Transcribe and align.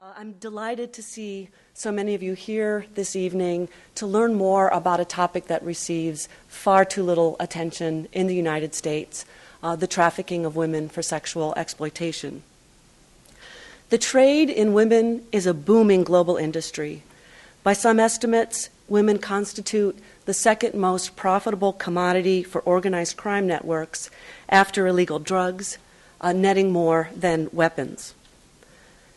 Uh, 0.00 0.12
I'm 0.16 0.34
delighted 0.34 0.92
to 0.92 1.02
see 1.02 1.48
so 1.74 1.90
many 1.90 2.14
of 2.14 2.22
you 2.22 2.34
here 2.34 2.86
this 2.94 3.16
evening 3.16 3.68
to 3.96 4.06
learn 4.06 4.32
more 4.32 4.68
about 4.68 5.00
a 5.00 5.04
topic 5.04 5.48
that 5.48 5.60
receives 5.64 6.28
far 6.46 6.84
too 6.84 7.02
little 7.02 7.34
attention 7.40 8.06
in 8.12 8.28
the 8.28 8.34
United 8.36 8.76
States 8.76 9.24
uh, 9.60 9.74
the 9.74 9.88
trafficking 9.88 10.46
of 10.46 10.54
women 10.54 10.88
for 10.88 11.02
sexual 11.02 11.52
exploitation. 11.56 12.44
The 13.90 13.98
trade 13.98 14.50
in 14.50 14.72
women 14.72 15.26
is 15.32 15.46
a 15.46 15.54
booming 15.54 16.04
global 16.04 16.36
industry. 16.36 17.02
By 17.64 17.72
some 17.72 17.98
estimates, 17.98 18.70
women 18.86 19.18
constitute 19.18 19.98
the 20.26 20.34
second 20.34 20.74
most 20.74 21.16
profitable 21.16 21.72
commodity 21.72 22.44
for 22.44 22.60
organized 22.60 23.16
crime 23.16 23.48
networks 23.48 24.10
after 24.48 24.86
illegal 24.86 25.18
drugs, 25.18 25.76
uh, 26.20 26.32
netting 26.32 26.70
more 26.70 27.10
than 27.16 27.48
weapons. 27.52 28.14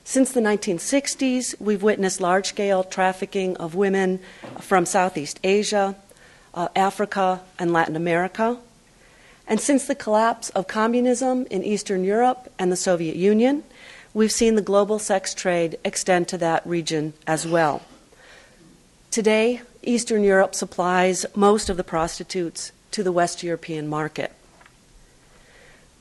Since 0.04 0.32
the 0.32 0.42
1960s, 0.42 1.60
we've 1.60 1.84
witnessed 1.84 2.20
large 2.20 2.48
scale 2.48 2.84
trafficking 2.84 3.56
of 3.58 3.76
women 3.76 4.20
from 4.60 4.86
Southeast 4.86 5.40
Asia, 5.44 5.96
uh, 6.54 6.70
Africa, 6.76 7.42
and 7.60 7.72
Latin 7.72 7.96
America. 7.96 8.58
And 9.48 9.60
since 9.60 9.86
the 9.86 9.96
collapse 9.96 10.50
of 10.52 10.68
communism 10.68 11.46
in 11.52 11.64
Eastern 11.64 12.04
Europe 12.04 12.52
and 12.58 12.72
the 12.72 12.76
Soviet 12.76 13.16
Union, 13.16 13.64
we've 14.14 14.32
seen 14.32 14.56
the 14.56 14.62
global 14.62 14.98
sex 14.98 15.34
trade 15.34 15.78
extend 15.84 16.28
to 16.30 16.38
that 16.40 16.66
region 16.66 17.14
as 17.28 17.48
well. 17.48 17.82
Today, 19.12 19.62
Eastern 19.84 20.24
Europe 20.24 20.56
supplies 20.56 21.26
most 21.36 21.70
of 21.70 21.78
the 21.78 21.84
prostitutes 21.84 22.72
to 22.92 23.04
the 23.04 23.12
West 23.12 23.44
European 23.44 23.88
market. 23.88 24.32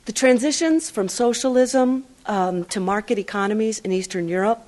The 0.05 0.13
transitions 0.13 0.89
from 0.89 1.07
socialism 1.07 2.05
um, 2.25 2.65
to 2.65 2.79
market 2.79 3.17
economies 3.17 3.79
in 3.79 3.91
Eastern 3.91 4.27
Europe 4.27 4.59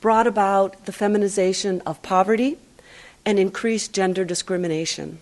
brought 0.00 0.26
about 0.26 0.84
the 0.86 0.92
feminization 0.92 1.80
of 1.82 2.02
poverty 2.02 2.58
and 3.24 3.38
increased 3.38 3.92
gender 3.92 4.24
discrimination. 4.24 5.18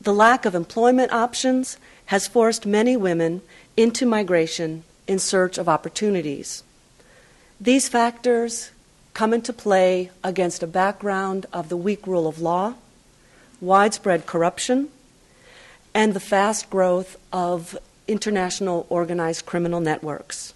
The 0.00 0.12
lack 0.12 0.44
of 0.44 0.54
employment 0.54 1.12
options 1.12 1.78
has 2.06 2.26
forced 2.26 2.66
many 2.66 2.96
women 2.96 3.40
into 3.76 4.04
migration 4.04 4.84
in 5.06 5.18
search 5.18 5.58
of 5.58 5.68
opportunities. 5.68 6.62
These 7.60 7.88
factors 7.88 8.70
come 9.14 9.32
into 9.32 9.52
play 9.52 10.10
against 10.22 10.62
a 10.62 10.66
background 10.66 11.46
of 11.52 11.68
the 11.68 11.76
weak 11.76 12.06
rule 12.06 12.26
of 12.26 12.40
law, 12.40 12.74
widespread 13.60 14.26
corruption, 14.26 14.88
and 15.94 16.12
the 16.12 16.20
fast 16.20 16.68
growth 16.68 17.16
of 17.32 17.78
international 18.08 18.86
organized 18.90 19.46
criminal 19.46 19.80
networks. 19.80 20.52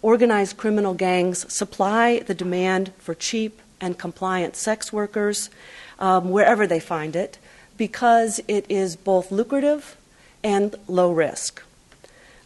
Organized 0.00 0.56
criminal 0.56 0.94
gangs 0.94 1.52
supply 1.52 2.20
the 2.20 2.34
demand 2.34 2.92
for 2.98 3.14
cheap 3.14 3.60
and 3.80 3.98
compliant 3.98 4.54
sex 4.54 4.92
workers 4.92 5.50
um, 5.98 6.30
wherever 6.30 6.66
they 6.66 6.80
find 6.80 7.16
it 7.16 7.38
because 7.76 8.40
it 8.46 8.64
is 8.68 8.96
both 8.96 9.32
lucrative 9.32 9.96
and 10.44 10.76
low 10.86 11.10
risk. 11.10 11.62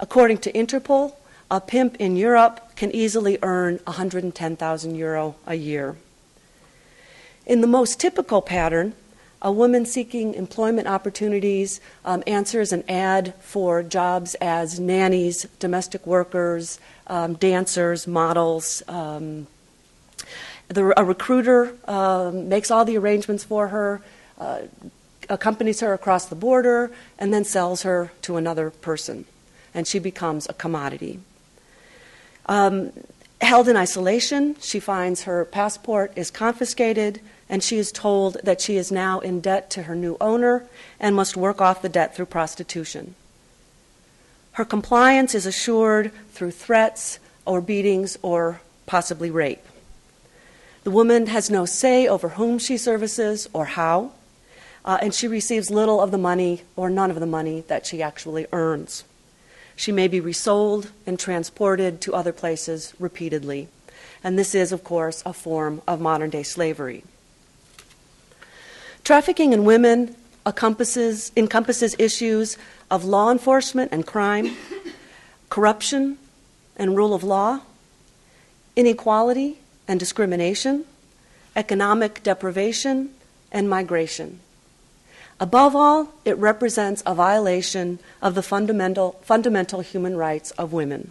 According 0.01 0.39
to 0.39 0.53
Interpol, 0.53 1.15
a 1.51 1.61
pimp 1.61 1.97
in 1.99 2.17
Europe 2.17 2.75
can 2.77 2.91
easily 2.93 3.39
earn 3.43 3.79
110,000 3.85 4.95
euro 4.95 5.35
a 5.47 5.55
year. 5.55 5.97
In 7.45 7.61
the 7.61 7.67
most 7.67 8.01
typical 8.01 8.41
pattern, 8.41 8.95
a 9.43 9.51
woman 9.51 9.85
seeking 9.85 10.35
employment 10.35 10.87
opportunities 10.87 11.81
um, 12.05 12.23
answers 12.29 12.73
an 12.73 12.85
ad 12.89 13.35
for 13.41 13.83
jobs 13.83 14.37
as 14.37 14.79
nannies, 14.79 15.47
domestic 15.59 16.07
workers, 16.07 16.79
um, 17.09 17.35
dancers, 17.35 18.07
models. 18.07 18.83
Um, 18.87 19.49
the, 20.69 20.99
a 20.99 21.05
recruiter 21.05 21.75
um, 21.87 22.49
makes 22.49 22.71
all 22.71 22.85
the 22.85 22.97
arrangements 22.97 23.43
for 23.43 23.69
her, 23.69 24.01
uh, 24.39 24.61
accompanies 25.29 25.81
her 25.81 25.93
across 25.93 26.27
the 26.27 26.37
border, 26.37 26.93
and 27.19 27.35
then 27.35 27.45
sells 27.45 27.83
her 27.83 28.13
to 28.23 28.37
another 28.37 28.71
person. 28.71 29.25
And 29.75 29.89
she 29.89 29.99
becomes 29.99 30.49
a 30.49 30.53
commodity. 30.53 31.19
Um, 32.47 32.93
held 33.41 33.69
in 33.69 33.77
isolation, 33.77 34.55
she 34.61 34.79
finds 34.79 35.25
her 35.25 35.45
passport 35.45 36.13
is 36.15 36.31
confiscated, 36.31 37.21
and 37.53 37.63
she 37.63 37.77
is 37.77 37.93
told 37.93 38.39
that 38.43 38.63
she 38.63 38.79
is 38.79 38.91
now 38.91 39.21
in 39.21 39.39
debt 39.39 39.69
to 39.69 39.83
her 39.83 39.95
new 39.95 40.17
owner 40.23 40.65
and 40.99 41.15
must 41.15 41.37
work 41.37 41.61
off 41.61 41.83
the 41.83 41.89
debt 41.91 42.17
through 42.17 42.25
prostitution. 42.25 43.15
Her 44.53 44.65
compliance 44.65 45.35
is 45.35 45.45
assured 45.45 46.13
through 46.33 46.53
threats 46.53 47.19
or 47.45 47.61
beatings 47.61 48.17
or 48.23 48.63
possibly 48.87 49.31
rape. 49.31 49.63
The 50.85 50.91
woman 50.91 51.27
has 51.27 51.51
no 51.51 51.67
say 51.67 52.09
over 52.09 52.31
whom 52.31 52.59
she 52.59 52.79
services 52.79 53.47
or 53.53 53.67
how, 53.67 54.13
uh, 54.87 54.97
and 55.03 55.13
she 55.13 55.29
receives 55.29 55.71
little 55.71 56.01
of 56.01 56.11
the 56.11 56.17
money 56.17 56.63
or 56.75 56.89
none 56.89 57.11
of 57.11 57.21
the 57.21 57.27
money 57.27 57.65
that 57.69 57.85
she 57.85 58.01
actually 58.01 58.47
earns. 58.51 59.05
She 59.77 59.93
may 59.93 60.09
be 60.09 60.21
resold 60.21 60.91
and 61.07 61.19
transported 61.19 62.01
to 62.01 62.15
other 62.15 62.33
places 62.33 62.95
repeatedly. 62.99 63.69
And 64.25 64.39
this 64.39 64.55
is, 64.55 64.73
of 64.73 64.83
course, 64.83 65.23
a 65.27 65.35
form 65.35 65.83
of 65.87 66.01
modern 66.01 66.31
day 66.31 66.45
slavery. 66.45 67.05
Trafficking 69.05 69.53
in 69.53 69.65
women 69.65 70.15
encompasses, 70.47 71.33
encompasses 71.37 71.97
issues 71.99 72.57
of 72.91 73.05
law 73.05 73.33
enforcement 73.33 73.91
and 73.93 74.07
crime, 74.07 74.57
corruption 75.49 76.19
and 76.77 76.97
rule 76.97 77.15
of 77.15 77.25
law, 77.25 77.61
inequality 78.77 79.59
and 79.89 79.99
discrimination, 79.99 80.85
economic 81.57 82.23
deprivation, 82.23 83.11
and 83.51 83.69
migration. 83.69 84.41
Above 85.41 85.75
all, 85.75 86.15
it 86.25 86.39
represents 86.39 87.03
a 87.05 87.15
violation 87.15 87.99
of 88.23 88.35
the 88.37 88.43
fundamental, 88.43 89.21
fundamental 89.23 89.81
human 89.81 90.17
rights 90.17 90.53
of 90.53 90.73
women. 90.73 91.11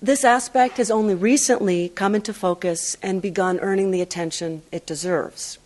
This 0.00 0.24
aspect 0.24 0.78
has 0.78 0.90
only 0.90 1.14
recently 1.14 1.90
come 1.90 2.14
into 2.14 2.32
focus 2.32 2.96
and 3.02 3.20
begun 3.20 3.60
earning 3.60 3.90
the 3.90 4.00
attention 4.00 4.62
it 4.72 4.86
deserves. 4.86 5.58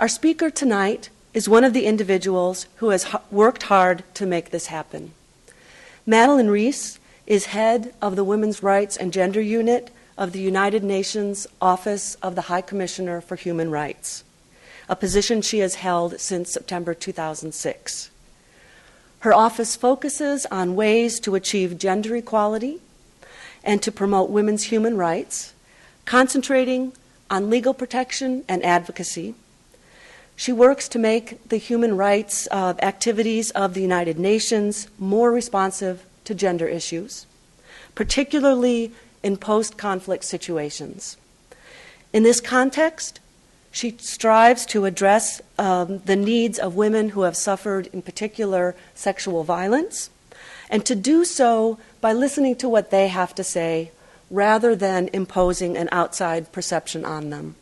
Our 0.00 0.08
speaker 0.08 0.48
tonight 0.48 1.10
is 1.34 1.46
one 1.46 1.62
of 1.62 1.74
the 1.74 1.84
individuals 1.84 2.66
who 2.76 2.88
has 2.88 3.06
worked 3.30 3.64
hard 3.64 4.02
to 4.14 4.24
make 4.24 4.48
this 4.48 4.68
happen. 4.68 5.12
Madeleine 6.06 6.48
Rees 6.48 6.98
is 7.26 7.52
head 7.52 7.92
of 8.00 8.16
the 8.16 8.24
Women's 8.24 8.62
Rights 8.62 8.96
and 8.96 9.12
Gender 9.12 9.42
Unit 9.42 9.90
of 10.16 10.32
the 10.32 10.40
United 10.40 10.82
Nations 10.82 11.46
Office 11.60 12.14
of 12.22 12.34
the 12.34 12.48
High 12.48 12.62
Commissioner 12.62 13.20
for 13.20 13.36
Human 13.36 13.70
Rights 13.70 14.24
a 14.88 14.96
position 14.96 15.42
she 15.42 15.58
has 15.58 15.74
held 15.74 16.18
since 16.18 16.50
September 16.50 16.94
2006. 16.94 18.10
Her 19.18 19.34
office 19.34 19.76
focuses 19.76 20.46
on 20.46 20.74
ways 20.74 21.20
to 21.20 21.34
achieve 21.34 21.78
gender 21.78 22.16
equality 22.16 22.80
and 23.62 23.82
to 23.82 23.92
promote 23.92 24.30
women's 24.30 24.64
human 24.64 24.96
rights, 24.96 25.52
concentrating 26.06 26.94
on 27.30 27.50
legal 27.50 27.74
protection 27.74 28.44
and 28.48 28.64
advocacy. 28.64 29.34
She 30.40 30.54
works 30.54 30.88
to 30.88 30.98
make 30.98 31.46
the 31.50 31.58
human 31.58 31.98
rights 31.98 32.48
uh, 32.50 32.72
activities 32.80 33.50
of 33.50 33.74
the 33.74 33.82
United 33.82 34.18
Nations 34.18 34.88
more 34.98 35.30
responsive 35.30 36.06
to 36.24 36.34
gender 36.34 36.66
issues, 36.66 37.26
particularly 37.94 38.90
in 39.22 39.36
post 39.36 39.76
conflict 39.76 40.24
situations. 40.24 41.18
In 42.14 42.22
this 42.22 42.40
context, 42.40 43.20
she 43.70 43.94
strives 43.98 44.64
to 44.72 44.86
address 44.86 45.42
um, 45.58 45.98
the 46.06 46.16
needs 46.16 46.58
of 46.58 46.74
women 46.74 47.10
who 47.10 47.24
have 47.24 47.36
suffered, 47.36 47.88
in 47.92 48.00
particular, 48.00 48.74
sexual 48.94 49.44
violence, 49.44 50.08
and 50.70 50.86
to 50.86 50.94
do 50.94 51.26
so 51.26 51.78
by 52.00 52.14
listening 52.14 52.56
to 52.56 52.68
what 52.70 52.90
they 52.90 53.08
have 53.08 53.34
to 53.34 53.44
say 53.44 53.90
rather 54.30 54.74
than 54.74 55.10
imposing 55.12 55.76
an 55.76 55.90
outside 55.92 56.50
perception 56.50 57.04
on 57.04 57.28
them. 57.28 57.56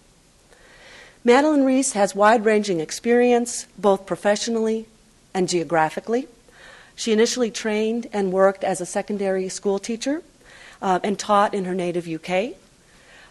Madeleine 1.28 1.62
Rees 1.66 1.92
has 1.92 2.14
wide 2.14 2.46
ranging 2.46 2.80
experience, 2.80 3.66
both 3.76 4.06
professionally 4.06 4.86
and 5.34 5.46
geographically. 5.46 6.26
She 6.96 7.12
initially 7.12 7.50
trained 7.50 8.06
and 8.14 8.32
worked 8.32 8.64
as 8.64 8.80
a 8.80 8.86
secondary 8.86 9.50
school 9.50 9.78
teacher 9.78 10.22
uh, 10.80 11.00
and 11.04 11.18
taught 11.18 11.52
in 11.52 11.66
her 11.66 11.74
native 11.74 12.08
UK. 12.08 12.54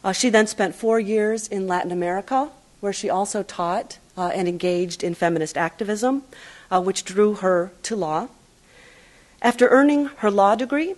Uh, 0.04 0.12
she 0.12 0.30
then 0.30 0.46
spent 0.46 0.76
four 0.76 1.00
years 1.00 1.48
in 1.48 1.66
Latin 1.66 1.92
America, 1.92 2.52
where 2.82 2.94
she 2.94 3.10
also 3.10 3.42
taught 3.42 3.98
uh, 4.16 4.28
and 4.28 4.48
engaged 4.48 5.04
in 5.04 5.16
feminist 5.16 5.58
activism, 5.58 6.22
uh, 6.70 6.80
which 6.80 7.04
drew 7.04 7.34
her 7.34 7.72
to 7.82 7.96
law. 7.96 8.28
After 9.42 9.70
earning 9.70 10.12
her 10.18 10.30
law 10.30 10.54
degree, 10.54 10.94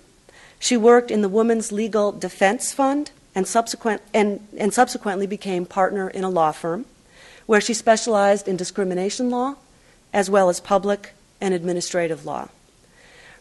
she 0.59 0.75
worked 0.75 1.11
in 1.11 1.21
the 1.21 1.29
Women's 1.29 1.71
Legal 1.71 2.11
Defense 2.11 2.73
Fund 2.73 3.11
and, 3.35 3.47
subsequent, 3.47 4.01
and, 4.13 4.45
and 4.57 4.73
subsequently 4.73 5.27
became 5.27 5.65
partner 5.65 6.09
in 6.09 6.23
a 6.23 6.29
law 6.29 6.51
firm 6.51 6.85
where 7.45 7.61
she 7.61 7.73
specialized 7.73 8.47
in 8.47 8.57
discrimination 8.57 9.29
law 9.29 9.55
as 10.13 10.29
well 10.29 10.49
as 10.49 10.59
public 10.59 11.13
and 11.41 11.53
administrative 11.53 12.25
law. 12.25 12.49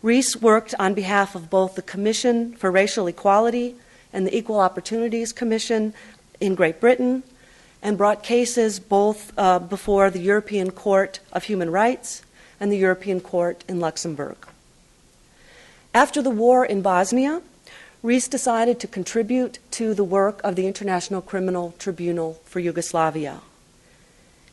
Rees 0.02 0.40
worked 0.40 0.74
on 0.78 0.94
behalf 0.94 1.34
of 1.34 1.50
both 1.50 1.74
the 1.74 1.82
Commission 1.82 2.54
for 2.54 2.70
Racial 2.70 3.06
Equality 3.06 3.74
and 4.12 4.26
the 4.26 4.36
Equal 4.36 4.60
Opportunities 4.60 5.32
Commission 5.32 5.92
in 6.40 6.54
Great 6.54 6.80
Britain 6.80 7.22
and 7.82 7.98
brought 7.98 8.22
cases 8.22 8.78
both 8.80 9.32
uh, 9.36 9.58
before 9.58 10.10
the 10.10 10.20
European 10.20 10.70
Court 10.70 11.20
of 11.32 11.44
Human 11.44 11.70
Rights 11.70 12.22
and 12.60 12.72
the 12.72 12.78
European 12.78 13.20
Court 13.20 13.64
in 13.68 13.80
Luxembourg. 13.80 14.36
After 15.94 16.22
the 16.22 16.30
war 16.30 16.64
in 16.64 16.82
Bosnia, 16.82 17.42
Rees 18.02 18.28
decided 18.28 18.78
to 18.80 18.86
contribute 18.86 19.58
to 19.72 19.92
the 19.92 20.04
work 20.04 20.40
of 20.44 20.54
the 20.54 20.66
International 20.68 21.20
Criminal 21.20 21.74
Tribunal 21.78 22.40
for 22.44 22.60
Yugoslavia. 22.60 23.40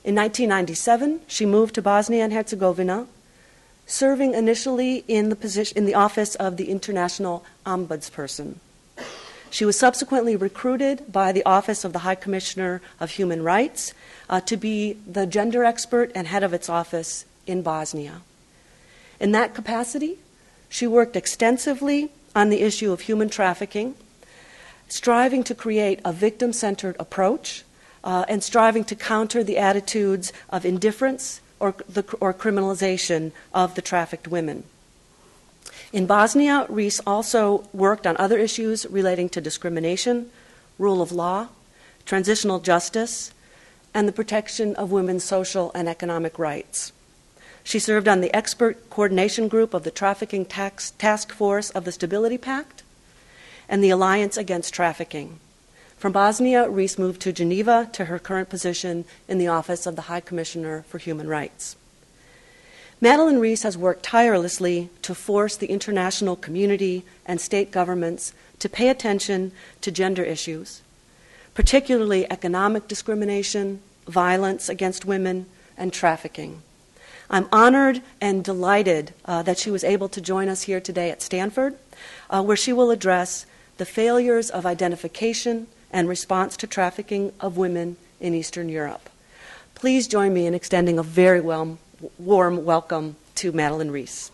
In 0.03 0.15
1997, 0.15 1.21
she 1.27 1.45
moved 1.45 1.75
to 1.75 1.81
Bosnia 1.81 2.23
and 2.23 2.33
Herzegovina, 2.33 3.07
serving 3.85 4.33
initially 4.33 5.03
in 5.07 5.29
the, 5.29 5.35
position, 5.35 5.77
in 5.77 5.85
the 5.85 5.93
office 5.93 6.33
of 6.35 6.57
the 6.57 6.69
International 6.69 7.45
Ombudsperson. 7.67 8.55
She 9.51 9.63
was 9.63 9.77
subsequently 9.77 10.35
recruited 10.35 11.11
by 11.11 11.31
the 11.31 11.45
Office 11.45 11.85
of 11.85 11.93
the 11.93 11.99
High 11.99 12.15
Commissioner 12.15 12.81
of 12.99 13.11
Human 13.11 13.43
Rights 13.43 13.93
uh, 14.27 14.41
to 14.41 14.57
be 14.57 14.97
the 15.07 15.27
gender 15.27 15.63
expert 15.63 16.11
and 16.15 16.27
head 16.27 16.43
of 16.43 16.53
its 16.53 16.67
office 16.67 17.25
in 17.45 17.61
Bosnia. 17.61 18.21
In 19.19 19.31
that 19.33 19.53
capacity, 19.53 20.17
she 20.67 20.87
worked 20.87 21.15
extensively 21.15 22.11
on 22.35 22.49
the 22.49 22.61
issue 22.61 22.91
of 22.91 23.01
human 23.01 23.29
trafficking, 23.29 23.95
striving 24.89 25.43
to 25.43 25.55
create 25.55 25.99
a 26.03 26.11
victim 26.11 26.53
centered 26.53 26.95
approach 26.99 27.63
uh, 28.03 28.25
and 28.27 28.43
striving 28.43 28.83
to 28.83 28.95
counter 28.95 29.43
the 29.43 29.57
attitudes 29.57 30.31
of 30.49 30.65
indifference 30.65 31.41
or, 31.59 31.73
the, 31.89 32.03
or 32.19 32.33
criminalization 32.33 33.31
of 33.53 33.75
the 33.75 33.81
trafficked 33.81 34.27
women. 34.27 34.63
In 35.91 36.05
Bosnia, 36.05 36.65
Rees 36.69 36.99
also 37.07 37.67
worked 37.73 38.05
on 38.05 38.17
other 38.17 38.37
issues 38.37 38.85
relating 38.87 39.29
to 39.29 39.41
discrimination, 39.41 40.29
rule 40.77 41.01
of 41.01 41.11
law, 41.11 41.47
transitional 42.05 42.59
justice, 42.59 43.31
and 43.93 44.07
the 44.07 44.11
protection 44.11 44.75
of 44.75 44.91
women's 44.91 45.23
social 45.23 45.71
and 45.73 45.87
economic 45.87 46.37
rights. 46.37 46.91
She 47.65 47.79
served 47.79 48.07
on 48.07 48.21
the 48.21 48.33
expert 48.33 48.91
coordination 48.91 49.47
group 49.47 49.73
of 49.73 49.83
the 49.83 49.91
Trafficking 49.91 50.45
Tax 50.45 50.91
Task 50.91 51.33
Force 51.33 51.71
of 51.71 51.83
the 51.83 51.91
Stability 51.91 52.37
Pact 52.37 52.83
and 53.67 53.83
the 53.83 53.89
Alliance 53.89 54.37
Against 54.37 54.71
Trafficking. 54.71 55.39
From 55.97 56.11
Bosnia, 56.11 56.69
Rees 56.69 56.99
moved 56.99 57.21
to 57.23 57.33
Geneva 57.33 57.89
to 57.93 58.05
her 58.05 58.19
current 58.19 58.49
position 58.49 59.03
in 59.27 59.39
the 59.39 59.47
Office 59.47 59.87
of 59.87 59.95
the 59.95 60.03
High 60.03 60.19
Commissioner 60.19 60.85
for 60.87 60.99
Human 60.99 61.27
Rights. 61.27 61.75
Madeleine 63.01 63.39
Rees 63.39 63.63
has 63.63 63.75
worked 63.75 64.03
tirelessly 64.03 64.91
to 65.01 65.15
force 65.15 65.57
the 65.57 65.71
international 65.71 66.35
community 66.35 67.03
and 67.25 67.41
state 67.41 67.71
governments 67.71 68.31
to 68.59 68.69
pay 68.69 68.89
attention 68.89 69.51
to 69.81 69.91
gender 69.91 70.23
issues, 70.23 70.83
particularly 71.55 72.31
economic 72.31 72.87
discrimination, 72.87 73.81
violence 74.07 74.69
against 74.69 75.03
women, 75.03 75.47
and 75.75 75.91
trafficking. 75.91 76.61
I'm 77.29 77.47
honored 77.51 78.01
and 78.21 78.43
delighted 78.43 79.13
uh, 79.25 79.41
that 79.43 79.57
she 79.57 79.71
was 79.71 79.83
able 79.83 80.09
to 80.09 80.21
join 80.21 80.49
us 80.49 80.63
here 80.63 80.79
today 80.79 81.09
at 81.09 81.21
Stanford, 81.21 81.75
uh, 82.29 82.43
where 82.43 82.57
she 82.57 82.73
will 82.73 82.91
address 82.91 83.45
the 83.77 83.85
failures 83.85 84.49
of 84.49 84.65
identification 84.65 85.67
and 85.91 86.07
response 86.07 86.55
to 86.57 86.67
trafficking 86.67 87.33
of 87.39 87.57
women 87.57 87.97
in 88.19 88.33
Eastern 88.33 88.69
Europe. 88.69 89.09
Please 89.73 90.07
join 90.07 90.33
me 90.33 90.45
in 90.45 90.53
extending 90.53 90.97
a 90.97 91.03
very 91.03 91.41
warm 91.41 91.79
welcome 92.19 93.15
to 93.35 93.51
Madeleine 93.51 93.91
Rees. 93.91 94.31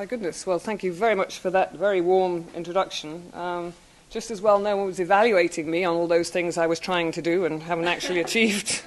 My 0.00 0.06
goodness. 0.06 0.46
Well, 0.46 0.58
thank 0.58 0.82
you 0.82 0.94
very 0.94 1.14
much 1.14 1.40
for 1.40 1.50
that 1.50 1.74
very 1.74 2.00
warm 2.00 2.46
introduction. 2.54 3.30
Um, 3.34 3.74
just 4.08 4.30
as 4.30 4.40
well, 4.40 4.58
no 4.58 4.74
one 4.74 4.86
was 4.86 4.98
evaluating 4.98 5.70
me 5.70 5.84
on 5.84 5.94
all 5.94 6.06
those 6.06 6.30
things 6.30 6.56
I 6.56 6.66
was 6.68 6.80
trying 6.80 7.12
to 7.12 7.20
do 7.20 7.44
and 7.44 7.62
haven't 7.62 7.86
actually 7.86 8.20
achieved. 8.26 8.80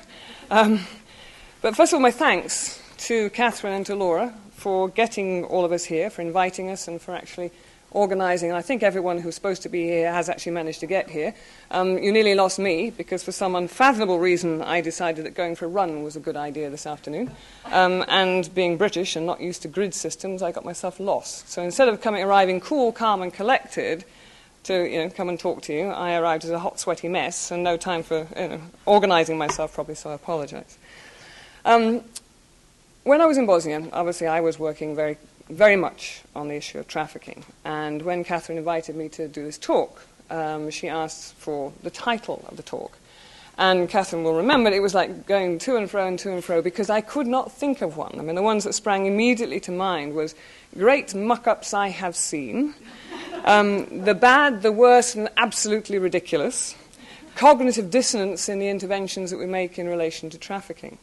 Um, 0.49 0.79
but 1.61 1.75
first 1.75 1.93
of 1.93 1.97
all, 1.97 2.01
my 2.01 2.09
thanks 2.09 2.81
to 3.05 3.29
Catherine 3.29 3.73
and 3.73 3.85
to 3.85 3.95
Laura 3.95 4.33
for 4.53 4.89
getting 4.89 5.43
all 5.43 5.63
of 5.63 5.71
us 5.71 5.83
here, 5.83 6.09
for 6.09 6.23
inviting 6.23 6.71
us, 6.71 6.87
and 6.87 6.99
for 6.99 7.13
actually 7.13 7.51
organising, 7.93 8.49
and 8.49 8.57
I 8.57 8.61
think 8.61 8.83
everyone 8.83 9.19
who's 9.19 9.35
supposed 9.35 9.61
to 9.63 9.69
be 9.69 9.83
here 9.83 10.11
has 10.11 10.29
actually 10.29 10.51
managed 10.53 10.79
to 10.81 10.87
get 10.87 11.09
here. 11.09 11.33
Um, 11.71 11.97
you 11.97 12.11
nearly 12.11 12.35
lost 12.35 12.59
me 12.59 12.89
because, 12.89 13.23
for 13.23 13.31
some 13.31 13.55
unfathomable 13.55 14.19
reason, 14.19 14.61
I 14.61 14.81
decided 14.81 15.25
that 15.25 15.35
going 15.35 15.55
for 15.55 15.65
a 15.65 15.69
run 15.69 16.03
was 16.03 16.15
a 16.15 16.19
good 16.19 16.35
idea 16.35 16.69
this 16.69 16.85
afternoon. 16.85 17.31
Um, 17.65 18.03
and 18.07 18.53
being 18.53 18.77
British 18.77 19.15
and 19.15 19.25
not 19.25 19.41
used 19.41 19.61
to 19.61 19.67
grid 19.67 19.93
systems, 19.93 20.41
I 20.41 20.51
got 20.51 20.65
myself 20.65 20.99
lost. 20.99 21.49
So 21.49 21.61
instead 21.61 21.87
of 21.87 22.01
coming, 22.01 22.23
arriving 22.23 22.59
cool, 22.59 22.91
calm, 22.91 23.21
and 23.21 23.33
collected 23.33 24.05
to 24.63 24.89
you 24.89 25.03
know, 25.03 25.09
come 25.09 25.29
and 25.29 25.39
talk 25.39 25.61
to 25.63 25.73
you, 25.73 25.87
I 25.87 26.15
arrived 26.15 26.45
as 26.45 26.51
a 26.51 26.59
hot, 26.59 26.79
sweaty 26.79 27.09
mess 27.09 27.51
and 27.51 27.63
no 27.63 27.77
time 27.77 28.03
for 28.03 28.27
you 28.35 28.47
know, 28.47 28.61
organising 28.85 29.37
myself 29.37 29.73
properly, 29.73 29.95
so 29.95 30.09
I 30.09 30.13
apologise. 30.13 30.77
Um, 31.65 32.03
when 33.03 33.19
I 33.19 33.25
was 33.25 33.37
in 33.37 33.45
Bosnia, 33.45 33.85
obviously 33.91 34.27
I 34.27 34.39
was 34.39 34.57
working 34.57 34.95
very 34.95 35.17
very 35.53 35.75
much 35.75 36.21
on 36.35 36.47
the 36.47 36.55
issue 36.55 36.79
of 36.79 36.87
trafficking. 36.87 37.43
And 37.63 38.01
when 38.01 38.23
Catherine 38.23 38.57
invited 38.57 38.95
me 38.95 39.09
to 39.09 39.27
do 39.27 39.43
this 39.43 39.57
talk, 39.57 40.05
um, 40.29 40.69
she 40.69 40.89
asked 40.89 41.35
for 41.35 41.73
the 41.83 41.89
title 41.89 42.43
of 42.47 42.57
the 42.57 42.63
talk. 42.63 42.97
And 43.57 43.87
Catherine 43.87 44.23
will 44.23 44.33
remember 44.33 44.71
it 44.71 44.81
was 44.81 44.95
like 44.95 45.27
going 45.27 45.59
to 45.59 45.75
and 45.75 45.89
fro 45.89 46.07
and 46.07 46.17
to 46.19 46.33
and 46.33 46.43
fro 46.43 46.61
because 46.61 46.89
I 46.89 47.01
could 47.01 47.27
not 47.27 47.51
think 47.51 47.81
of 47.81 47.97
one. 47.97 48.15
I 48.19 48.23
mean, 48.23 48.35
the 48.35 48.41
ones 48.41 48.63
that 48.63 48.73
sprang 48.73 49.05
immediately 49.05 49.59
to 49.61 49.71
mind 49.71 50.15
was 50.15 50.33
Great 50.75 51.13
Muck 51.13 51.45
Ups 51.45 51.71
I 51.73 51.89
Have 51.89 52.15
Seen, 52.15 52.73
um, 53.45 54.05
The 54.05 54.15
Bad, 54.15 54.63
the 54.63 54.71
Worst, 54.71 55.15
and 55.15 55.29
Absolutely 55.37 55.99
Ridiculous, 55.99 56.75
Cognitive 57.35 57.91
Dissonance 57.91 58.49
in 58.49 58.57
the 58.57 58.69
Interventions 58.69 59.29
that 59.29 59.37
we 59.37 59.45
make 59.45 59.77
in 59.77 59.87
relation 59.87 60.31
to 60.31 60.39
trafficking. 60.39 60.97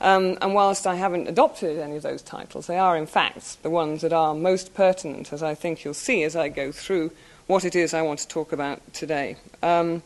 Um, 0.00 0.38
and 0.40 0.54
whilst 0.54 0.86
I 0.86 0.94
haven't 0.94 1.28
adopted 1.28 1.78
any 1.78 1.96
of 1.96 2.02
those 2.02 2.22
titles, 2.22 2.66
they 2.66 2.78
are 2.78 2.96
in 2.96 3.06
fact 3.06 3.62
the 3.62 3.70
ones 3.70 4.00
that 4.00 4.12
are 4.12 4.34
most 4.34 4.72
pertinent, 4.74 5.32
as 5.32 5.42
I 5.42 5.54
think 5.54 5.84
you'll 5.84 5.94
see 5.94 6.22
as 6.22 6.34
I 6.34 6.48
go 6.48 6.72
through 6.72 7.12
what 7.46 7.64
it 7.64 7.76
is 7.76 7.92
I 7.92 8.02
want 8.02 8.20
to 8.20 8.28
talk 8.28 8.52
about 8.52 8.80
today. 8.94 9.36
Um, 9.62 10.02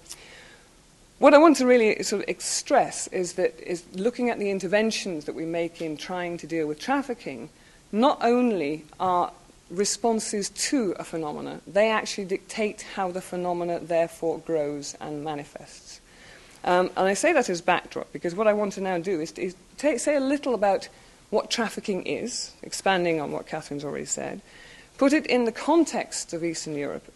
what 1.19 1.33
I 1.33 1.39
want 1.39 1.57
to 1.59 1.67
really 1.67 2.03
sort 2.03 2.29
of 2.29 2.41
stress 2.41 3.07
is 3.09 3.35
that 3.35 3.59
is 3.61 3.85
looking 3.95 4.31
at 4.31 4.39
the 4.39 4.51
interventions 4.51 5.27
that 5.27 5.35
we 5.35 5.45
make 5.45 5.81
in 5.81 5.97
trying 5.97 6.39
to 6.39 6.47
deal 6.47 6.67
with 6.67 6.81
trafficking, 6.81 7.51
not 7.93 8.19
only 8.21 8.85
are 8.99 9.31
responses 9.71 10.51
to 10.51 10.95
a 10.99 11.05
phenomena, 11.05 11.61
they 11.67 11.91
actually 11.91 12.25
dictate 12.25 12.83
how 12.97 13.11
the 13.11 13.21
phenomena 13.21 13.79
therefore 13.79 14.39
grows 14.39 14.97
and 15.01 15.25
manifests. 15.25 15.84
Um, 16.65 16.91
and 16.97 17.07
I 17.07 17.15
say 17.15 17.33
that 17.35 17.51
as 17.51 17.61
backdrop 17.61 18.13
because 18.13 18.35
what 18.35 18.47
I 18.47 18.55
want 18.55 18.73
to 18.75 18.81
now 18.81 18.99
do 18.99 19.21
is, 19.21 19.33
is 19.33 19.55
say 19.77 20.17
a 20.17 20.21
little 20.21 20.55
about 20.55 20.89
what 21.31 21.51
trafficking 21.51 22.05
is, 22.05 22.53
expanding 22.63 23.21
on 23.21 23.33
what 23.33 23.47
Catherine's 23.47 23.85
already 23.85 24.07
said, 24.07 24.41
put 24.97 25.13
it 25.13 25.27
in 25.27 25.45
the 25.45 25.53
context 25.53 26.33
of 26.33 26.45
Eastern 26.45 26.75
Europe 26.75 27.13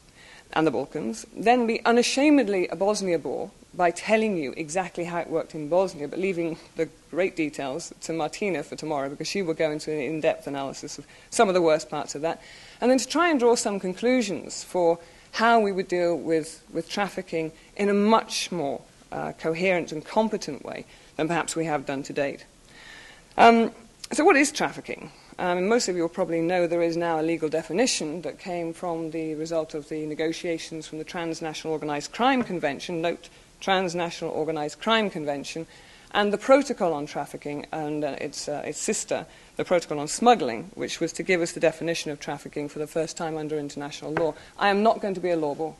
and 0.52 0.66
the 0.66 0.70
Balkans, 0.70 1.26
then 1.36 1.66
be 1.66 1.84
unashamedly 1.84 2.68
a 2.68 2.76
Bosnia 2.76 3.18
bore 3.18 3.50
by 3.74 3.90
telling 3.90 4.36
you 4.36 4.52
exactly 4.56 5.04
how 5.04 5.18
it 5.18 5.30
worked 5.30 5.54
in 5.54 5.68
Bosnia, 5.68 6.08
but 6.08 6.18
leaving 6.18 6.58
the 6.76 6.88
great 7.10 7.36
details 7.36 7.92
to 8.02 8.12
Martina 8.12 8.62
for 8.62 8.76
tomorrow 8.76 9.08
because 9.08 9.28
she 9.28 9.40
will 9.40 9.54
go 9.54 9.70
into 9.70 9.92
an 9.92 10.00
in 10.00 10.20
depth 10.20 10.46
analysis 10.46 10.98
of 10.98 11.06
some 11.30 11.48
of 11.48 11.54
the 11.54 11.62
worst 11.62 11.88
parts 11.88 12.14
of 12.14 12.22
that. 12.22 12.42
And 12.80 12.90
then 12.90 12.98
to 12.98 13.06
try 13.06 13.28
and 13.28 13.38
draw 13.38 13.54
some 13.54 13.78
conclusions 13.78 14.64
for 14.64 14.98
how 15.32 15.60
we 15.60 15.70
would 15.70 15.88
deal 15.88 16.16
with, 16.16 16.62
with 16.72 16.88
trafficking 16.88 17.52
in 17.76 17.88
a 17.88 17.94
much 17.94 18.50
more 18.50 18.80
uh, 19.12 19.32
coherent 19.32 19.92
and 19.92 20.04
competent 20.04 20.64
way 20.64 20.84
than 21.16 21.28
perhaps 21.28 21.56
we 21.56 21.64
have 21.64 21.86
done 21.86 22.02
to 22.04 22.12
date. 22.12 22.44
Um, 23.36 23.72
so, 24.12 24.24
what 24.24 24.36
is 24.36 24.50
trafficking? 24.52 25.10
Um, 25.38 25.68
most 25.68 25.88
of 25.88 25.94
you 25.94 26.02
will 26.02 26.08
probably 26.08 26.40
know 26.40 26.66
there 26.66 26.82
is 26.82 26.96
now 26.96 27.20
a 27.20 27.22
legal 27.22 27.48
definition 27.48 28.22
that 28.22 28.40
came 28.40 28.72
from 28.72 29.12
the 29.12 29.34
result 29.36 29.74
of 29.74 29.88
the 29.88 30.04
negotiations 30.06 30.88
from 30.88 30.98
the 30.98 31.04
Transnational 31.04 31.72
Organized 31.72 32.12
Crime 32.12 32.42
Convention, 32.42 33.00
note 33.00 33.28
Transnational 33.60 34.32
Organized 34.32 34.80
Crime 34.80 35.10
Convention, 35.10 35.66
and 36.10 36.32
the 36.32 36.38
Protocol 36.38 36.92
on 36.92 37.06
Trafficking 37.06 37.66
and 37.70 38.02
uh, 38.02 38.16
its, 38.20 38.48
uh, 38.48 38.62
its 38.64 38.80
sister, 38.80 39.26
the 39.56 39.64
Protocol 39.64 40.00
on 40.00 40.08
Smuggling, 40.08 40.70
which 40.74 40.98
was 40.98 41.12
to 41.12 41.22
give 41.22 41.40
us 41.40 41.52
the 41.52 41.60
definition 41.60 42.10
of 42.10 42.18
trafficking 42.18 42.68
for 42.68 42.78
the 42.78 42.86
first 42.86 43.16
time 43.16 43.36
under 43.36 43.58
international 43.58 44.12
law. 44.12 44.34
I 44.58 44.70
am 44.70 44.82
not 44.82 45.00
going 45.00 45.14
to 45.14 45.20
be 45.20 45.30
a 45.30 45.36
lawyer 45.36 45.74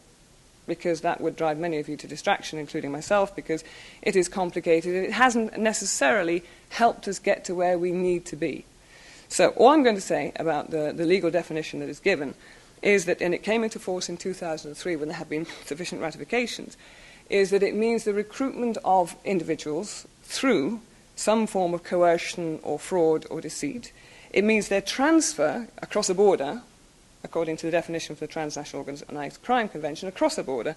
because 0.68 1.00
that 1.00 1.20
would 1.20 1.34
drive 1.34 1.58
many 1.58 1.78
of 1.78 1.88
you 1.88 1.96
to 1.96 2.06
distraction, 2.06 2.58
including 2.58 2.92
myself, 2.92 3.34
because 3.34 3.64
it 4.02 4.14
is 4.14 4.28
complicated. 4.28 4.94
And 4.94 5.04
it 5.04 5.12
hasn't 5.12 5.58
necessarily 5.58 6.44
helped 6.68 7.08
us 7.08 7.18
get 7.18 7.44
to 7.46 7.54
where 7.54 7.78
we 7.78 7.90
need 7.90 8.24
to 8.26 8.36
be. 8.36 8.64
So, 9.28 9.48
all 9.50 9.70
I'm 9.70 9.82
going 9.82 9.96
to 9.96 10.00
say 10.00 10.32
about 10.36 10.70
the, 10.70 10.92
the 10.94 11.04
legal 11.04 11.30
definition 11.30 11.80
that 11.80 11.88
is 11.88 12.00
given 12.00 12.34
is 12.82 13.06
that, 13.06 13.20
and 13.20 13.34
it 13.34 13.42
came 13.42 13.64
into 13.64 13.78
force 13.78 14.08
in 14.08 14.16
2003 14.16 14.96
when 14.96 15.08
there 15.08 15.16
had 15.16 15.28
been 15.28 15.46
sufficient 15.64 16.00
ratifications, 16.00 16.76
is 17.28 17.50
that 17.50 17.62
it 17.62 17.74
means 17.74 18.04
the 18.04 18.14
recruitment 18.14 18.78
of 18.84 19.16
individuals 19.24 20.06
through 20.22 20.80
some 21.16 21.46
form 21.46 21.74
of 21.74 21.82
coercion 21.82 22.60
or 22.62 22.78
fraud 22.78 23.26
or 23.28 23.40
deceit. 23.40 23.92
It 24.30 24.44
means 24.44 24.68
their 24.68 24.80
transfer 24.80 25.68
across 25.78 26.08
a 26.08 26.14
border, 26.14 26.62
according 27.24 27.56
to 27.58 27.66
the 27.66 27.72
definition 27.72 28.12
of 28.12 28.20
the 28.20 28.26
Transnational 28.26 28.84
Organized 28.86 29.42
Crime 29.42 29.68
Convention, 29.68 30.08
across 30.08 30.38
a 30.38 30.42
border, 30.42 30.76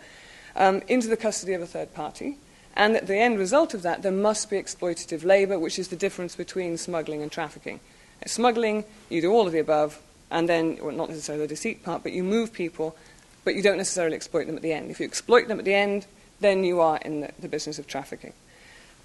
um, 0.55 0.81
into 0.87 1.07
the 1.07 1.17
custody 1.17 1.53
of 1.53 1.61
a 1.61 1.67
third 1.67 1.93
party. 1.93 2.37
And 2.75 2.95
that 2.95 3.07
the 3.07 3.17
end 3.17 3.37
result 3.37 3.73
of 3.73 3.81
that, 3.81 4.01
there 4.01 4.11
must 4.11 4.49
be 4.49 4.57
exploitative 4.57 5.23
labor, 5.23 5.59
which 5.59 5.77
is 5.77 5.89
the 5.89 5.95
difference 5.95 6.35
between 6.35 6.77
smuggling 6.77 7.21
and 7.21 7.31
trafficking. 7.31 7.79
Smuggling, 8.25 8.85
you 9.09 9.21
do 9.21 9.31
all 9.31 9.47
of 9.47 9.53
the 9.53 9.59
above, 9.59 9.99
and 10.29 10.47
then, 10.47 10.77
well, 10.81 10.95
not 10.95 11.09
necessarily 11.09 11.45
the 11.45 11.49
deceit 11.49 11.83
part, 11.83 12.03
but 12.03 12.13
you 12.13 12.23
move 12.23 12.53
people, 12.53 12.95
but 13.43 13.55
you 13.55 13.61
don't 13.61 13.77
necessarily 13.77 14.15
exploit 14.15 14.45
them 14.45 14.55
at 14.55 14.61
the 14.61 14.71
end. 14.71 14.89
If 14.89 14.99
you 14.99 15.05
exploit 15.05 15.47
them 15.47 15.59
at 15.59 15.65
the 15.65 15.73
end, 15.73 16.05
then 16.39 16.63
you 16.63 16.79
are 16.79 16.97
in 16.97 17.21
the, 17.21 17.31
the 17.39 17.49
business 17.49 17.77
of 17.79 17.87
trafficking. 17.87 18.33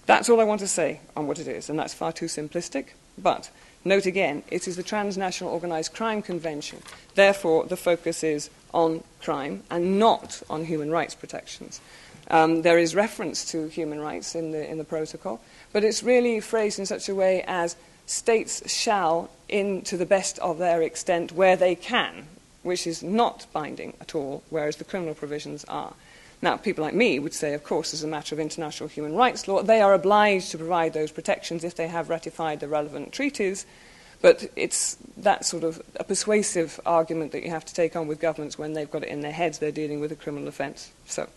That's 0.07 0.29
all 0.29 0.41
I 0.41 0.45
want 0.45 0.61
to 0.61 0.69
say 0.69 1.01
on 1.17 1.27
what 1.27 1.41
it 1.41 1.49
is, 1.49 1.69
and 1.69 1.79
that's 1.79 1.95
far 1.95 2.13
too 2.13 2.27
simplistic. 2.27 2.89
But 3.19 3.51
note 3.87 4.07
again, 4.07 4.43
it 4.51 4.69
is 4.69 4.77
the 4.77 4.83
Transnational 4.83 5.53
Organized 5.53 5.95
Crime 5.95 6.23
Convention. 6.23 6.83
Therefore, 7.15 7.65
the 7.65 7.77
focus 7.77 8.23
is 8.23 8.51
on 8.75 9.03
crime 9.23 9.63
and 9.71 9.99
not 9.99 10.43
on 10.51 10.65
human 10.65 10.91
rights 10.91 11.15
protections. 11.15 11.81
Um, 12.29 12.63
there 12.63 12.79
is 12.79 12.95
reference 12.95 13.51
to 13.53 13.69
human 13.69 14.01
rights 14.01 14.35
in 14.35 14.51
the, 14.51 14.69
in 14.69 14.79
the 14.79 14.85
protocol, 14.85 15.41
but 15.73 15.85
it's 15.85 16.03
really 16.03 16.41
phrased 16.41 16.79
in 16.79 16.87
such 16.87 17.09
a 17.09 17.15
way 17.15 17.45
as 17.47 17.77
states 18.07 18.71
shall, 18.73 19.31
in 19.49 19.83
to 19.83 19.97
the 19.97 20.07
best 20.07 20.39
of 20.41 20.59
their 20.59 20.83
extent, 20.83 21.33
where 21.33 21.57
they 21.57 21.75
can, 21.75 22.27
which 22.63 22.87
is 22.87 23.03
not 23.03 23.47
binding 23.53 23.95
at 24.01 24.15
all, 24.15 24.43
whereas 24.51 24.77
the 24.77 24.85
criminal 24.85 25.15
provisions 25.15 25.65
are. 25.65 25.95
Now, 26.43 26.57
people 26.57 26.85
like 26.85 26.95
me 26.95 27.19
would 27.19 27.35
say, 27.35 27.55
of 27.55 27.65
course, 27.65 27.95
as 27.95 28.03
a 28.03 28.07
matter 28.07 28.35
of 28.35 28.39
international 28.39 28.89
human 28.89 29.15
rights 29.15 29.49
law, 29.49 29.63
they 29.63 29.81
are 29.81 29.95
obliged 29.95 30.51
to 30.51 30.59
provide 30.59 30.93
those 30.93 31.11
protections 31.11 31.65
if 31.65 31.75
they 31.75 31.89
have 31.89 32.11
ratified 32.11 32.61
the 32.61 32.69
relevant 32.69 33.13
treaties. 33.13 33.65
But 34.23 34.51
it's 34.57 34.97
that 35.19 35.45
sort 35.45 35.65
of 35.65 35.83
a 35.97 36.05
persuasive 36.05 36.81
argument 36.85 37.33
that 37.33 37.43
you 37.43 37.51
have 37.51 37.65
to 37.67 37.75
take 37.75 37.97
on 37.97 38.07
with 38.07 38.21
governments 38.21 38.59
when 38.59 38.73
they've 38.73 38.91
got 38.91 39.03
it 39.03 39.09
in 39.09 39.21
their 39.21 39.33
heads 39.33 39.59
they're 39.59 39.73
dealing 39.73 40.01
with 40.01 40.13
a 40.13 40.17
criminal 40.17 40.49
offence. 40.49 40.91
So, 41.07 41.29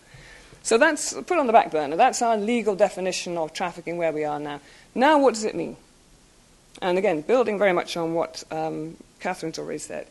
so 0.62 0.78
that's 0.78 1.12
put 1.12 1.38
on 1.38 1.46
the 1.46 1.52
back 1.52 1.70
burner. 1.70 1.96
That's 1.96 2.22
our 2.22 2.36
legal 2.36 2.74
definition 2.74 3.36
of 3.36 3.52
trafficking 3.52 3.96
where 3.96 4.12
we 4.12 4.24
are 4.24 4.40
now. 4.40 4.60
Now, 4.94 5.18
what 5.18 5.34
does 5.34 5.44
it 5.44 5.54
mean? 5.54 5.76
And 6.82 6.98
again, 6.98 7.22
building 7.22 7.58
very 7.58 7.72
much 7.72 7.96
on 7.96 8.14
what 8.14 8.44
um, 8.50 8.96
Catherine's 9.20 9.58
already 9.58 9.78
said, 9.78 10.06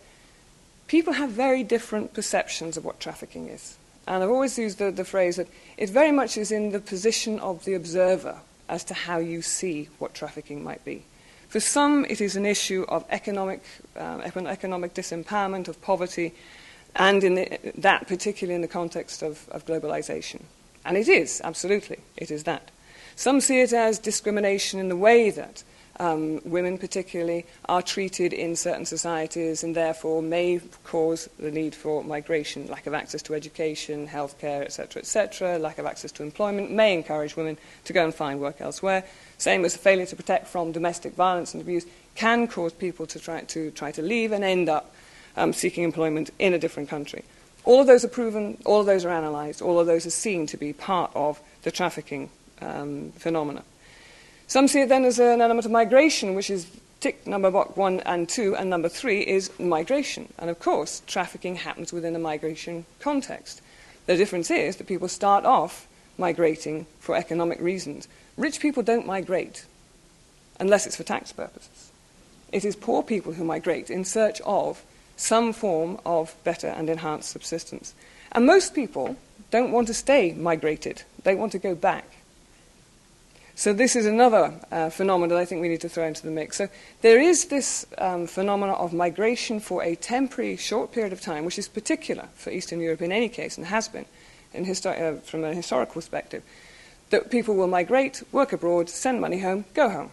people 0.88 1.14
have 1.14 1.32
very 1.32 1.64
different 1.64 2.14
perceptions 2.14 2.78
of 2.78 2.86
what 2.86 3.00
trafficking 3.00 3.48
is. 3.48 3.78
And 4.10 4.24
I've 4.24 4.32
always 4.32 4.58
used 4.58 4.80
the, 4.80 4.90
the 4.90 5.06
phrase 5.06 5.36
that 5.36 5.48
it 5.78 5.92
very 5.92 6.12
much 6.12 6.36
is 6.36 6.52
in 6.52 6.72
the 6.72 6.80
position 6.80 7.40
of 7.40 7.64
the 7.64 7.76
observer 7.76 8.40
as 8.68 8.84
to 8.86 8.96
how 8.96 9.20
you 9.20 9.44
see 9.44 9.88
what 10.00 10.16
trafficking 10.16 10.64
might 10.64 10.84
be. 10.84 11.04
For 11.48 11.60
some, 11.60 12.06
it 12.06 12.20
is 12.20 12.36
an 12.36 12.46
issue 12.46 12.86
of 12.90 13.06
economic, 13.12 13.62
uh, 13.96 14.22
economic 14.24 14.96
disempowerment, 14.96 15.68
of 15.68 15.80
poverty, 15.82 16.34
and 16.96 17.24
in 17.24 17.36
the, 17.36 17.60
that 17.78 18.08
particularly 18.08 18.56
in 18.56 18.62
the 18.62 18.68
context 18.68 19.22
of, 19.22 19.48
of 19.50 19.66
globalization. 19.66 20.42
And 20.84 20.98
it 20.98 21.08
is, 21.08 21.40
absolutely, 21.44 22.00
it 22.18 22.32
is 22.32 22.46
that. 22.46 22.72
Some 23.16 23.42
see 23.42 23.62
it 23.62 23.74
as 23.74 24.00
discrimination 24.00 24.80
in 24.80 24.90
the 24.90 24.96
way 24.96 25.30
that 25.30 25.64
um, 26.00 26.40
women 26.46 26.78
particularly, 26.78 27.46
are 27.68 27.82
treated 27.82 28.32
in 28.32 28.56
certain 28.56 28.86
societies 28.86 29.64
and 29.64 29.76
therefore 29.76 30.22
may 30.22 30.62
cause 30.86 31.30
the 31.38 31.52
need 31.52 31.76
for 31.76 32.04
migration. 32.04 32.68
Lack 32.68 32.88
of 32.88 32.94
access 32.94 33.22
to 33.24 33.34
education, 33.34 34.08
healthcare, 34.08 34.62
etc., 34.62 35.02
etc., 35.02 35.58
lack 35.58 35.78
of 35.78 35.86
access 35.86 36.12
to 36.14 36.24
employment 36.24 36.72
may 36.72 36.94
encourage 36.94 37.36
women 37.36 37.58
to 37.84 37.94
go 37.94 38.04
and 38.04 38.16
find 38.16 38.40
work 38.40 38.62
elsewhere. 38.62 39.04
Same 39.38 39.66
as 39.66 39.74
the 39.74 39.80
failure 39.80 40.06
to 40.06 40.16
protect 40.16 40.48
from 40.48 40.72
domestic 40.72 41.14
violence 41.16 41.54
and 41.54 41.62
abuse 41.62 41.86
can 42.16 42.48
cause 42.48 42.74
people 42.74 43.06
to 43.08 43.20
try 43.20 43.42
to, 43.42 43.72
try 43.72 43.92
to 43.92 44.02
leave 44.02 44.32
and 44.32 44.44
end 44.44 44.70
up 44.70 44.94
um, 45.36 45.54
seeking 45.54 45.84
employment 45.84 46.30
in 46.40 46.54
a 46.54 46.60
different 46.60 46.90
country. 46.90 47.24
All 47.66 47.82
of 47.82 47.88
those 47.88 48.06
are 48.06 48.10
proven, 48.10 48.58
all 48.66 48.80
of 48.80 48.86
those 48.86 49.06
are 49.06 49.10
analysed, 49.10 49.62
all 49.62 49.80
of 49.80 49.88
those 49.88 50.06
are 50.06 50.12
seen 50.12 50.48
to 50.48 50.58
be 50.58 50.74
part 50.74 51.12
of 51.14 51.40
the 51.64 51.72
trafficking 51.72 52.30
um, 52.62 53.12
phenomena. 53.12 53.64
Some 54.50 54.68
see 54.68 54.82
it 54.82 54.90
then 54.90 55.06
as 55.06 55.20
an 55.20 55.42
element 55.42 55.68
of 55.68 55.72
migration, 55.72 56.34
which 56.34 56.50
is 56.50 56.66
tick 57.02 57.28
number 57.28 57.52
one 57.52 58.00
and 58.00 58.28
two, 58.28 58.56
and 58.56 58.68
number 58.68 58.90
three 58.90 59.22
is 59.22 59.52
migration. 59.60 60.34
And 60.40 60.50
of 60.50 60.58
course, 60.58 61.04
trafficking 61.06 61.58
happens 61.58 61.94
within 61.94 62.16
a 62.16 62.20
migration 62.20 62.86
context. 63.00 63.62
The 64.08 64.18
difference 64.18 64.50
is 64.50 64.78
that 64.78 64.88
people 64.88 65.08
start 65.08 65.46
off 65.46 65.88
migrating 66.18 66.88
for 67.00 67.16
economic 67.16 67.62
reasons. 67.62 68.08
Rich 68.38 68.60
people 68.60 68.82
don't 68.82 69.06
migrate 69.06 69.68
unless 70.60 70.88
it's 70.88 70.96
for 70.96 71.04
tax 71.04 71.32
purposes. 71.32 71.92
It 72.52 72.66
is 72.66 72.76
poor 72.76 73.04
people 73.04 73.34
who 73.34 73.44
migrate 73.44 73.92
in 73.92 74.04
search 74.04 74.42
of 74.42 74.84
some 75.16 75.54
form 75.54 76.00
of 76.08 76.34
better 76.44 76.70
and 76.70 76.90
enhanced 76.90 77.30
subsistence. 77.30 77.94
And 78.32 78.48
most 78.48 78.74
people 78.74 79.16
don't 79.52 79.72
want 79.72 79.86
to 79.90 79.94
stay 79.94 80.34
migrated, 80.34 81.04
they 81.24 81.36
want 81.36 81.52
to 81.52 81.60
go 81.60 81.76
back. 81.76 82.16
So 83.60 83.74
this 83.74 83.98
is 83.98 84.06
another 84.06 84.54
uh, 84.72 84.90
phenomenon 84.90 85.28
that 85.36 85.38
I 85.38 85.44
think 85.44 85.60
we 85.60 85.68
need 85.68 85.82
to 85.82 85.90
throw 85.90 86.06
into 86.06 86.24
the 86.24 86.32
mix. 86.32 86.56
So 86.56 86.70
there 87.02 87.20
is 87.20 87.48
this 87.48 87.86
um, 87.98 88.26
phenomenon 88.26 88.76
of 88.76 88.94
migration 88.94 89.60
for 89.60 89.84
a 89.84 89.96
temporary, 89.96 90.56
short 90.56 90.94
period 90.94 91.12
of 91.12 91.20
time, 91.20 91.44
which 91.44 91.60
is 91.60 91.68
particular 91.68 92.30
for 92.36 92.52
Eastern 92.52 92.80
Europe 92.80 93.02
in 93.02 93.12
any 93.12 93.28
case, 93.28 93.58
and 93.58 93.66
has 93.68 93.90
been 93.90 94.06
uh, 94.56 95.16
from 95.26 95.44
a 95.44 95.54
historical 95.54 95.96
perspective, 95.96 96.42
that 97.10 97.30
people 97.30 97.54
will 97.54 97.68
migrate, 97.68 98.24
work 98.32 98.54
abroad, 98.54 98.90
send 98.90 99.20
money 99.20 99.40
home, 99.40 99.66
go 99.74 99.90
home. 99.90 100.12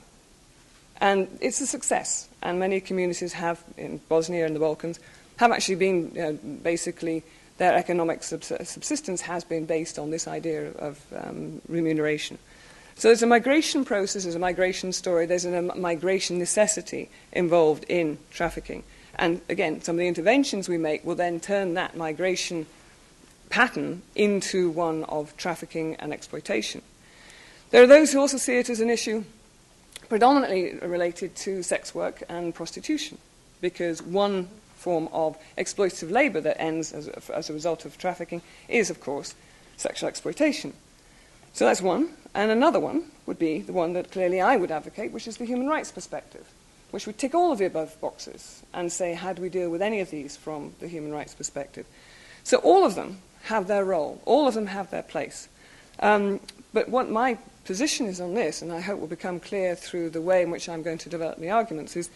And 1.01 1.29
it's 1.41 1.61
a 1.61 1.69
success. 1.69 2.29
And 2.43 2.59
many 2.59 2.81
communities 2.81 3.35
have, 3.35 3.63
in 3.77 4.01
Bosnia 4.09 4.45
and 4.45 4.57
the 4.57 4.61
Balkans, 4.61 4.99
have 5.37 5.53
actually 5.53 5.77
been 5.77 6.13
know, 6.15 6.33
basically 6.65 7.23
their 7.59 7.77
economic 7.77 8.25
subsistence 8.25 9.21
has 9.21 9.45
been 9.45 9.67
based 9.67 10.01
on 10.01 10.11
this 10.11 10.27
idea 10.27 10.73
of 10.73 11.01
um, 11.15 11.63
remuneration. 11.69 12.39
So 12.99 13.09
there's 13.09 13.23
a 13.23 13.27
migration 13.27 13.85
process, 13.85 14.23
there's 14.23 14.37
a 14.37 14.39
migration 14.39 14.91
story, 14.91 15.27
there's 15.27 15.45
a 15.45 15.61
migration 15.61 16.39
necessity 16.39 17.11
involved 17.31 17.85
in 17.91 18.17
trafficking. 18.31 18.85
And 19.17 19.43
again, 19.51 19.83
some 19.83 19.97
of 19.97 19.99
the 19.99 20.09
interventions 20.09 20.67
we 20.67 20.79
make 20.79 21.05
will 21.05 21.15
then 21.15 21.39
turn 21.39 21.75
that 21.75 21.95
migration 21.95 22.65
pattern 23.51 24.01
into 24.15 24.71
one 24.71 25.05
of 25.05 25.37
trafficking 25.37 25.97
and 25.97 26.11
exploitation. 26.11 26.81
There 27.71 27.83
are 27.83 27.87
those 27.87 28.13
who 28.13 28.21
also 28.21 28.39
see 28.39 28.57
it 28.57 28.71
as 28.71 28.81
an 28.81 28.89
issue 28.89 29.25
predominantly 30.09 30.79
related 30.79 31.37
to 31.37 31.63
sex 31.63 31.95
work 31.95 32.23
and 32.31 32.55
prostitution, 32.55 33.19
because 33.61 34.01
one 34.01 34.49
form 34.77 35.09
of 35.13 35.37
exploitative 35.59 36.11
labor 36.11 36.41
that 36.41 36.61
ends 36.61 36.93
as 36.93 37.09
a, 37.09 37.37
as 37.37 37.51
a 37.51 37.53
result 37.53 37.85
of 37.85 37.99
trafficking 37.99 38.41
is, 38.69 38.89
of 38.89 39.01
course, 39.01 39.35
sexual 39.77 40.09
exploitation. 40.09 40.73
So 41.57 41.65
that's 41.65 41.81
one. 41.81 42.11
And 42.35 42.51
another 42.51 42.79
one 42.79 43.05
would 43.25 43.39
be 43.39 43.61
the 43.61 43.73
one 43.73 43.95
that 43.95 44.13
clearly 44.13 44.43
I 44.43 44.59
would 44.59 44.71
advocate, 44.71 45.11
which 45.11 45.27
is 45.27 45.39
the 45.39 45.47
human 45.47 45.67
rights 45.67 45.91
perspective, 45.91 46.47
which 46.91 47.07
would 47.07 47.17
tick 47.17 47.35
all 47.35 47.51
of 47.51 47.57
the 47.57 47.65
above 47.65 47.99
boxes 47.99 48.63
and 48.75 48.93
say, 48.93 49.15
how 49.15 49.33
do 49.33 49.41
we 49.41 49.49
deal 49.49 49.71
with 49.71 49.81
any 49.81 50.01
of 50.01 50.11
these 50.11 50.37
from 50.37 50.75
the 50.81 50.87
human 50.87 51.13
rights 51.13 51.35
perspective? 51.35 51.87
So 52.45 52.59
all 52.59 52.85
of 52.85 52.95
them 52.95 53.23
have 53.45 53.69
their 53.69 53.87
role, 53.87 54.21
all 54.27 54.47
of 54.47 54.53
them 54.53 54.67
have 54.67 54.91
their 54.91 55.03
place. 55.03 55.49
Um, 56.01 56.41
but 56.75 56.91
what 56.91 57.09
my 57.09 57.39
position 57.65 58.05
is 58.05 58.21
on 58.21 58.35
this, 58.35 58.61
and 58.61 58.71
I 58.71 58.81
hope 58.81 59.01
will 59.01 59.07
become 59.07 59.41
clear 59.41 59.75
through 59.75 60.11
the 60.11 60.21
way 60.21 60.43
in 60.43 60.51
which 60.51 60.69
I'm 60.69 60.83
going 60.83 60.99
to 60.99 61.09
develop 61.09 61.39
the 61.39 61.49
arguments, 61.49 61.97
is 61.97 62.11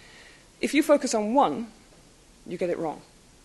if 0.60 0.74
you 0.74 0.82
focus 0.82 1.14
on 1.14 1.32
one, 1.32 1.68
you 2.46 2.58
get 2.58 2.68
it 2.68 2.76
wrong 2.76 3.00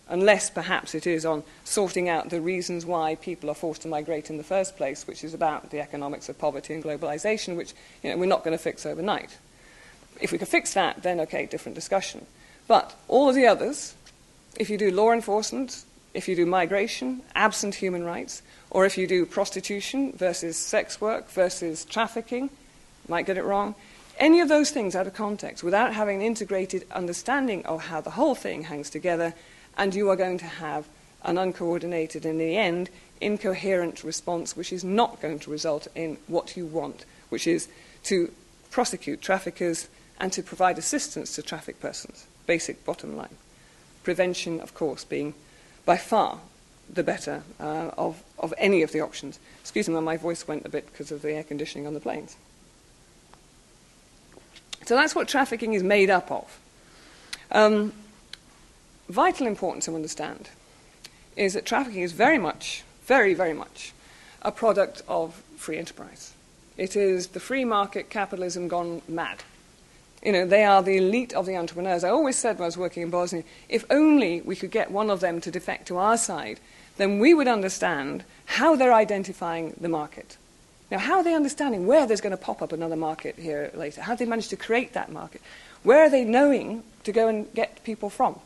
unless 0.08 0.50
perhaps 0.50 0.94
it 0.94 1.08
is 1.08 1.26
on 1.26 1.44
sorting 1.64 2.10
out 2.10 2.30
the 2.30 2.42
reasons 2.42 2.86
why 2.86 3.16
people 3.16 3.50
are 3.50 3.56
forced 3.56 3.82
to 3.82 3.88
migrate 3.88 4.30
in 4.30 4.38
the 4.38 4.44
first 4.44 4.78
place, 4.78 5.08
which 5.08 5.24
is 5.24 5.34
about 5.34 5.72
the 5.72 5.80
economics 5.80 6.30
of 6.30 6.38
poverty 6.38 6.74
and 6.74 6.84
globalization, 6.84 7.56
which 7.56 7.74
you 8.04 8.10
know, 8.10 8.18
we're 8.18 8.26
not 8.26 8.44
going 8.44 8.56
to 8.56 8.64
fix 8.64 8.86
overnight. 8.86 9.38
If 10.22 10.32
we 10.32 10.38
can 10.38 10.48
fix 10.48 10.74
that, 10.74 11.04
then 11.04 11.20
okay, 11.22 11.46
different 11.46 11.76
discussion. 11.76 12.26
But 12.68 12.96
all 13.08 13.30
of 13.30 13.36
the 13.36 13.48
others, 13.48 13.96
if 14.58 14.70
you 14.70 14.78
do 14.78 14.92
law 14.92 15.12
enforcement, 15.12 15.84
if 16.14 16.28
you 16.28 16.36
do 16.36 16.46
migration, 16.46 17.22
absent 17.36 17.76
human 17.76 18.06
rights, 18.06 18.42
or 18.70 18.86
if 18.86 18.98
you 18.98 19.08
do 19.08 19.26
prostitution 19.26 20.14
versus 20.14 20.58
sex 20.58 21.02
work 21.02 21.30
versus 21.30 21.86
trafficking, 21.86 22.50
might 23.08 23.26
get 23.26 23.38
it 23.38 23.44
wrong. 23.44 23.76
Any 24.18 24.40
of 24.40 24.48
those 24.48 24.72
things 24.72 24.96
out 24.96 25.08
of 25.08 25.14
context, 25.14 25.64
without 25.64 25.94
having 25.94 26.18
an 26.18 26.22
integrated 26.22 26.86
understanding 26.92 27.66
of 27.66 27.88
how 27.88 28.00
the 28.00 28.12
whole 28.12 28.34
thing 28.34 28.64
hangs 28.64 28.90
together, 28.90 29.34
and 29.78 29.94
you 29.94 30.10
are 30.10 30.16
going 30.16 30.38
to 30.40 30.46
have 30.46 30.88
an 31.24 31.38
uncoordinated, 31.38 32.26
in 32.26 32.38
the 32.38 32.56
end, 32.56 32.90
incoherent 33.20 34.04
response, 34.04 34.56
which 34.56 34.72
is 34.72 34.84
not 34.84 35.22
going 35.22 35.40
to 35.40 35.52
result 35.52 35.88
in 35.96 36.18
what 36.28 36.56
you 36.56 36.66
want, 36.66 37.06
which 37.30 37.48
is 37.48 37.68
to 38.04 38.32
prosecute 38.70 39.22
traffickers 39.22 39.88
and 40.20 40.32
to 40.34 40.44
provide 40.44 40.78
assistance 40.78 41.36
to 41.36 41.42
traffic 41.42 41.80
persons. 41.80 42.28
Basic 42.46 42.86
bottom 42.86 43.18
line. 43.18 43.36
Prevention, 44.04 44.60
of 44.62 44.74
course, 44.74 45.04
being 45.04 45.34
by 45.86 45.98
far 45.98 46.40
the 46.94 47.04
better 47.04 47.44
uh, 47.60 47.92
of, 47.98 48.22
of 48.38 48.54
any 48.58 48.84
of 48.84 48.92
the 48.92 49.02
options. 49.02 49.40
Excuse 49.62 49.90
me, 49.90 50.00
my 50.00 50.18
voice 50.18 50.48
went 50.48 50.66
a 50.66 50.70
bit 50.70 50.86
because 50.92 51.12
of 51.12 51.22
the 51.22 51.32
air 51.32 51.44
conditioning 51.44 51.88
on 51.88 51.94
the 51.94 52.00
planes. 52.00 52.38
So 54.86 54.96
that's 54.96 55.16
what 55.16 55.28
trafficking 55.28 55.74
is 55.74 55.82
made 55.82 56.12
up 56.12 56.32
of. 56.32 56.60
Um, 57.52 57.94
vital 59.10 59.48
importance 59.48 59.86
to 59.86 59.96
understand 59.96 60.50
is 61.36 61.54
that 61.54 61.66
trafficking 61.66 62.02
is 62.02 62.12
very 62.12 62.38
much, 62.38 62.84
very, 63.06 63.34
very 63.34 63.54
much 63.54 63.94
a 64.42 64.52
product 64.52 65.02
of 65.08 65.44
free 65.58 65.78
enterprise. 65.78 66.34
It 66.78 66.96
is 66.96 67.28
the 67.28 67.40
free 67.40 67.66
market 67.66 68.10
capitalism 68.10 68.68
gone 68.68 69.02
mad. 69.08 69.44
You 70.24 70.32
know, 70.32 70.46
they 70.46 70.64
are 70.64 70.82
the 70.82 70.98
elite 70.98 71.34
of 71.34 71.46
the 71.46 71.56
entrepreneurs. 71.56 72.04
I 72.04 72.10
always 72.10 72.36
said 72.36 72.58
when 72.58 72.64
I 72.64 72.68
was 72.68 72.78
working 72.78 73.04
in 73.04 73.10
Bosnia, 73.10 73.44
if 73.70 73.86
only 73.90 74.42
we 74.42 74.56
could 74.56 74.72
get 74.72 74.92
one 74.92 75.10
of 75.10 75.20
them 75.20 75.40
to 75.42 75.52
defect 75.52 75.88
to 75.88 75.98
our 75.98 76.18
side, 76.18 76.60
then 76.98 77.20
we 77.20 77.34
would 77.34 77.48
understand 77.48 78.24
how 78.46 78.76
they're 78.76 78.94
identifying 78.94 79.76
the 79.80 79.90
market. 79.90 80.38
Now, 80.90 81.00
how 81.00 81.18
are 81.18 81.24
they 81.24 81.34
understanding 81.34 81.88
where 81.88 82.06
there's 82.08 82.22
going 82.22 82.32
to 82.32 82.38
pop 82.38 82.62
up 82.62 82.72
another 82.72 82.96
market 82.96 83.36
here 83.38 83.72
later? 83.74 84.02
How 84.02 84.16
do 84.16 84.24
they 84.26 84.30
manage 84.30 84.50
to 84.50 84.56
create 84.56 84.94
that 84.94 85.12
market? 85.12 85.42
Where 85.84 86.04
are 86.04 86.10
they 86.10 86.24
knowing 86.24 86.84
to 87.04 87.12
go 87.12 87.28
and 87.28 87.52
get 87.54 87.84
people 87.84 88.10
from? 88.10 88.40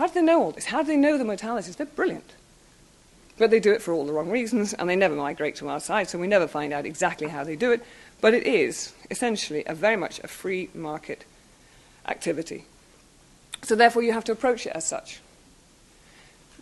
How 0.00 0.06
do 0.06 0.14
they 0.14 0.22
know 0.22 0.44
all 0.44 0.50
this? 0.50 0.64
How 0.64 0.80
do 0.80 0.86
they 0.86 0.96
know 0.96 1.18
the 1.18 1.24
modalities? 1.24 1.76
They're 1.76 1.84
brilliant. 1.84 2.32
But 3.36 3.50
they 3.50 3.60
do 3.60 3.74
it 3.74 3.82
for 3.82 3.92
all 3.92 4.06
the 4.06 4.14
wrong 4.14 4.30
reasons, 4.30 4.72
and 4.72 4.88
they 4.88 4.96
never 4.96 5.14
migrate 5.14 5.56
to 5.56 5.68
our 5.68 5.78
side, 5.78 6.08
so 6.08 6.18
we 6.18 6.26
never 6.26 6.48
find 6.48 6.72
out 6.72 6.86
exactly 6.86 7.28
how 7.28 7.44
they 7.44 7.54
do 7.54 7.70
it. 7.70 7.84
But 8.22 8.32
it 8.32 8.46
is 8.46 8.94
essentially 9.10 9.62
a 9.66 9.74
very 9.74 9.96
much 9.96 10.18
a 10.20 10.26
free 10.26 10.70
market 10.72 11.26
activity. 12.06 12.64
So 13.60 13.74
therefore, 13.74 14.02
you 14.02 14.12
have 14.12 14.24
to 14.24 14.32
approach 14.32 14.64
it 14.64 14.72
as 14.74 14.86
such. 14.86 15.20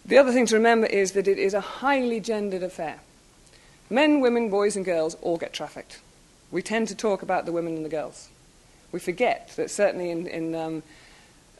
The 0.04 0.18
other 0.18 0.32
thing 0.32 0.46
to 0.46 0.56
remember 0.56 0.88
is 0.88 1.12
that 1.12 1.28
it 1.28 1.38
is 1.38 1.54
a 1.54 1.60
highly 1.60 2.18
gendered 2.18 2.64
affair. 2.64 2.98
Men, 3.88 4.18
women, 4.18 4.50
boys, 4.50 4.74
and 4.74 4.84
girls 4.84 5.16
all 5.22 5.36
get 5.36 5.52
trafficked. 5.52 6.00
We 6.50 6.60
tend 6.60 6.88
to 6.88 6.96
talk 6.96 7.22
about 7.22 7.46
the 7.46 7.52
women 7.52 7.76
and 7.76 7.84
the 7.84 7.88
girls. 7.88 8.30
We 8.90 8.98
forget 8.98 9.52
that 9.54 9.70
certainly 9.70 10.10
in, 10.10 10.26
in 10.26 10.56
um, 10.56 10.82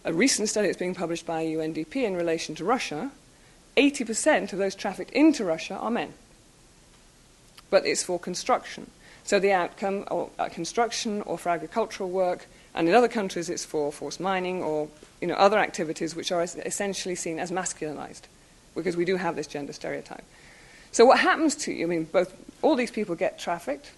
a 0.04 0.12
recent 0.12 0.48
study 0.48 0.68
that's 0.68 0.78
being 0.78 0.94
published 0.94 1.26
by 1.26 1.44
UNDP 1.44 1.96
in 1.96 2.16
relation 2.16 2.54
to 2.56 2.64
Russia, 2.64 3.10
80% 3.76 4.52
of 4.52 4.58
those 4.58 4.74
trafficked 4.74 5.10
into 5.12 5.44
Russia 5.44 5.74
are 5.76 5.90
men. 5.90 6.12
But 7.70 7.86
it's 7.86 8.02
for 8.02 8.18
construction. 8.18 8.90
So 9.24 9.38
the 9.38 9.52
outcome, 9.52 10.04
or 10.10 10.30
uh, 10.38 10.48
construction 10.48 11.22
or 11.22 11.36
for 11.38 11.50
agricultural 11.50 12.08
work, 12.08 12.46
and 12.74 12.88
in 12.88 12.94
other 12.94 13.08
countries 13.08 13.50
it's 13.50 13.64
for 13.64 13.92
forced 13.92 14.20
mining 14.20 14.62
or 14.62 14.88
you 15.20 15.28
know, 15.28 15.34
other 15.34 15.58
activities 15.58 16.16
which 16.16 16.32
are 16.32 16.42
essentially 16.42 17.14
seen 17.14 17.38
as 17.38 17.50
masculinized, 17.50 18.22
because 18.74 18.96
we 18.96 19.04
do 19.04 19.16
have 19.16 19.36
this 19.36 19.46
gender 19.46 19.72
stereotype. 19.72 20.24
So 20.92 21.04
what 21.04 21.18
happens 21.20 21.54
to 21.56 21.72
you, 21.72 21.86
I 21.86 21.88
mean, 21.88 22.04
both, 22.04 22.34
all 22.62 22.74
these 22.74 22.90
people 22.90 23.14
get 23.14 23.38
trafficked, 23.38 23.92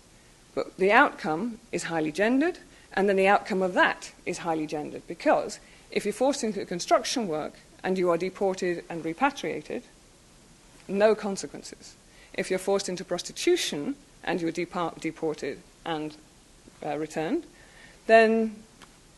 but 0.54 0.76
the 0.76 0.92
outcome 0.92 1.58
is 1.72 1.84
highly 1.84 2.12
gendered, 2.12 2.58
and 2.92 3.08
then 3.08 3.16
the 3.16 3.28
outcome 3.28 3.62
of 3.62 3.74
that 3.74 4.12
is 4.26 4.38
highly 4.38 4.66
gendered, 4.66 5.06
because 5.06 5.60
if 5.90 6.04
you're 6.04 6.14
forced 6.14 6.44
into 6.44 6.64
construction 6.64 7.26
work 7.26 7.54
and 7.82 7.98
you 7.98 8.10
are 8.10 8.18
deported 8.18 8.84
and 8.88 9.04
repatriated, 9.04 9.82
no 10.88 11.14
consequences. 11.14 11.94
If 12.34 12.50
you're 12.50 12.58
forced 12.58 12.88
into 12.88 13.04
prostitution 13.04 13.96
and 14.22 14.40
you're 14.40 14.52
depart- 14.52 15.00
deported 15.00 15.60
and 15.84 16.16
uh, 16.84 16.96
returned, 16.96 17.44
then 18.06 18.56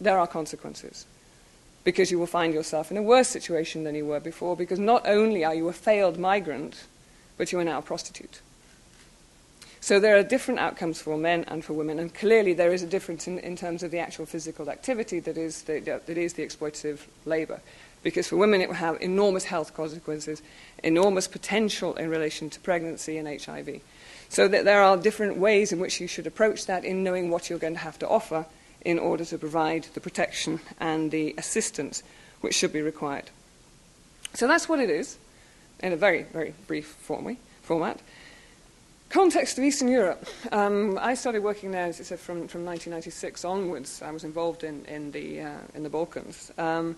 there 0.00 0.18
are 0.18 0.26
consequences. 0.26 1.06
Because 1.84 2.10
you 2.10 2.18
will 2.18 2.26
find 2.26 2.54
yourself 2.54 2.90
in 2.90 2.96
a 2.96 3.02
worse 3.02 3.28
situation 3.28 3.84
than 3.84 3.94
you 3.94 4.06
were 4.06 4.20
before, 4.20 4.56
because 4.56 4.78
not 4.78 5.06
only 5.06 5.44
are 5.44 5.54
you 5.54 5.68
a 5.68 5.72
failed 5.72 6.18
migrant, 6.18 6.84
but 7.36 7.50
you 7.50 7.58
are 7.58 7.64
now 7.64 7.78
a 7.78 7.82
prostitute. 7.82 8.40
So 9.82 9.98
there 9.98 10.16
are 10.16 10.22
different 10.22 10.60
outcomes 10.60 11.02
for 11.02 11.18
men 11.18 11.44
and 11.48 11.64
for 11.64 11.72
women, 11.72 11.98
and 11.98 12.14
clearly 12.14 12.52
there 12.52 12.72
is 12.72 12.84
a 12.84 12.86
difference 12.86 13.26
in, 13.26 13.40
in 13.40 13.56
terms 13.56 13.82
of 13.82 13.90
the 13.90 13.98
actual 13.98 14.26
physical 14.26 14.70
activity 14.70 15.18
that 15.18 15.36
is 15.36 15.62
the, 15.62 15.80
that 15.80 16.16
is 16.16 16.34
the 16.34 16.46
exploitative 16.46 17.00
labour. 17.24 17.60
Because 18.04 18.28
for 18.28 18.36
women 18.36 18.60
it 18.60 18.68
will 18.68 18.76
have 18.76 19.02
enormous 19.02 19.42
health 19.42 19.74
consequences, 19.74 20.40
enormous 20.84 21.26
potential 21.26 21.96
in 21.96 22.10
relation 22.10 22.48
to 22.50 22.60
pregnancy 22.60 23.18
and 23.18 23.26
HIV. 23.26 23.80
So 24.28 24.46
that 24.46 24.64
there 24.64 24.82
are 24.82 24.96
different 24.96 25.38
ways 25.38 25.72
in 25.72 25.80
which 25.80 26.00
you 26.00 26.06
should 26.06 26.28
approach 26.28 26.66
that 26.66 26.84
in 26.84 27.02
knowing 27.02 27.28
what 27.28 27.50
you're 27.50 27.58
going 27.58 27.74
to 27.74 27.80
have 27.80 27.98
to 27.98 28.08
offer 28.08 28.46
in 28.82 29.00
order 29.00 29.24
to 29.24 29.36
provide 29.36 29.88
the 29.94 30.00
protection 30.00 30.60
and 30.78 31.10
the 31.10 31.34
assistance 31.36 32.04
which 32.40 32.54
should 32.54 32.72
be 32.72 32.82
required. 32.82 33.30
So 34.34 34.46
that's 34.46 34.68
what 34.68 34.78
it 34.78 34.90
is, 34.90 35.18
in 35.80 35.92
a 35.92 35.96
very, 35.96 36.22
very 36.22 36.54
brief 36.68 36.86
format. 36.86 37.98
Context 39.12 39.58
of 39.58 39.64
Eastern 39.64 39.88
Europe. 39.88 40.26
Um, 40.52 40.98
I 40.98 41.12
started 41.12 41.42
working 41.42 41.70
there, 41.70 41.84
as 41.84 42.00
I 42.00 42.04
said, 42.04 42.18
from, 42.18 42.48
from 42.48 42.64
1996 42.64 43.44
onwards. 43.44 44.00
I 44.00 44.10
was 44.10 44.24
involved 44.24 44.64
in, 44.64 44.86
in, 44.86 45.10
the, 45.10 45.42
uh, 45.42 45.58
in 45.74 45.82
the 45.82 45.90
Balkans. 45.90 46.50
Um, 46.56 46.96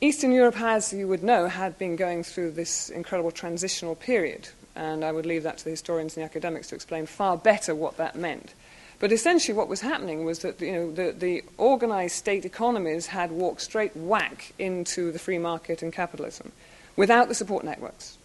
Eastern 0.00 0.30
Europe 0.30 0.54
has, 0.54 0.92
you 0.92 1.08
would 1.08 1.24
know, 1.24 1.48
had 1.48 1.76
been 1.76 1.96
going 1.96 2.22
through 2.22 2.52
this 2.52 2.88
incredible 2.88 3.32
transitional 3.32 3.96
period, 3.96 4.48
and 4.76 5.04
I 5.04 5.10
would 5.10 5.26
leave 5.26 5.42
that 5.42 5.58
to 5.58 5.64
the 5.64 5.70
historians 5.70 6.16
and 6.16 6.22
the 6.22 6.24
academics 6.24 6.68
to 6.68 6.76
explain 6.76 7.04
far 7.06 7.36
better 7.36 7.74
what 7.74 7.96
that 7.96 8.14
meant. 8.14 8.54
But 9.00 9.10
essentially, 9.10 9.58
what 9.58 9.66
was 9.66 9.80
happening 9.80 10.24
was 10.24 10.38
that 10.40 10.60
you 10.60 10.70
know, 10.70 10.92
the, 10.92 11.10
the 11.10 11.42
organized 11.56 12.14
state 12.14 12.44
economies 12.44 13.08
had 13.08 13.32
walked 13.32 13.62
straight 13.62 13.96
whack 13.96 14.52
into 14.56 15.10
the 15.10 15.18
free 15.18 15.38
market 15.38 15.82
and 15.82 15.92
capitalism 15.92 16.52
without 16.94 17.26
the 17.26 17.34
support 17.34 17.64
networks. 17.64 18.17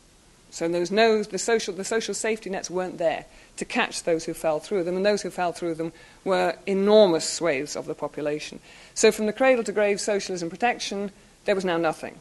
So 0.53 0.67
there 0.67 0.79
was 0.79 0.91
no, 0.91 1.23
the, 1.23 1.39
social, 1.39 1.73
the 1.73 1.83
social 1.83 2.13
safety 2.13 2.47
nets 2.47 2.69
weren't 2.69 2.99
there 2.99 3.25
to 3.57 3.65
catch 3.65 4.03
those 4.03 4.25
who 4.25 4.35
fell 4.35 4.59
through 4.59 4.83
them, 4.83 4.95
and 4.95 5.03
those 5.03 5.23
who 5.23 5.31
fell 5.31 5.51
through 5.51 5.73
them 5.73 5.91
were 6.23 6.55
enormous 6.67 7.27
swathes 7.27 7.75
of 7.75 7.87
the 7.87 7.95
population. 7.95 8.59
So 8.93 9.11
from 9.11 9.25
the 9.25 9.33
cradle 9.33 9.63
to 9.63 9.71
grave 9.71 9.99
socialism 9.99 10.51
protection, 10.51 11.11
there 11.45 11.55
was 11.55 11.65
now 11.65 11.77
nothing. 11.77 12.19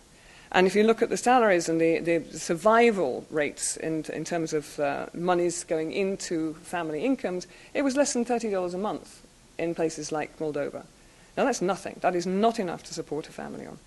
And 0.50 0.66
if 0.66 0.74
you 0.74 0.82
look 0.82 1.02
at 1.02 1.10
the 1.10 1.18
salaries 1.18 1.68
and 1.68 1.78
the, 1.78 1.98
the 1.98 2.38
survival 2.38 3.26
rates 3.30 3.76
in, 3.76 4.06
in 4.10 4.24
terms 4.24 4.54
of 4.54 4.80
uh, 4.80 5.06
monies 5.12 5.64
going 5.64 5.92
into 5.92 6.54
family 6.62 7.04
incomes, 7.04 7.46
it 7.74 7.82
was 7.82 7.96
less 7.96 8.14
than 8.14 8.24
$30 8.24 8.72
a 8.72 8.78
month 8.78 9.26
in 9.58 9.74
places 9.74 10.10
like 10.10 10.38
Moldova. 10.38 10.86
Now 11.36 11.44
that's 11.44 11.60
nothing. 11.60 11.98
That 12.00 12.14
is 12.14 12.26
not 12.26 12.58
enough 12.58 12.82
to 12.84 12.94
support 12.94 13.28
a 13.28 13.32
family 13.32 13.66
on. 13.66 13.78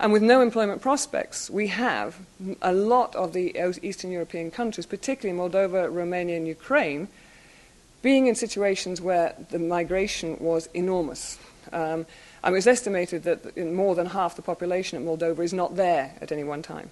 And 0.00 0.14
with 0.14 0.22
no 0.22 0.40
employment 0.40 0.80
prospects, 0.80 1.50
we 1.50 1.66
have 1.66 2.16
a 2.62 2.72
lot 2.72 3.14
of 3.14 3.34
the 3.34 3.54
Eastern 3.82 4.10
European 4.10 4.50
countries, 4.50 4.86
particularly 4.86 5.38
Moldova, 5.38 5.92
Romania, 5.92 6.38
and 6.38 6.48
Ukraine, 6.48 7.06
being 8.00 8.26
in 8.26 8.34
situations 8.34 9.02
where 9.02 9.34
the 9.50 9.58
migration 9.58 10.38
was 10.40 10.70
enormous. 10.72 11.38
Um, 11.70 12.06
it 12.42 12.50
was 12.50 12.66
estimated 12.66 13.24
that 13.24 13.58
more 13.58 13.94
than 13.94 14.06
half 14.06 14.36
the 14.36 14.42
population 14.42 14.96
of 14.96 15.04
Moldova 15.04 15.44
is 15.44 15.52
not 15.52 15.76
there 15.76 16.14
at 16.22 16.32
any 16.32 16.44
one 16.44 16.62
time 16.62 16.88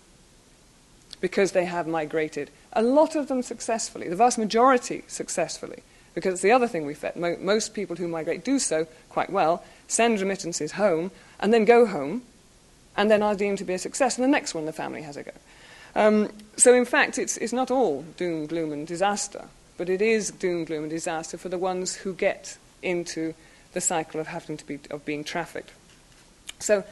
because 1.22 1.52
they 1.52 1.64
have 1.64 1.86
migrated. 1.86 2.50
A 2.74 2.82
lot 2.82 3.16
of 3.16 3.28
them 3.28 3.42
successfully, 3.42 4.08
the 4.10 4.16
vast 4.16 4.36
majority 4.36 5.02
successfully, 5.08 5.82
because 6.14 6.34
it's 6.34 6.42
the 6.42 6.52
other 6.52 6.68
thing 6.68 6.84
we 6.84 6.94
have 6.94 7.16
Mo- 7.16 7.38
most 7.40 7.72
people 7.72 7.96
who 7.96 8.06
migrate 8.06 8.44
do 8.44 8.58
so 8.58 8.86
quite 9.08 9.30
well, 9.30 9.64
send 9.88 10.20
remittances 10.20 10.72
home, 10.72 11.10
and 11.40 11.54
then 11.54 11.64
go 11.64 11.86
home 11.86 12.22
and 12.98 13.08
then 13.08 13.22
are 13.22 13.36
deemed 13.36 13.58
to 13.58 13.64
be 13.64 13.74
a 13.74 13.78
success, 13.78 14.18
and 14.18 14.24
the 14.24 14.28
next 14.28 14.54
one 14.54 14.66
the 14.66 14.72
family 14.72 15.02
has 15.02 15.16
a 15.16 15.22
go. 15.22 15.30
Um, 15.94 16.30
so, 16.56 16.74
in 16.74 16.84
fact, 16.84 17.16
it's, 17.16 17.36
it's 17.36 17.52
not 17.52 17.70
all 17.70 18.02
doom, 18.16 18.46
gloom, 18.46 18.72
and 18.72 18.86
disaster, 18.86 19.46
but 19.76 19.88
it 19.88 20.02
is 20.02 20.32
doom, 20.32 20.64
gloom, 20.64 20.82
and 20.82 20.90
disaster 20.90 21.38
for 21.38 21.48
the 21.48 21.58
ones 21.58 21.94
who 21.94 22.12
get 22.12 22.58
into 22.82 23.34
the 23.72 23.80
cycle 23.80 24.20
of 24.20 24.26
having 24.26 24.56
to 24.56 24.66
be 24.66 24.80
of 24.90 25.04
being 25.04 25.22
trafficked. 25.22 25.70
So, 26.58 26.82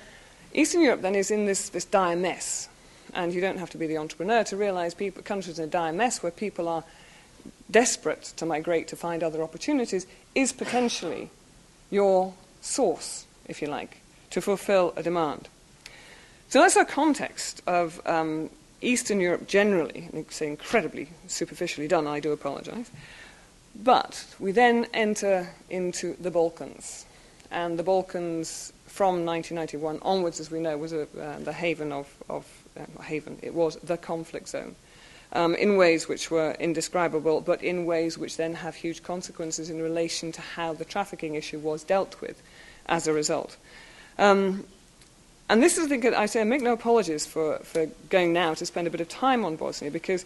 Eastern 0.55 0.81
Europe 0.81 1.03
then 1.03 1.17
is 1.17 1.33
in 1.33 1.45
this, 1.45 1.71
this 1.71 1.85
dire 1.85 2.17
mess, 2.17 2.69
and 3.13 3.35
you 3.35 3.41
don't 3.41 3.59
have 3.59 3.71
to 3.71 3.79
be 3.79 3.89
the 3.89 3.99
entrepreneur 3.99 4.45
to 4.45 4.57
realize 4.57 4.95
people, 4.95 5.25
countries 5.25 5.59
in 5.59 5.65
a 5.65 5.69
dire 5.69 5.93
mess 5.93 6.23
where 6.23 6.33
people 6.33 6.69
are 6.69 6.85
desperate 7.69 8.33
to 8.37 8.47
migrate 8.47 8.87
to 8.89 8.97
find 8.97 9.25
other 9.25 9.43
opportunities 9.43 10.07
is 10.37 10.53
potentially 10.53 11.31
your 11.91 12.33
source, 12.61 13.27
if 13.47 13.61
you 13.61 13.67
like, 13.67 13.99
to 14.31 14.41
fulfill 14.41 14.93
a 14.97 15.03
demand. 15.03 15.49
So 16.49 16.61
that's 16.61 16.77
our 16.77 16.85
context 16.85 17.63
of 17.67 18.01
um, 18.07 18.51
Eastern 18.81 19.21
Europe 19.21 19.49
generally. 19.49 20.09
I 20.15 20.25
say 20.31 20.47
incredibly 20.47 21.09
superficially 21.27 21.89
done, 21.89 22.07
I 22.07 22.21
do 22.21 22.33
apologize. 22.33 22.91
But 23.75 24.27
we 24.39 24.53
then 24.53 24.87
enter 24.95 25.49
into 25.69 26.17
the 26.21 26.31
Balkans. 26.31 27.05
And 27.51 27.79
the 27.79 27.83
Balkans 27.83 28.73
from 28.87 29.27
1991 29.27 29.99
onwards, 30.03 30.41
as 30.41 30.51
we 30.51 30.61
know, 30.61 30.79
was 30.79 30.93
a, 30.93 31.03
uh, 31.03 31.39
the 31.41 31.53
haven 31.53 31.93
of, 31.93 32.09
of 32.29 32.47
uh, 32.79 33.03
haven. 33.03 33.39
It 33.43 33.55
was 33.55 33.77
the 33.77 33.97
conflict 33.97 34.49
zone. 34.49 34.75
Um, 35.33 35.55
in 35.57 35.77
ways 35.77 36.09
which 36.09 36.31
were 36.31 36.53
indescribable, 36.53 37.41
but 37.41 37.63
in 37.63 37.85
ways 37.85 38.17
which 38.17 38.37
then 38.37 38.55
have 38.55 38.77
huge 38.77 39.03
consequences 39.03 39.69
in 39.69 39.83
relation 39.83 40.31
to 40.33 40.41
how 40.41 40.73
the 40.73 40.85
trafficking 40.85 41.35
issue 41.35 41.59
was 41.59 41.83
dealt 41.83 42.21
with 42.21 42.41
as 42.87 43.09
a 43.09 43.13
result. 43.13 43.57
Um, 44.19 44.65
and 45.49 45.63
this 45.63 45.79
is 45.79 45.85
the 45.85 45.89
thing 45.89 46.01
that 46.01 46.15
I 46.15 46.27
say, 46.27 46.41
I 46.41 46.45
make 46.45 46.63
no 46.63 46.73
apologies 46.73 47.25
for, 47.27 47.59
for 47.59 47.87
going 48.11 48.33
now 48.33 48.55
to 48.55 48.67
spend 48.67 48.87
a 48.87 48.91
bit 48.91 49.01
of 49.01 49.09
time 49.09 49.45
on 49.45 49.57
Bosnia 49.57 49.91
because 49.91 50.25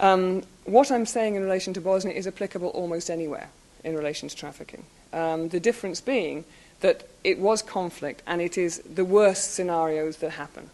um, 0.00 0.42
what 0.64 0.90
I'm 0.90 1.06
saying 1.06 1.34
in 1.34 1.42
relation 1.42 1.74
to 1.74 1.80
Bosnia 1.80 2.14
is 2.14 2.26
applicable 2.26 2.68
almost 2.68 3.10
anywhere 3.10 3.48
in 3.82 3.96
relation 3.96 4.28
to 4.28 4.36
trafficking. 4.36 4.84
Um, 5.12 5.48
the 5.48 5.60
difference 5.60 6.00
being 6.00 6.44
that 6.80 7.06
it 7.22 7.38
was 7.38 7.62
conflict 7.62 8.22
and 8.26 8.40
it 8.40 8.56
is 8.58 8.78
the 8.80 9.04
worst 9.04 9.54
scenarios 9.54 10.18
that 10.18 10.30
happen. 10.30 10.70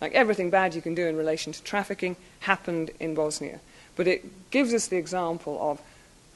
Like 0.00 0.12
everything 0.12 0.50
bad 0.50 0.74
you 0.74 0.82
can 0.82 0.94
do 0.94 1.06
in 1.06 1.16
relation 1.16 1.52
to 1.52 1.62
trafficking 1.62 2.16
happened 2.40 2.90
in 3.00 3.14
Bosnia. 3.14 3.60
But 3.96 4.06
it 4.06 4.50
gives 4.50 4.72
us 4.72 4.86
the 4.86 4.96
example 4.96 5.58
of 5.60 5.80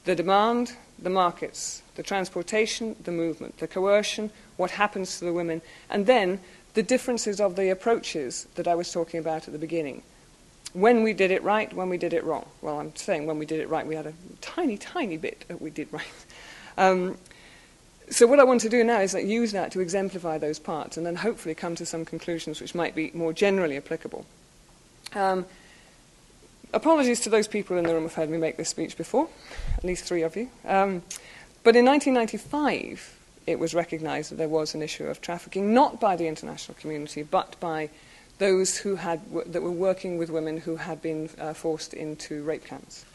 the 0.05 0.15
demand, 0.15 0.75
the 0.99 1.09
markets, 1.09 1.81
the 1.95 2.03
transportation, 2.03 2.95
the 3.03 3.11
movement, 3.11 3.57
the 3.57 3.67
coercion, 3.67 4.29
what 4.57 4.71
happens 4.71 5.19
to 5.19 5.25
the 5.25 5.33
women, 5.33 5.61
and 5.89 6.05
then 6.05 6.39
the 6.75 6.83
differences 6.83 7.41
of 7.41 7.55
the 7.55 7.69
approaches 7.69 8.47
that 8.55 8.67
I 8.67 8.75
was 8.75 8.91
talking 8.91 9.19
about 9.19 9.47
at 9.47 9.53
the 9.53 9.59
beginning. 9.59 10.03
When 10.73 11.03
we 11.03 11.13
did 11.13 11.31
it 11.31 11.41
right, 11.41 11.73
when 11.73 11.89
we 11.89 11.97
did 11.97 12.13
it 12.13 12.23
wrong. 12.25 12.45
Well, 12.61 12.79
I'm 12.79 12.95
saying 12.95 13.25
when 13.25 13.39
we 13.39 13.45
did 13.45 13.61
it 13.61 13.69
right, 13.69 13.87
we 13.87 13.95
had 13.95 14.05
a 14.05 14.13
tiny, 14.41 14.77
tiny 14.77 15.15
bit 15.15 15.45
that 15.47 15.61
we 15.61 15.71
did 15.71 15.91
right. 15.91 16.05
Um, 16.77 17.17
so 18.09 18.27
what 18.27 18.37
I 18.41 18.43
want 18.43 18.59
to 18.59 18.69
do 18.69 18.83
now 18.83 18.99
is 18.99 19.13
like, 19.13 19.25
use 19.25 19.53
that 19.53 19.71
to 19.71 19.79
exemplify 19.79 20.37
those 20.37 20.59
parts 20.59 20.97
and 20.97 21.05
then 21.05 21.15
hopefully 21.15 21.55
come 21.55 21.73
to 21.75 21.85
some 21.85 22.03
conclusions 22.03 22.59
which 22.59 22.75
might 22.75 22.93
be 22.93 23.11
more 23.13 23.31
generally 23.31 23.77
applicable. 23.77 24.25
Um, 25.13 25.45
apologies 26.73 27.21
to 27.21 27.29
those 27.29 27.47
people 27.47 27.77
in 27.77 27.85
the 27.85 27.93
room 27.93 28.03
who've 28.03 28.13
heard 28.13 28.29
me 28.29 28.37
make 28.37 28.57
this 28.57 28.67
speech 28.67 28.97
before, 28.97 29.29
at 29.77 29.85
least 29.85 30.03
three 30.03 30.21
of 30.21 30.35
you. 30.35 30.49
Um, 30.65 31.01
but 31.63 31.77
in 31.77 31.85
1995, 31.85 33.17
it 33.47 33.59
was 33.59 33.73
recognized 33.73 34.31
that 34.31 34.35
there 34.35 34.49
was 34.49 34.73
an 34.73 34.81
issue 34.81 35.05
of 35.05 35.21
trafficking, 35.21 35.73
not 35.73 35.99
by 35.99 36.15
the 36.15 36.27
international 36.27 36.77
community, 36.79 37.23
but 37.23 37.59
by 37.59 37.89
those 38.37 38.77
who 38.77 38.95
had, 38.95 39.21
that 39.45 39.61
were 39.61 39.71
working 39.71 40.17
with 40.17 40.29
women 40.29 40.57
who 40.57 40.75
had 40.75 41.01
been 41.01 41.29
uh, 41.39 41.53
forced 41.53 41.93
into 41.93 42.43
rape 42.43 42.65
camps, 42.65 43.05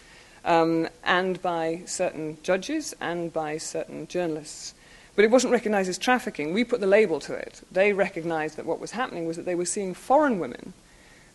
um, 0.45 0.89
and 1.05 1.43
by 1.43 1.83
certain 1.85 2.39
judges 2.43 2.95
and 3.01 3.33
by 3.33 3.59
certain 3.59 4.07
journalists. 4.07 4.75
But 5.17 5.25
it 5.25 5.31
wasn't 5.31 5.53
recognized 5.53 5.91
as 5.91 5.99
trafficking. 5.99 6.55
We 6.55 6.65
put 6.65 6.81
the 6.81 6.87
label 6.87 7.21
to 7.21 7.35
it. 7.35 7.61
They 7.71 7.93
recognized 7.93 8.57
that 8.57 8.65
what 8.65 8.81
was 8.81 8.93
happening 8.93 9.27
was 9.27 9.37
that 9.37 9.45
they 9.45 9.55
were 9.55 9.67
seeing 9.67 9.93
foreign 9.93 10.39
women 10.39 10.73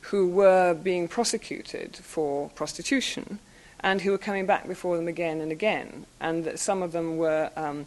who 0.02 0.28
were 0.28 0.74
being 0.74 1.08
prosecuted 1.08 1.96
for 1.96 2.50
prostitution 2.50 3.40
and 3.82 4.02
who 4.02 4.12
were 4.12 4.18
coming 4.18 4.46
back 4.46 4.68
before 4.68 4.98
them 4.98 5.08
again 5.08 5.42
and 5.42 5.52
again. 5.52 6.06
And 6.20 6.46
that 6.46 6.58
some 6.58 6.82
of 6.82 6.92
them 6.94 7.18
were, 7.18 7.52
um, 7.56 7.86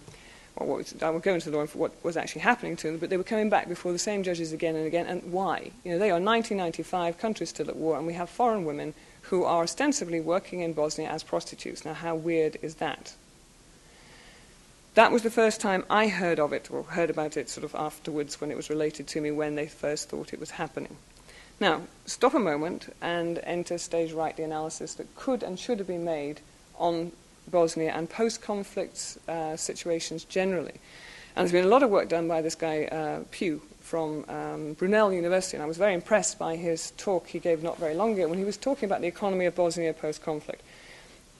was, 0.67 0.95
I 1.03 1.11
will 1.11 1.21
go 1.21 1.35
into 1.35 1.51
the 1.51 1.57
law 1.57 1.67
for 1.67 1.79
what 1.79 1.93
was 2.05 2.17
actually 2.17 2.41
happening 2.43 2.77
to 2.77 2.89
them, 2.89 2.99
but 2.99 3.11
they 3.11 3.17
were 3.17 3.25
coming 3.25 3.51
back 3.51 3.69
before 3.69 3.93
the 3.93 3.99
same 3.99 4.23
judges 4.23 4.53
again 4.53 4.75
and 4.77 4.87
again. 4.87 5.07
And 5.07 5.33
why? 5.33 5.71
You 5.85 5.93
know, 5.93 5.99
they 5.99 6.11
are 6.11 6.21
1995 6.21 7.19
countries 7.19 7.51
still 7.51 7.69
at 7.69 7.77
war, 7.77 7.97
and 7.97 8.07
we 8.07 8.15
have 8.15 8.29
foreign 8.29 8.65
women 8.65 8.95
who 9.23 9.45
are 9.45 9.63
ostensibly 9.63 10.21
working 10.21 10.61
in 10.61 10.73
Bosnia 10.73 11.09
as 11.09 11.23
prostitutes. 11.23 11.85
Now, 11.85 11.95
how 11.95 12.15
weird 12.15 12.57
is 12.63 12.77
that? 12.77 13.15
That 14.95 15.13
was 15.13 15.23
the 15.23 15.31
first 15.31 15.61
time 15.61 15.85
I 15.89 16.09
heard 16.09 16.41
of 16.41 16.53
it, 16.53 16.71
or 16.71 16.83
heard 16.83 17.11
about 17.11 17.37
it 17.37 17.49
sort 17.49 17.65
of 17.65 17.75
afterwards 17.75 18.41
when 18.41 18.51
it 18.51 18.57
was 18.57 18.71
related 18.71 19.07
to 19.09 19.21
me 19.21 19.31
when 19.31 19.55
they 19.55 19.67
first 19.67 20.09
thought 20.09 20.33
it 20.33 20.41
was 20.41 20.53
happening. 20.53 20.97
Now, 21.61 21.83
stop 22.07 22.35
a 22.35 22.39
moment 22.39 22.95
and 23.01 23.39
enter 23.43 23.79
stage 23.79 24.13
right 24.13 24.37
the 24.37 24.45
analysis 24.45 24.95
that 24.95 25.15
could 25.15 25.43
and 25.43 25.59
should 25.59 25.79
have 25.79 25.89
been 25.89 26.05
made 26.05 26.41
on 26.77 27.13
Bosnia 27.51 27.93
and 27.95 28.09
post 28.09 28.43
conflict 28.43 29.19
uh, 29.29 29.57
situations 29.57 30.25
generally. 30.25 30.75
And 31.37 31.45
there's 31.45 31.53
been 31.53 31.65
a 31.65 31.69
lot 31.69 31.83
of 31.83 31.91
work 31.91 32.09
done 32.09 32.27
by 32.27 32.43
this 32.43 32.55
guy, 32.55 32.85
uh, 32.85 33.25
Pugh, 33.31 33.63
from 33.81 34.25
um, 34.29 34.73
Brunel 34.75 35.13
University, 35.13 35.57
and 35.57 35.63
I 35.63 35.67
was 35.67 35.79
very 35.79 35.95
impressed 35.95 36.39
by 36.39 36.57
his 36.57 36.91
talk 36.99 37.29
he 37.29 37.39
gave 37.39 37.63
not 37.63 37.79
very 37.79 37.95
long 37.95 38.13
ago 38.13 38.29
when 38.29 38.39
he 38.39 38.45
was 38.45 38.57
talking 38.57 38.87
about 38.87 39.01
the 39.01 39.07
economy 39.07 39.47
of 39.47 39.55
Bosnia 39.55 39.93
post 39.95 40.23
conflict. 40.23 40.63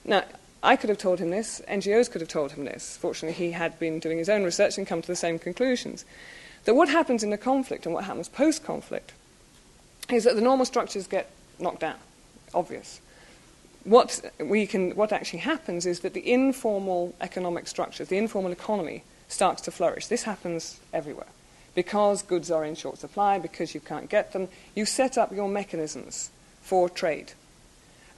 Now, 0.03 0.23
I 0.63 0.75
could 0.75 0.89
have 0.89 0.97
told 0.97 1.19
him 1.19 1.29
this, 1.29 1.61
NGOs 1.69 2.11
could 2.11 2.21
have 2.21 2.29
told 2.29 2.53
him 2.53 2.65
this. 2.65 2.97
Fortunately, 2.97 3.33
he 3.33 3.51
had 3.51 3.77
been 3.79 3.99
doing 3.99 4.17
his 4.17 4.29
own 4.29 4.43
research 4.43 4.77
and 4.77 4.87
come 4.87 5.01
to 5.01 5.07
the 5.07 5.15
same 5.15 5.37
conclusions. 5.37 6.05
That 6.65 6.75
what 6.75 6.89
happens 6.89 7.23
in 7.23 7.29
the 7.29 7.37
conflict 7.37 7.85
and 7.85 7.93
what 7.93 8.05
happens 8.05 8.27
post 8.27 8.63
conflict 8.63 9.13
is 10.09 10.23
that 10.23 10.35
the 10.35 10.41
normal 10.41 10.65
structures 10.65 11.07
get 11.07 11.29
knocked 11.59 11.79
down, 11.81 11.97
obvious. 12.53 12.99
What, 13.89 14.21
we 14.39 14.67
can, 14.67 14.91
what 14.91 15.11
actually 15.11 15.39
happens 15.39 15.87
is 15.87 16.01
that 16.01 16.13
the 16.13 16.31
informal 16.31 17.15
economic 17.21 17.67
structures, 17.67 18.09
the 18.09 18.19
informal 18.19 18.51
economy, 18.51 19.01
starts 19.27 19.63
to 19.63 19.71
flourish. 19.71 20.05
This 20.05 20.23
happens 20.23 20.79
everywhere. 20.93 21.25
Because 21.73 22.21
goods 22.21 22.51
are 22.51 22.63
in 22.63 22.75
short 22.75 22.99
supply, 22.99 23.39
because 23.39 23.73
you 23.73 23.79
can't 23.79 24.07
get 24.07 24.31
them, 24.31 24.47
you 24.75 24.85
set 24.85 25.17
up 25.17 25.31
your 25.31 25.49
mechanisms 25.49 26.29
for 26.61 26.87
trade. 26.87 27.33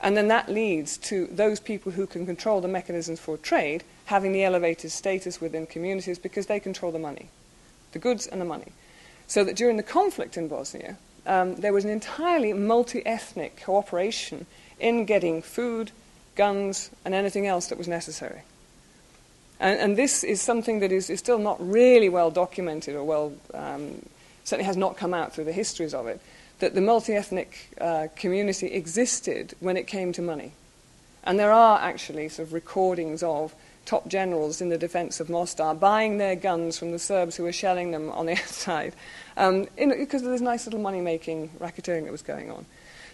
And 0.01 0.17
then 0.17 0.27
that 0.27 0.49
leads 0.49 0.97
to 0.97 1.27
those 1.27 1.62
people 1.62 1.93
who 1.93 2.05
can 2.05 2.25
control 2.25 2.60
the 2.60 2.67
mechanisms 2.67 3.21
for 3.21 3.38
trade 3.38 3.86
having 4.07 4.34
the 4.34 4.43
elevated 4.43 4.91
status 4.91 5.39
within 5.39 5.65
communities 5.65 6.19
because 6.19 6.47
they 6.47 6.60
control 6.60 6.91
the 6.91 6.99
money, 6.99 7.29
the 7.93 7.99
goods 7.99 8.27
and 8.27 8.41
the 8.41 8.45
money. 8.45 8.73
So 9.25 9.45
that 9.45 9.55
during 9.55 9.77
the 9.77 9.84
conflict 9.84 10.36
in 10.36 10.49
Bosnia, 10.49 10.97
um, 11.25 11.55
there 11.55 11.71
was 11.71 11.86
an 11.86 11.91
entirely 11.91 12.51
multi 12.51 13.05
ethnic 13.05 13.62
cooperation 13.63 14.47
in 14.82 15.06
getting 15.06 15.41
food, 15.41 15.91
guns, 16.36 16.89
and 17.06 17.13
anything 17.13 17.48
else 17.48 17.67
that 17.67 17.78
was 17.78 17.88
necessary. 17.88 18.41
And, 19.60 19.80
and 19.80 19.98
this 19.98 20.24
is 20.24 20.41
something 20.41 20.80
that 20.80 20.91
is, 20.91 21.10
is, 21.10 21.20
still 21.20 21.38
not 21.38 21.58
really 21.60 22.10
well 22.10 22.32
documented 22.32 22.96
or 22.96 23.04
well, 23.04 23.34
um, 23.54 24.02
certainly 24.44 24.65
has 24.65 24.78
not 24.78 24.98
come 24.98 25.13
out 25.13 25.34
through 25.34 25.46
the 25.46 25.54
histories 25.54 25.94
of 25.94 26.08
it 26.08 26.20
that 26.62 26.76
the 26.76 26.82
multi 26.82 27.13
ethnic 27.13 27.76
uh, 27.82 28.08
community 28.15 28.67
existed 28.67 29.54
when 29.60 29.76
it 29.76 29.88
came 29.88 30.13
to 30.13 30.22
money. 30.22 30.54
And 31.24 31.38
there 31.38 31.52
are 31.52 31.80
actually 31.80 32.30
sort 32.30 32.48
of 32.48 32.54
recordings 32.54 33.22
of 33.22 33.54
top 33.86 34.08
generals 34.08 34.62
in 34.62 34.70
the 34.70 34.78
defense 34.78 35.20
of 35.20 35.30
Mostar 35.30 35.76
buying 35.76 36.17
their 36.17 36.36
guns 36.36 36.78
from 36.78 36.91
the 36.91 37.00
Serbs 37.00 37.36
who 37.36 37.44
were 37.44 37.52
shelling 37.52 37.91
them 37.91 38.10
on 38.12 38.28
the 38.28 38.32
outside 38.39 38.94
um, 39.38 39.67
because 39.76 40.24
of 40.24 40.30
this 40.30 40.41
nice 40.41 40.65
little 40.65 40.80
money 40.80 41.02
making 41.02 41.50
racketeering 41.60 42.04
that 42.04 42.12
was 42.12 42.22
going 42.22 42.52
on. 42.52 42.65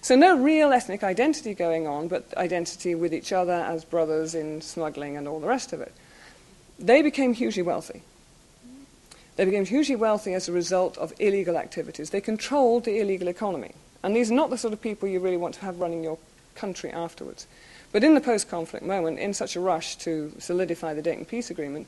So, 0.08 0.16
no 0.16 0.38
real 0.38 0.72
ethnic 0.72 1.04
identity 1.04 1.54
going 1.54 1.86
on, 1.86 2.08
but 2.08 2.34
identity 2.38 2.96
with 2.96 3.14
each 3.14 3.34
other 3.34 3.52
as 3.52 3.84
brothers 3.84 4.36
in 4.36 4.62
smuggling 4.62 5.18
and 5.18 5.28
all 5.28 5.42
the 5.42 5.50
rest 5.50 5.74
of 5.74 5.82
it. 5.82 5.94
They 6.80 7.02
became 7.02 7.34
hugely 7.34 7.62
wealthy. 7.62 8.04
They 9.36 9.44
became 9.44 9.66
hugely 9.66 9.98
wealthy 9.98 10.34
as 10.34 10.48
a 10.48 10.54
result 10.54 10.98
of 10.98 11.12
illegal 11.20 11.58
activities. 11.58 12.12
They 12.12 12.22
controlled 12.22 12.86
the 12.86 13.02
illegal 13.02 13.28
economy. 13.28 13.74
And 14.02 14.16
these 14.16 14.32
are 14.32 14.34
not 14.34 14.50
the 14.50 14.58
sort 14.58 14.72
of 14.72 14.80
people 14.80 15.10
you 15.10 15.20
really 15.20 15.36
want 15.36 15.56
to 15.56 15.62
have 15.66 15.82
running 15.82 16.06
your 16.06 16.20
country 16.56 16.90
afterwards. 16.90 17.46
But 17.92 18.06
in 18.06 18.16
the 18.16 18.22
post 18.22 18.50
conflict 18.50 18.86
moment, 18.86 19.20
in 19.20 19.34
such 19.34 19.58
a 19.58 19.60
rush 19.60 19.98
to 19.98 20.32
solidify 20.40 20.94
the 20.94 21.02
Dayton 21.02 21.26
Peace 21.26 21.50
Agreement, 21.50 21.86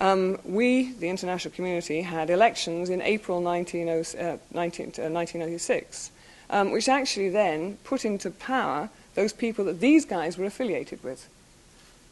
um, 0.00 0.38
we, 0.44 0.92
the 0.92 1.08
international 1.08 1.52
community, 1.52 2.02
had 2.02 2.30
elections 2.30 2.88
in 2.88 3.02
April 3.02 3.40
19, 3.40 3.88
uh, 3.88 3.92
19, 3.92 4.28
uh, 4.30 5.10
1996, 5.10 6.12
um, 6.50 6.70
which 6.70 6.88
actually 6.88 7.28
then 7.28 7.78
put 7.84 8.04
into 8.04 8.30
power 8.30 8.90
those 9.14 9.32
people 9.32 9.64
that 9.64 9.80
these 9.80 10.04
guys 10.04 10.38
were 10.38 10.44
affiliated 10.44 11.02
with. 11.02 11.28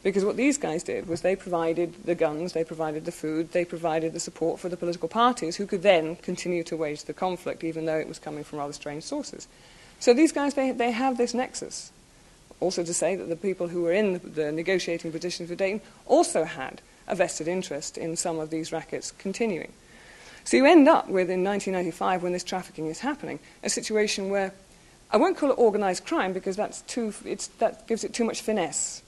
Because 0.03 0.23
what 0.23 0.37
these 0.37 0.57
guys 0.57 0.83
did 0.83 1.07
was 1.07 1.21
they 1.21 1.35
provided 1.35 2.05
the 2.05 2.15
guns, 2.15 2.53
they 2.53 2.63
provided 2.63 3.05
the 3.05 3.11
food, 3.11 3.51
they 3.51 3.65
provided 3.65 4.13
the 4.13 4.19
support 4.19 4.59
for 4.59 4.69
the 4.69 4.77
political 4.77 5.09
parties 5.09 5.55
who 5.55 5.65
could 5.65 5.81
then 5.81 6.15
continue 6.17 6.63
to 6.63 6.77
wage 6.77 7.03
the 7.03 7.13
conflict, 7.13 7.63
even 7.63 7.85
though 7.85 7.97
it 7.97 8.07
was 8.07 8.19
coming 8.19 8.43
from 8.43 8.59
rather 8.59 8.73
strange 8.73 9.03
sources. 9.03 9.47
So 9.99 10.13
these 10.13 10.31
guys, 10.31 10.53
they, 10.53 10.71
they 10.71 10.91
have 10.91 11.17
this 11.17 11.33
nexus. 11.33 11.91
Also, 12.59 12.83
to 12.83 12.93
say 12.93 13.15
that 13.15 13.29
the 13.29 13.35
people 13.35 13.67
who 13.67 13.81
were 13.81 13.91
in 13.91 14.13
the, 14.13 14.19
the 14.19 14.51
negotiating 14.51 15.11
position 15.11 15.47
for 15.47 15.55
Dayton 15.55 15.81
also 16.05 16.43
had 16.43 16.81
a 17.07 17.15
vested 17.15 17.47
interest 17.47 17.97
in 17.97 18.15
some 18.15 18.39
of 18.39 18.49
these 18.49 18.71
rackets 18.71 19.11
continuing. 19.11 19.73
So 20.47 20.55
you 20.55 20.65
end 20.65 20.87
up 20.87 21.09
with, 21.09 21.29
in 21.29 21.43
1995, 21.43 22.23
when 22.23 22.31
this 22.31 22.41
trafficking 22.41 22.87
is 22.87 23.01
happening, 23.01 23.39
a 23.63 23.69
situation 23.69 24.29
where 24.29 24.53
I 25.11 25.17
won't 25.17 25.35
call 25.35 25.51
it 25.51 25.57
organized 25.57 26.05
crime 26.05 26.31
because 26.31 26.55
that's 26.55 26.83
too, 26.83 27.13
that 27.59 27.85
gives 27.85 28.05
it 28.05 28.13
too 28.13 28.23
much 28.23 28.39
finesse. 28.39 29.03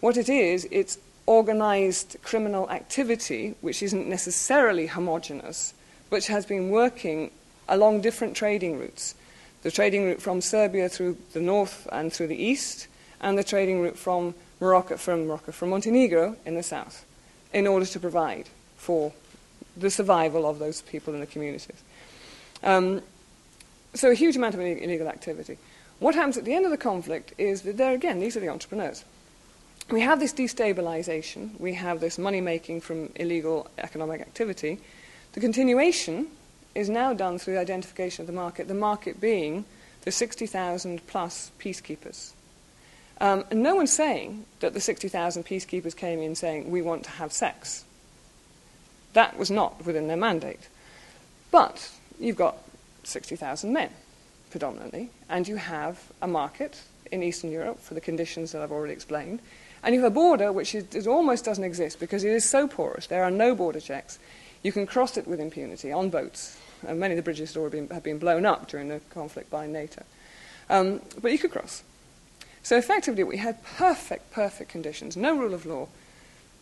What 0.00 0.18
it 0.18 0.28
is, 0.28 0.68
it's 0.70 0.98
organized 1.24 2.18
criminal 2.22 2.68
activity, 2.68 3.54
which 3.62 3.82
isn't 3.82 4.06
necessarily 4.06 4.86
homogenous, 4.86 5.72
but 6.10 6.26
has 6.26 6.44
been 6.44 6.68
working 6.68 7.30
along 7.70 8.02
different 8.02 8.36
trading 8.36 8.78
routes. 8.78 9.14
The 9.62 9.70
trading 9.70 10.04
route 10.04 10.20
from 10.20 10.42
Serbia 10.42 10.90
through 10.90 11.16
the 11.32 11.40
north 11.40 11.88
and 11.90 12.12
through 12.12 12.26
the 12.26 12.36
east, 12.36 12.86
and 13.18 13.38
the 13.38 13.44
trading 13.44 13.80
route 13.80 13.96
from 13.96 14.34
Morocco, 14.60 14.98
from 14.98 15.26
Morocco, 15.26 15.52
from 15.52 15.70
Montenegro 15.70 16.36
in 16.44 16.54
the 16.54 16.62
south, 16.62 17.06
in 17.50 17.66
order 17.66 17.86
to 17.86 17.98
provide 17.98 18.50
for 18.76 19.14
the 19.76 19.90
survival 19.90 20.46
of 20.46 20.58
those 20.58 20.82
people 20.82 21.14
in 21.14 21.20
the 21.20 21.26
communities. 21.26 21.82
Um, 22.62 23.02
so 23.94 24.10
a 24.10 24.14
huge 24.14 24.36
amount 24.36 24.54
of 24.54 24.60
illegal 24.60 25.08
activity. 25.08 25.58
What 25.98 26.14
happens 26.14 26.36
at 26.36 26.44
the 26.44 26.54
end 26.54 26.64
of 26.64 26.70
the 26.70 26.78
conflict 26.78 27.34
is 27.38 27.62
that 27.62 27.76
there 27.76 27.92
again, 27.92 28.20
these 28.20 28.36
are 28.36 28.40
the 28.40 28.48
entrepreneurs 28.48 29.04
we 29.90 30.00
have 30.00 30.20
this 30.20 30.32
destabilization, 30.32 31.58
we 31.60 31.74
have 31.74 32.00
this 32.00 32.18
money 32.18 32.40
making 32.40 32.80
from 32.80 33.10
illegal 33.16 33.70
economic 33.78 34.20
activity. 34.20 34.78
The 35.32 35.40
continuation 35.40 36.28
is 36.74 36.88
now 36.88 37.12
done 37.12 37.38
through 37.38 37.54
the 37.54 37.60
identification 37.60 38.22
of 38.22 38.26
the 38.26 38.32
market, 38.32 38.68
the 38.68 38.74
market 38.74 39.20
being 39.20 39.64
the 40.02 40.12
60,000 40.12 41.06
plus 41.06 41.50
peacekeepers. 41.58 42.32
Um, 43.20 43.44
and 43.50 43.62
no 43.62 43.74
one's 43.74 43.92
saying 43.92 44.46
that 44.60 44.74
the 44.74 44.80
60,000 44.80 45.44
peacekeepers 45.44 45.94
came 45.94 46.20
in 46.20 46.34
saying, 46.34 46.70
we 46.70 46.82
want 46.82 47.04
to 47.04 47.10
have 47.10 47.32
sex. 47.32 47.84
That 49.12 49.38
was 49.38 49.50
not 49.50 49.84
within 49.84 50.08
their 50.08 50.16
mandate. 50.16 50.68
But 51.50 51.90
you've 52.18 52.36
got 52.36 52.56
60,000 53.04 53.72
men, 53.72 53.90
predominantly, 54.50 55.10
and 55.28 55.46
you 55.46 55.56
have 55.56 56.00
a 56.20 56.26
market 56.26 56.82
in 57.10 57.22
Eastern 57.22 57.50
Europe 57.50 57.78
for 57.80 57.94
the 57.94 58.00
conditions 58.00 58.52
that 58.52 58.62
I've 58.62 58.72
already 58.72 58.94
explained, 58.94 59.40
and 59.82 59.94
you 59.94 60.02
have 60.02 60.12
a 60.12 60.14
border 60.14 60.52
which 60.52 60.74
is, 60.74 60.94
is 60.94 61.06
almost 61.06 61.44
doesn't 61.44 61.64
exist 61.64 61.98
because 61.98 62.24
it 62.24 62.32
is 62.32 62.48
so 62.48 62.68
porous. 62.68 63.06
There 63.08 63.24
are 63.24 63.30
no 63.30 63.54
border 63.54 63.80
checks. 63.80 64.18
You 64.62 64.72
can 64.72 64.86
cross 64.86 65.16
it 65.16 65.26
with 65.26 65.40
impunity 65.40 65.90
on 65.90 66.08
boats. 66.08 66.58
And 66.86 66.98
many 66.98 67.14
of 67.14 67.16
the 67.16 67.22
bridges 67.22 67.54
have 67.54 68.02
been 68.02 68.18
blown 68.18 68.46
up 68.46 68.68
during 68.68 68.88
the 68.88 69.00
conflict 69.10 69.50
by 69.50 69.66
NATO. 69.66 70.04
Um, 70.70 71.00
but 71.20 71.32
you 71.32 71.38
could 71.38 71.50
cross. 71.50 71.82
So 72.62 72.76
effectively, 72.76 73.24
we 73.24 73.38
had 73.38 73.62
perfect, 73.64 74.30
perfect 74.32 74.70
conditions, 74.70 75.16
no 75.16 75.36
rule 75.36 75.54
of 75.54 75.66
law, 75.66 75.88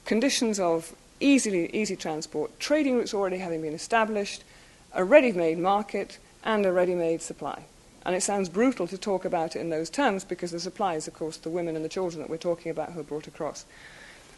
conditions 0.07 0.59
of 0.59 0.95
easily, 1.21 1.75
easy 1.75 1.97
transport, 1.97 2.59
trading 2.59 2.97
routes 2.97 3.15
already 3.15 3.39
having 3.39 3.63
been 3.63 3.75
established, 3.75 4.43
a 4.93 5.05
ready-made 5.05 5.59
market, 5.59 6.19
and 6.43 6.67
a 6.67 6.73
ready-made 6.73 7.23
supply. 7.23 7.65
And 8.05 8.17
it 8.17 8.23
sounds 8.23 8.49
brutal 8.49 8.87
to 8.89 8.97
talk 8.97 9.25
about 9.25 9.55
it 9.55 9.61
in 9.61 9.71
those 9.71 9.91
terms 9.91 10.25
because 10.25 10.51
the 10.51 10.61
supply 10.61 10.95
is, 10.95 11.07
of 11.07 11.15
course, 11.15 11.37
the 11.37 11.51
women 11.51 11.77
and 11.77 11.85
the 11.85 11.89
children 11.89 12.21
that 12.21 12.31
we're 12.31 12.39
talking 12.39 12.71
about 12.71 12.93
who 12.93 13.01
are 13.01 13.05
brought 13.05 13.27
across. 13.27 13.67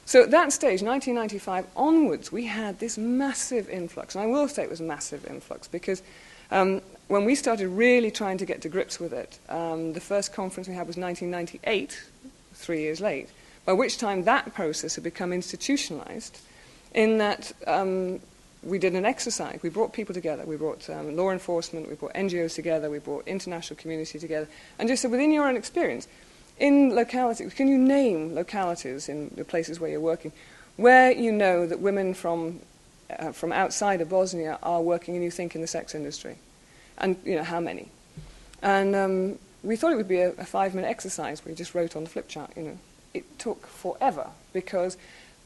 So 0.05 0.25
at 0.25 0.33
that 0.33 0.53
stage, 0.53 0.83
1995 0.83 1.67
onwards, 1.77 2.33
we 2.33 2.47
had 2.47 2.81
this 2.81 2.99
massive 2.99 3.69
influx. 3.69 4.17
And 4.17 4.25
I 4.25 4.27
will 4.27 4.49
say 4.49 4.65
it 4.65 4.71
was 4.71 4.81
a 4.81 4.85
massive 4.85 5.25
influx 5.27 5.69
because 5.69 6.03
um, 6.51 6.83
when 7.07 7.25
we 7.25 7.37
started 7.37 7.69
really 7.69 8.11
trying 8.11 8.39
to 8.39 8.45
get 8.45 8.63
to 8.63 8.69
grips 8.69 8.99
with 8.99 9.13
it, 9.13 9.39
um, 9.49 9.93
the 9.93 10.01
first 10.01 10.33
conference 10.33 10.69
we 10.69 10.75
had 10.75 10.89
was 10.89 10.97
1998, 10.97 12.03
three 12.55 12.81
years 12.81 13.01
late, 13.01 13.29
by 13.65 13.73
which 13.73 13.97
time 13.97 14.25
that 14.25 14.53
process 14.55 14.97
had 14.97 15.05
become 15.05 15.33
institutionalized 15.33 16.41
in 16.95 17.19
that 17.19 17.53
um, 17.67 18.21
we 18.63 18.79
did 18.79 18.95
an 18.95 19.05
exercise. 19.05 19.61
We 19.63 19.71
brought 19.71 19.93
people 19.93 20.15
together. 20.15 20.45
We 20.45 20.57
brought 20.57 20.89
um, 20.91 21.17
law 21.17 21.31
enforcement, 21.31 21.89
we 21.89 21.95
brought 21.95 22.15
NGOs 22.15 22.55
together, 22.55 22.91
we 22.91 22.99
brought 22.99 23.27
international 23.27 23.79
community 23.79 24.19
together, 24.19 24.49
and 24.79 24.89
just 24.89 25.03
said, 25.03 25.11
within 25.11 25.33
your 25.33 25.49
own 25.49 25.57
experience, 25.57 26.07
in 26.59 26.95
localities, 26.95 27.55
can 27.55 27.67
you 27.67 27.79
name 27.79 28.35
localities 28.35 29.09
in 29.09 29.33
the 29.37 29.45
places 29.45 29.81
where 29.81 29.91
you're 29.91 30.01
working 30.01 30.33
where 30.77 31.13
you 31.13 31.33
know 31.33 31.67
that 31.67 31.81
women 31.81 32.15
from, 32.15 32.61
uh, 33.19 33.33
from 33.33 33.53
outside 33.53 34.01
of 34.01 34.09
Bosnia 34.09 34.59
are 34.63 34.81
working 34.81 35.15
and 35.15 35.25
you 35.25 35.31
think 35.31 35.55
in 35.55 35.61
the 35.61 35.67
sex 35.67 35.95
industry? 35.95 36.37
And, 36.99 37.17
you 37.25 37.37
know, 37.37 37.45
how 37.45 37.61
many? 37.61 37.89
And 38.63 38.95
um, 38.95 39.39
we 39.63 39.77
thought 39.77 39.93
it 39.93 39.97
would 39.97 40.09
be 40.09 40.21
a, 40.21 40.31
a 40.33 40.45
five-minute 40.45 40.89
exercise. 40.89 41.45
We 41.45 41.55
just 41.55 41.75
wrote 41.75 41.97
on 41.97 42.05
the 42.05 42.11
flip 42.11 42.29
chart, 42.29 42.53
you 42.57 42.63
know. 42.63 42.79
It 43.15 43.39
took 43.39 43.67
forever 43.67 44.29
because 44.55 44.97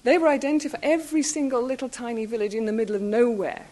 they 0.06 0.18
were 0.18 0.28
identified. 0.28 0.80
Every 0.82 1.22
single 1.22 1.60
little 1.62 1.88
tiny 1.88 2.26
village 2.26 2.54
in 2.54 2.66
the 2.66 2.72
middle 2.72 2.94
of 2.94 3.02
nowhere 3.02 3.66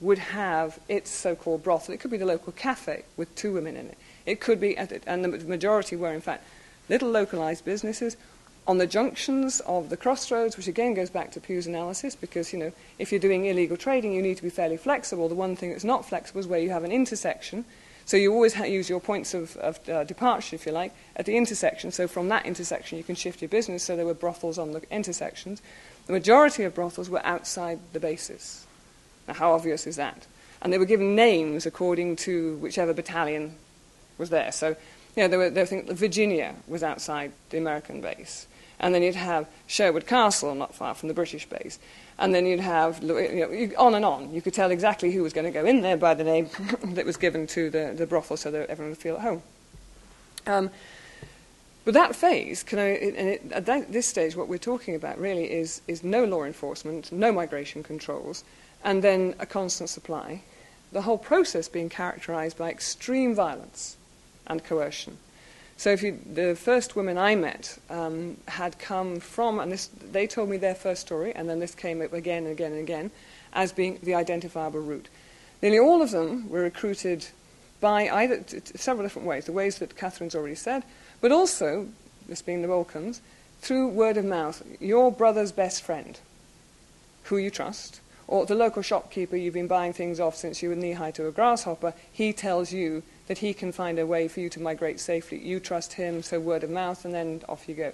would 0.00 0.18
have 0.18 0.78
its 0.88 1.10
so-called 1.10 1.62
brothel. 1.62 1.94
It 1.94 2.00
could 2.00 2.10
be 2.10 2.16
the 2.16 2.26
local 2.26 2.52
cafe 2.52 3.04
with 3.16 3.34
two 3.34 3.52
women 3.54 3.76
in 3.76 3.86
it. 3.86 3.98
It 4.26 4.40
could 4.40 4.60
be, 4.60 4.76
and 4.76 5.24
the 5.24 5.28
majority 5.28 5.94
were, 5.94 6.12
in 6.12 6.20
fact, 6.20 6.44
little 6.88 7.08
localized 7.08 7.64
businesses 7.64 8.16
on 8.66 8.78
the 8.78 8.86
junctions 8.86 9.60
of 9.60 9.88
the 9.88 9.96
crossroads, 9.96 10.56
which 10.56 10.66
again 10.66 10.92
goes 10.92 11.08
back 11.08 11.30
to 11.30 11.40
Pugh's 11.40 11.68
analysis, 11.68 12.16
because 12.16 12.52
you 12.52 12.58
know 12.58 12.72
if 12.98 13.12
you're 13.12 13.20
doing 13.20 13.46
illegal 13.46 13.76
trading, 13.76 14.12
you 14.12 14.20
need 14.20 14.36
to 14.36 14.42
be 14.42 14.50
fairly 14.50 14.76
flexible. 14.76 15.28
The 15.28 15.36
one 15.36 15.54
thing 15.54 15.70
that's 15.70 15.84
not 15.84 16.04
flexible 16.04 16.40
is 16.40 16.48
where 16.48 16.58
you 16.58 16.70
have 16.70 16.82
an 16.82 16.90
intersection. 16.90 17.64
So 18.06 18.16
you 18.16 18.32
always 18.32 18.56
use 18.56 18.88
your 18.88 19.00
points 19.00 19.34
of, 19.34 19.56
of 19.56 19.88
uh, 19.88 20.04
departure, 20.04 20.54
if 20.54 20.64
you 20.64 20.70
like, 20.70 20.94
at 21.16 21.26
the 21.26 21.36
intersection. 21.36 21.90
So 21.90 22.06
from 22.06 22.28
that 22.28 22.46
intersection, 22.46 22.98
you 22.98 23.04
can 23.04 23.16
shift 23.16 23.42
your 23.42 23.48
business. 23.48 23.82
So 23.82 23.96
there 23.96 24.06
were 24.06 24.14
brothels 24.14 24.58
on 24.58 24.72
the 24.72 24.82
intersections. 24.92 25.60
The 26.06 26.12
majority 26.12 26.62
of 26.62 26.74
brothels 26.74 27.10
were 27.10 27.24
outside 27.26 27.80
the 27.92 27.98
bases. 27.98 28.64
Now, 29.26 29.34
how 29.34 29.52
obvious 29.52 29.88
is 29.88 29.96
that? 29.96 30.26
And 30.62 30.72
they 30.72 30.78
were 30.78 30.84
given 30.84 31.16
names 31.16 31.66
according 31.66 32.16
to 32.16 32.56
whichever 32.58 32.94
battalion 32.94 33.56
was 34.18 34.30
there. 34.30 34.52
So 34.52 34.76
you 35.16 35.22
know, 35.22 35.28
there 35.28 35.38
were, 35.38 35.50
there 35.50 35.66
were 35.66 35.94
Virginia 35.94 36.54
was 36.68 36.84
outside 36.84 37.32
the 37.50 37.58
American 37.58 38.00
base. 38.00 38.46
And 38.78 38.94
then 38.94 39.02
you'd 39.02 39.14
have 39.14 39.48
Sherwood 39.66 40.06
Castle, 40.06 40.54
not 40.54 40.74
far 40.74 40.94
from 40.94 41.08
the 41.08 41.14
British 41.14 41.48
base. 41.48 41.78
And 42.18 42.34
then 42.34 42.46
you'd 42.46 42.60
have, 42.60 43.02
you 43.02 43.68
know, 43.68 43.76
on 43.78 43.94
and 43.94 44.04
on. 44.04 44.32
You 44.32 44.40
could 44.40 44.54
tell 44.54 44.70
exactly 44.70 45.12
who 45.12 45.22
was 45.22 45.32
going 45.32 45.44
to 45.44 45.50
go 45.50 45.66
in 45.66 45.82
there 45.82 45.98
by 45.98 46.14
the 46.14 46.24
name 46.24 46.48
that 46.84 47.04
was 47.04 47.16
given 47.16 47.46
to 47.48 47.68
the, 47.68 47.94
the 47.96 48.06
brothel 48.06 48.36
so 48.36 48.50
that 48.50 48.70
everyone 48.70 48.90
would 48.90 48.98
feel 48.98 49.16
at 49.16 49.22
home. 49.22 49.42
Um, 50.46 50.70
but 51.84 51.94
that 51.94 52.16
phase, 52.16 52.62
can 52.64 52.80
I, 52.80 52.88
and 52.88 53.28
it, 53.28 53.52
at 53.52 53.66
that, 53.66 53.92
this 53.92 54.06
stage, 54.06 54.34
what 54.34 54.48
we're 54.48 54.58
talking 54.58 54.96
about 54.96 55.18
really 55.20 55.52
is, 55.52 55.82
is 55.86 56.02
no 56.02 56.24
law 56.24 56.42
enforcement, 56.42 57.12
no 57.12 57.30
migration 57.30 57.82
controls, 57.82 58.42
and 58.82 59.04
then 59.04 59.34
a 59.38 59.46
constant 59.46 59.90
supply. 59.90 60.42
The 60.92 61.02
whole 61.02 61.18
process 61.18 61.68
being 61.68 61.88
characterized 61.88 62.58
by 62.58 62.70
extreme 62.70 63.34
violence 63.34 63.96
and 64.46 64.64
coercion. 64.64 65.18
So 65.78 65.90
if 65.90 66.02
you, 66.02 66.18
the 66.32 66.56
first 66.56 66.96
women 66.96 67.18
I 67.18 67.34
met 67.34 67.78
um, 67.90 68.38
had 68.48 68.78
come 68.78 69.20
from, 69.20 69.60
and 69.60 69.70
this, 69.70 69.88
they 69.88 70.26
told 70.26 70.48
me 70.48 70.56
their 70.56 70.74
first 70.74 71.02
story, 71.02 71.34
and 71.34 71.48
then 71.48 71.60
this 71.60 71.74
came 71.74 72.00
up 72.00 72.12
again 72.12 72.44
and 72.44 72.52
again 72.52 72.72
and 72.72 72.80
again, 72.80 73.10
as 73.52 73.72
being 73.72 73.98
the 74.02 74.14
identifiable 74.14 74.80
route. 74.80 75.08
Nearly 75.60 75.78
all 75.78 76.02
of 76.02 76.10
them 76.10 76.48
were 76.48 76.62
recruited 76.62 77.26
by 77.80 78.08
either 78.08 78.38
t- 78.38 78.60
t- 78.60 78.78
several 78.78 79.04
different 79.04 79.28
ways, 79.28 79.44
the 79.44 79.52
ways 79.52 79.78
that 79.78 79.96
Catherine's 79.96 80.34
already 80.34 80.54
said, 80.54 80.82
but 81.20 81.30
also, 81.30 81.88
this 82.26 82.42
being 82.42 82.62
the 82.62 82.68
Balkans, 82.68 83.20
through 83.60 83.88
word 83.88 84.16
of 84.16 84.24
mouth. 84.24 84.62
Your 84.80 85.12
brother's 85.12 85.52
best 85.52 85.82
friend, 85.82 86.18
who 87.24 87.36
you 87.36 87.50
trust, 87.50 88.00
or 88.28 88.46
the 88.46 88.54
local 88.54 88.82
shopkeeper 88.82 89.36
you've 89.36 89.54
been 89.54 89.66
buying 89.66 89.92
things 89.92 90.20
off 90.20 90.36
since 90.36 90.62
you 90.62 90.70
were 90.70 90.74
knee 90.74 90.92
high 90.92 91.10
to 91.12 91.26
a 91.26 91.32
grasshopper, 91.32 91.94
he 92.10 92.32
tells 92.32 92.72
you 92.72 93.02
that 93.26 93.38
he 93.38 93.52
can 93.52 93.72
find 93.72 93.98
a 93.98 94.06
way 94.06 94.28
for 94.28 94.40
you 94.40 94.48
to 94.50 94.60
migrate 94.60 95.00
safely. 95.00 95.38
You 95.38 95.60
trust 95.60 95.94
him, 95.94 96.22
so 96.22 96.38
word 96.38 96.64
of 96.64 96.70
mouth, 96.70 97.04
and 97.04 97.12
then 97.12 97.42
off 97.48 97.68
you 97.68 97.74
go. 97.74 97.92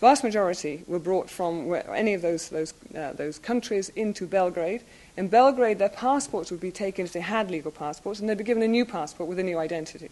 Vast 0.00 0.24
majority 0.24 0.82
were 0.88 0.98
brought 0.98 1.30
from 1.30 1.72
any 1.94 2.14
of 2.14 2.22
those, 2.22 2.48
those, 2.48 2.74
uh, 2.96 3.12
those 3.12 3.38
countries 3.38 3.88
into 3.90 4.26
Belgrade. 4.26 4.82
In 5.16 5.28
Belgrade, 5.28 5.78
their 5.78 5.88
passports 5.88 6.50
would 6.50 6.60
be 6.60 6.72
taken 6.72 7.04
if 7.04 7.12
they 7.12 7.20
had 7.20 7.50
legal 7.50 7.70
passports, 7.70 8.18
and 8.18 8.28
they'd 8.28 8.36
be 8.36 8.42
given 8.42 8.64
a 8.64 8.68
new 8.68 8.84
passport 8.84 9.28
with 9.28 9.38
a 9.38 9.44
new 9.44 9.58
identity. 9.58 10.10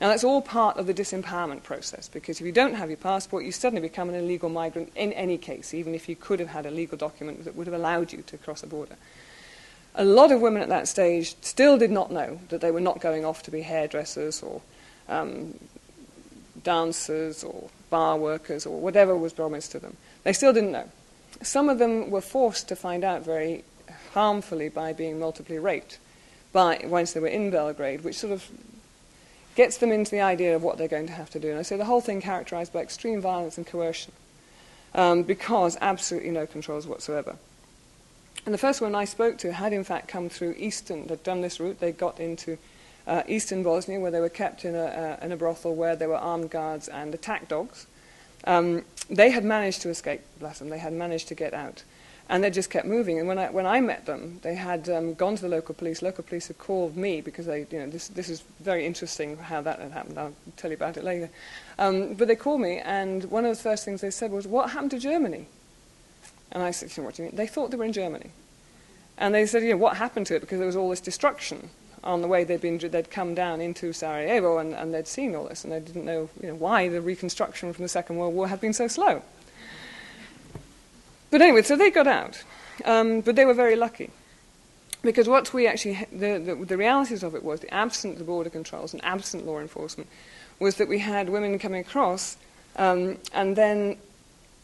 Now, 0.00 0.08
that's 0.08 0.24
all 0.24 0.42
part 0.42 0.76
of 0.76 0.86
the 0.86 0.92
disempowerment 0.92 1.62
process, 1.62 2.08
because 2.08 2.40
if 2.40 2.46
you 2.46 2.52
don't 2.52 2.74
have 2.74 2.90
your 2.90 2.98
passport, 2.98 3.46
you 3.46 3.52
suddenly 3.52 3.80
become 3.80 4.10
an 4.10 4.14
illegal 4.14 4.50
migrant 4.50 4.92
in 4.94 5.14
any 5.14 5.38
case, 5.38 5.72
even 5.72 5.94
if 5.94 6.10
you 6.10 6.16
could 6.16 6.38
have 6.38 6.50
had 6.50 6.66
a 6.66 6.70
legal 6.70 6.98
document 6.98 7.44
that 7.44 7.56
would 7.56 7.66
have 7.66 7.72
allowed 7.72 8.12
you 8.12 8.20
to 8.26 8.36
cross 8.36 8.62
a 8.62 8.66
border. 8.66 8.96
A 9.96 10.04
lot 10.04 10.30
of 10.30 10.40
women 10.40 10.62
at 10.62 10.68
that 10.68 10.88
stage 10.88 11.36
still 11.40 11.78
did 11.78 11.90
not 11.90 12.12
know 12.12 12.38
that 12.50 12.60
they 12.60 12.70
were 12.70 12.80
not 12.80 13.00
going 13.00 13.24
off 13.24 13.42
to 13.44 13.50
be 13.50 13.62
hairdressers 13.62 14.42
or 14.42 14.60
um, 15.08 15.54
dancers 16.62 17.42
or 17.42 17.70
bar 17.90 18.16
workers 18.16 18.66
or 18.66 18.78
whatever 18.78 19.16
was 19.16 19.32
promised 19.32 19.72
to 19.72 19.78
them. 19.78 19.96
They 20.24 20.32
still 20.32 20.52
didn't 20.52 20.72
know. 20.72 20.88
Some 21.42 21.68
of 21.68 21.78
them 21.78 22.10
were 22.10 22.20
forced 22.20 22.68
to 22.68 22.76
find 22.76 23.04
out 23.04 23.24
very 23.24 23.64
harmfully 24.12 24.68
by 24.68 24.92
being 24.92 25.18
multiply 25.18 25.56
raped 25.56 25.98
by, 26.52 26.84
once 26.84 27.12
they 27.12 27.20
were 27.20 27.26
in 27.28 27.50
Belgrade, 27.50 28.02
which 28.02 28.16
sort 28.16 28.32
of 28.32 28.48
gets 29.54 29.78
them 29.78 29.92
into 29.92 30.10
the 30.10 30.20
idea 30.20 30.54
of 30.54 30.62
what 30.62 30.78
they're 30.78 30.88
going 30.88 31.06
to 31.06 31.12
have 31.12 31.30
to 31.30 31.40
do. 31.40 31.50
And 31.50 31.58
I 31.58 31.62
say 31.62 31.76
the 31.76 31.84
whole 31.84 32.00
thing 32.00 32.20
characterized 32.20 32.72
by 32.72 32.80
extreme 32.80 33.20
violence 33.20 33.56
and 33.56 33.66
coercion 33.66 34.12
um, 34.94 35.22
because 35.22 35.76
absolutely 35.80 36.30
no 36.30 36.46
controls 36.46 36.86
whatsoever. 36.86 37.36
And 38.46 38.54
the 38.54 38.58
first 38.58 38.80
one 38.80 38.94
I 38.94 39.04
spoke 39.04 39.38
to 39.38 39.52
had 39.52 39.72
in 39.72 39.84
fact 39.84 40.06
come 40.06 40.28
through 40.28 40.54
Eastern, 40.56 41.08
they'd 41.08 41.22
done 41.24 41.40
this 41.40 41.58
route, 41.58 41.80
they 41.80 41.90
got 41.92 42.20
into 42.20 42.56
uh, 43.06 43.22
eastern 43.28 43.62
Bosnia 43.62 44.00
where 44.00 44.10
they 44.10 44.20
were 44.20 44.28
kept 44.28 44.64
in 44.64 44.74
a, 44.74 44.84
uh, 45.20 45.24
in 45.24 45.32
a 45.32 45.36
brothel 45.36 45.74
where 45.74 45.96
there 45.96 46.08
were 46.08 46.16
armed 46.16 46.50
guards 46.50 46.88
and 46.88 47.14
attack 47.14 47.48
dogs. 47.48 47.86
Um, 48.44 48.84
they 49.10 49.30
had 49.30 49.44
managed 49.44 49.82
to 49.82 49.88
escape, 49.88 50.20
bless 50.38 50.60
them, 50.60 50.68
they 50.68 50.78
had 50.78 50.92
managed 50.92 51.28
to 51.28 51.34
get 51.34 51.54
out. 51.54 51.82
And 52.28 52.42
they 52.42 52.50
just 52.50 52.70
kept 52.70 52.86
moving. 52.86 53.20
And 53.20 53.28
when 53.28 53.38
I, 53.38 53.50
when 53.50 53.66
I 53.66 53.80
met 53.80 54.06
them, 54.06 54.40
they 54.42 54.56
had 54.56 54.88
um, 54.88 55.14
gone 55.14 55.36
to 55.36 55.42
the 55.42 55.48
local 55.48 55.76
police. 55.76 56.02
Local 56.02 56.24
police 56.24 56.48
had 56.48 56.58
called 56.58 56.96
me 56.96 57.20
because 57.20 57.46
they, 57.46 57.66
you 57.70 57.78
know, 57.78 57.88
this, 57.88 58.08
this 58.08 58.28
is 58.28 58.42
very 58.58 58.84
interesting 58.84 59.36
how 59.36 59.60
that 59.60 59.78
had 59.78 59.92
happened. 59.92 60.18
I'll 60.18 60.32
tell 60.56 60.70
you 60.70 60.76
about 60.76 60.96
it 60.96 61.04
later. 61.04 61.30
Um, 61.78 62.14
but 62.14 62.26
they 62.26 62.34
called 62.34 62.60
me, 62.60 62.78
and 62.78 63.24
one 63.26 63.44
of 63.44 63.56
the 63.56 63.62
first 63.62 63.84
things 63.84 64.00
they 64.00 64.10
said 64.10 64.32
was, 64.32 64.44
What 64.44 64.70
happened 64.70 64.90
to 64.90 64.98
Germany? 64.98 65.46
And 66.52 66.62
I 66.62 66.70
said, 66.70 66.96
you 66.96 67.02
know, 67.02 67.06
What 67.06 67.16
do 67.16 67.22
you 67.22 67.28
mean? 67.28 67.36
They 67.36 67.46
thought 67.46 67.70
they 67.70 67.76
were 67.76 67.84
in 67.84 67.92
Germany. 67.92 68.30
And 69.18 69.34
they 69.34 69.46
said, 69.46 69.62
you 69.62 69.70
know, 69.70 69.76
what 69.76 69.96
happened 69.96 70.26
to 70.26 70.36
it? 70.36 70.40
Because 70.40 70.58
there 70.58 70.66
was 70.66 70.76
all 70.76 70.90
this 70.90 71.00
destruction 71.00 71.70
on 72.04 72.22
the 72.22 72.28
way 72.28 72.44
they'd, 72.44 72.60
been, 72.60 72.78
they'd 72.78 73.10
come 73.10 73.34
down 73.34 73.60
into 73.60 73.92
Sarajevo 73.92 74.58
and, 74.58 74.74
and 74.74 74.94
they'd 74.94 75.08
seen 75.08 75.34
all 75.34 75.48
this, 75.48 75.64
and 75.64 75.72
they 75.72 75.80
didn't 75.80 76.04
know, 76.04 76.28
you 76.40 76.48
know 76.48 76.54
why 76.54 76.88
the 76.88 77.00
reconstruction 77.00 77.72
from 77.72 77.82
the 77.82 77.88
Second 77.88 78.16
World 78.16 78.34
War 78.34 78.48
had 78.48 78.60
been 78.60 78.72
so 78.72 78.86
slow. 78.86 79.22
But 81.30 81.42
anyway, 81.42 81.62
so 81.62 81.76
they 81.76 81.90
got 81.90 82.06
out. 82.06 82.44
Um, 82.84 83.22
but 83.22 83.36
they 83.36 83.44
were 83.44 83.54
very 83.54 83.74
lucky. 83.74 84.10
Because 85.02 85.28
what 85.28 85.52
we 85.52 85.66
actually, 85.66 86.06
the, 86.12 86.38
the, 86.38 86.54
the 86.64 86.76
realities 86.76 87.22
of 87.22 87.34
it 87.34 87.42
was, 87.42 87.60
the 87.60 87.72
absent 87.72 88.18
the 88.18 88.24
border 88.24 88.50
controls 88.50 88.92
and 88.92 89.04
absent 89.04 89.46
law 89.46 89.58
enforcement, 89.58 90.08
was 90.58 90.76
that 90.76 90.88
we 90.88 90.98
had 90.98 91.28
women 91.28 91.58
coming 91.58 91.80
across, 91.80 92.36
um, 92.76 93.18
and 93.32 93.56
then 93.56 93.96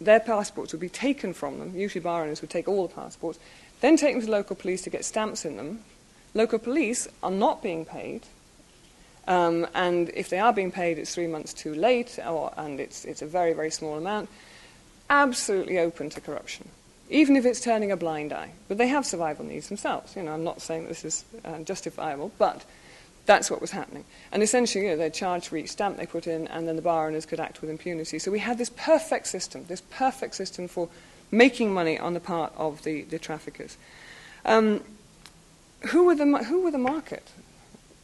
their 0.05 0.21
passports 0.21 0.73
would 0.73 0.81
be 0.81 0.88
taken 0.88 1.33
from 1.33 1.59
them. 1.59 1.73
Usually 1.75 2.03
bar 2.03 2.23
owners 2.23 2.41
would 2.41 2.51
take 2.51 2.69
all 2.69 2.87
the 2.87 2.95
passports, 2.95 3.38
then 3.81 3.97
take 3.97 4.15
them 4.15 4.25
to 4.25 4.31
local 4.31 4.57
police 4.57 4.83
to 4.83 4.91
get 4.91 5.05
stamps 5.05 5.45
in 5.45 5.57
them. 5.57 5.81
Local 6.35 6.59
police 6.59 7.09
are 7.23 7.31
not 7.31 7.62
being 7.62 7.85
paid, 7.85 8.23
um, 9.27 9.67
and 9.75 10.11
if 10.15 10.29
they 10.29 10.38
are 10.38 10.53
being 10.53 10.73
paid, 10.73 10.99
it's 10.99 11.15
three 11.15 11.27
months 11.27 11.53
too 11.53 11.75
late, 11.75 12.19
or, 12.27 12.53
and 12.57 12.81
it's, 12.81 13.05
it's 13.05 13.23
a 13.23 13.27
very, 13.27 13.53
very 13.53 13.71
small 13.71 13.97
amount. 13.97 14.29
Absolutely 15.11 15.79
open 15.79 16.11
to 16.11 16.21
corruption, 16.21 16.69
even 17.11 17.37
if 17.37 17.45
it's 17.45 17.61
turning 17.61 17.93
a 17.93 17.97
blind 17.97 18.33
eye. 18.33 18.51
But 18.69 18.79
they 18.79 18.88
have 18.88 19.07
survival 19.07 19.45
needs 19.45 19.69
themselves. 19.69 20.17
You 20.17 20.23
know, 20.23 20.33
I'm 20.33 20.45
not 20.45 20.62
saying 20.62 20.88
this 20.88 21.05
is 21.05 21.25
uh, 21.45 21.59
justifiable, 21.61 22.33
but 22.38 22.65
that's 23.24 23.50
what 23.50 23.61
was 23.61 23.70
happening. 23.70 24.04
And 24.32 24.42
essentially, 24.42 24.85
you 24.85 24.90
know, 24.90 24.96
they're 24.96 25.11
charged 25.11 25.46
for 25.46 25.56
each 25.56 25.70
stamp 25.70 25.96
they 25.96 26.06
put 26.06 26.26
in, 26.26 26.48
and 26.48 26.66
then 26.66 26.76
the 26.76 26.82
bar 26.82 27.06
owners 27.06 27.26
could 27.26 27.40
act 27.40 27.61
with 27.61 27.70
impunity. 27.70 28.18
So 28.18 28.30
we 28.30 28.40
had 28.40 28.58
this 28.58 28.70
perfect 28.70 29.28
system, 29.28 29.64
this 29.68 29.82
perfect 29.90 30.35
system 30.35 30.68
for 30.68 30.88
making 31.30 31.72
money 31.72 31.98
on 31.98 32.14
the 32.14 32.20
part 32.20 32.52
of 32.56 32.82
the, 32.82 33.02
the 33.02 33.18
traffickers. 33.18 33.76
Um, 34.44 34.82
who, 35.90 36.04
were 36.04 36.14
the, 36.14 36.26
who 36.44 36.62
were 36.62 36.70
the 36.70 36.78
market? 36.78 37.28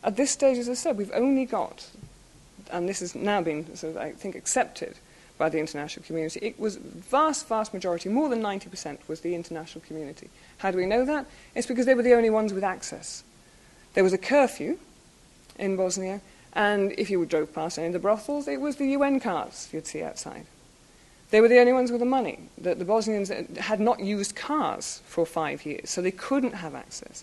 At 0.05 0.17
this 0.17 0.31
stage, 0.31 0.59
as 0.59 0.69
I 0.69 0.75
said, 0.75 0.97
we've 0.97 1.13
only 1.13 1.45
got, 1.45 1.91
and 2.71 2.89
this 2.89 3.01
has 3.01 3.15
now 3.15 3.43
been, 3.43 3.75
sort 3.77 3.97
of, 3.97 4.03
I 4.03 4.13
think, 4.13 4.37
accepted 4.37 4.97
by 5.37 5.49
the 5.49 5.59
international 5.59 6.05
community. 6.05 6.41
It 6.43 6.59
was 6.59 6.77
vast, 6.77 7.49
vast 7.49 7.75
majority, 7.75 8.09
more 8.09 8.29
than 8.29 8.41
90% 8.41 8.99
was 9.09 9.21
the 9.21 9.35
international 9.35 9.85
community. 9.87 10.31
How 10.59 10.71
do 10.71 10.79
we 10.79 10.87
know 10.87 11.05
that? 11.05 11.27
It's 11.55 11.67
because 11.67 11.87
they 11.87 11.95
were 11.95 12.03
the 12.03 12.15
only 12.15 12.31
ones 12.31 12.53
with 12.53 12.65
access. 12.65 13.25
There 13.95 14.05
was 14.05 14.13
a 14.13 14.19
curfew 14.19 14.79
in 15.59 15.77
Bosnia, 15.77 16.21
and 16.53 16.93
if 16.99 17.11
you 17.11 17.25
drove 17.27 17.55
past 17.55 17.79
any 17.79 17.89
of 17.89 17.93
the 17.93 17.99
brothels, 17.99 18.49
it 18.49 18.61
was 18.61 18.77
the 18.77 18.89
UN 18.89 19.21
cars 19.21 19.69
you'd 19.73 19.87
see 19.87 20.03
outside. 20.03 20.47
They 21.31 21.41
were 21.41 21.49
the 21.49 21.59
only 21.59 21.73
ones 21.73 21.91
with 21.91 22.01
the 22.01 22.07
money. 22.07 22.39
The, 22.57 22.75
the 22.75 22.85
Bosnians 22.85 23.31
had 23.59 23.81
not 23.81 24.01
used 24.01 24.35
cars 24.35 25.03
for 25.05 25.27
five 25.27 25.67
years, 25.67 25.91
so 25.91 26.01
they 26.01 26.11
couldn't 26.11 26.55
have 26.55 26.75
access. 26.75 27.23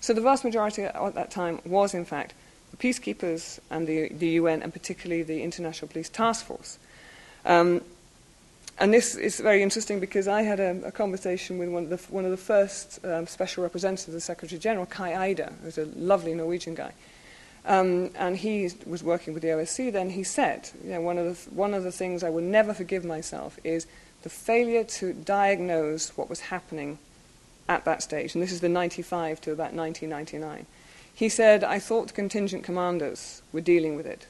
So 0.00 0.12
the 0.12 0.20
vast 0.20 0.44
majority 0.44 0.82
at 0.82 1.14
that 1.14 1.30
time 1.30 1.60
was, 1.64 1.94
in 1.94 2.04
fact, 2.04 2.34
the 2.72 2.76
peacekeepers 2.76 3.60
and 3.70 3.86
the, 3.86 4.08
the 4.08 4.28
UN, 4.30 4.62
and 4.62 4.72
particularly 4.72 5.22
the 5.22 5.42
International 5.42 5.88
Police 5.88 6.08
Task 6.08 6.44
Force. 6.44 6.78
Um, 7.44 7.80
and 8.78 8.92
this 8.92 9.14
is 9.14 9.38
very 9.38 9.62
interesting 9.62 10.00
because 10.00 10.26
I 10.26 10.42
had 10.42 10.58
a, 10.58 10.88
a 10.88 10.92
conversation 10.92 11.58
with 11.58 11.68
one 11.68 11.84
of 11.84 11.90
the, 11.90 12.12
one 12.12 12.24
of 12.24 12.32
the 12.32 12.36
first 12.36 13.04
um, 13.04 13.28
special 13.28 13.62
representatives 13.62 14.08
of 14.08 14.14
the 14.14 14.20
Secretary 14.20 14.58
General, 14.58 14.86
Kai 14.86 15.28
Eide, 15.28 15.48
who's 15.62 15.78
a 15.78 15.84
lovely 15.96 16.34
Norwegian 16.34 16.74
guy. 16.74 16.92
Um, 17.66 18.10
and 18.16 18.36
he 18.36 18.70
was 18.86 19.02
working 19.02 19.32
with 19.32 19.42
the 19.42 19.48
OSC 19.48 19.90
then. 19.90 20.10
He 20.10 20.22
said, 20.22 20.70
you 20.84 20.90
know, 20.90 21.00
one, 21.00 21.16
of 21.16 21.24
the, 21.24 21.54
one 21.54 21.72
of 21.72 21.82
the 21.82 21.92
things 21.92 22.22
I 22.22 22.28
will 22.28 22.42
never 22.42 22.74
forgive 22.74 23.04
myself 23.04 23.58
is 23.64 23.86
the 24.22 24.28
failure 24.28 24.84
to 24.84 25.12
diagnose 25.12 26.16
what 26.16 26.28
was 26.28 26.40
happening 26.40 26.98
at 27.68 27.84
that 27.84 28.02
stage, 28.02 28.34
and 28.34 28.42
this 28.42 28.52
is 28.52 28.60
the 28.60 28.68
95 28.68 29.40
to 29.42 29.52
about 29.52 29.72
1999. 29.72 30.66
He 31.14 31.28
said, 31.28 31.64
I 31.64 31.78
thought 31.78 32.12
contingent 32.12 32.64
commanders 32.64 33.42
were 33.52 33.60
dealing 33.60 33.96
with 33.96 34.06
it, 34.06 34.26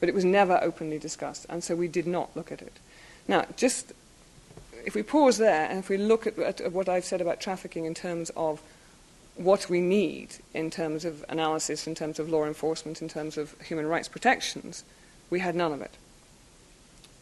but 0.00 0.08
it 0.08 0.14
was 0.14 0.24
never 0.24 0.58
openly 0.62 0.98
discussed, 0.98 1.44
and 1.48 1.62
so 1.62 1.74
we 1.74 1.88
did 1.88 2.06
not 2.06 2.34
look 2.34 2.50
at 2.50 2.62
it. 2.62 2.74
Now, 3.26 3.44
just 3.56 3.92
if 4.86 4.94
we 4.94 5.02
pause 5.02 5.38
there 5.38 5.68
and 5.68 5.78
if 5.78 5.88
we 5.88 5.98
look 5.98 6.26
at, 6.26 6.38
at 6.38 6.72
what 6.72 6.88
I've 6.88 7.04
said 7.04 7.20
about 7.20 7.40
trafficking 7.40 7.84
in 7.84 7.94
terms 7.94 8.30
of 8.36 8.62
what 9.38 9.70
we 9.70 9.80
need 9.80 10.34
in 10.52 10.68
terms 10.70 11.04
of 11.04 11.24
analysis, 11.28 11.86
in 11.86 11.94
terms 11.94 12.18
of 12.18 12.28
law 12.28 12.44
enforcement, 12.44 13.00
in 13.00 13.08
terms 13.08 13.38
of 13.38 13.58
human 13.60 13.86
rights 13.86 14.08
protections, 14.08 14.84
we 15.30 15.38
had 15.40 15.54
none 15.54 15.72
of 15.72 15.80
it. 15.80 15.92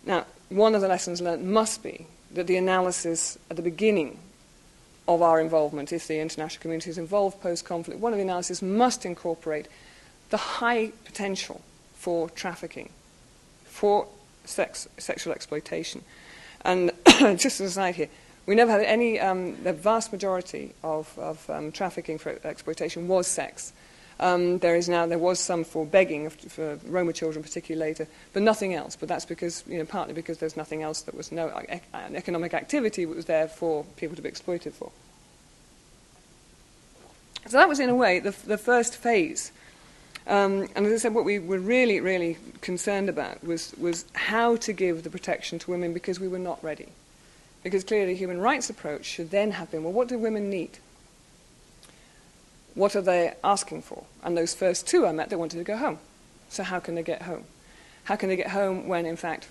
Now, 0.05 0.25
one 0.49 0.75
of 0.75 0.81
the 0.81 0.89
lessons 0.89 1.21
learned 1.21 1.45
must 1.45 1.83
be 1.83 2.07
that 2.33 2.47
the 2.47 2.57
analysis 2.57 3.39
at 3.51 3.57
the 3.57 3.63
beginning 3.63 4.19
of 5.07 5.23
our 5.23 5.41
involvement, 5.41 5.93
if 5.93 6.09
the 6.09 6.19
international 6.19 6.63
community 6.63 6.91
is 6.91 6.99
involved 6.99 7.41
post 7.41 7.65
conflict, 7.65 8.01
one 8.01 8.13
of 8.13 8.17
the 8.17 8.25
analyses 8.25 8.63
must 8.63 9.05
incorporate 9.05 9.69
the 10.31 10.37
high 10.37 10.93
potential 11.05 11.61
for 11.95 12.31
trafficking, 12.31 12.89
for 13.65 14.09
sex, 14.45 14.89
sexual 14.99 15.33
exploitation. 15.33 16.03
And 16.65 16.91
just 17.37 17.61
as 17.61 17.61
a 17.61 17.71
side 17.71 17.95
here, 17.97 18.09
we 18.47 18.55
never 18.55 18.71
had 18.71 18.83
any, 18.83 19.19
um, 19.19 19.63
the 19.63 19.73
vast 19.73 20.13
majority 20.13 20.73
of, 20.83 21.13
of 21.19 21.49
um, 21.51 21.73
trafficking 21.73 22.19
for 22.19 22.39
exploitation 22.45 23.09
was 23.09 23.27
sex. 23.27 23.73
Um, 24.19 24.59
there 24.61 24.77
is 24.77 24.89
now, 24.89 25.05
there 25.07 25.19
was 25.19 25.39
some 25.39 25.65
for 25.65 25.85
begging 25.85 26.31
for 26.31 26.79
Roma 26.87 27.13
children, 27.13 27.43
particularly 27.43 27.91
later, 27.91 28.09
but 28.33 28.43
nothing 28.43 28.73
else. 28.73 28.97
But 28.97 29.09
that's 29.09 29.27
because, 29.27 29.63
you 29.67 29.79
know, 29.79 29.85
partly 29.85 30.15
because 30.15 30.39
there's 30.39 30.57
nothing 30.57 30.83
else 30.83 31.03
that 31.03 31.15
was 31.15 31.31
no 31.33 31.49
economic 31.93 32.55
activity 32.55 33.05
that 33.05 33.15
was 33.15 33.27
there 33.27 33.49
for 33.49 33.85
people 33.97 34.17
to 34.17 34.23
be 34.23 34.29
exploited 34.29 34.73
for. 34.73 34.91
So 37.47 37.59
that 37.59 37.69
was, 37.69 37.79
in 37.79 37.91
a 37.91 37.95
way, 37.95 38.21
the, 38.21 38.35
the 38.47 38.59
first 38.59 38.97
phase. 38.97 39.53
Um, 40.27 40.69
and 40.75 40.87
as 40.87 40.93
I 40.93 40.97
said, 40.97 41.15
what 41.15 41.25
we 41.25 41.39
were 41.39 41.59
really, 41.59 42.01
really 42.01 42.39
concerned 42.61 43.09
about 43.09 43.45
was, 43.45 43.75
was 43.79 44.07
how 44.15 44.57
to 44.57 44.73
give 44.73 45.03
the 45.05 45.11
protection 45.11 45.59
to 45.61 45.71
women 45.71 45.93
because 45.93 46.19
we 46.19 46.27
were 46.27 46.39
not 46.39 46.63
ready. 46.65 46.89
Because 47.67 47.83
clearly, 47.83 48.15
human 48.15 48.39
rights 48.39 48.71
approach 48.71 49.05
should 49.05 49.33
then 49.33 49.51
have 49.51 49.73
been 49.73 49.83
well, 49.83 49.93
what 49.93 50.07
do 50.07 50.17
women 50.17 50.49
need? 50.49 50.79
What 52.77 52.95
are 52.95 53.01
they 53.01 53.35
asking 53.43 53.83
for? 53.83 54.05
And 54.23 54.37
those 54.37 54.55
first 54.55 54.87
two 54.87 55.05
I 55.05 55.11
met, 55.11 55.31
they 55.31 55.35
wanted 55.35 55.57
to 55.59 55.65
go 55.65 55.77
home. 55.77 55.99
So, 56.49 56.63
how 56.63 56.79
can 56.79 56.95
they 56.95 57.03
get 57.03 57.23
home? 57.23 57.43
How 58.05 58.15
can 58.15 58.29
they 58.29 58.37
get 58.37 58.51
home 58.51 58.87
when, 58.87 59.05
in 59.05 59.17
fact, 59.17 59.49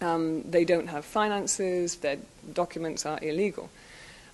um, 0.00 0.42
they 0.50 0.64
don't 0.64 0.88
have 0.88 1.04
finances, 1.04 1.94
their 1.94 2.16
documents 2.54 3.06
are 3.06 3.20
illegal? 3.22 3.70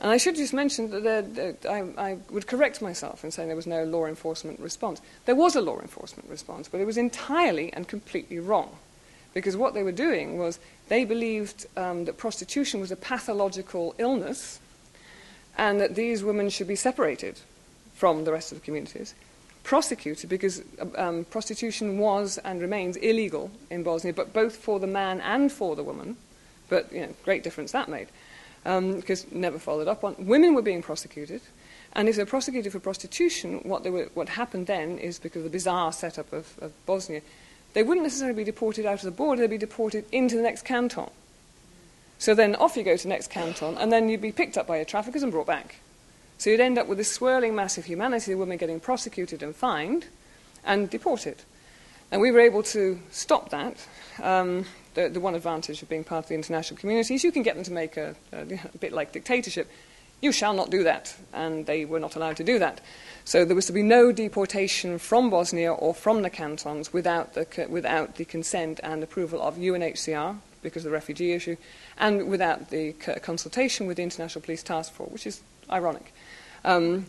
And 0.01 0.11
I 0.11 0.17
should 0.17 0.37
just 0.37 0.55
mention 0.55 0.91
that, 0.91 1.35
that 1.35 1.67
I, 1.69 2.13
I, 2.13 2.19
would 2.31 2.47
correct 2.47 2.81
myself 2.81 3.23
in 3.23 3.31
saying 3.31 3.49
there 3.49 3.57
was 3.57 3.67
no 3.67 3.85
law 3.85 4.07
enforcement 4.07 4.61
response. 4.61 5.03
There 5.27 5.35
was 5.35 5.57
a 5.57 5.61
law 5.61 5.79
enforcement 5.79 6.31
response, 6.31 6.69
but 6.69 6.81
it 6.81 6.87
was 6.87 6.97
entirely 6.97 7.71
and 7.75 7.87
completely 7.87 8.39
wrong. 8.39 8.79
Because 9.35 9.59
what 9.59 9.75
they 9.75 9.83
were 9.83 9.93
doing 9.93 10.39
was 10.39 10.59
they 10.89 11.05
believed 11.05 11.67
um, 11.77 12.05
that 12.05 12.17
prostitution 12.17 12.81
was 12.81 12.91
a 12.91 12.97
pathological 12.97 13.95
illness 13.99 14.61
and 15.57 15.81
that 15.81 15.95
these 15.97 16.23
women 16.23 16.49
should 16.49 16.69
be 16.69 16.77
separated 16.77 17.41
from 17.95 18.25
the 18.25 18.33
rest 18.33 18.53
of 18.53 18.59
the 18.59 18.65
communities, 18.65 19.15
prosecuted 19.65 20.31
because 20.31 20.63
um, 20.97 21.25
prostitution 21.25 21.99
was 21.99 22.39
and 22.39 22.63
remains 22.63 22.97
illegal 22.97 23.51
in 23.71 23.83
Bosnia, 23.83 24.13
but 24.13 24.33
both 24.33 24.57
for 24.57 24.79
the 24.79 24.87
man 24.87 25.21
and 25.21 25.51
for 25.51 25.75
the 25.75 25.83
woman. 25.83 26.17
But 26.69 26.93
you 26.93 27.01
know, 27.01 27.15
great 27.25 27.43
difference 27.43 27.73
that 27.73 27.89
made, 27.89 28.07
because 28.63 29.25
um, 29.25 29.41
never 29.41 29.59
followed 29.59 29.89
up 29.89 30.05
on. 30.05 30.15
Women 30.19 30.55
were 30.55 30.63
being 30.63 30.83
prosecuted, 30.83 31.41
and 31.95 32.09
if 32.09 32.15
they're 32.15 32.27
prosecuted 32.27 32.71
for 32.71 32.79
prostitution, 32.79 33.61
what, 33.65 33.85
were, 33.85 34.09
what 34.15 34.29
happened 34.29 34.69
then 34.69 34.99
is 34.99 35.19
because 35.19 35.39
of 35.39 35.45
the 35.45 35.51
bizarre 35.51 35.93
setup 35.93 36.33
of, 36.33 36.57
of 36.61 36.73
Bosnia, 36.87 37.23
they 37.79 37.85
wouldn't 37.85 38.03
necessarily 38.03 38.35
be 38.35 38.43
deported 38.43 38.87
out 38.87 38.95
of 38.95 39.03
the 39.03 39.13
border; 39.13 39.43
they'd 39.43 39.51
be 39.51 39.57
deported 39.57 40.05
into 40.11 40.35
the 40.35 40.43
next 40.43 40.65
canton. 40.65 41.11
So 42.19 42.35
then 42.35 42.57
off 42.57 42.77
you 42.77 42.83
go 42.83 42.97
to 42.97 43.03
the 43.05 43.09
next 43.09 43.31
canton, 43.31 43.79
and 43.79 43.93
then 43.93 44.09
you'd 44.09 44.21
be 44.21 44.33
picked 44.33 44.59
up 44.59 44.67
by 44.67 44.79
your 44.79 44.85
traffickers 44.85 45.23
and 45.23 45.31
brought 45.31 45.47
back. 45.47 45.77
So 46.39 46.51
you'd 46.51 46.59
end 46.59 46.77
up 46.77 46.89
with 46.89 46.99
this 46.99 47.09
swirling 47.09 47.55
mass 47.55 47.79
of 47.79 47.85
humanity, 47.85 48.33
the 48.33 48.37
women 48.37 48.59
getting 48.59 48.81
prosecuted 48.81 49.45
and 49.45 49.55
fined 49.55 50.07
and 50.65 50.91
deported. 50.91 51.37
And 52.11 52.21
we 52.21 52.33
were 52.33 52.41
able 52.41 52.65
to 52.65 52.99
stop 53.13 53.51
that. 53.51 53.87
Um, 54.21 54.65
the, 54.95 55.09
the, 55.09 55.21
one 55.21 55.37
advantage 55.37 55.81
of 55.81 55.89
being 55.89 56.03
part 56.03 56.25
of 56.25 56.29
the 56.31 56.35
international 56.35 56.81
community 56.81 57.15
is 57.15 57.23
you 57.23 57.31
can 57.31 57.45
get 57.45 57.55
them 57.55 57.63
to 57.63 57.71
make 57.71 57.97
a, 57.97 58.17
a, 58.33 58.41
a 58.75 58.79
bit 58.81 58.93
like 58.93 59.13
dictatorship. 59.13 59.71
You 60.21 60.33
shall 60.33 60.55
not 60.55 60.71
do 60.71 60.83
that. 60.85 61.17
And 61.33 61.67
they 61.67 61.85
were 61.85 62.01
not 62.01 62.17
allowed 62.17 62.37
to 62.39 62.45
do 62.45 62.59
that. 62.59 62.81
So 63.25 63.45
there 63.45 63.55
was 63.55 63.67
to 63.67 63.73
be 63.73 63.83
no 63.83 64.11
deportation 64.11 64.99
from 64.99 65.31
Bosnia 65.31 65.73
or 65.73 65.95
from 65.95 66.23
the 66.23 66.31
cantons 66.31 66.93
without 66.93 67.35
the, 67.35 67.67
without 67.69 68.17
the 68.17 68.25
consent 68.25 68.81
and 68.83 69.03
approval 69.03 69.43
of 69.43 69.57
UNHCR, 69.57 70.39
because 70.63 70.85
of 70.85 70.91
the 70.91 70.95
refugee 70.95 71.33
issue, 71.33 71.57
and 71.99 72.29
without 72.29 72.71
the 72.71 72.93
consultation 73.23 73.87
with 73.87 73.99
the 73.99 74.03
International 74.03 74.43
Police 74.43 74.63
Task 74.63 74.93
Force, 74.93 75.11
which 75.11 75.27
is 75.27 75.43
ironic. 75.71 76.13
Um, 76.65 77.07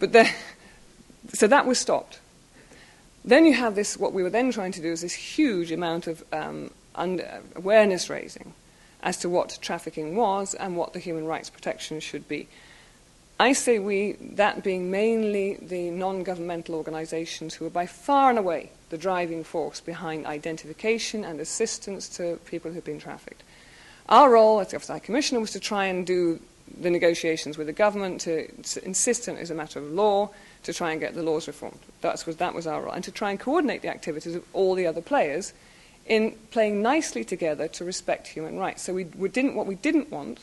but 0.00 0.12
so 1.32 1.46
that 1.46 1.66
was 1.66 1.78
stopped. 1.78 2.18
Then 3.24 3.44
you 3.44 3.54
have 3.54 3.74
this, 3.74 3.96
what 3.96 4.12
we 4.12 4.22
were 4.22 4.30
then 4.30 4.50
trying 4.50 4.72
to 4.72 4.82
do 4.82 4.90
is 4.90 5.02
this 5.02 5.12
huge 5.12 5.70
amount 5.70 6.06
of 6.06 6.24
um, 6.32 6.70
under, 6.94 7.42
awareness 7.54 8.10
raising 8.10 8.54
as 9.02 9.16
to 9.18 9.28
what 9.28 9.58
trafficking 9.60 10.16
was 10.16 10.54
and 10.54 10.76
what 10.76 10.92
the 10.92 10.98
human 10.98 11.26
rights 11.26 11.50
protection 11.50 12.00
should 12.00 12.28
be. 12.28 12.48
I 13.38 13.54
say 13.54 13.78
we, 13.78 14.12
that 14.20 14.62
being 14.62 14.90
mainly 14.90 15.54
the 15.62 15.90
non 15.90 16.22
governmental 16.24 16.74
organizations 16.74 17.54
who 17.54 17.66
are 17.66 17.70
by 17.70 17.86
far 17.86 18.28
and 18.28 18.38
away 18.38 18.70
the 18.90 18.98
driving 18.98 19.44
force 19.44 19.80
behind 19.80 20.26
identification 20.26 21.24
and 21.24 21.40
assistance 21.40 22.08
to 22.16 22.38
people 22.44 22.70
who've 22.70 22.84
been 22.84 22.98
trafficked. 22.98 23.42
Our 24.10 24.32
role 24.32 24.60
as 24.60 24.68
the 24.68 24.76
Office 24.76 24.88
High 24.88 24.98
Commissioner 24.98 25.40
was 25.40 25.52
to 25.52 25.60
try 25.60 25.86
and 25.86 26.06
do 26.06 26.40
the 26.78 26.90
negotiations 26.90 27.56
with 27.56 27.66
the 27.66 27.72
government, 27.72 28.20
to, 28.22 28.46
to 28.62 28.84
insist 28.84 29.28
on 29.28 29.36
it 29.36 29.40
as 29.40 29.50
a 29.50 29.54
matter 29.54 29.78
of 29.78 29.90
law, 29.90 30.30
to 30.64 30.74
try 30.74 30.90
and 30.90 31.00
get 31.00 31.14
the 31.14 31.22
laws 31.22 31.46
reformed. 31.46 31.78
That's 32.02 32.26
was, 32.26 32.36
that 32.36 32.54
was 32.54 32.66
our 32.66 32.82
role. 32.82 32.92
And 32.92 33.04
to 33.04 33.10
try 33.10 33.30
and 33.30 33.40
coordinate 33.40 33.80
the 33.82 33.88
activities 33.88 34.34
of 34.34 34.44
all 34.52 34.74
the 34.74 34.86
other 34.86 35.00
players 35.00 35.54
in 36.10 36.32
playing 36.50 36.82
nicely 36.82 37.22
together 37.22 37.68
to 37.68 37.84
respect 37.84 38.26
human 38.26 38.58
rights. 38.58 38.82
So 38.82 38.92
we, 38.92 39.04
we 39.04 39.28
didn't, 39.28 39.54
what 39.54 39.66
we 39.66 39.76
didn't 39.76 40.10
want 40.10 40.40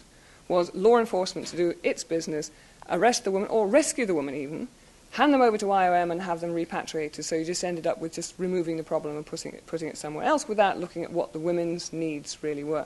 was 0.48 0.74
law 0.74 0.98
enforcement 0.98 1.46
to 1.48 1.58
do 1.58 1.76
its 1.84 2.06
business 2.06 2.50
arrest 2.90 3.26
the 3.26 3.32
woman 3.32 3.50
or 3.50 3.68
rescue 3.68 4.06
the 4.06 4.14
woman 4.14 4.34
even, 4.34 4.70
hand 5.12 5.34
them 5.34 5.42
over 5.42 5.58
to 5.58 5.66
IOM 5.66 6.10
and 6.10 6.22
have 6.22 6.40
them 6.40 6.54
repatriated. 6.54 7.26
So 7.26 7.36
you 7.36 7.44
just 7.44 7.66
ended 7.66 7.86
up 7.86 8.00
with 8.00 8.14
just 8.14 8.34
removing 8.38 8.78
the 8.78 8.84
problem 8.84 9.18
and 9.18 9.26
putting 9.26 9.52
it, 9.52 9.68
putting 9.68 9.90
it 9.90 9.98
somewhere 9.98 10.26
else 10.26 10.48
without 10.48 10.80
looking 10.80 11.04
at 11.04 11.12
what 11.12 11.34
the 11.34 11.40
women's 11.40 11.92
needs 11.92 12.38
really 12.42 12.64
were. 12.64 12.86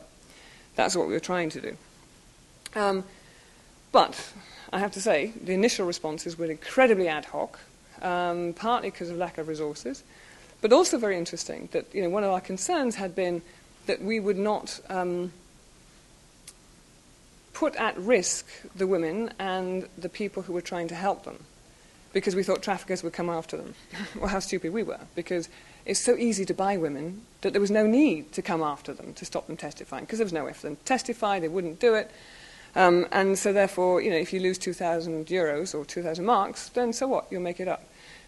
That's 0.75 0.95
what 0.95 1.07
we 1.07 1.13
were 1.13 1.19
trying 1.19 1.51
to 1.51 1.61
do. 1.61 1.77
Um, 2.73 3.03
but 3.91 4.33
I 4.73 4.79
have 4.79 4.91
to 4.93 5.01
say, 5.01 5.33
the 5.43 5.53
initial 5.53 5.85
responses 5.85 6.35
were 6.35 6.45
incredibly 6.45 7.07
ad 7.07 7.25
hoc, 7.25 7.59
um, 8.01 8.53
partly 8.53 8.89
because 8.89 9.11
of 9.11 9.17
lack 9.17 9.37
of 9.37 9.47
resources, 9.47 10.03
but 10.61 10.71
also 10.71 10.97
very 10.97 11.17
interesting 11.17 11.69
that 11.71 11.93
you 11.93 12.01
know, 12.01 12.09
one 12.09 12.23
of 12.23 12.31
our 12.31 12.41
concerns 12.41 12.95
had 12.95 13.15
been 13.15 13.41
that 13.87 14.01
we 14.01 14.19
would 14.19 14.37
not 14.37 14.79
um, 14.89 15.33
put 17.53 17.75
at 17.75 17.97
risk 17.97 18.47
the 18.75 18.87
women 18.87 19.31
and 19.39 19.87
the 19.97 20.09
people 20.09 20.43
who 20.43 20.53
were 20.53 20.61
trying 20.61 20.87
to 20.87 20.95
help 20.95 21.25
them 21.25 21.43
because 22.13 22.35
we 22.35 22.43
thought 22.43 22.61
traffickers 22.61 23.03
would 23.03 23.13
come 23.13 23.29
after 23.29 23.57
them. 23.57 23.73
well, 24.15 24.27
how 24.27 24.39
stupid 24.39 24.73
we 24.73 24.83
were, 24.83 24.99
because 25.15 25.49
it's 25.85 25.99
so 25.99 26.15
easy 26.15 26.45
to 26.45 26.53
buy 26.53 26.77
women 26.77 27.21
that 27.41 27.53
there 27.53 27.61
was 27.61 27.71
no 27.71 27.87
need 27.87 28.31
to 28.33 28.41
come 28.41 28.61
after 28.61 28.93
them 28.93 29.13
to 29.13 29.25
stop 29.25 29.47
them 29.47 29.57
testifying, 29.57 30.03
because 30.03 30.19
there 30.19 30.25
was 30.25 30.33
no 30.33 30.45
way 30.45 30.53
for 30.53 30.67
them 30.67 30.75
to 30.75 30.83
testify, 30.83 31.39
they 31.39 31.47
wouldn't 31.47 31.79
do 31.79 31.95
it. 31.95 32.11
Um, 32.75 33.05
and 33.11 33.37
so, 33.37 33.51
therefore, 33.51 34.01
you 34.01 34.09
know, 34.09 34.17
if 34.17 34.31
you 34.31 34.39
lose 34.39 34.57
2,000 34.57 35.27
euros 35.27 35.75
or 35.75 35.83
2,000 35.83 36.23
marks, 36.23 36.69
then 36.69 36.93
so 36.93 37.07
what? 37.07 37.27
You'll 37.29 37.41
make 37.41 37.59
it 37.59 37.67
up. 37.67 37.83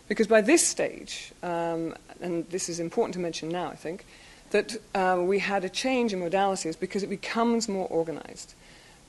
Because 0.07 0.27
by 0.27 0.41
this 0.41 0.65
stage, 0.65 1.31
um, 1.41 1.95
and 2.21 2.47
this 2.49 2.69
is 2.69 2.79
important 2.79 3.13
to 3.13 3.19
mention 3.19 3.49
now, 3.49 3.69
I 3.69 3.75
think, 3.75 4.05
that 4.51 4.77
uh, 4.93 5.19
we 5.21 5.39
had 5.39 5.63
a 5.63 5.69
change 5.69 6.13
in 6.13 6.19
modalities 6.19 6.79
because 6.79 7.03
it 7.03 7.09
becomes 7.09 7.67
more 7.67 7.87
organized. 7.87 8.53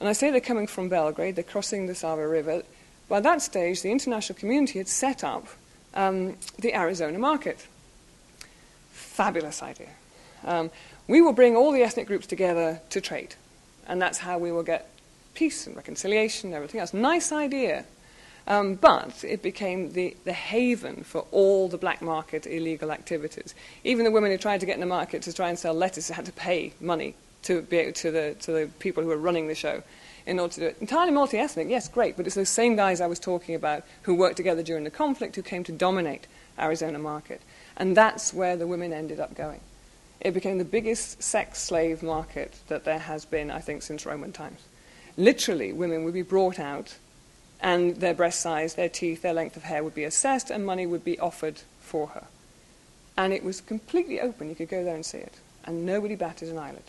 And 0.01 0.09
I 0.09 0.13
say 0.13 0.31
they're 0.31 0.41
coming 0.41 0.67
from 0.67 0.89
Belgrade, 0.89 1.37
they're 1.37 1.45
crossing 1.45 1.87
the 1.87 1.95
Sava 1.95 2.27
River. 2.27 2.63
By 3.09 3.21
that 3.21 3.43
stage, 3.43 3.83
the 3.83 3.91
international 3.91 4.39
community 4.39 4.79
had 4.79 4.89
set 4.89 5.23
up 5.23 5.47
um, 5.95 6.37
the 6.59 6.75
Arizona 6.75 7.19
market. 7.19 7.67
Fabulous 8.91 9.63
idea. 9.63 9.91
Um, 10.45 10.71
we 11.09 11.21
will 11.21 11.33
bring 11.33 11.57
all 11.57 11.73
the 11.73 11.83
ethnic 11.83 12.07
groups 12.07 12.27
together 12.27 12.81
to 12.91 13.01
trade, 13.01 13.35
and 13.87 14.01
that's 14.01 14.19
how 14.19 14.39
we 14.39 14.51
will 14.51 14.63
get 14.63 14.91
peace 15.35 15.67
and 15.67 15.77
reconciliation 15.77 16.49
and 16.49 16.55
everything 16.55 16.81
else. 16.81 16.95
Nice 16.95 17.33
idea. 17.33 17.85
Um, 18.47 18.75
but 18.75 19.25
it 19.25 19.43
became 19.43 19.93
the, 19.93 20.17
the 20.25 20.33
haven 20.33 21.03
for 21.03 21.27
all 21.31 21.69
the 21.69 21.79
black 21.79 22.03
market 22.03 22.47
illegal 22.47 22.93
activities. 22.93 23.55
Even 23.85 24.05
the 24.05 24.11
women 24.11 24.31
who 24.31 24.39
tried 24.39 24.61
to 24.61 24.67
get 24.67 24.75
in 24.75 24.81
the 24.81 24.87
market 24.87 25.23
to 25.23 25.33
try 25.33 25.49
and 25.49 25.59
sell 25.59 25.73
lettuce 25.73 26.11
had 26.11 26.27
to 26.27 26.33
pay 26.33 26.73
money 26.81 27.15
to, 27.45 27.63
be, 27.63 27.91
to, 27.93 28.11
the, 28.11 28.37
to 28.41 28.53
the 28.53 28.71
people 28.79 29.03
who 29.03 29.09
were 29.09 29.17
running 29.17 29.49
the 29.49 29.55
show 29.55 29.83
in 30.27 30.39
order 30.39 30.53
to 30.55 30.61
do 30.61 30.67
it. 30.67 30.77
Entirely 30.81 31.13
multi 31.13 31.39
ethnic, 31.39 31.69
yes, 31.69 31.89
great, 31.89 32.17
but 32.17 32.27
it's 32.27 32.35
those 32.35 32.51
same 32.51 32.77
guys 32.77 33.01
I 33.01 33.07
was 33.07 33.19
talking 33.19 33.55
about 33.55 33.85
who 34.03 34.15
worked 34.15 34.37
together 34.37 34.63
during 34.63 34.85
the 34.85 34.91
conflict 34.91 35.37
who 35.37 35.43
came 35.43 35.65
to 35.65 35.73
dominate 35.73 36.27
Arizona 36.59 36.99
market. 36.99 37.41
And 37.77 37.97
that's 37.97 38.35
where 38.35 38.57
the 38.57 38.67
women 38.67 38.93
ended 38.93 39.21
up 39.21 39.35
going. 39.35 39.61
It 40.21 40.33
became 40.33 40.59
the 40.59 40.65
biggest 40.65 41.23
sex 41.23 41.61
slave 41.61 42.03
market 42.03 42.55
that 42.69 42.85
there 42.85 42.99
has 42.99 43.25
been, 43.25 43.51
I 43.51 43.61
think, 43.61 43.83
since 43.83 44.07
Roman 44.07 44.33
times 44.33 44.61
literally 45.17 45.73
women 45.73 46.05
would 46.05 46.15
be 46.15 46.23
brought 46.23 46.59
out 46.59 46.97
and 47.61 47.97
their 47.97 48.15
breast 48.15 48.41
size, 48.41 48.75
their 48.75 48.89
teeth, 48.89 49.23
their 49.23 49.33
length 49.33 49.57
of 49.57 49.65
hair 49.65 49.83
would 49.83 49.95
be 49.95 50.05
assessed 50.05 50.51
and 50.51 50.67
money 50.67 50.87
would 50.87 51.05
be 51.05 51.19
offered 51.19 51.61
for 51.81 52.09
her. 52.09 52.25
And 53.17 53.33
it 53.33 53.45
was 53.45 53.61
completely 53.61 54.21
open. 54.21 54.49
You 54.49 54.55
could 54.55 54.69
go 54.69 54.85
there 54.85 54.95
and 54.95 55.07
see 55.07 55.19
it. 55.19 55.35
And 55.65 55.87
nobody 55.87 56.17
batted 56.17 56.49
an 56.49 56.59
eyelid. 56.59 56.83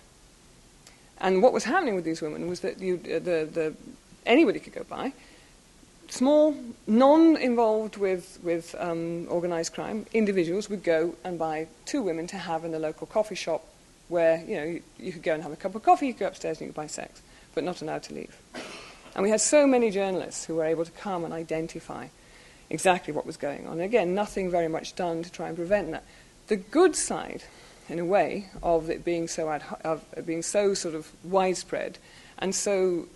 And 1.20 1.42
what 1.42 1.54
was 1.54 1.64
happening 1.64 1.96
with 1.96 2.04
these 2.04 2.22
women 2.22 2.50
was 2.50 2.60
that 2.62 2.80
you, 2.80 2.96
uh, 3.06 3.20
the, 3.20 3.50
the, 3.52 3.76
anybody 4.26 4.60
could 4.60 4.74
go 4.74 4.84
by, 4.84 5.14
small, 6.10 6.56
non-involved 6.88 7.98
with, 7.98 8.40
with 8.44 8.76
um, 8.78 9.28
organized 9.30 9.74
crime, 9.74 10.06
individuals 10.14 10.70
would 10.70 10.84
go 10.84 11.16
and 11.24 11.40
buy 11.40 11.68
two 11.86 12.02
women 12.02 12.28
to 12.28 12.38
have 12.38 12.66
in 12.66 12.72
the 12.72 12.80
local 12.80 13.08
coffee 13.08 13.36
shop 13.36 13.66
where, 14.10 14.44
you 14.46 14.56
know, 14.58 14.64
you, 14.64 14.84
you 15.00 15.14
could 15.14 15.24
go 15.24 15.34
and 15.34 15.42
have 15.42 15.54
a 15.54 15.56
cup 15.56 15.74
of 15.74 15.84
coffee, 15.84 16.08
you 16.08 16.14
could 16.14 16.20
go 16.20 16.28
upstairs 16.28 16.60
and 16.60 16.68
you 16.68 16.74
could 16.74 16.82
buy 16.82 16.88
sex 16.88 17.22
but 17.56 17.64
not 17.64 17.82
allowed 17.82 18.04
to 18.04 18.14
leave. 18.14 18.36
And 19.16 19.24
we 19.24 19.30
had 19.30 19.40
so 19.40 19.66
many 19.66 19.92
journalists 19.92 20.46
who 20.46 20.56
were 20.56 20.66
able 20.66 20.84
to 20.84 20.92
come 20.92 21.24
and 21.24 21.34
identify 21.34 22.08
exactly 22.70 23.14
what 23.14 23.26
was 23.26 23.38
going 23.38 23.66
on. 23.66 23.80
Again, 23.80 24.14
nothing 24.14 24.52
very 24.52 24.68
much 24.68 24.96
done 24.96 25.24
to 25.24 25.32
try 25.32 25.48
and 25.48 25.56
prevent 25.56 25.92
that. 25.92 26.04
The 26.48 26.58
good 26.58 26.96
side, 26.96 27.44
in 27.88 27.98
a 27.98 28.06
way, 28.06 28.50
of 28.62 28.90
it 28.90 29.06
being 29.06 29.30
so, 29.30 29.50
ad- 29.50 29.64
of 29.86 30.04
being 30.26 30.42
so 30.42 30.74
sort 30.74 30.96
of 30.96 31.12
widespread 31.24 31.98
and 32.38 32.54
so 32.54 33.08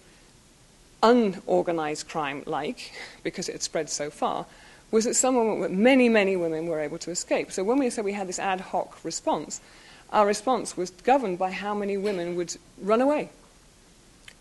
unorganized 1.04 2.08
crime 2.08 2.44
like, 2.46 2.94
because 3.24 3.50
it 3.50 3.54
had 3.54 3.64
spread 3.64 3.90
so 3.90 4.10
far, 4.10 4.46
was 4.92 5.04
that 5.04 5.16
some 5.16 5.82
many, 5.84 6.08
many 6.08 6.36
women 6.36 6.66
were 6.66 6.80
able 6.80 6.98
to 6.98 7.12
escape. 7.12 7.52
So 7.52 7.64
when 7.64 7.78
we 7.78 7.90
said 7.90 8.06
we 8.06 8.14
had 8.14 8.28
this 8.28 8.40
ad 8.40 8.62
hoc 8.62 9.04
response, 9.04 9.60
our 10.12 10.26
response 10.26 10.76
was 10.78 10.90
governed 10.90 11.38
by 11.38 11.52
how 11.52 11.76
many 11.76 11.98
women 11.98 12.36
would 12.36 12.56
run 12.82 13.02
away 13.02 13.30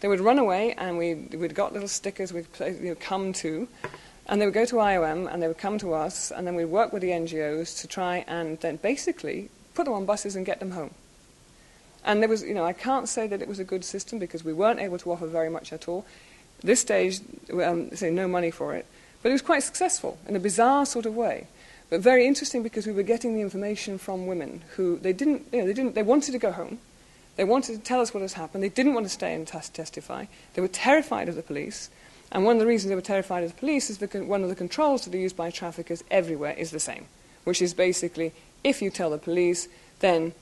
they 0.00 0.08
would 0.08 0.20
run 0.20 0.38
away, 0.38 0.74
and 0.74 0.96
we, 0.96 1.14
we'd 1.14 1.54
got 1.54 1.72
little 1.72 1.88
stickers 1.88 2.32
we'd 2.32 2.46
you 2.60 2.90
know, 2.90 2.96
come 3.00 3.32
to, 3.34 3.68
and 4.26 4.40
they 4.40 4.46
would 4.46 4.54
go 4.54 4.64
to 4.64 4.76
IOM, 4.76 5.32
and 5.32 5.42
they 5.42 5.48
would 5.48 5.58
come 5.58 5.78
to 5.78 5.94
us, 5.94 6.30
and 6.30 6.46
then 6.46 6.54
we'd 6.54 6.66
work 6.66 6.92
with 6.92 7.02
the 7.02 7.10
NGOs 7.10 7.80
to 7.80 7.88
try 7.88 8.24
and 8.28 8.58
then 8.60 8.76
basically 8.76 9.50
put 9.74 9.84
them 9.84 9.94
on 9.94 10.04
buses 10.04 10.36
and 10.36 10.44
get 10.46 10.60
them 10.60 10.72
home. 10.72 10.90
And 12.04 12.22
there 12.22 12.28
was, 12.28 12.42
you 12.42 12.54
know, 12.54 12.64
I 12.64 12.72
can't 12.72 13.08
say 13.08 13.26
that 13.26 13.42
it 13.42 13.48
was 13.48 13.58
a 13.58 13.64
good 13.64 13.84
system 13.84 14.18
because 14.18 14.44
we 14.44 14.52
weren't 14.52 14.80
able 14.80 14.98
to 14.98 15.12
offer 15.12 15.26
very 15.26 15.50
much 15.50 15.72
at 15.72 15.88
all. 15.88 16.06
This 16.62 16.80
stage, 16.80 17.20
um, 17.52 17.94
say 17.94 18.10
no 18.10 18.26
money 18.28 18.50
for 18.50 18.74
it, 18.74 18.86
but 19.22 19.30
it 19.30 19.32
was 19.32 19.42
quite 19.42 19.62
successful 19.62 20.18
in 20.26 20.36
a 20.36 20.40
bizarre 20.40 20.86
sort 20.86 21.06
of 21.06 21.14
way. 21.14 21.46
But 21.90 22.00
very 22.00 22.26
interesting 22.26 22.62
because 22.62 22.86
we 22.86 22.92
were 22.92 23.02
getting 23.02 23.34
the 23.34 23.40
information 23.40 23.98
from 23.98 24.26
women 24.26 24.62
who 24.76 24.98
they 24.98 25.12
didn't, 25.12 25.46
you 25.52 25.60
know, 25.60 25.66
they 25.66 25.72
didn't, 25.72 25.94
they 25.94 26.02
wanted 26.02 26.32
to 26.32 26.38
go 26.38 26.52
home, 26.52 26.78
they 27.38 27.44
wanted 27.44 27.74
to 27.76 27.78
tell 27.78 28.00
us 28.00 28.12
what 28.12 28.22
has 28.22 28.32
happened. 28.32 28.64
They 28.64 28.68
didn't 28.68 28.94
want 28.94 29.06
to 29.06 29.10
stay 29.10 29.32
and 29.32 29.46
testify. 29.46 30.24
They 30.54 30.60
were 30.60 30.66
terrified 30.66 31.28
of 31.28 31.36
the 31.36 31.42
police. 31.42 31.88
And 32.32 32.44
one 32.44 32.56
of 32.56 32.60
the 32.60 32.66
reasons 32.66 32.88
they 32.88 32.96
were 32.96 33.00
terrified 33.00 33.44
of 33.44 33.52
the 33.52 33.60
police 33.60 33.90
is 33.90 33.96
because 33.96 34.24
one 34.24 34.42
of 34.42 34.48
the 34.48 34.56
controls 34.56 35.04
that 35.04 35.14
are 35.14 35.18
used 35.18 35.36
by 35.36 35.52
traffickers 35.52 36.02
everywhere 36.10 36.54
is 36.54 36.72
the 36.72 36.80
same, 36.80 37.06
which 37.44 37.62
is 37.62 37.74
basically 37.74 38.32
if 38.64 38.82
you 38.82 38.90
tell 38.90 39.10
the 39.10 39.18
police, 39.18 39.68
then 40.00 40.32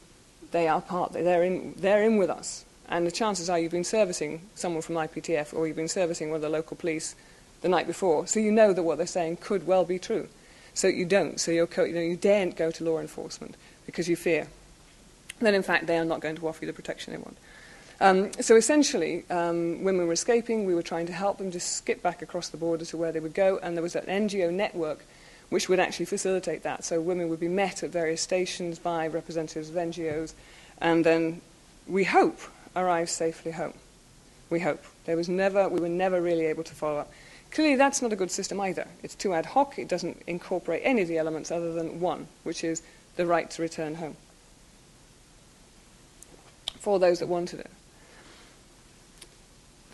they 0.53 0.69
are 0.69 0.81
part, 0.81 1.13
they're 1.13 1.43
in, 1.43 1.75
they're 1.77 2.03
in 2.03 2.17
with 2.17 2.31
us. 2.31 2.65
And 2.89 3.07
the 3.07 3.13
chances 3.13 3.51
are 3.51 3.59
you've 3.59 3.73
been 3.73 3.85
servicing 3.85 4.41
someone 4.55 4.81
from 4.81 4.95
IPTF 4.95 5.53
or 5.53 5.67
you've 5.67 5.77
been 5.77 5.89
servicing 5.89 6.31
one 6.31 6.37
of 6.37 6.43
the 6.43 6.49
local 6.49 6.79
police 6.79 7.15
the 7.61 7.69
night 7.69 7.87
before, 7.87 8.27
so 8.27 8.41
you 8.41 8.51
know 8.51 8.73
that 8.73 8.85
what 8.85 8.97
they're 8.97 9.07
saying 9.07 9.37
could 9.43 9.67
well 9.67 9.85
be 9.85 9.99
true. 9.99 10.29
So 10.73 10.89
you 10.89 11.05
don't, 11.05 11.39
so 11.39 11.51
you're 11.51 11.67
co- 11.67 11.85
you, 11.85 11.95
know, 11.95 12.01
you 12.01 12.17
daren't 12.17 12.57
go 12.57 12.71
to 12.71 12.85
law 12.85 13.01
enforcement 13.01 13.55
because 13.85 14.09
you 14.09 14.17
fear 14.17 14.49
then 15.41 15.55
in 15.55 15.63
fact 15.63 15.87
they 15.87 15.99
are 15.99 16.05
not 16.05 16.21
going 16.21 16.37
to 16.37 16.49
offer 16.49 16.65
you 16.65 16.67
the 16.67 16.77
protection 16.77 17.13
they 17.13 17.19
want. 17.19 17.37
Um, 18.01 18.33
so 18.41 18.57
essentially, 18.57 19.25
um, 19.31 19.83
women 19.83 20.07
were 20.07 20.13
escaping, 20.13 20.67
we 20.67 20.75
were 20.75 20.83
trying 20.83 21.07
to 21.07 21.13
help 21.13 21.39
them 21.39 21.51
just 21.51 21.77
skip 21.77 22.03
back 22.03 22.21
across 22.21 22.49
the 22.49 22.59
border 22.59 22.85
to 22.85 22.97
where 22.97 23.11
they 23.11 23.21
would 23.21 23.35
go, 23.35 23.59
and 23.63 23.75
there 23.75 23.83
was 23.83 23.97
an 23.97 24.05
NGO 24.05 24.53
network 24.53 25.05
which 25.49 25.69
would 25.69 25.79
actually 25.79 26.07
facilitate 26.07 26.63
that. 26.65 26.85
So 26.85 27.01
women 27.01 27.29
would 27.29 27.41
be 27.41 27.49
met 27.49 27.83
at 27.83 27.91
various 27.91 28.21
stations 28.21 28.79
by 28.79 29.07
representatives 29.07 29.71
of 29.71 29.77
NGOs, 29.77 30.35
and 30.81 31.05
then 31.07 31.41
we 31.87 32.05
hope 32.05 32.41
arrive 32.75 33.09
safely 33.09 33.53
home. 33.53 33.75
We 34.51 34.61
hope. 34.61 34.85
There 35.05 35.17
was 35.17 35.29
never, 35.29 35.69
we 35.69 35.81
were 35.81 35.89
never 35.89 36.21
really 36.21 36.47
able 36.47 36.65
to 36.65 36.75
follow 36.75 36.99
up. 36.99 37.13
Clearly, 37.53 37.77
that's 37.77 38.03
not 38.03 38.13
a 38.13 38.17
good 38.17 38.31
system 38.31 38.61
either. 38.61 38.89
It's 39.03 39.15
too 39.15 39.33
ad 39.33 39.47
hoc. 39.47 39.79
It 39.79 39.89
doesn't 39.89 40.21
incorporate 40.27 40.83
any 40.85 41.03
of 41.03 41.09
the 41.09 41.17
elements 41.17 41.51
other 41.51 41.73
than 41.73 42.01
one, 42.01 42.27
which 42.43 42.65
is 42.65 42.83
the 43.15 43.25
right 43.25 43.49
to 43.53 43.63
return 43.63 43.95
home 43.95 44.17
for 46.87 47.01
those 47.01 47.19
that 47.19 47.27
wanted 47.27 47.59
it. 47.59 47.71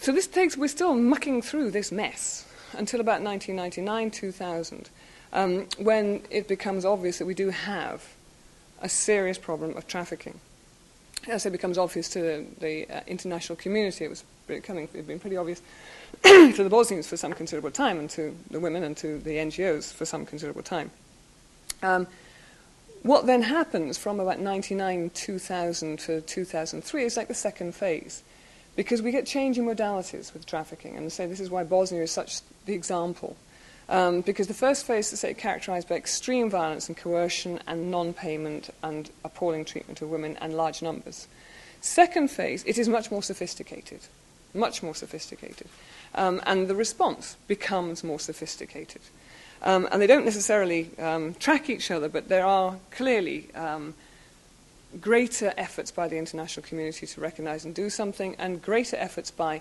So 0.02 0.12
this 0.12 0.26
takes, 0.26 0.58
we're 0.58 0.68
still 0.68 0.94
mucking 0.94 1.40
through 1.40 1.70
this 1.70 1.90
mess 1.90 2.46
until 2.74 3.00
about 3.00 3.22
1999, 3.22 4.10
2000, 4.10 4.90
um, 5.32 5.66
when 5.78 6.20
it 6.28 6.46
becomes 6.48 6.84
obvious 6.84 7.16
that 7.16 7.24
we 7.24 7.32
do 7.32 7.48
have 7.48 8.12
a 8.82 8.90
serious 8.90 9.38
problem 9.38 9.74
of 9.74 9.86
trafficking. 9.86 10.38
As 11.26 11.46
it 11.46 11.52
becomes 11.52 11.78
obvious 11.78 12.10
to 12.10 12.20
the, 12.20 12.44
the 12.60 12.94
uh, 12.94 13.00
international 13.06 13.56
community, 13.56 14.04
it 14.04 14.10
was 14.10 14.22
becoming, 14.46 14.84
it 14.92 14.96
had 14.96 15.06
been 15.06 15.18
pretty 15.18 15.38
obvious 15.38 15.62
to 16.24 16.52
the 16.52 16.68
Bosnians 16.68 17.08
for 17.08 17.16
some 17.16 17.32
considerable 17.32 17.70
time, 17.70 17.98
and 17.98 18.10
to 18.10 18.36
the 18.50 18.60
women 18.60 18.84
and 18.84 18.98
to 18.98 19.18
the 19.20 19.36
NGOs 19.36 19.94
for 19.94 20.04
some 20.04 20.26
considerable 20.26 20.62
time. 20.62 20.90
Um, 21.82 22.06
what 23.02 23.26
then 23.26 23.42
happens 23.42 23.98
from 23.98 24.20
about 24.20 24.38
99, 24.40 25.10
2000 25.10 25.98
to 26.00 26.20
2003 26.20 27.04
is 27.04 27.16
like 27.16 27.28
the 27.28 27.34
second 27.34 27.74
phase. 27.74 28.22
Because 28.74 29.02
we 29.02 29.10
get 29.10 29.26
changing 29.26 29.64
modalities 29.64 30.32
with 30.32 30.46
trafficking. 30.46 30.96
And 30.96 31.12
say 31.12 31.26
this 31.26 31.40
is 31.40 31.50
why 31.50 31.64
Bosnia 31.64 32.02
is 32.02 32.10
such 32.10 32.40
the 32.64 32.74
example. 32.74 33.36
Um, 33.88 34.22
because 34.22 34.46
the 34.46 34.54
first 34.54 34.86
phase 34.86 35.12
is 35.12 35.20
say, 35.20 35.34
characterized 35.34 35.88
by 35.88 35.96
extreme 35.96 36.48
violence 36.48 36.88
and 36.88 36.96
coercion 36.96 37.60
and 37.66 37.90
non 37.90 38.14
payment 38.14 38.70
and 38.82 39.10
appalling 39.24 39.64
treatment 39.64 40.00
of 40.00 40.08
women 40.08 40.38
and 40.40 40.54
large 40.54 40.80
numbers. 40.80 41.26
Second 41.80 42.30
phase, 42.30 42.64
it 42.64 42.78
is 42.78 42.88
much 42.88 43.10
more 43.10 43.22
sophisticated. 43.22 44.00
much 44.54 44.82
more 44.82 44.94
sophisticated. 44.94 45.66
Um, 46.14 46.40
and 46.46 46.68
the 46.68 46.74
response 46.74 47.36
becomes 47.48 48.04
more 48.04 48.20
sophisticated. 48.20 49.02
Um, 49.62 49.88
and 49.92 50.02
they 50.02 50.06
don't 50.06 50.24
necessarily 50.24 50.90
um, 50.98 51.34
track 51.34 51.70
each 51.70 51.90
other, 51.90 52.08
but 52.08 52.28
there 52.28 52.44
are 52.44 52.76
clearly 52.90 53.48
um, 53.54 53.94
greater 55.00 55.54
efforts 55.56 55.90
by 55.90 56.08
the 56.08 56.18
international 56.18 56.66
community 56.66 57.06
to 57.06 57.20
recognize 57.20 57.64
and 57.64 57.74
do 57.74 57.88
something, 57.88 58.34
and 58.38 58.60
greater 58.60 58.96
efforts 58.96 59.30
by, 59.30 59.60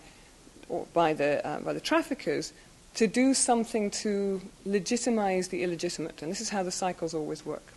by, 0.94 1.14
the, 1.14 1.46
uh, 1.48 1.60
by 1.60 1.74
the 1.74 1.80
traffickers 1.80 2.52
to 2.96 3.08
do 3.08 3.34
something 3.34 3.90
to 3.92 4.42
legitimize 4.66 5.50
the 5.50 5.64
illegitimate. 5.64 6.22
And 6.22 6.32
this 6.32 6.42
is 6.42 6.50
how 6.50 6.64
the 6.64 6.72
cycles 6.72 7.14
always 7.14 7.46
work. 7.46 7.74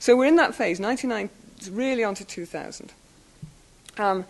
So 0.00 0.16
we're 0.16 0.26
in 0.26 0.36
that 0.36 0.54
phase, 0.54 0.78
99, 0.80 1.30
really 1.70 2.04
onto 2.04 2.24
2000. 2.24 2.92
Um, 3.96 4.24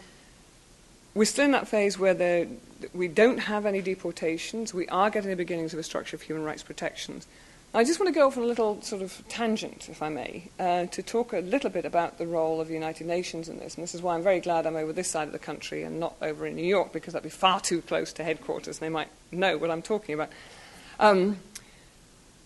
we're 1.19 1.25
still 1.25 1.45
in 1.45 1.51
that 1.51 1.67
phase 1.67 1.99
where 1.99 2.15
there, 2.15 2.47
we 2.95 3.09
don't 3.09 3.39
have 3.39 3.67
any 3.67 3.83
deportations. 3.83 4.73
We 4.73 4.87
are 4.87 5.11
getting 5.11 5.31
the 5.31 5.37
beginnings 5.37 5.73
of 5.73 5.81
a 5.81 5.83
structure 5.83 6.15
of 6.15 6.23
human 6.23 6.45
rights 6.45 6.63
protections. 6.63 7.27
I 7.75 7.83
just 7.83 7.99
want 7.99 8.15
to 8.15 8.19
go 8.19 8.29
off 8.29 8.37
on 8.39 8.45
a 8.45 8.47
little 8.47 8.81
sort 8.83 9.03
of 9.03 9.21
tangent, 9.29 9.89
if 9.91 10.01
I 10.01 10.11
may, 10.11 10.45
uh, 10.61 10.87
to 10.87 11.03
talk 11.03 11.33
a 11.33 11.41
little 11.41 11.71
bit 11.71 11.85
about 11.85 12.19
the 12.19 12.27
role 12.27 12.61
of 12.61 12.69
the 12.69 12.75
United 12.75 13.09
Nations 13.09 13.49
in 13.49 13.59
this. 13.59 13.75
And 13.75 13.83
this 13.83 13.97
is 13.97 14.01
why 14.01 14.15
I'm 14.15 14.23
very 14.23 14.39
glad 14.39 14.65
I'm 14.65 14.77
over 14.77 14.93
this 14.93 15.11
side 15.11 15.27
of 15.27 15.33
the 15.33 15.41
country 15.41 15.83
and 15.83 15.99
not 15.99 16.15
over 16.23 16.47
in 16.47 16.55
New 16.55 16.65
York, 16.65 16.93
because 16.93 17.15
that'd 17.15 17.25
be 17.25 17.31
far 17.31 17.61
too 17.61 17.83
close 17.83 18.13
to 18.13 18.23
headquarters 18.23 18.79
and 18.79 18.87
they 18.87 18.89
might 18.89 19.09
know 19.33 19.59
what 19.59 19.73
I'm 19.73 19.83
talking 19.83 20.15
about. 20.15 20.31
Um, 21.01 21.39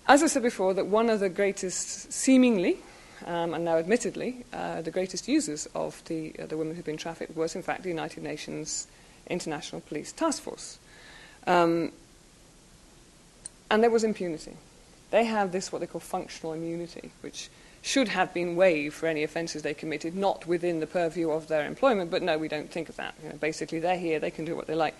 as 0.09 0.23
I 0.23 0.29
said 0.29 0.43
before, 0.43 0.73
that 0.75 0.87
one 0.87 1.11
of 1.11 1.21
the 1.21 1.29
greatest, 1.29 2.11
seemingly, 2.11 2.79
um, 3.27 3.55
and 3.55 3.65
now 3.65 3.77
admittedly, 3.77 4.45
uh, 4.53 4.83
the 4.83 4.91
greatest 4.91 5.29
users 5.29 5.67
of 5.75 6.03
the, 6.07 6.35
uh, 6.39 6.47
the 6.47 6.57
women 6.57 6.75
who've 6.75 6.85
been 6.85 6.97
trafficked 6.97 7.37
was, 7.37 7.55
in 7.55 7.63
fact, 7.63 7.83
the 7.83 7.89
United 7.89 8.23
Nations 8.23 8.87
International 9.29 9.81
Police 9.81 10.13
Task 10.13 10.43
Force. 10.43 10.79
Um, 11.47 11.93
and 13.71 13.83
there 13.83 13.91
was 13.91 14.05
impunity. 14.05 14.57
They 15.11 15.25
have 15.25 15.53
this, 15.53 15.73
what 15.73 15.81
they 15.81 15.87
call 15.87 16.01
functional 16.01 16.53
immunity, 16.53 17.11
which 17.21 17.49
should 17.83 18.09
have 18.09 18.33
been 18.33 18.55
waived 18.55 18.95
for 18.95 19.07
any 19.07 19.25
offences 19.25 19.63
they 19.63 19.75
committed, 19.75 20.15
not 20.15 20.47
within 20.47 20.81
the 20.81 20.87
purview 20.87 21.31
of 21.31 21.49
their 21.49 21.67
employment, 21.67 22.11
but 22.11 22.23
no, 22.23 22.39
we 22.39 22.49
don't 22.49 22.71
think 22.71 22.89
of 22.89 22.97
that. 22.97 23.15
You 23.23 23.31
know, 23.31 23.37
basically, 23.37 23.81
they're 23.81 23.99
here, 23.99 24.21
they 24.21 24.31
can 24.31 24.45
do 24.45 24.55
what 24.55 24.67
they 24.67 24.75
like. 24.75 24.95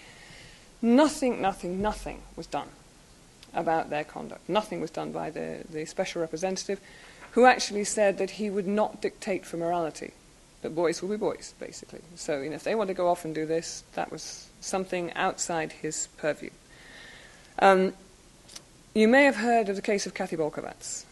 Nothing, 0.81 1.41
nothing, 1.41 1.81
nothing 1.81 2.23
was 2.35 2.47
done 2.47 2.69
about 3.55 3.91
their 3.91 4.05
conduct. 4.05 4.49
Nothing 4.49 4.81
was 4.81 4.91
done 4.91 5.13
by 5.13 5.31
the, 5.31 5.65
the 5.71 5.85
special 5.85 6.21
representative, 6.21 6.81
who 7.33 7.47
actually 7.47 7.85
said 7.85 8.19
that 8.19 8.31
he 8.33 8.51
would 8.51 8.67
not 8.67 9.01
dictate 9.01 9.45
for 9.45 9.57
morality, 9.57 10.13
that 10.63 10.75
boys 10.75 11.03
will 11.03 11.09
be 11.09 11.17
boys, 11.17 11.55
basically. 11.59 12.01
So 12.15 12.41
you 12.41 12.51
know, 12.51 12.57
if 12.57 12.65
they 12.65 12.75
want 12.75 12.89
to 12.89 12.95
go 12.95 13.09
off 13.09 13.25
and 13.25 13.35
do 13.35 13.47
this, 13.47 13.85
that 13.95 14.13
was 14.13 14.49
something 14.61 15.13
outside 15.15 15.73
his 15.73 16.09
purview. 16.17 16.51
Um, 17.59 17.95
you 18.95 19.09
may 19.09 19.25
have 19.25 19.37
heard 19.37 19.69
of 19.69 19.77
the 19.77 19.83
case 19.83 20.07
of 20.07 20.15
Kathy 20.15 20.37
Bolkovac. 20.37 21.05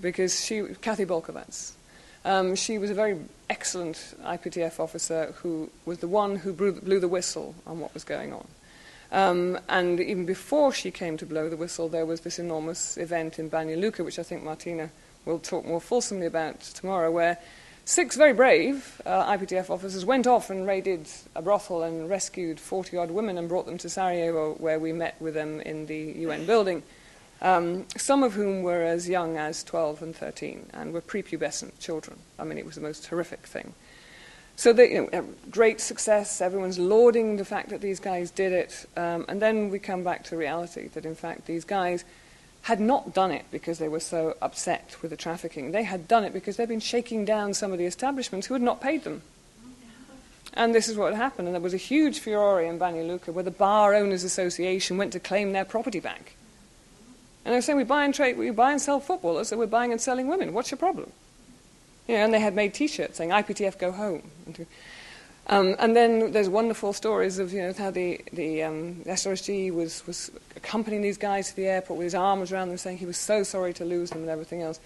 Because 0.00 0.44
she, 0.44 0.62
Kathy 0.80 1.04
Bolkovac, 1.04 1.72
um, 2.24 2.54
she 2.54 2.78
was 2.78 2.90
a 2.90 2.94
very 2.94 3.18
excellent 3.48 4.14
IPTF 4.22 4.80
officer 4.80 5.34
who 5.38 5.70
was 5.84 5.98
the 5.98 6.08
one 6.08 6.36
who 6.36 6.52
blew, 6.52 6.72
blew 6.72 7.00
the 7.00 7.08
whistle 7.08 7.54
on 7.66 7.80
what 7.80 7.94
was 7.94 8.04
going 8.04 8.32
on. 8.32 8.46
Um, 9.12 9.58
and 9.68 10.00
even 10.00 10.26
before 10.26 10.72
she 10.72 10.90
came 10.90 11.16
to 11.18 11.26
blow 11.26 11.48
the 11.48 11.56
whistle, 11.56 11.88
there 11.88 12.06
was 12.06 12.20
this 12.20 12.38
enormous 12.38 12.96
event 12.96 13.38
in 13.38 13.50
Banja 13.50 13.80
Luka, 13.80 14.02
which 14.02 14.18
I 14.18 14.22
think 14.22 14.42
Martina 14.42 14.90
will 15.24 15.38
talk 15.38 15.64
more 15.64 15.80
fulsomely 15.80 16.26
about 16.26 16.60
tomorrow, 16.60 17.10
where 17.10 17.38
Six 17.88 18.16
very 18.16 18.32
brave 18.32 19.00
uh, 19.06 19.30
IPTF 19.36 19.70
officers 19.70 20.04
went 20.04 20.26
off 20.26 20.50
and 20.50 20.66
raided 20.66 21.06
a 21.36 21.40
brothel 21.40 21.84
and 21.84 22.10
rescued 22.10 22.58
40 22.58 22.96
odd 22.96 23.10
women 23.12 23.38
and 23.38 23.48
brought 23.48 23.64
them 23.64 23.78
to 23.78 23.88
Sarajevo, 23.88 24.54
where 24.54 24.80
we 24.80 24.92
met 24.92 25.14
with 25.20 25.34
them 25.34 25.60
in 25.60 25.86
the 25.86 25.96
UN 25.96 26.46
building. 26.46 26.82
Um, 27.40 27.86
some 27.96 28.24
of 28.24 28.32
whom 28.32 28.64
were 28.64 28.82
as 28.82 29.08
young 29.08 29.36
as 29.36 29.62
12 29.62 30.02
and 30.02 30.16
13 30.16 30.70
and 30.72 30.92
were 30.92 31.00
prepubescent 31.00 31.78
children. 31.78 32.18
I 32.40 32.42
mean, 32.42 32.58
it 32.58 32.66
was 32.66 32.74
the 32.74 32.80
most 32.80 33.06
horrific 33.06 33.46
thing. 33.46 33.72
So, 34.56 34.72
they, 34.72 34.94
you 34.94 35.08
know, 35.12 35.28
great 35.50 35.80
success. 35.80 36.40
Everyone's 36.40 36.78
lauding 36.78 37.36
the 37.36 37.44
fact 37.44 37.68
that 37.68 37.82
these 37.82 38.00
guys 38.00 38.30
did 38.30 38.52
it. 38.52 38.86
Um, 38.96 39.26
and 39.28 39.40
then 39.40 39.70
we 39.70 39.78
come 39.78 40.02
back 40.02 40.24
to 40.24 40.36
reality 40.36 40.88
that, 40.88 41.04
in 41.04 41.14
fact, 41.14 41.46
these 41.46 41.64
guys 41.64 42.04
had 42.62 42.80
not 42.80 43.14
done 43.14 43.30
it 43.30 43.44
because 43.50 43.78
they 43.78 43.88
were 43.88 44.00
so 44.00 44.34
upset 44.40 44.96
with 45.02 45.10
the 45.10 45.16
trafficking. 45.16 45.70
They 45.72 45.84
had 45.84 46.08
done 46.08 46.24
it 46.24 46.32
because 46.32 46.56
they'd 46.56 46.68
been 46.68 46.80
shaking 46.80 47.24
down 47.24 47.54
some 47.54 47.70
of 47.70 47.78
the 47.78 47.84
establishments 47.84 48.46
who 48.46 48.54
had 48.54 48.62
not 48.62 48.80
paid 48.80 49.04
them. 49.04 49.22
And 50.54 50.74
this 50.74 50.88
is 50.88 50.96
what 50.96 51.14
happened. 51.14 51.48
And 51.48 51.54
there 51.54 51.60
was 51.60 51.74
a 51.74 51.76
huge 51.76 52.18
furore 52.18 52.62
in 52.62 52.78
Banja 52.78 53.06
Luka 53.06 53.30
where 53.30 53.44
the 53.44 53.50
Bar 53.50 53.94
Owners 53.94 54.24
Association 54.24 54.96
went 54.96 55.12
to 55.12 55.20
claim 55.20 55.52
their 55.52 55.66
property 55.66 56.00
back. 56.00 56.34
And 57.44 57.52
they 57.52 57.58
were 57.58 57.62
saying, 57.62 57.76
we 57.76 57.84
buy 57.84 58.04
and 58.04 58.14
trade, 58.14 58.38
we 58.38 58.50
buy 58.50 58.72
and 58.72 58.80
sell 58.80 58.98
footballers, 58.98 59.48
so 59.48 59.58
we're 59.58 59.66
buying 59.66 59.92
and 59.92 60.00
selling 60.00 60.26
women. 60.26 60.52
What's 60.52 60.70
your 60.70 60.78
problem? 60.78 61.12
You 62.08 62.16
know, 62.16 62.24
and 62.24 62.34
they 62.34 62.40
had 62.40 62.54
made 62.54 62.74
T-shirts 62.74 63.18
saying, 63.18 63.30
IPTF, 63.30 63.78
go 63.78 63.90
home. 63.90 64.22
Um, 65.48 65.76
and 65.78 65.94
then 65.94 66.32
there's 66.32 66.48
wonderful 66.48 66.92
stories 66.92 67.38
of 67.38 67.52
you 67.52 67.62
know 67.62 67.72
how 67.72 67.92
the 67.92 68.20
the 68.32 68.64
um, 68.64 68.96
SRSG 69.06 69.72
was 69.72 70.04
was 70.06 70.32
accompanying 70.56 71.02
these 71.02 71.18
guys 71.18 71.50
to 71.50 71.56
the 71.56 71.66
airport 71.66 71.98
with 71.98 72.06
his 72.06 72.16
arms 72.16 72.50
around 72.50 72.68
them, 72.68 72.78
saying 72.78 72.98
he 72.98 73.06
was 73.06 73.16
so 73.16 73.44
sorry 73.44 73.72
to 73.74 73.84
lose 73.84 74.10
them 74.10 74.22
and 74.22 74.30
everything 74.30 74.62
else. 74.62 74.80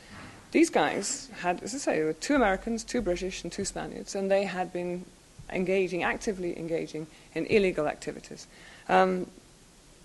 These 0.52 0.68
guys 0.68 1.30
had, 1.40 1.62
as 1.62 1.74
I 1.74 1.78
say, 1.78 1.96
there 1.96 2.06
were 2.06 2.12
two 2.12 2.34
Americans, 2.34 2.84
two 2.84 3.00
British, 3.00 3.42
and 3.42 3.52
two 3.52 3.64
Spaniards, 3.64 4.14
and 4.14 4.30
they 4.30 4.44
had 4.44 4.72
been 4.72 5.06
engaging, 5.48 6.02
actively 6.02 6.58
engaging 6.58 7.06
in 7.34 7.46
illegal 7.46 7.86
activities. 7.86 8.46
Um, 8.88 9.28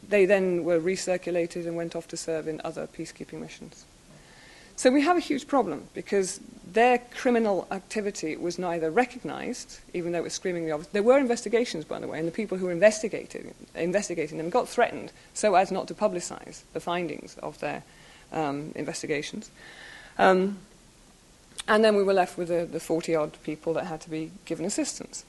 they 0.08 0.26
then 0.26 0.64
were 0.64 0.80
recirculated 0.80 1.66
and 1.66 1.76
went 1.76 1.96
off 1.96 2.08
to 2.10 2.18
serve 2.18 2.48
in 2.48 2.62
other 2.64 2.88
peacekeeping 2.88 3.42
missions. 3.42 3.86
So 4.76 4.92
we 4.92 5.02
have 5.02 5.16
a 5.16 5.22
huge 5.22 5.48
problem 5.48 5.86
because 5.94 6.40
their 6.76 6.98
criminal 6.98 7.68
activity 7.72 8.36
was 8.36 8.60
neither 8.60 8.92
recognized, 8.92 9.80
even 9.94 10.12
though 10.12 10.20
it 10.20 10.24
was 10.24 10.34
screamingly 10.34 10.72
obvious. 10.72 10.90
There 10.92 11.04
were 11.04 11.18
investigations, 11.18 11.86
by 11.86 12.00
the 12.00 12.08
way, 12.08 12.20
and 12.20 12.28
the 12.28 12.34
people 12.34 12.58
who 12.58 12.66
were 12.66 12.72
investigating, 12.72 13.54
investigating 13.74 14.38
them 14.38 14.50
got 14.50 14.68
threatened 14.68 15.14
so 15.34 15.56
as 15.56 15.72
not 15.72 15.88
to 15.88 15.94
publicize 15.94 16.64
the 16.74 16.82
findings 16.82 17.38
of 17.42 17.60
their 17.60 17.84
um, 18.34 18.74
investigations. 18.76 19.50
Um, 20.18 20.58
and 21.68 21.84
then 21.84 21.96
we 21.96 22.04
were 22.04 22.14
left 22.14 22.38
with 22.38 22.50
the, 22.50 22.66
the 22.66 22.80
40 22.80 23.16
odd 23.16 23.38
people 23.44 23.74
that 23.74 23.86
had 23.86 24.02
to 24.02 24.10
be 24.10 24.32
given 24.44 24.66
assistance. 24.66 25.24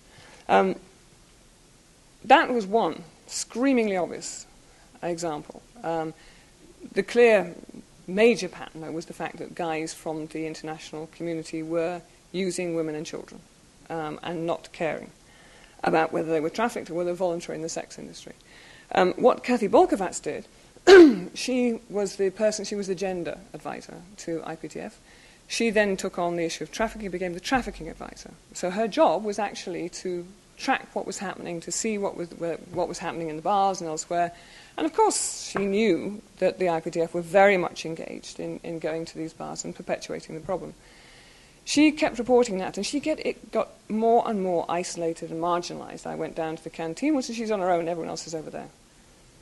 Um, 0.48 0.74
that 2.24 2.52
was 2.52 2.66
one 2.66 3.04
screamingly 3.26 3.96
obvious 3.96 4.46
example. 5.02 5.62
Um, 5.82 6.14
the 6.92 7.02
clear 7.02 7.54
major 8.06 8.48
pattern 8.48 8.82
though, 8.82 8.92
was 8.92 9.06
the 9.06 9.12
fact 9.12 9.38
that 9.38 9.54
guys 9.54 9.92
from 9.92 10.26
the 10.26 10.46
international 10.46 11.08
community 11.08 11.62
were 11.62 12.02
using 12.32 12.74
women 12.74 12.94
and 12.94 13.06
children 13.06 13.40
um, 13.90 14.18
and 14.22 14.46
not 14.46 14.68
caring 14.72 15.10
about 15.84 16.12
whether 16.12 16.30
they 16.30 16.40
were 16.40 16.50
trafficked 16.50 16.90
or 16.90 16.94
whether 16.94 17.06
they 17.06 17.12
were 17.12 17.16
voluntary 17.16 17.56
in 17.56 17.62
the 17.62 17.68
sex 17.68 17.98
industry. 17.98 18.32
Um, 18.94 19.14
what 19.14 19.44
Kathy 19.44 19.68
Bolkovac 19.68 20.22
did, 20.22 20.46
she 21.34 21.80
was 21.88 22.16
the 22.16 22.30
person, 22.30 22.64
she 22.64 22.74
was 22.74 22.86
the 22.86 22.94
gender 22.94 23.38
advisor 23.52 24.02
to 24.18 24.40
IPTF. 24.40 24.92
She 25.48 25.70
then 25.70 25.96
took 25.96 26.18
on 26.18 26.36
the 26.36 26.44
issue 26.44 26.64
of 26.64 26.72
trafficking, 26.72 27.10
became 27.10 27.34
the 27.34 27.40
trafficking 27.40 27.88
advisor. 27.88 28.32
So 28.52 28.70
her 28.70 28.88
job 28.88 29.24
was 29.24 29.38
actually 29.38 29.88
to 29.90 30.26
track 30.56 30.94
what 30.94 31.06
was 31.06 31.18
happening, 31.18 31.60
to 31.60 31.72
see 31.72 31.98
what 31.98 32.16
was, 32.16 32.30
what 32.30 32.88
was 32.88 32.98
happening 32.98 33.28
in 33.28 33.36
the 33.36 33.42
bars 33.42 33.80
and 33.80 33.88
elsewhere, 33.88 34.32
and 34.76 34.86
of 34.86 34.92
course, 34.92 35.50
she 35.50 35.64
knew 35.64 36.22
that 36.38 36.58
the 36.58 36.66
IPTF 36.66 37.14
were 37.14 37.22
very 37.22 37.56
much 37.56 37.86
engaged 37.86 38.38
in, 38.40 38.60
in 38.62 38.78
going 38.78 39.04
to 39.06 39.16
these 39.16 39.32
bars 39.32 39.64
and 39.64 39.74
perpetuating 39.74 40.34
the 40.34 40.40
problem. 40.40 40.74
She 41.64 41.90
kept 41.92 42.18
reporting 42.18 42.58
that, 42.58 42.76
and 42.76 42.86
she 42.86 43.00
get, 43.00 43.24
it 43.24 43.50
got 43.50 43.70
more 43.88 44.28
and 44.28 44.42
more 44.42 44.64
isolated 44.68 45.30
and 45.30 45.42
marginalized. 45.42 46.06
I 46.06 46.14
went 46.14 46.36
down 46.36 46.56
to 46.56 46.64
the 46.64 46.70
canteen, 46.70 47.14
which 47.14 47.26
she's 47.26 47.50
on 47.50 47.60
her 47.60 47.70
own, 47.70 47.88
everyone 47.88 48.10
else 48.10 48.26
is 48.26 48.34
over 48.34 48.50
there. 48.50 48.68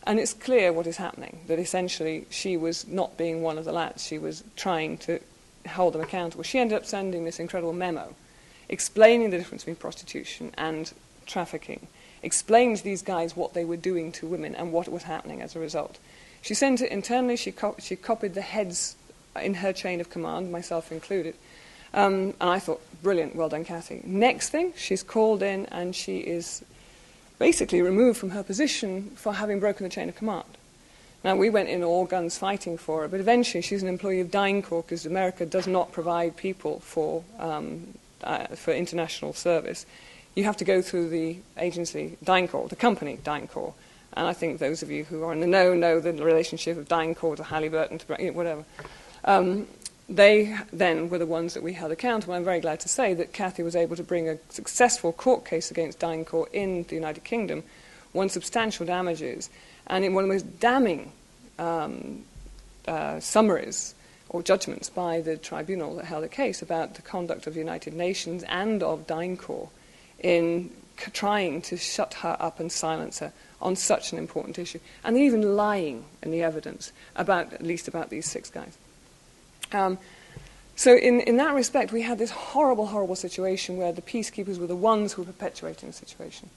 And 0.06 0.18
it's 0.18 0.34
clear 0.34 0.72
what 0.72 0.86
is 0.86 0.98
happening, 0.98 1.40
that 1.48 1.58
essentially 1.58 2.26
she 2.30 2.56
was 2.56 2.86
not 2.86 3.16
being 3.16 3.42
one 3.42 3.58
of 3.58 3.64
the 3.64 3.72
lads. 3.72 4.06
She 4.06 4.18
was 4.18 4.44
trying 4.56 4.98
to 4.98 5.20
hold 5.68 5.94
them 5.94 6.02
accountable. 6.02 6.44
She 6.44 6.58
ended 6.58 6.76
up 6.76 6.86
sending 6.86 7.24
this 7.24 7.40
incredible 7.40 7.72
memo 7.72 8.14
explaining 8.68 9.30
the 9.30 9.38
difference 9.38 9.62
between 9.62 9.76
prostitution 9.76 10.52
and 10.56 10.92
trafficking 11.26 11.86
explained 12.24 12.78
to 12.78 12.84
these 12.84 13.02
guys 13.02 13.36
what 13.36 13.54
they 13.54 13.64
were 13.64 13.76
doing 13.76 14.10
to 14.12 14.26
women 14.26 14.54
and 14.54 14.72
what 14.72 14.88
was 14.88 15.04
happening 15.04 15.42
as 15.42 15.54
a 15.54 15.60
result. 15.60 15.98
She 16.42 16.54
sent 16.54 16.80
it 16.80 16.90
internally, 16.90 17.36
she, 17.36 17.52
co- 17.52 17.76
she 17.78 17.96
copied 17.96 18.34
the 18.34 18.40
heads 18.40 18.96
in 19.40 19.54
her 19.54 19.72
chain 19.72 20.00
of 20.00 20.10
command, 20.10 20.50
myself 20.50 20.90
included. 20.90 21.34
Um, 21.92 22.34
and 22.40 22.50
I 22.50 22.58
thought, 22.58 22.80
brilliant, 23.02 23.36
well 23.36 23.48
done, 23.48 23.64
Kathy. 23.64 24.00
Next 24.04 24.48
thing, 24.48 24.72
she's 24.76 25.02
called 25.02 25.42
in 25.42 25.66
and 25.66 25.94
she 25.94 26.18
is 26.18 26.64
basically 27.38 27.82
removed 27.82 28.18
from 28.18 28.30
her 28.30 28.42
position 28.42 29.10
for 29.14 29.34
having 29.34 29.60
broken 29.60 29.84
the 29.84 29.90
chain 29.90 30.08
of 30.08 30.16
command. 30.16 30.44
Now, 31.22 31.36
we 31.36 31.48
went 31.48 31.70
in 31.70 31.82
all 31.82 32.04
guns 32.04 32.36
fighting 32.36 32.76
for 32.76 33.02
her, 33.02 33.08
but 33.08 33.20
eventually 33.20 33.62
she's 33.62 33.82
an 33.82 33.88
employee 33.88 34.20
of 34.20 34.30
DynCorp 34.30 34.84
because 34.84 35.06
America 35.06 35.46
does 35.46 35.66
not 35.66 35.90
provide 35.90 36.36
people 36.36 36.80
for, 36.80 37.24
um, 37.38 37.94
uh, 38.22 38.48
for 38.48 38.72
international 38.72 39.32
service 39.32 39.86
you 40.34 40.44
have 40.44 40.56
to 40.58 40.64
go 40.64 40.82
through 40.82 41.10
the 41.10 41.38
agency 41.58 42.18
DynCorp, 42.24 42.68
the 42.68 42.76
company 42.76 43.18
DynCorp. 43.22 43.74
And 44.16 44.26
I 44.26 44.32
think 44.32 44.58
those 44.58 44.82
of 44.82 44.90
you 44.90 45.04
who 45.04 45.22
are 45.24 45.32
in 45.32 45.40
the 45.40 45.46
know 45.46 45.74
know 45.74 46.00
the 46.00 46.12
relationship 46.12 46.76
of 46.76 46.88
DynCorp 46.88 47.36
to 47.36 47.44
Halliburton 47.44 47.98
to 47.98 48.32
whatever. 48.32 48.64
Um, 49.24 49.66
they 50.08 50.56
then 50.72 51.08
were 51.08 51.18
the 51.18 51.26
ones 51.26 51.54
that 51.54 51.62
we 51.62 51.72
held 51.72 51.90
accountable. 51.90 52.34
I'm 52.34 52.44
very 52.44 52.60
glad 52.60 52.80
to 52.80 52.88
say 52.88 53.14
that 53.14 53.32
Kathy 53.32 53.62
was 53.62 53.74
able 53.74 53.96
to 53.96 54.02
bring 54.02 54.28
a 54.28 54.38
successful 54.50 55.12
court 55.12 55.44
case 55.44 55.70
against 55.70 55.98
DynCorp 55.98 56.52
in 56.52 56.84
the 56.84 56.94
United 56.94 57.24
Kingdom, 57.24 57.62
won 58.12 58.28
substantial 58.28 58.84
damages, 58.84 59.48
and 59.86 60.04
in 60.04 60.14
one 60.14 60.24
of 60.24 60.28
the 60.28 60.34
most 60.34 60.60
damning 60.60 61.12
um, 61.58 62.24
uh, 62.86 63.18
summaries 63.18 63.94
or 64.28 64.42
judgments 64.42 64.90
by 64.90 65.20
the 65.20 65.36
tribunal 65.36 65.96
that 65.96 66.04
held 66.04 66.24
a 66.24 66.28
case 66.28 66.60
about 66.60 66.94
the 66.94 67.02
conduct 67.02 67.46
of 67.46 67.54
the 67.54 67.60
United 67.60 67.94
Nations 67.94 68.42
and 68.44 68.82
of 68.82 69.06
DynCorp 69.06 69.70
in 70.24 70.70
c- 70.98 71.10
trying 71.12 71.60
to 71.60 71.76
shut 71.76 72.14
her 72.14 72.36
up 72.40 72.58
and 72.58 72.72
silence 72.72 73.18
her 73.18 73.32
on 73.60 73.76
such 73.76 74.12
an 74.12 74.18
important 74.18 74.58
issue, 74.58 74.80
and 75.04 75.16
even 75.16 75.56
lying 75.56 76.04
in 76.22 76.30
the 76.30 76.42
evidence 76.42 76.92
about 77.14 77.52
at 77.52 77.62
least 77.62 77.88
about 77.88 78.08
these 78.10 78.26
six 78.26 78.50
guys. 78.50 78.76
Um, 79.72 79.98
so 80.76 80.96
in, 80.96 81.20
in 81.20 81.36
that 81.36 81.54
respect, 81.54 81.92
we 81.92 82.02
had 82.02 82.18
this 82.18 82.30
horrible, 82.30 82.86
horrible 82.86 83.16
situation 83.16 83.76
where 83.76 83.92
the 83.92 84.02
peacekeepers 84.02 84.58
were 84.58 84.66
the 84.66 84.74
ones 84.76 85.12
who 85.12 85.22
were 85.22 85.32
perpetuating 85.32 85.90
the 85.90 85.92
situation. 85.92 86.50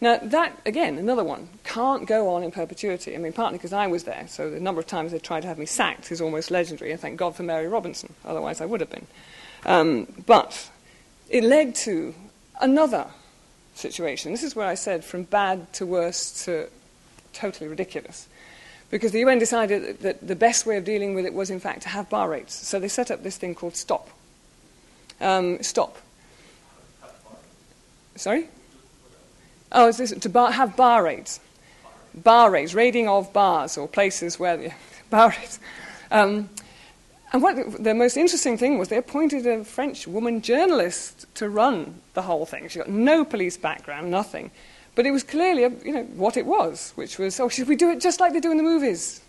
Now, 0.00 0.18
that, 0.18 0.60
again, 0.66 0.98
another 0.98 1.24
one, 1.24 1.48
can't 1.64 2.06
go 2.06 2.34
on 2.34 2.42
in 2.42 2.50
perpetuity. 2.50 3.14
I 3.14 3.18
mean, 3.18 3.32
partly 3.32 3.56
because 3.56 3.72
I 3.72 3.86
was 3.86 4.04
there, 4.04 4.26
so 4.28 4.50
the 4.50 4.60
number 4.60 4.80
of 4.80 4.86
times 4.86 5.12
they 5.12 5.18
tried 5.18 5.40
to 5.40 5.48
have 5.48 5.58
me 5.58 5.64
sacked 5.66 6.12
is 6.12 6.20
almost 6.20 6.50
legendary, 6.50 6.92
and 6.92 7.00
thank 7.00 7.16
God 7.16 7.34
for 7.34 7.44
Mary 7.44 7.66
Robinson, 7.66 8.12
otherwise 8.24 8.60
I 8.60 8.66
would 8.66 8.80
have 8.80 8.90
been. 8.90 9.06
Um, 9.64 10.06
but 10.26 10.70
it 11.30 11.44
led 11.44 11.74
to 11.86 12.14
another 12.60 13.06
situation. 13.74 14.32
This 14.32 14.42
is 14.42 14.56
where 14.56 14.66
I 14.66 14.74
said 14.74 15.04
from 15.04 15.24
bad 15.24 15.72
to 15.74 15.86
worse 15.86 16.44
to 16.44 16.68
totally 17.32 17.68
ridiculous. 17.68 18.28
Because 18.90 19.12
the 19.12 19.20
UN 19.20 19.38
decided 19.38 20.00
that 20.00 20.26
the 20.26 20.36
best 20.36 20.64
way 20.64 20.76
of 20.76 20.84
dealing 20.84 21.14
with 21.14 21.26
it 21.26 21.34
was, 21.34 21.50
in 21.50 21.60
fact, 21.60 21.82
to 21.82 21.88
have 21.88 22.08
bar 22.08 22.28
rates. 22.28 22.54
So 22.54 22.78
they 22.78 22.88
set 22.88 23.10
up 23.10 23.22
this 23.22 23.36
thing 23.36 23.54
called 23.54 23.76
STOP. 23.76 24.08
Um, 25.20 25.62
stop. 25.62 25.98
Sorry? 28.14 28.48
Oh, 29.72 29.88
is 29.88 29.96
this 29.96 30.12
to 30.12 30.28
bar, 30.28 30.52
have 30.52 30.76
bar 30.76 31.02
raids? 31.02 31.40
Bar 32.14 32.50
raids, 32.50 32.74
raiding 32.74 33.08
of 33.08 33.32
bars 33.32 33.76
or 33.76 33.88
places 33.88 34.38
where 34.38 34.56
the 34.56 34.72
bar 35.10 35.30
raids. 35.30 35.58
Um, 36.10 36.48
and 37.32 37.42
what 37.42 37.82
the 37.82 37.94
most 37.94 38.16
interesting 38.16 38.56
thing 38.56 38.78
was 38.78 38.88
they 38.88 38.96
appointed 38.96 39.46
a 39.46 39.64
French 39.64 40.06
woman 40.06 40.42
journalist 40.42 41.26
to 41.34 41.48
run 41.48 42.00
the 42.14 42.22
whole 42.22 42.46
thing. 42.46 42.68
She 42.68 42.78
got 42.78 42.88
no 42.88 43.24
police 43.24 43.56
background, 43.56 44.10
nothing. 44.10 44.50
But 44.94 45.06
it 45.06 45.10
was 45.10 45.22
clearly, 45.22 45.62
you 45.84 45.92
know, 45.92 46.04
what 46.14 46.36
it 46.36 46.46
was, 46.46 46.92
which 46.94 47.18
was, 47.18 47.38
oh, 47.38 47.48
should 47.48 47.68
we 47.68 47.76
do 47.76 47.90
it 47.90 48.00
just 48.00 48.20
like 48.20 48.32
they 48.32 48.40
do 48.40 48.50
in 48.50 48.56
the 48.56 48.62
movies? 48.62 49.20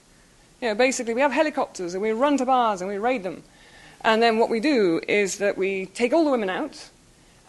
You 0.61 0.69
know, 0.69 0.75
basically, 0.75 1.13
we 1.13 1.21
have 1.21 1.31
helicopters 1.31 1.93
and 1.93 2.01
we 2.01 2.11
run 2.11 2.37
to 2.37 2.45
bars 2.45 2.81
and 2.81 2.89
we 2.89 2.97
raid 2.97 3.23
them. 3.23 3.43
And 4.01 4.21
then 4.21 4.37
what 4.37 4.49
we 4.49 4.59
do 4.59 5.01
is 5.07 5.39
that 5.39 5.57
we 5.57 5.87
take 5.87 6.13
all 6.13 6.23
the 6.23 6.31
women 6.31 6.49
out 6.49 6.89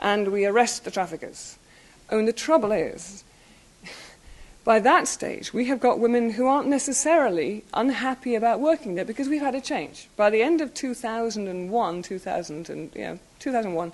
and 0.00 0.28
we 0.28 0.46
arrest 0.46 0.84
the 0.84 0.90
traffickers. 0.90 1.58
And 2.10 2.26
the 2.26 2.32
trouble 2.32 2.72
is, 2.72 3.22
by 4.68 4.78
that 4.78 5.08
stage, 5.08 5.54
we 5.54 5.64
have 5.64 5.80
got 5.80 5.98
women 5.98 6.32
who 6.32 6.46
aren't 6.46 6.68
necessarily 6.68 7.64
unhappy 7.72 8.34
about 8.34 8.60
working 8.60 8.96
there 8.96 9.04
because 9.06 9.26
we've 9.26 9.40
had 9.40 9.54
a 9.54 9.62
change. 9.62 10.08
By 10.14 10.28
the 10.28 10.42
end 10.42 10.60
of 10.60 10.74
2001, 10.74 12.02
2000 12.02 12.68
and, 12.68 12.94
you 12.94 13.00
know, 13.00 13.18
2001, 13.38 13.92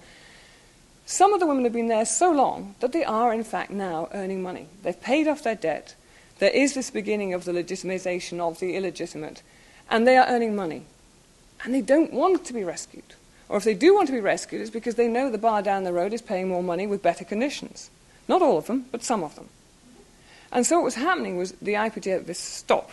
some 1.06 1.32
of 1.32 1.38
the 1.38 1.46
women 1.46 1.62
have 1.62 1.72
been 1.72 1.86
there 1.86 2.04
so 2.04 2.32
long 2.32 2.74
that 2.80 2.90
they 2.90 3.04
are, 3.04 3.32
in 3.32 3.44
fact, 3.44 3.70
now 3.70 4.08
earning 4.12 4.42
money. 4.42 4.66
They've 4.82 5.00
paid 5.00 5.28
off 5.28 5.44
their 5.44 5.54
debt. 5.54 5.94
There 6.40 6.50
is 6.50 6.74
this 6.74 6.90
beginning 6.90 7.32
of 7.32 7.44
the 7.44 7.52
legitimization 7.52 8.40
of 8.40 8.58
the 8.58 8.74
illegitimate, 8.74 9.44
and 9.88 10.08
they 10.08 10.16
are 10.16 10.26
earning 10.26 10.56
money. 10.56 10.86
And 11.62 11.72
they 11.72 11.82
don't 11.82 12.12
want 12.12 12.44
to 12.46 12.52
be 12.52 12.64
rescued. 12.64 13.14
Or 13.48 13.58
if 13.58 13.62
they 13.62 13.74
do 13.74 13.94
want 13.94 14.08
to 14.08 14.12
be 14.12 14.18
rescued, 14.18 14.60
it's 14.60 14.70
because 14.70 14.96
they 14.96 15.06
know 15.06 15.30
the 15.30 15.38
bar 15.38 15.62
down 15.62 15.84
the 15.84 15.92
road 15.92 16.12
is 16.12 16.20
paying 16.20 16.48
more 16.48 16.64
money 16.64 16.84
with 16.84 17.00
better 17.00 17.24
conditions. 17.24 17.90
Not 18.26 18.42
all 18.42 18.58
of 18.58 18.66
them, 18.66 18.86
but 18.90 19.04
some 19.04 19.22
of 19.22 19.36
them. 19.36 19.50
And 20.54 20.64
so 20.64 20.76
what 20.76 20.84
was 20.84 20.94
happening 20.94 21.36
was 21.36 21.52
the 21.60 21.74
IPT 21.74 22.24
this 22.24 22.38
stop. 22.38 22.90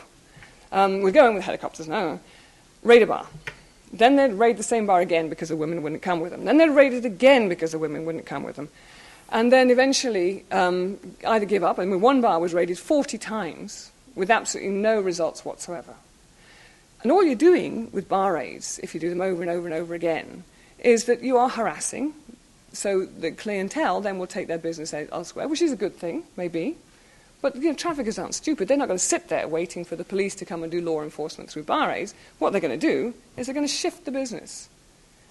Um, 0.72 1.02
we're 1.02 1.12
going 1.12 1.36
with 1.36 1.44
helicopters 1.44 1.88
now. 1.88 2.20
Raid 2.82 3.04
a 3.04 3.08
bar. 3.08 3.28
Then 3.94 4.16
they'd 4.16 4.34
raid 4.34 4.58
the 4.58 4.64
same 4.64 4.88
bar 4.88 5.00
again 5.00 5.30
because 5.30 5.50
the 5.50 5.56
women 5.56 5.84
wouldn't 5.84 6.02
come 6.02 6.22
with 6.22 6.32
them. 6.32 6.46
Then 6.46 6.58
they'd 6.58 6.70
raid 6.70 6.94
it 6.94 7.06
again 7.06 7.50
because 7.50 7.72
the 7.72 7.80
women 7.80 8.04
wouldn't 8.06 8.26
come 8.26 8.42
with 8.44 8.56
them. 8.56 8.70
And 9.30 9.52
then 9.52 9.70
eventually 9.70 10.44
um, 10.52 10.98
either 11.26 11.46
give 11.46 11.64
up. 11.64 11.78
I 11.78 11.86
mean, 11.86 12.02
one 12.02 12.20
bar 12.20 12.40
was 12.40 12.54
raided 12.54 12.80
40 12.80 13.18
times 13.20 13.92
with 14.16 14.32
absolutely 14.32 14.72
no 14.74 15.00
results 15.00 15.46
whatsoever. 15.46 15.94
And 17.04 17.12
all 17.12 17.24
you're 17.24 17.36
doing 17.36 17.92
with 17.92 18.10
bar 18.10 18.34
raids, 18.34 18.80
if 18.82 18.94
you 18.94 19.00
do 19.00 19.10
them 19.10 19.22
over 19.22 19.42
and 19.42 19.52
over 19.52 19.68
and 19.68 19.76
over 19.76 19.94
again, 19.94 20.44
is 20.80 21.06
that 21.06 21.22
you 21.22 21.38
are 21.38 21.50
harassing. 21.50 22.14
So 22.74 23.06
the 23.06 23.32
clientele 23.32 24.02
then 24.02 24.18
will 24.18 24.28
take 24.28 24.48
their 24.48 24.58
business 24.58 24.94
elsewhere, 24.94 25.48
which 25.48 25.62
is 25.62 25.72
a 25.72 25.76
good 25.76 25.96
thing, 25.96 26.24
maybe. 26.36 26.78
But 27.42 27.56
you 27.56 27.70
know, 27.70 27.74
traffickers 27.74 28.20
aren't 28.20 28.36
stupid. 28.36 28.68
They're 28.68 28.78
not 28.78 28.88
going 28.88 29.00
to 29.00 29.04
sit 29.04 29.30
there 29.30 29.48
waiting 29.48 29.84
for 29.84 29.96
the 29.96 30.04
police 30.04 30.36
to 30.36 30.46
come 30.46 30.64
and 30.64 30.72
do 30.72 30.82
law 30.82 31.02
enforcement 31.02 31.50
through 31.50 31.64
bar 31.64 31.90
raids. 31.90 32.14
What 32.38 32.52
they're 32.52 32.62
going 32.62 32.80
to 32.80 32.88
do 32.88 33.14
is 33.36 33.48
they're 33.48 33.56
going 33.56 33.68
to 33.68 33.74
shift 33.74 34.06
the 34.06 34.12
business. 34.12 34.70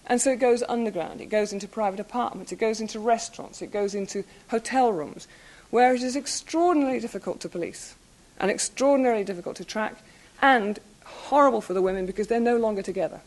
And 0.07 0.21
so 0.21 0.33
it 0.33 0.41
goes 0.41 0.65
underground, 0.69 1.21
it 1.21 1.27
goes 1.27 1.53
into 1.53 1.69
private 1.69 2.01
apartments, 2.01 2.51
it 2.51 2.59
goes 2.59 2.81
into 2.81 2.99
restaurants, 2.99 3.63
it 3.63 3.71
goes 3.71 3.95
into 3.95 4.25
hotel 4.49 4.93
rooms, 4.93 5.29
where 5.71 5.95
it 5.95 6.03
is 6.03 6.17
extraordinarily 6.17 6.99
difficult 6.99 7.39
to 7.41 7.49
police 7.49 7.95
and 8.41 8.51
extraordinarily 8.51 9.23
difficult 9.23 9.57
to 9.57 9.65
track 9.65 10.03
and 10.43 10.81
horrible 11.05 11.61
for 11.61 11.75
the 11.75 11.83
women 11.83 12.07
because 12.07 12.27
they're 12.27 12.41
no 12.41 12.57
longer 12.57 12.83
together. 12.83 13.21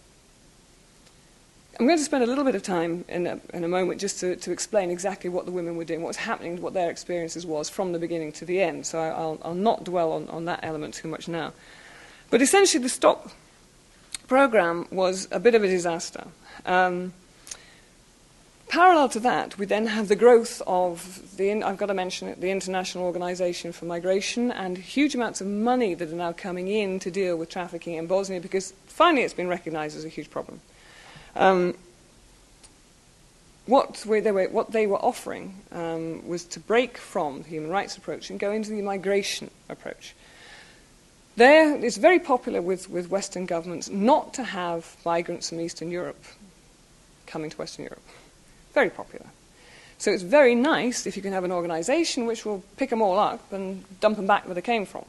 I'm 1.80 1.88
going 1.88 1.98
to 1.98 2.04
spend 2.04 2.24
a 2.24 2.28
little 2.28 2.44
bit 2.44 2.54
of 2.54 2.62
time 2.62 3.04
in 3.08 3.26
a, 3.26 3.40
in 3.52 3.64
a 3.64 3.68
moment 3.68 4.00
just 4.00 4.20
to, 4.20 4.36
to, 4.36 4.52
explain 4.52 4.92
exactly 4.92 5.28
what 5.28 5.46
the 5.46 5.52
women 5.52 5.76
were 5.76 5.84
doing, 5.84 6.04
what 6.04 6.10
was 6.10 6.18
happening, 6.18 6.62
what 6.62 6.76
their 6.76 6.92
experiences 6.92 7.48
was 7.48 7.68
from 7.68 7.94
the 7.94 8.00
beginning 8.00 8.32
to 8.34 8.46
the 8.46 8.62
end. 8.62 8.86
So 8.86 9.00
I, 9.00 9.20
will 9.20 9.40
I'll 9.42 9.56
not 9.56 9.84
dwell 9.84 10.12
on, 10.12 10.28
on 10.30 10.46
that 10.46 10.60
element 10.62 10.94
too 10.94 11.08
much 11.08 11.28
now. 11.28 11.52
But 12.30 12.44
essentially, 12.44 12.84
the 12.84 12.90
STOP 12.90 13.32
program 14.28 14.88
was 14.92 15.28
a 15.32 15.40
bit 15.40 15.56
of 15.56 15.64
a 15.64 15.68
disaster. 15.68 16.28
Um, 16.64 17.14
parallel 18.68 19.10
to 19.10 19.20
that, 19.22 19.58
we 19.58 19.66
then 19.66 19.88
have 19.88 20.10
the 20.10 20.16
growth 20.16 20.62
of 20.68 21.38
the, 21.38 21.64
I've 21.64 21.78
got 21.78 21.88
to 21.88 21.96
mention 21.96 22.28
it, 22.28 22.40
the 22.40 22.52
International 22.52 23.04
Organization 23.04 23.72
for 23.72 23.86
Migration, 23.86 24.52
and 24.52 24.78
huge 24.78 25.16
amounts 25.16 25.42
of 25.42 25.48
money 25.48 25.96
that 25.96 26.08
are 26.12 26.16
now 26.16 26.34
coming 26.34 26.68
in 26.68 27.00
to 27.00 27.10
deal 27.10 27.36
with 27.36 27.50
trafficking 27.50 27.96
in 27.96 28.06
Bosnia 28.06 28.40
because 28.40 28.74
finally 28.86 29.24
it's 29.24 29.34
been 29.34 29.48
recognized 29.48 29.98
as 29.98 30.06
a 30.06 30.10
huge 30.10 30.30
problem. 30.30 30.62
Um, 31.36 31.76
what, 33.66 34.04
they 34.06 34.32
were, 34.32 34.48
what 34.50 34.72
they 34.72 34.88
were 34.88 34.98
offering 34.98 35.62
um, 35.72 36.28
was 36.28 36.44
to 36.46 36.60
break 36.60 36.98
from 36.98 37.44
the 37.44 37.50
human 37.50 37.70
rights 37.70 37.98
approach 37.98 38.30
and 38.30 38.40
go 38.40 38.52
into 38.52 38.72
the 38.72 38.82
migration 38.82 39.50
approach. 39.70 40.14
There, 41.36 41.76
it's 41.78 41.98
very 41.98 42.20
popular 42.20 42.62
with, 42.62 42.90
with 42.90 43.10
Western 43.10 43.46
governments 43.46 43.90
not 43.90 44.34
to 44.36 44.44
have 44.44 44.96
migrants 45.06 45.50
from 45.50 45.62
Eastern 45.62 45.90
Europe 45.90 46.24
coming 47.26 47.50
to 47.50 47.58
Western 47.58 47.86
Europe. 47.86 48.04
Very 48.74 48.90
popular. 48.90 49.26
So 49.98 50.12
it's 50.12 50.24
very 50.24 50.54
nice 50.54 51.08
if 51.08 51.16
you 51.16 51.24
can 51.24 51.34
have 51.34 51.46
an 51.46 51.52
organization 51.52 52.26
which 52.26 52.46
will 52.46 52.64
pick 52.78 52.90
them 52.90 53.02
all 53.02 53.18
up 53.18 53.54
and 53.54 53.84
dump 54.02 54.18
them 54.18 54.28
back 54.28 54.46
where 54.46 54.56
they 54.56 54.62
came 54.62 54.86
from. 54.86 55.06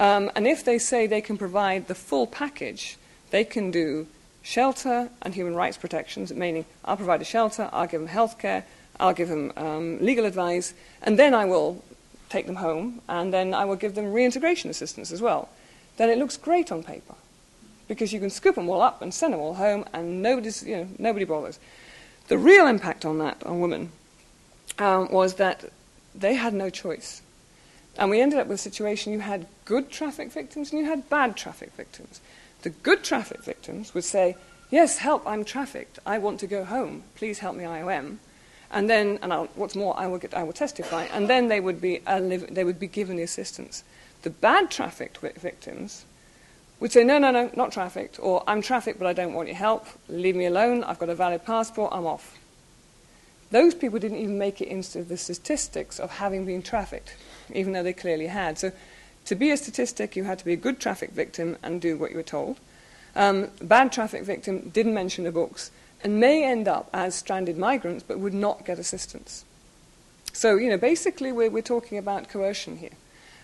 Um, 0.00 0.30
and 0.34 0.46
if 0.46 0.64
they 0.64 0.78
say 0.78 1.06
they 1.06 1.20
can 1.20 1.36
provide 1.36 1.86
the 1.86 1.94
full 1.94 2.26
package, 2.26 2.96
they 3.30 3.44
can 3.44 3.70
do 3.70 4.06
shelter 4.46 5.10
and 5.22 5.34
human 5.34 5.56
rights 5.56 5.76
protections, 5.76 6.32
meaning 6.32 6.64
I'll 6.84 6.96
provide 6.96 7.20
a 7.20 7.24
shelter, 7.24 7.68
I'll 7.72 7.88
give 7.88 8.00
them 8.00 8.08
health 8.08 8.38
care, 8.38 8.64
I'll 9.00 9.12
give 9.12 9.28
them 9.28 9.52
um, 9.56 9.98
legal 9.98 10.24
advice, 10.24 10.72
and 11.02 11.18
then 11.18 11.34
I 11.34 11.46
will 11.46 11.82
take 12.28 12.46
them 12.46 12.56
home, 12.56 13.02
and 13.08 13.34
then 13.34 13.52
I 13.52 13.64
will 13.64 13.74
give 13.74 13.96
them 13.96 14.12
reintegration 14.12 14.70
assistance 14.70 15.10
as 15.10 15.20
well. 15.20 15.48
Then 15.96 16.10
it 16.10 16.18
looks 16.18 16.36
great 16.36 16.70
on 16.70 16.84
paper 16.84 17.16
because 17.88 18.12
you 18.12 18.20
can 18.20 18.30
scoop 18.30 18.54
them 18.54 18.68
all 18.68 18.82
up 18.82 19.02
and 19.02 19.12
send 19.12 19.32
them 19.32 19.40
all 19.40 19.54
home, 19.54 19.84
and 19.92 20.22
nobody's, 20.22 20.62
you 20.62 20.76
know, 20.76 20.88
nobody 20.96 21.24
bothers. 21.24 21.58
The 22.28 22.38
real 22.38 22.68
impact 22.68 23.04
on 23.04 23.18
that, 23.18 23.44
on 23.44 23.58
women, 23.58 23.90
um, 24.78 25.10
was 25.10 25.34
that 25.34 25.64
they 26.14 26.34
had 26.34 26.54
no 26.54 26.70
choice. 26.70 27.20
And 27.98 28.10
we 28.10 28.20
ended 28.20 28.38
up 28.38 28.46
with 28.46 28.60
a 28.60 28.62
situation 28.62 29.12
you 29.12 29.20
had 29.20 29.46
good 29.64 29.90
traffic 29.90 30.30
victims 30.30 30.70
and 30.70 30.80
you 30.80 30.86
had 30.86 31.08
bad 31.08 31.36
traffic 31.36 31.72
victims. 31.76 32.20
The 32.66 32.70
good 32.70 33.04
traffic 33.04 33.44
victims 33.44 33.94
would 33.94 34.02
say, 34.02 34.36
Yes, 34.70 34.98
help, 34.98 35.24
I'm 35.24 35.44
trafficked. 35.44 36.00
I 36.04 36.18
want 36.18 36.40
to 36.40 36.48
go 36.48 36.64
home. 36.64 37.04
Please 37.14 37.38
help 37.38 37.54
me, 37.54 37.62
IOM. 37.62 38.16
And 38.72 38.90
then, 38.90 39.20
and 39.22 39.32
I'll, 39.32 39.44
what's 39.54 39.76
more, 39.76 39.96
I 39.96 40.08
will, 40.08 40.18
get, 40.18 40.34
I 40.34 40.42
will 40.42 40.52
testify. 40.52 41.04
And 41.12 41.30
then 41.30 41.46
they 41.46 41.60
would, 41.60 41.80
be, 41.80 42.02
uh, 42.08 42.18
they 42.18 42.64
would 42.64 42.80
be 42.80 42.88
given 42.88 43.18
the 43.18 43.22
assistance. 43.22 43.84
The 44.22 44.30
bad 44.30 44.68
trafficked 44.68 45.18
victims 45.18 46.06
would 46.80 46.90
say, 46.90 47.04
No, 47.04 47.18
no, 47.18 47.30
no, 47.30 47.52
not 47.54 47.70
trafficked. 47.70 48.18
Or 48.18 48.42
I'm 48.48 48.62
trafficked, 48.62 48.98
but 48.98 49.06
I 49.06 49.12
don't 49.12 49.32
want 49.32 49.46
your 49.46 49.56
help. 49.56 49.86
Leave 50.08 50.34
me 50.34 50.46
alone. 50.46 50.82
I've 50.82 50.98
got 50.98 51.08
a 51.08 51.14
valid 51.14 51.44
passport. 51.44 51.92
I'm 51.92 52.04
off. 52.04 52.36
those 53.52 53.76
people 53.76 54.00
didn't 54.00 54.18
even 54.18 54.38
make 54.38 54.60
it 54.60 54.66
into 54.66 55.04
the 55.04 55.16
statistics 55.16 56.00
of 56.00 56.10
having 56.10 56.44
been 56.44 56.62
trafficked, 56.62 57.14
even 57.54 57.74
though 57.74 57.84
they 57.84 57.92
clearly 57.92 58.26
had. 58.26 58.58
So, 58.58 58.72
to 59.26 59.34
be 59.34 59.50
a 59.50 59.56
statistic, 59.56 60.16
you 60.16 60.24
had 60.24 60.38
to 60.38 60.44
be 60.44 60.52
a 60.52 60.56
good 60.56 60.80
traffic 60.80 61.10
victim 61.10 61.56
and 61.62 61.80
do 61.80 61.96
what 61.96 62.10
you 62.10 62.16
were 62.16 62.22
told. 62.22 62.58
Um, 63.14 63.48
bad 63.60 63.92
traffic 63.92 64.24
victim 64.24 64.70
didn't 64.70 64.94
mention 64.94 65.24
the 65.24 65.32
books 65.32 65.70
and 66.02 66.20
may 66.20 66.44
end 66.44 66.68
up 66.68 66.88
as 66.92 67.14
stranded 67.14 67.56
migrants 67.56 68.04
but 68.06 68.18
would 68.18 68.34
not 68.34 68.64
get 68.64 68.78
assistance. 68.78 69.44
So, 70.32 70.56
you 70.56 70.68
know, 70.68 70.76
basically 70.76 71.32
we're, 71.32 71.50
we're 71.50 71.62
talking 71.62 71.98
about 71.98 72.28
coercion 72.28 72.76
here. 72.76 72.90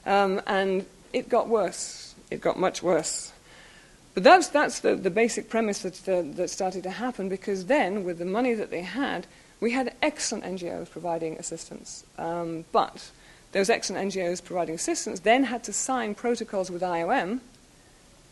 Um, 0.05 0.43
and 0.47 0.85
it 1.13 1.29
got 1.29 1.49
worse. 1.49 2.15
It 2.31 2.41
got 2.41 2.59
much 2.59 2.83
worse. 2.83 3.33
But 4.15 4.25
that's, 4.25 4.49
that's 4.49 4.81
the, 4.81 4.95
the 4.95 5.11
basic 5.11 5.49
premise 5.49 5.81
that, 5.81 6.09
uh, 6.09 6.23
that 6.37 6.51
started 6.51 6.83
to 6.83 6.91
happen 6.91 7.29
because 7.29 7.67
then, 7.67 8.05
with 8.05 8.19
the 8.19 8.27
money 8.27 8.53
that 8.55 8.71
they 8.71 8.83
had, 8.83 9.27
we 9.59 9.73
had 9.73 9.95
excellent 10.03 10.45
NGOs 10.45 10.91
providing 10.91 11.39
assistance. 11.39 12.05
Um, 12.19 12.67
but 12.73 13.11
those 13.53 13.71
excellent 13.71 14.13
NGOs 14.13 14.43
providing 14.43 14.75
assistance 14.75 15.21
then 15.21 15.45
had 15.45 15.63
to 15.65 15.73
sign 15.73 16.15
protocols 16.15 16.71
with 16.71 16.83
IOM 16.83 17.41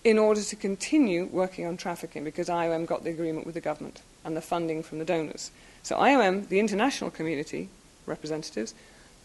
in 0.02 0.18
order 0.18 0.42
to 0.42 0.56
continue 0.56 1.26
working 1.26 1.66
on 1.66 1.76
trafficking 1.76 2.24
because 2.24 2.48
IOM 2.48 2.86
got 2.86 3.04
the 3.04 3.10
agreement 3.10 3.44
with 3.44 3.54
the 3.54 3.60
government 3.60 4.02
and 4.24 4.36
the 4.36 4.40
funding 4.40 4.82
from 4.82 4.98
the 4.98 5.04
donors. 5.04 5.50
So 5.82 5.96
IOM, 5.96 6.48
the 6.48 6.58
international 6.58 7.10
community 7.10 7.68
representatives, 8.06 8.74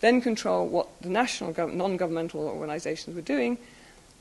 then 0.02 0.22
control 0.22 0.68
what 0.68 1.02
the 1.02 1.10
national 1.10 1.54
non-governmental 1.74 2.42
organizations 2.42 3.16
were 3.16 3.22
doing, 3.22 3.58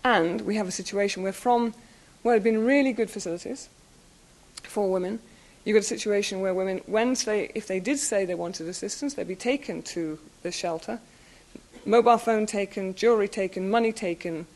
and 0.05 0.43
we 0.43 0.57
have 0.57 0.69
a 0.69 0.73
situation 0.73 1.23
where 1.23 1.33
from 1.33 1.75
where 2.23 2.35
had 2.35 2.43
been 2.43 2.65
really 2.65 2.93
good 2.93 3.11
facilities 3.11 3.69
for 4.63 4.91
women, 4.91 5.19
you 5.65 5.75
got 5.75 5.81
a 5.81 5.83
situation 5.83 6.41
where 6.41 6.55
women, 6.55 6.81
when 6.87 7.15
they, 7.27 7.51
if 7.55 7.67
they 7.67 7.81
did 7.81 7.99
say 7.99 8.25
they 8.25 8.35
wanted 8.35 8.67
assistance, 8.67 9.15
they'd 9.15 9.29
be 9.29 9.37
taken 9.37 9.83
to 9.83 10.19
the 10.43 10.51
shelter, 10.51 11.01
mobile 11.85 12.19
phone 12.19 12.47
taken, 12.47 12.95
jewelry 12.95 13.29
taken, 13.29 13.71
money 13.71 13.93
taken, 13.93 14.47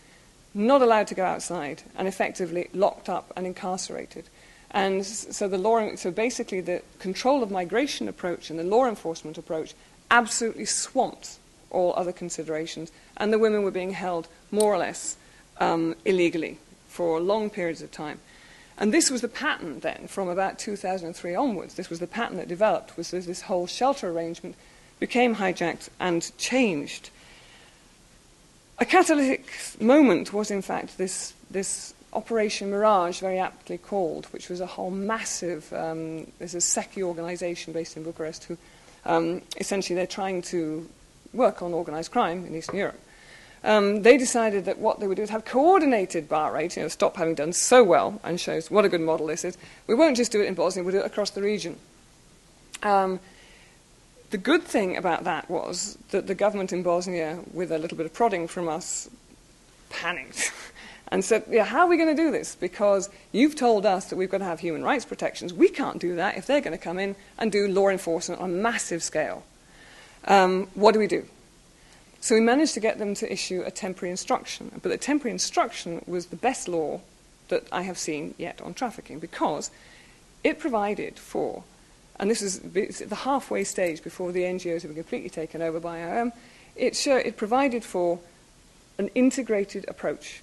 not 0.55 0.83
allowed 0.83 1.07
to 1.09 1.15
go 1.15 1.25
outside, 1.25 1.83
and 1.97 2.09
effectively 2.09 2.69
locked 2.73 3.09
up 3.09 3.33
and 3.37 3.47
incarcerated. 3.47 4.25
And 4.71 5.05
so 5.05 5.49
the 5.49 5.59
law, 5.59 5.95
so 5.97 6.11
basically 6.11 6.61
the 6.61 6.83
control 6.99 7.43
of 7.43 7.51
migration 7.51 8.09
approach 8.09 8.51
and 8.51 8.59
the 8.59 8.65
law 8.65 8.87
enforcement 8.87 9.39
approach 9.39 9.75
absolutely 10.11 10.65
swamped 10.65 11.39
all 11.71 11.95
other 11.97 12.13
considerations, 12.13 12.91
and 13.17 13.33
the 13.33 13.39
women 13.39 13.63
were 13.63 13.71
being 13.71 13.93
held 13.93 14.29
more 14.51 14.73
or 14.73 14.79
less 14.79 15.17
um, 15.61 15.95
illegally 16.05 16.59
for 16.89 17.21
long 17.21 17.51
periods 17.51 17.83
of 17.83 17.91
time. 17.91 18.19
And 18.79 18.95
this 18.95 19.11
was 19.11 19.23
the 19.23 19.29
pattern 19.29 19.81
then 19.81 20.07
from 20.07 20.29
about 20.29 20.59
2003 20.59 21.35
onwards. 21.35 21.75
This 21.75 21.91
was 21.91 21.99
the 21.99 22.07
pattern 22.07 22.37
that 22.37 22.49
developed, 22.49 22.97
was 22.97 23.11
this 23.11 23.43
whole 23.43 23.67
shelter 23.67 24.09
arrangement 24.09 24.55
became 25.01 25.37
hijacked 25.37 25.89
and 25.99 26.31
changed. 26.39 27.11
A 28.81 28.85
catalytic 28.85 29.45
moment 29.81 30.33
was, 30.33 30.51
in 30.51 30.63
fact, 30.63 30.99
this, 30.99 31.35
this 31.51 31.95
Operation 32.13 32.71
Mirage, 32.71 33.21
very 33.21 33.39
aptly 33.39 33.77
called, 33.77 34.27
which 34.27 34.49
was 34.49 34.61
a 34.61 34.67
whole 34.67 34.91
massive, 34.91 35.73
um, 35.73 36.31
there's 36.39 36.55
a 36.55 36.59
SECI 36.59 37.03
organization 37.03 37.73
based 37.73 37.97
in 37.97 38.05
Bucharest 38.05 38.45
who 38.45 38.57
um, 39.05 39.43
essentially 39.57 39.97
they're 39.97 40.07
trying 40.07 40.43
to 40.43 40.89
work 41.33 41.61
on 41.61 41.75
organized 41.75 42.13
crime 42.13 42.47
in 42.47 42.55
Eastern 42.55 42.77
Europe. 42.77 43.01
Um, 43.65 44.03
they 44.03 44.17
decided 44.17 44.65
that 44.67 44.79
what 44.79 45.01
they 45.01 45.09
would 45.09 45.17
do 45.17 45.23
is 45.23 45.31
have 45.31 45.45
coordinated 45.45 46.29
bar 46.29 46.53
raids, 46.53 46.77
you 46.77 46.83
know, 46.83 46.89
stop 46.89 47.17
having 47.17 47.35
done 47.35 47.53
so 47.53 47.83
well 47.83 48.21
and 48.23 48.41
shows 48.41 48.71
what 48.71 48.85
a 48.85 48.89
good 48.89 49.01
model 49.01 49.27
this 49.27 49.45
is. 49.45 49.59
We 49.89 49.95
won't 49.95 50.17
just 50.17 50.31
do 50.31 50.41
it 50.41 50.47
in 50.47 50.55
Bosnia, 50.55 50.85
we'll 50.85 50.93
do 50.93 51.01
it 51.01 51.07
across 51.07 51.31
the 51.31 51.43
region. 51.43 51.77
Um, 52.85 53.19
the 54.31 54.39
good 54.39 54.63
thing 54.63 54.97
about 54.97 55.25
that 55.25 55.51
was 55.51 55.97
that 56.11 56.27
the 56.27 56.35
government 56.35 56.73
in 56.73 56.83
Bosnia, 56.83 57.41
with 57.53 57.73
a 57.73 57.79
little 57.79 57.97
bit 57.97 58.07
of 58.07 58.13
prodding 58.13 58.47
from 58.49 58.69
us, 58.69 59.09
panicked 59.91 60.53
and 61.09 61.25
said, 61.25 61.45
yeah, 61.51 61.65
How 61.65 61.81
are 61.81 61.87
we 61.87 61.97
going 61.97 62.15
to 62.15 62.23
do 62.23 62.31
this? 62.31 62.55
Because 62.55 63.09
you've 63.33 63.57
told 63.57 63.87
us 63.87 64.07
that 64.07 64.17
we've 64.17 64.31
got 64.31 64.39
to 64.39 64.45
have 64.45 64.61
human 64.61 64.83
rights 64.83 65.05
protections. 65.05 65.53
We 65.53 65.69
can't 65.69 65.99
do 65.99 66.17
that 66.17 66.37
if 66.37 66.47
they're 66.47 66.61
going 66.61 66.77
to 66.77 66.83
come 66.83 66.99
in 66.99 67.17
and 67.39 67.51
do 67.51 67.69
law 67.69 67.89
enforcement 67.89 68.41
on 68.41 68.51
a 68.51 68.55
massive 68.55 69.03
scale. 69.03 69.45
Um, 70.27 70.69
what 70.75 70.93
do 70.93 70.99
we 70.99 71.07
do? 71.07 71.27
So 72.21 72.35
we 72.35 72.41
managed 72.41 72.75
to 72.75 72.81
get 72.81 72.99
them 72.99 73.15
to 73.15 73.33
issue 73.33 73.63
a 73.65 73.71
temporary 73.71 74.11
instruction. 74.11 74.73
But 74.83 74.91
the 74.91 74.99
temporary 74.99 75.33
instruction 75.33 76.05
was 76.07 76.27
the 76.27 76.37
best 76.37 76.69
law 76.69 77.01
that 77.49 77.67
I 77.73 77.83
have 77.83 77.97
seen 77.97 78.35
yet 78.37 78.61
on 78.61 78.75
trafficking 78.75 79.19
because 79.19 79.71
it 80.45 80.59
provided 80.59 81.19
for, 81.19 81.65
and 82.19 82.31
this 82.31 82.43
is 82.43 82.61
the 82.61 83.15
halfway 83.15 83.65
stage 83.65 84.03
before 84.03 84.33
the 84.33 84.43
NGOs 84.43 84.83
have 84.83 84.91
been 84.91 85.03
completely 85.03 85.31
taken 85.31 85.63
over 85.63 85.79
by 85.79 85.99
IOM, 85.99 86.33
it, 86.75 87.07
it 87.07 87.37
provided 87.37 87.85
for 87.85 88.21
an 88.99 89.09
integrated 89.15 89.85
approach 89.89 90.43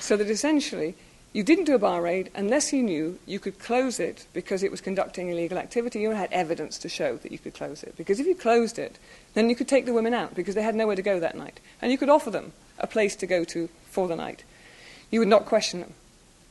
so 0.00 0.16
that 0.16 0.28
essentially 0.28 0.94
you 1.32 1.42
didn't 1.42 1.64
do 1.64 1.74
a 1.74 1.78
bar 1.78 2.02
raid 2.02 2.30
unless 2.34 2.72
you 2.72 2.82
knew 2.82 3.18
you 3.26 3.38
could 3.38 3.58
close 3.58 4.00
it 4.00 4.26
because 4.32 4.62
it 4.62 4.70
was 4.70 4.80
conducting 4.80 5.28
illegal 5.28 5.58
activity. 5.58 6.00
You 6.00 6.10
had 6.10 6.32
evidence 6.32 6.78
to 6.78 6.88
show 6.88 7.16
that 7.18 7.32
you 7.32 7.38
could 7.38 7.54
close 7.54 7.82
it. 7.82 7.94
Because 7.96 8.18
if 8.18 8.26
you 8.26 8.34
closed 8.34 8.78
it, 8.78 8.98
then 9.34 9.50
you 9.50 9.56
could 9.56 9.68
take 9.68 9.86
the 9.86 9.92
women 9.92 10.14
out 10.14 10.34
because 10.34 10.54
they 10.54 10.62
had 10.62 10.74
nowhere 10.74 10.96
to 10.96 11.02
go 11.02 11.20
that 11.20 11.36
night. 11.36 11.60
And 11.82 11.92
you 11.92 11.98
could 11.98 12.08
offer 12.08 12.30
them 12.30 12.52
a 12.78 12.86
place 12.86 13.14
to 13.16 13.26
go 13.26 13.44
to 13.44 13.68
for 13.90 14.08
the 14.08 14.16
night. 14.16 14.44
You 15.10 15.20
would 15.20 15.28
not 15.28 15.44
question 15.44 15.80
them. 15.80 15.94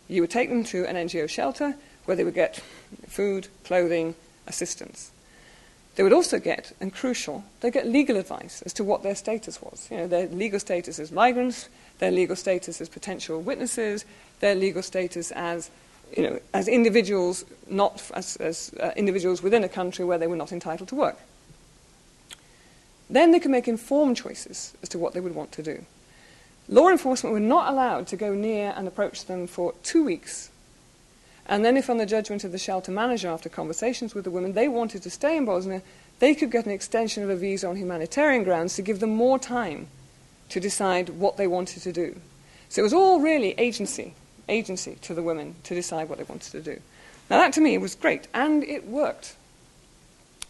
You 0.07 0.21
would 0.21 0.31
take 0.31 0.49
them 0.49 0.63
to 0.65 0.85
an 0.85 0.95
NGO 0.95 1.27
shelter 1.27 1.75
where 2.05 2.15
they 2.15 2.23
would 2.23 2.33
get 2.33 2.61
food, 3.07 3.47
clothing, 3.63 4.15
assistance. 4.47 5.11
They 5.95 6.03
would 6.03 6.13
also 6.13 6.39
get, 6.39 6.73
and 6.79 6.93
crucial, 6.93 7.43
they 7.61 7.71
get 7.71 7.87
legal 7.87 8.17
advice 8.17 8.61
as 8.61 8.73
to 8.73 8.83
what 8.83 9.01
their 9.01 9.15
status 9.15 9.61
was. 9.61 9.87
You 9.89 9.97
know, 9.97 10.07
their 10.07 10.27
legal 10.27 10.59
status 10.59 10.99
as 10.99 11.11
migrants, 11.11 11.69
their 11.97 12.11
legal 12.11 12.35
status 12.35 12.79
as 12.79 12.87
potential 12.87 13.41
witnesses, 13.41 14.05
their 14.39 14.53
legal 14.53 14.83
status 14.83 15.31
as, 15.31 15.71
you 16.15 16.21
know, 16.21 16.39
as 16.53 16.67
individuals, 16.67 17.45
not 17.67 18.11
as, 18.13 18.35
as 18.35 18.71
uh, 18.79 18.91
individuals 18.95 19.41
within 19.41 19.63
a 19.63 19.69
country 19.69 20.05
where 20.05 20.19
they 20.19 20.27
were 20.27 20.35
not 20.35 20.51
entitled 20.51 20.89
to 20.89 20.95
work. 20.95 21.17
Then 23.09 23.31
they 23.31 23.39
can 23.39 23.51
make 23.51 23.67
informed 23.67 24.17
choices 24.17 24.73
as 24.83 24.89
to 24.89 24.99
what 24.99 25.13
they 25.13 25.19
would 25.19 25.33
want 25.33 25.51
to 25.53 25.63
do. 25.63 25.83
Law 26.69 26.89
enforcement 26.89 27.33
were 27.33 27.39
not 27.39 27.71
allowed 27.71 28.07
to 28.07 28.17
go 28.17 28.33
near 28.33 28.73
and 28.75 28.87
approach 28.87 29.25
them 29.25 29.47
for 29.47 29.73
two 29.81 30.03
weeks. 30.03 30.51
And 31.47 31.63
then, 31.63 31.77
if 31.77 31.89
on 31.89 31.97
the 31.97 32.05
judgment 32.05 32.43
of 32.43 32.51
the 32.51 32.57
shelter 32.57 32.91
manager, 32.91 33.29
after 33.29 33.47
conversations 33.47 34.13
with 34.13 34.25
the 34.25 34.31
women, 34.31 34.53
they 34.53 34.67
wanted 34.67 35.01
to 35.03 35.09
stay 35.09 35.37
in 35.37 35.45
Bosnia, 35.45 35.81
they 36.19 36.35
could 36.35 36.51
get 36.51 36.65
an 36.65 36.71
extension 36.71 37.23
of 37.23 37.29
a 37.29 37.35
visa 37.35 37.67
on 37.67 37.77
humanitarian 37.77 38.43
grounds 38.43 38.75
to 38.75 38.81
give 38.81 38.99
them 38.99 39.11
more 39.11 39.39
time 39.39 39.87
to 40.49 40.59
decide 40.59 41.09
what 41.09 41.37
they 41.37 41.47
wanted 41.47 41.83
to 41.83 41.93
do. 41.93 42.19
So 42.69 42.81
it 42.81 42.83
was 42.83 42.93
all 42.93 43.21
really 43.21 43.51
agency, 43.57 44.13
agency 44.49 44.97
to 45.03 45.13
the 45.13 45.23
women 45.23 45.55
to 45.63 45.73
decide 45.73 46.09
what 46.09 46.17
they 46.17 46.25
wanted 46.25 46.51
to 46.51 46.61
do. 46.61 46.81
Now 47.29 47.37
that 47.37 47.53
to 47.53 47.61
me 47.61 47.77
was 47.77 47.95
great, 47.95 48.27
and 48.33 48.63
it 48.63 48.85
worked. 48.85 49.35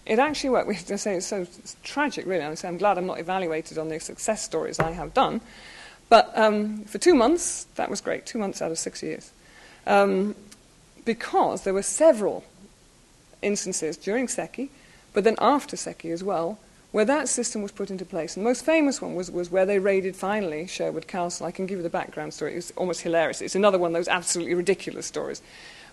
It 0.05 0.19
actually 0.19 0.51
worked. 0.51 0.67
We 0.67 0.75
have 0.75 0.85
to 0.85 0.97
say 0.97 1.15
it's 1.15 1.27
so 1.27 1.41
it's 1.41 1.75
tragic, 1.83 2.25
really. 2.25 2.43
I'm 2.43 2.77
glad 2.77 2.97
I'm 2.97 3.05
not 3.05 3.19
evaluated 3.19 3.77
on 3.77 3.89
the 3.89 3.99
success 3.99 4.43
stories 4.43 4.79
I 4.79 4.91
have 4.91 5.13
done. 5.13 5.41
But 6.09 6.31
um, 6.37 6.85
for 6.85 6.97
two 6.97 7.13
months, 7.13 7.65
that 7.75 7.89
was 7.89 8.01
great. 8.01 8.25
Two 8.25 8.39
months 8.39 8.61
out 8.61 8.71
of 8.71 8.79
six 8.79 9.03
years, 9.03 9.31
um, 9.85 10.35
because 11.07 11.63
there 11.63 11.73
were 11.73 11.81
several 11.81 12.43
instances 13.41 13.95
during 13.95 14.27
SECI, 14.27 14.67
but 15.13 15.23
then 15.23 15.37
after 15.39 15.77
SECI 15.77 16.11
as 16.11 16.21
well, 16.21 16.59
where 16.91 17.05
that 17.05 17.29
system 17.29 17.61
was 17.61 17.71
put 17.71 17.89
into 17.89 18.03
place. 18.03 18.35
And 18.35 18.45
the 18.45 18.49
most 18.49 18.65
famous 18.65 19.01
one 19.01 19.15
was, 19.15 19.31
was 19.31 19.49
where 19.49 19.65
they 19.65 19.79
raided 19.79 20.17
finally 20.17 20.67
Sherwood 20.67 21.07
Castle. 21.07 21.45
I 21.45 21.51
can 21.51 21.65
give 21.65 21.77
you 21.77 21.83
the 21.83 21.89
background 21.89 22.33
story. 22.33 22.55
It's 22.55 22.71
almost 22.71 23.01
hilarious. 23.01 23.41
It's 23.41 23.55
another 23.55 23.77
one 23.77 23.91
of 23.91 23.93
those 23.93 24.09
absolutely 24.09 24.53
ridiculous 24.53 25.05
stories. 25.05 25.41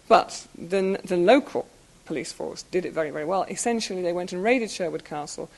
But 0.08 0.48
the, 0.58 0.98
the 1.04 1.16
local 1.16 1.68
police 2.06 2.32
force 2.32 2.64
did 2.64 2.84
it 2.84 2.92
very, 2.92 3.10
very 3.10 3.24
well. 3.24 3.44
Essentially, 3.44 4.02
they 4.02 4.12
went 4.12 4.32
and 4.32 4.42
raided 4.42 4.68
Sherwood 4.68 5.04
Castle, 5.04 5.48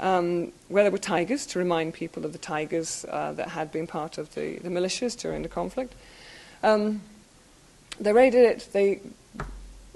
um, 0.00 0.52
where 0.68 0.84
there 0.84 0.90
were 0.90 0.96
tigers, 0.96 1.44
to 1.46 1.58
remind 1.58 1.92
people 1.92 2.24
of 2.24 2.32
the 2.32 2.38
tigers 2.38 3.04
uh, 3.10 3.32
that 3.32 3.48
had 3.48 3.70
been 3.70 3.86
part 3.86 4.16
of 4.16 4.34
the, 4.34 4.56
the 4.60 4.70
militias 4.70 5.20
during 5.20 5.42
the 5.42 5.50
conflict. 5.50 5.92
Um, 6.62 7.02
they 8.00 8.12
raided 8.12 8.44
it. 8.44 8.68
They 8.72 9.00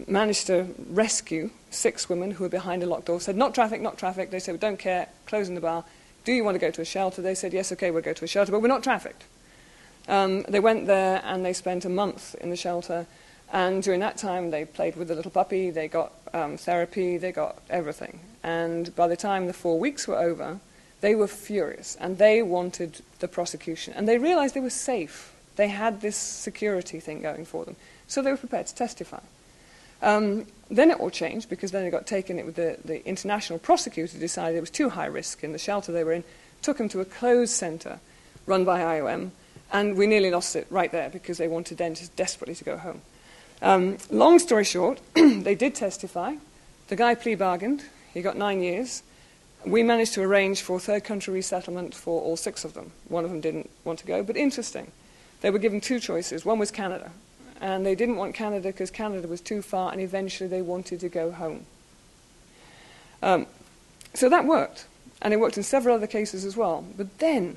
managed 0.07 0.47
to 0.49 0.67
rescue 0.91 1.51
six 1.71 2.09
women 2.09 2.33
who 2.33 2.45
were 2.45 2.51
behind 2.51 2.83
a 2.83 2.87
locked 2.87 3.07
door, 3.07 3.21
said, 3.21 3.37
not 3.37 3.55
traffic, 3.55 3.81
not 3.81 3.99
traffic. 3.99 4.31
They 4.31 4.39
said, 4.39 4.53
we 4.53 4.59
don't 4.59 4.79
care, 4.79 5.09
closing 5.27 5.55
the 5.55 5.61
bar. 5.61 5.85
Do 6.25 6.33
you 6.33 6.45
want 6.45 6.55
to 6.57 6.59
go 6.59 6.71
to 6.71 6.83
a 6.83 6.85
shelter? 6.85 7.23
They 7.23 7.35
said, 7.35 7.53
yes, 7.53 7.73
okay, 7.73 7.91
we'll 7.91 8.03
go 8.03 8.13
to 8.13 8.25
a 8.25 8.29
shelter, 8.29 8.53
but 8.53 8.61
we're 8.61 8.69
not 8.69 8.83
trafficked. 8.83 9.25
Um, 10.09 10.43
they 10.49 10.61
went 10.61 10.87
there 10.87 11.21
and 11.25 11.45
they 11.45 11.53
spent 11.53 11.85
a 11.85 11.89
month 11.89 12.35
in 12.41 12.51
the 12.51 12.57
shelter. 12.57 13.07
And 13.53 13.83
during 13.83 14.01
that 14.01 14.17
time, 14.17 14.51
they 14.51 14.65
played 14.65 14.97
with 14.97 15.09
the 15.09 15.15
little 15.15 15.31
puppy, 15.31 15.71
they 15.71 15.89
got 15.89 16.13
um, 16.33 16.57
therapy, 16.57 17.17
they 17.17 17.33
got 17.33 17.59
everything. 17.71 18.21
And 18.43 18.95
by 18.95 19.07
the 19.07 19.17
time 19.17 19.47
the 19.47 19.53
four 19.53 19.79
weeks 19.79 20.09
were 20.09 20.19
over, 20.19 20.59
they 21.01 21.15
were 21.15 21.29
furious 21.29 21.97
and 22.01 22.19
they 22.19 22.43
wanted 22.43 23.03
the 23.21 23.29
prosecution. 23.29 23.95
And 23.95 24.09
they 24.09 24.19
realized 24.19 24.55
they 24.55 24.61
were 24.61 24.71
safe. 24.71 25.33
They 25.57 25.69
had 25.69 26.01
this 26.01 26.17
security 26.17 27.01
thing 27.01 27.23
going 27.23 27.45
for 27.45 27.65
them. 27.65 27.77
So 28.07 28.23
they 28.23 28.31
were 28.31 28.37
prepared 28.37 28.67
to 28.69 28.75
testify. 28.75 29.21
Um, 30.03 30.47
then 30.71 30.91
it 30.91 31.01
all 31.01 31.11
changed 31.11 31.49
because 31.49 31.73
then 31.73 31.85
it 31.85 31.91
got 31.91 32.07
taken. 32.07 32.39
It, 32.39 32.55
the, 32.55 32.79
the 32.85 33.07
international 33.07 33.59
prosecutor 33.59 34.19
decided 34.19 34.57
it 34.57 34.61
was 34.61 34.71
too 34.71 34.91
high 34.91 35.07
risk 35.07 35.43
in 35.43 35.53
the 35.53 35.59
shelter 35.59 35.93
they 35.93 36.05
were 36.05 36.13
in, 36.13 36.25
took 36.63 36.79
them 36.79 36.89
to 36.91 37.01
a 37.01 37.05
closed 37.05 37.53
centre 37.53 38.01
run 38.47 38.65
by 38.65 38.81
IOM, 38.81 39.31
and 39.73 39.97
we 39.97 40.07
nearly 40.07 40.31
lost 40.31 40.55
it 40.55 40.67
right 40.71 40.93
there 40.93 41.11
because 41.11 41.39
they 41.39 41.49
wanted 41.49 41.79
dentists 41.79 42.15
desperately 42.15 42.55
to 42.55 42.65
go 42.65 42.77
home. 42.77 43.01
Um, 43.63 43.99
long 44.11 44.39
story 44.39 44.65
short, 44.65 45.01
they 45.15 45.55
did 45.55 45.75
testify. 45.75 46.37
The 46.89 46.97
guy 46.97 47.15
plea 47.15 47.35
bargained. 47.35 47.85
He 48.13 48.23
got 48.23 48.37
nine 48.37 48.63
years. 48.63 49.03
We 49.65 49.83
managed 49.83 50.15
to 50.15 50.23
arrange 50.23 50.63
for 50.63 50.79
third 50.79 51.05
country 51.05 51.35
resettlement 51.35 51.95
for 51.95 52.23
all 52.23 52.37
six 52.37 52.65
of 52.65 52.75
them. 52.75 52.93
One 53.09 53.25
of 53.25 53.31
them 53.31 53.41
didn't 53.41 53.71
want 53.85 53.99
to 54.01 54.07
go, 54.07 54.23
but 54.23 54.37
interesting. 54.37 54.93
They 55.41 55.51
were 55.51 55.59
given 55.59 55.81
two 55.81 56.01
choices. 56.01 56.45
One 56.45 56.59
was 56.59 56.71
Canada, 56.71 57.11
and 57.61 57.85
they 57.85 57.95
didn't 57.95 58.17
want 58.17 58.35
Canada 58.35 58.69
because 58.69 58.91
Canada 58.91 59.29
was 59.29 59.41
too 59.41 59.63
far, 59.63 59.93
and 59.93 60.01
eventually 60.01 60.49
they 60.49 60.63
wanted 60.63 61.01
to 61.01 61.09
go 61.09 61.31
home. 61.31 61.67
Um, 63.23 63.47
so 64.15 64.29
that 64.29 64.45
worked, 64.45 64.87
and 65.21 65.33
it 65.33 65.39
worked 65.39 65.57
in 65.57 65.63
several 65.63 65.95
other 65.95 66.07
cases 66.07 66.45
as 66.45 66.57
well. 66.57 66.85
But 66.97 67.19
then, 67.19 67.57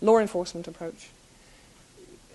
law 0.00 0.18
enforcement 0.18 0.66
approach. 0.66 1.10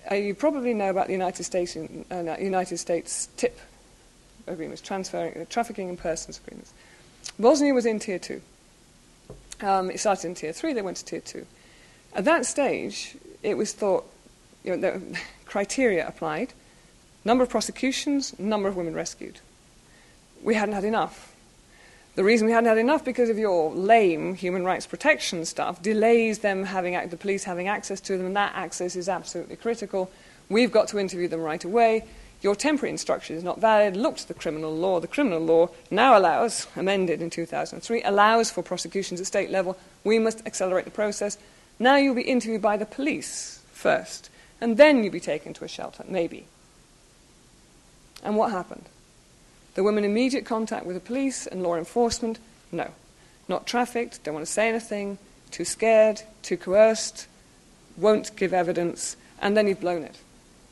Uh, 0.09 0.15
you 0.15 0.33
probably 0.33 0.73
know 0.73 0.89
about 0.89 1.07
the 1.07 1.13
United 1.13 1.43
States, 1.43 1.75
uh, 1.75 2.37
United 2.39 2.77
States 2.77 3.27
TIP 3.35 3.59
agreements, 4.47 4.81
transferring, 4.81 5.41
uh, 5.41 5.45
trafficking 5.49 5.89
in 5.89 5.97
persons 5.97 6.39
agreements. 6.39 6.73
Bosnia 7.37 7.73
was 7.73 7.85
in 7.85 7.99
tier 7.99 8.19
two. 8.19 8.41
Um, 9.61 9.91
it 9.91 9.99
started 9.99 10.27
in 10.27 10.35
tier 10.35 10.53
three, 10.53 10.73
they 10.73 10.81
went 10.81 10.97
to 10.97 11.05
tier 11.05 11.19
two. 11.19 11.45
At 12.13 12.25
that 12.25 12.45
stage, 12.45 13.17
it 13.43 13.57
was 13.57 13.73
thought, 13.73 14.05
you 14.67 14.75
know, 14.75 14.81
the 14.81 15.19
criteria 15.45 16.05
applied, 16.05 16.53
number 17.23 17.43
of 17.43 17.49
prosecutions, 17.49 18.37
number 18.37 18.67
of 18.67 18.75
women 18.75 18.93
rescued. 18.93 19.39
We 20.43 20.55
hadn't 20.55 20.75
had 20.75 20.83
enough. 20.83 21.33
The 22.15 22.23
reason 22.23 22.47
we 22.47 22.53
hadn't 22.53 22.67
had 22.67 22.77
enough 22.77 23.05
because 23.05 23.29
of 23.29 23.37
your 23.37 23.71
lame 23.73 24.33
human 24.33 24.65
rights 24.65 24.87
protection 24.87 25.45
stuff 25.45 25.81
delays 25.81 26.39
them 26.39 26.65
having 26.65 27.09
the 27.09 27.15
police 27.17 27.45
having 27.45 27.67
access 27.67 28.01
to 28.01 28.17
them, 28.17 28.25
and 28.27 28.35
that 28.35 28.53
access 28.55 28.95
is 28.95 29.07
absolutely 29.07 29.55
critical. 29.55 30.11
We've 30.49 30.71
got 30.71 30.89
to 30.89 30.99
interview 30.99 31.27
them 31.27 31.41
right 31.41 31.63
away. 31.63 32.05
Your 32.41 32.55
temporary 32.55 32.91
instruction 32.91 33.35
is 33.35 33.43
not 33.43 33.59
valid. 33.59 33.95
Look 33.95 34.17
to 34.17 34.27
the 34.27 34.33
criminal 34.33 34.75
law. 34.75 34.99
The 34.99 35.07
criminal 35.07 35.39
law 35.39 35.69
now 35.89 36.17
allows, 36.17 36.67
amended 36.75 37.21
in 37.21 37.29
2003, 37.29 38.03
allows 38.03 38.51
for 38.51 38.63
prosecutions 38.63 39.21
at 39.21 39.27
state 39.27 39.49
level. 39.49 39.77
We 40.03 40.19
must 40.19 40.45
accelerate 40.45 40.85
the 40.85 40.91
process. 40.91 41.37
Now 41.79 41.95
you'll 41.95 42.15
be 42.15 42.21
interviewed 42.21 42.61
by 42.61 42.77
the 42.77 42.85
police 42.85 43.61
first, 43.71 44.29
and 44.59 44.77
then 44.77 45.03
you'll 45.03 45.13
be 45.13 45.19
taken 45.19 45.53
to 45.53 45.65
a 45.65 45.67
shelter, 45.67 46.03
maybe. 46.07 46.45
And 48.23 48.35
what 48.35 48.51
happened? 48.51 48.85
The 49.75 49.83
women 49.83 50.03
immediate 50.03 50.45
contact 50.45 50.85
with 50.85 50.95
the 50.95 51.01
police 51.01 51.45
and 51.45 51.61
law 51.61 51.75
enforcement? 51.75 52.39
No. 52.71 52.91
Not 53.47 53.67
trafficked, 53.67 54.23
don't 54.23 54.33
want 54.33 54.45
to 54.45 54.51
say 54.51 54.69
anything, 54.69 55.17
too 55.51 55.65
scared, 55.65 56.23
too 56.41 56.57
coerced, 56.57 57.27
won't 57.95 58.35
give 58.35 58.53
evidence, 58.53 59.15
and 59.39 59.55
then 59.55 59.67
you've 59.67 59.79
blown 59.79 60.03
it. 60.03 60.17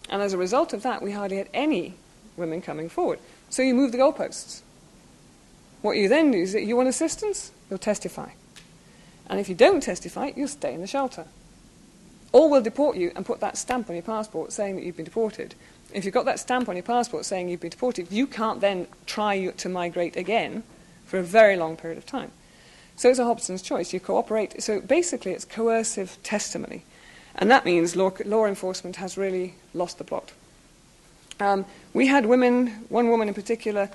And 0.10 0.22
as 0.22 0.34
a 0.34 0.38
result 0.38 0.74
of 0.74 0.84
that, 0.84 1.02
we 1.02 1.12
hardly 1.12 1.38
had 1.38 1.50
any 1.54 1.94
women 2.36 2.62
coming 2.62 2.90
forward. 2.90 3.20
So 3.50 3.62
you 3.62 3.74
move 3.74 3.92
the 3.92 3.98
goalposts. 3.98 4.62
What 5.82 5.98
you 5.98 6.10
then 6.10 6.32
do 6.32 6.40
is 6.40 6.54
that 6.54 6.64
you 6.64 6.76
want 6.76 6.90
assistance, 6.90 7.52
you'll 7.70 7.80
testify. 7.80 8.32
And 9.28 9.40
if 9.40 9.50
you 9.50 9.56
don't 9.56 9.82
testify, 9.82 10.32
you'll 10.36 10.48
stay 10.48 10.74
in 10.74 10.82
the 10.82 10.88
shelter. 10.88 11.26
Or 12.36 12.50
we'll 12.50 12.62
deport 12.62 12.98
you 12.98 13.14
and 13.16 13.26
put 13.26 13.40
that 13.40 13.58
stamp 13.58 13.90
on 13.90 13.96
your 13.96 14.04
passport 14.04 14.52
saying 14.52 14.76
that 14.76 14.84
you've 14.84 14.98
been 14.98 15.06
deported. 15.06 15.56
If 15.94 16.04
you've 16.04 16.14
got 16.14 16.26
that 16.26 16.38
stamp 16.38 16.68
on 16.68 16.76
your 16.76 16.84
passport 16.84 17.24
saying 17.24 17.48
you've 17.48 17.62
been 17.62 17.70
deported, 17.70 18.12
you 18.12 18.28
can't 18.28 18.60
then 18.60 18.88
try 19.06 19.48
to 19.48 19.70
migrate 19.70 20.18
again 20.18 20.64
for 21.06 21.18
a 21.18 21.24
very 21.24 21.56
long 21.56 21.78
period 21.78 21.98
of 21.98 22.06
time. 22.06 22.32
So 22.98 23.10
it's 23.10 23.20
a 23.20 23.24
Hobson's 23.24 23.62
choice. 23.62 23.94
You 23.94 24.02
cooperate. 24.02 24.62
So 24.62 24.82
basically, 24.82 25.32
it's 25.32 25.46
coercive 25.46 26.18
testimony. 26.24 26.84
And 27.36 27.50
that 27.52 27.64
means 27.64 27.96
law, 27.96 28.12
law 28.26 28.48
enforcement 28.48 28.98
has 28.98 29.18
really 29.18 29.56
lost 29.74 29.98
the 29.98 30.04
plot. 30.04 30.34
Um, 31.40 31.64
we 31.94 32.08
had 32.08 32.26
women, 32.26 32.68
one 32.90 33.08
woman 33.08 33.30
in 33.30 33.34
particular, 33.34 33.90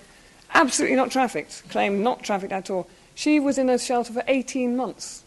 absolutely 0.54 0.96
not 0.96 1.10
trafficked, 1.10 1.68
claimed 1.68 2.00
not 2.00 2.22
trafficked 2.22 2.54
at 2.54 2.70
all. 2.70 2.88
She 3.14 3.38
was 3.38 3.58
in 3.58 3.68
a 3.68 3.78
shelter 3.78 4.14
for 4.14 4.24
18 4.26 4.78
months 4.78 5.24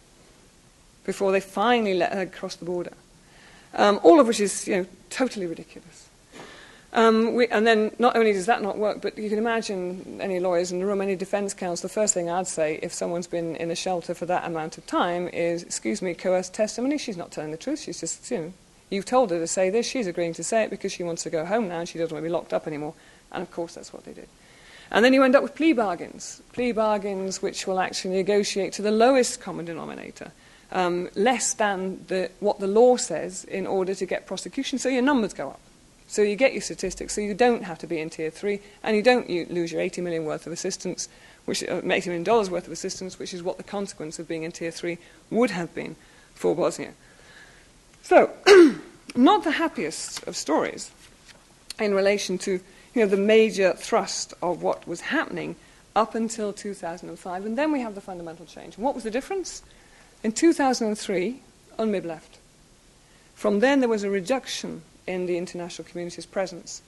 before 1.03 1.31
they 1.31 1.41
finally 1.41 1.93
let 1.93 2.13
her 2.13 2.25
cross 2.25 2.55
the 2.55 2.65
border. 2.65 2.93
Um, 3.75 3.99
all 4.03 4.19
of 4.19 4.27
which 4.27 4.39
is, 4.39 4.67
you 4.67 4.77
know, 4.77 4.85
totally 5.09 5.45
ridiculous. 5.45 6.09
Um, 6.93 7.33
we, 7.33 7.47
and 7.47 7.65
then 7.65 7.91
not 7.97 8.15
only 8.15 8.33
does 8.33 8.45
that 8.45 8.61
not 8.61 8.77
work, 8.77 9.01
but 9.01 9.17
you 9.17 9.27
can 9.27 9.39
imagine 9.39 10.19
any 10.21 10.39
lawyers 10.39 10.71
in 10.71 10.79
the 10.79 10.85
room, 10.85 11.01
any 11.01 11.15
defence 11.15 11.53
counsel, 11.55 11.87
the 11.87 11.93
first 11.93 12.13
thing 12.13 12.29
I'd 12.29 12.47
say 12.47 12.79
if 12.83 12.93
someone's 12.93 13.25
been 13.25 13.55
in 13.55 13.71
a 13.71 13.75
shelter 13.75 14.13
for 14.13 14.27
that 14.27 14.45
amount 14.45 14.77
of 14.77 14.85
time 14.85 15.27
is, 15.29 15.63
excuse 15.63 16.03
me, 16.03 16.13
coerced 16.13 16.53
testimony. 16.53 16.99
She's 16.99 17.17
not 17.17 17.31
telling 17.31 17.49
the 17.49 17.57
truth. 17.57 17.79
She's 17.79 17.99
just, 17.99 18.29
you 18.29 18.37
know, 18.37 18.53
you've 18.91 19.05
told 19.05 19.31
her 19.31 19.39
to 19.39 19.47
say 19.47 19.71
this. 19.71 19.87
She's 19.87 20.05
agreeing 20.05 20.35
to 20.35 20.43
say 20.43 20.63
it 20.63 20.69
because 20.69 20.91
she 20.91 21.01
wants 21.01 21.23
to 21.23 21.31
go 21.31 21.45
home 21.45 21.67
now 21.67 21.79
and 21.79 21.89
she 21.89 21.97
doesn't 21.97 22.13
want 22.13 22.23
to 22.23 22.29
be 22.29 22.31
locked 22.31 22.53
up 22.53 22.67
anymore. 22.67 22.93
And 23.31 23.41
of 23.41 23.49
course, 23.49 23.73
that's 23.73 23.91
what 23.91 24.03
they 24.03 24.13
did. 24.13 24.27
And 24.91 25.03
then 25.03 25.13
you 25.13 25.23
end 25.23 25.35
up 25.35 25.41
with 25.41 25.55
plea 25.55 25.73
bargains, 25.73 26.43
plea 26.53 26.73
bargains 26.73 27.41
which 27.41 27.65
will 27.65 27.79
actually 27.79 28.15
negotiate 28.17 28.73
to 28.73 28.83
the 28.83 28.91
lowest 28.91 29.41
common 29.41 29.65
denominator. 29.65 30.31
Um, 30.73 31.09
less 31.15 31.53
than 31.53 32.03
the, 32.07 32.31
what 32.39 32.59
the 32.59 32.65
law 32.67 32.97
says 32.97 33.43
in 33.43 33.67
order 33.67 33.93
to 33.93 34.05
get 34.07 34.25
prosecution, 34.25 34.79
so 34.79 34.89
your 34.89 35.03
numbers 35.03 35.31
go 35.31 35.49
up. 35.49 35.59
So 36.07 36.21
you 36.21 36.35
get 36.35 36.53
your 36.53 36.61
statistics, 36.61 37.13
so 37.13 37.21
you 37.21 37.33
don't 37.33 37.63
have 37.63 37.77
to 37.79 37.87
be 37.87 37.99
in 37.99 38.09
tier 38.09 38.31
three, 38.31 38.59
and 38.81 38.95
you 38.95 39.03
don't 39.03 39.29
you 39.29 39.45
lose 39.49 39.71
your 39.71 39.81
80 39.81 40.01
million 40.01 40.25
worth 40.25 40.47
of 40.47 40.53
assistance, 40.53 41.09
which 41.45 41.63
uh, 41.63 41.81
80 41.83 42.09
million 42.09 42.23
dollars 42.23 42.49
worth 42.49 42.67
of 42.67 42.73
assistance, 42.73 43.19
which 43.19 43.33
is 43.33 43.43
what 43.43 43.57
the 43.57 43.63
consequence 43.63 44.19
of 44.19 44.27
being 44.27 44.43
in 44.43 44.51
tier 44.51 44.71
three 44.71 44.97
would 45.29 45.51
have 45.51 45.73
been 45.75 45.95
for 46.33 46.55
Bosnia. 46.55 46.93
So, 48.01 48.31
not 49.15 49.43
the 49.43 49.51
happiest 49.51 50.23
of 50.27 50.35
stories 50.35 50.91
in 51.79 51.93
relation 51.93 52.37
to 52.39 52.59
you 52.93 53.01
know, 53.01 53.07
the 53.07 53.17
major 53.17 53.73
thrust 53.73 54.33
of 54.41 54.61
what 54.61 54.87
was 54.87 55.01
happening 55.01 55.55
up 55.95 56.15
until 56.15 56.53
2005, 56.53 57.45
and 57.45 57.57
then 57.57 57.71
we 57.71 57.81
have 57.81 57.95
the 57.95 58.01
fundamental 58.01 58.45
change. 58.45 58.75
And 58.75 58.83
what 58.83 58.95
was 58.95 59.03
the 59.03 59.11
difference? 59.11 59.63
In 60.23 60.31
2003, 60.31 61.41
UNMIB 61.77 62.05
left. 62.05 62.37
From 63.35 63.59
then, 63.59 63.81
there 63.81 63.89
was 63.89 64.03
a 64.03 64.09
reduction 64.09 64.81
in 65.05 65.25
the 65.25 65.37
international 65.37 65.87
community's 65.87 66.25
presence. 66.25 66.81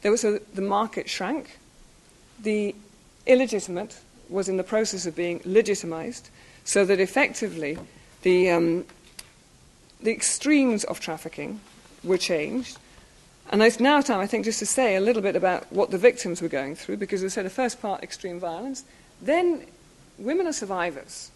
There 0.00 0.10
was 0.10 0.24
a, 0.24 0.40
the 0.54 0.62
market 0.62 1.08
shrank. 1.08 1.58
The 2.40 2.74
illegitimate 3.26 3.98
was 4.28 4.48
in 4.48 4.56
the 4.56 4.64
process 4.64 5.06
of 5.06 5.14
being 5.14 5.42
legitimized, 5.44 6.30
so 6.64 6.84
that 6.84 7.00
effectively 7.00 7.78
the, 8.22 8.50
um, 8.50 8.84
the 10.00 10.12
extremes 10.12 10.84
of 10.84 11.00
trafficking 11.00 11.60
were 12.02 12.18
changed. 12.18 12.78
And 13.50 13.62
it's 13.62 13.80
now 13.80 14.00
time, 14.00 14.20
I 14.20 14.26
think, 14.26 14.44
just 14.44 14.58
to 14.60 14.66
say 14.66 14.96
a 14.96 15.00
little 15.00 15.22
bit 15.22 15.36
about 15.36 15.70
what 15.72 15.90
the 15.90 15.98
victims 15.98 16.40
were 16.40 16.48
going 16.48 16.74
through, 16.74 16.98
because 16.98 17.22
as 17.22 17.32
I 17.32 17.34
said, 17.34 17.46
the 17.46 17.50
first 17.50 17.80
part, 17.80 18.02
extreme 18.02 18.38
violence. 18.38 18.84
Then 19.20 19.66
women 20.18 20.46
are 20.46 20.52
survivors. 20.52 21.30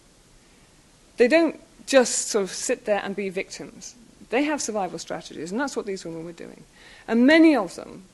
They 1.17 1.27
don't 1.27 1.59
just 1.85 2.29
sort 2.29 2.43
of 2.43 2.51
sit 2.51 2.85
there 2.85 3.01
and 3.03 3.15
be 3.15 3.29
victims. 3.29 3.95
They 4.29 4.43
have 4.43 4.61
survival 4.61 4.99
strategies, 4.99 5.51
and 5.51 5.59
that's 5.59 5.75
what 5.75 5.85
these 5.85 6.05
women 6.05 6.25
were 6.25 6.31
doing. 6.31 6.63
And 7.07 7.27
many 7.27 7.55
of 7.55 7.75
them 7.75 8.05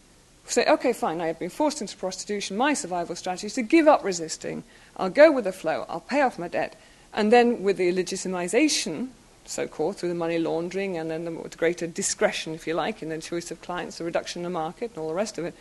say, 0.45 0.65
okay, 0.65 0.93
fine, 0.93 1.21
I 1.21 1.27
have 1.27 1.39
been 1.39 1.49
forced 1.49 1.81
into 1.81 1.95
prostitution. 1.95 2.57
My 2.57 2.73
survival 2.73 3.15
strategy 3.15 3.47
is 3.47 3.53
to 3.53 3.61
give 3.61 3.87
up 3.87 4.03
resisting. 4.03 4.63
I'll 4.97 5.09
go 5.09 5.31
with 5.31 5.45
the 5.45 5.51
flow. 5.51 5.85
I'll 5.87 5.99
pay 5.99 6.21
off 6.21 6.39
my 6.39 6.47
debt. 6.47 6.75
And 7.13 7.31
then, 7.31 7.63
with 7.63 7.77
the 7.77 7.93
legitimization, 7.93 9.09
so 9.45 9.67
called, 9.67 9.97
through 9.97 10.09
the 10.09 10.15
money 10.15 10.37
laundering 10.37 10.97
and 10.97 11.09
then 11.09 11.25
the 11.25 11.31
greater 11.57 11.87
discretion, 11.87 12.53
if 12.53 12.67
you 12.67 12.73
like, 12.73 13.01
in 13.01 13.09
the 13.09 13.17
choice 13.19 13.49
of 13.51 13.61
clients, 13.61 13.97
the 13.97 14.03
reduction 14.03 14.39
in 14.39 14.43
the 14.43 14.49
market, 14.49 14.91
and 14.91 14.99
all 14.99 15.07
the 15.07 15.13
rest 15.13 15.37
of 15.37 15.45
it, 15.45 15.55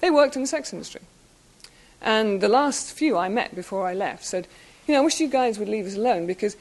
they 0.00 0.10
worked 0.10 0.34
in 0.36 0.42
the 0.42 0.48
sex 0.48 0.72
industry. 0.72 1.02
And 2.00 2.40
the 2.40 2.48
last 2.48 2.92
few 2.92 3.16
I 3.16 3.28
met 3.28 3.54
before 3.54 3.86
I 3.86 3.94
left 3.94 4.24
said, 4.24 4.46
you 4.86 4.94
know, 4.94 5.02
I 5.02 5.04
wish 5.04 5.20
you 5.20 5.28
guys 5.28 5.58
would 5.58 5.68
leave 5.68 5.86
us 5.86 5.96
alone 5.96 6.26
because 6.26 6.56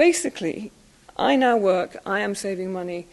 basically 0.00 0.72
I 1.18 1.36
now 1.36 1.58
work, 1.58 1.94
I 2.06 2.20
am 2.20 2.34
saving 2.34 2.72
money. 2.72 3.06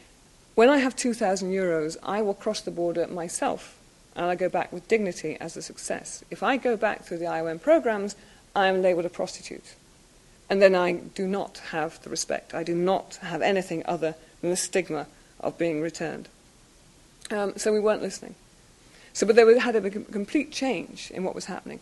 When 0.55 0.69
I 0.69 0.77
have 0.77 0.95
2,000 0.95 1.51
euros, 1.51 1.97
I 2.01 2.21
will 2.21 2.33
cross 2.33 2.61
the 2.61 2.71
border 2.71 3.05
myself 3.07 3.77
and 4.15 4.25
I 4.25 4.35
go 4.35 4.47
back 4.47 4.71
with 4.71 4.87
dignity 4.87 5.35
as 5.41 5.57
a 5.57 5.61
success. 5.61 6.23
If 6.31 6.43
I 6.43 6.55
go 6.55 6.77
back 6.77 7.03
through 7.03 7.17
the 7.17 7.25
IOM 7.25 7.61
programs, 7.61 8.15
I 8.55 8.67
am 8.67 8.81
labeled 8.81 9.05
a 9.05 9.09
prostitute. 9.09 9.75
And 10.49 10.61
then 10.61 10.75
I 10.75 10.93
do 10.93 11.27
not 11.27 11.57
have 11.71 12.01
the 12.03 12.09
respect. 12.09 12.53
I 12.53 12.63
do 12.63 12.73
not 12.73 13.19
have 13.21 13.41
anything 13.41 13.83
other 13.85 14.15
than 14.39 14.49
the 14.49 14.55
stigma 14.55 15.07
of 15.41 15.57
being 15.57 15.81
returned. 15.81 16.29
Um, 17.29 17.57
so 17.57 17.73
we 17.73 17.81
weren't 17.81 18.01
listening. 18.01 18.35
So, 19.11 19.27
but 19.27 19.35
there 19.35 19.45
was, 19.45 19.57
had 19.57 19.75
a 19.75 19.89
complete 19.89 20.53
change 20.53 21.11
in 21.11 21.25
what 21.25 21.35
was 21.35 21.45
happening. 21.45 21.81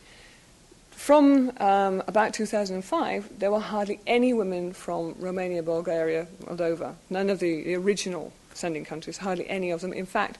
From 0.96 1.52
um, 1.58 2.02
about 2.08 2.34
2005, 2.34 3.40
there 3.40 3.52
were 3.52 3.60
hardly 3.60 4.00
any 4.08 4.34
women 4.34 4.74
from 4.74 5.16
Romania, 5.20 5.62
Bulgaria, 5.62 6.26
Moldova, 6.46 6.96
none 7.10 7.30
of 7.30 7.40
the, 7.40 7.64
the 7.64 7.76
original 7.76 8.34
sending 8.54 8.86
countries, 8.86 9.18
hardly 9.18 9.48
any 9.48 9.70
of 9.70 9.82
them. 9.82 9.94
In 9.94 10.06
fact, 10.06 10.40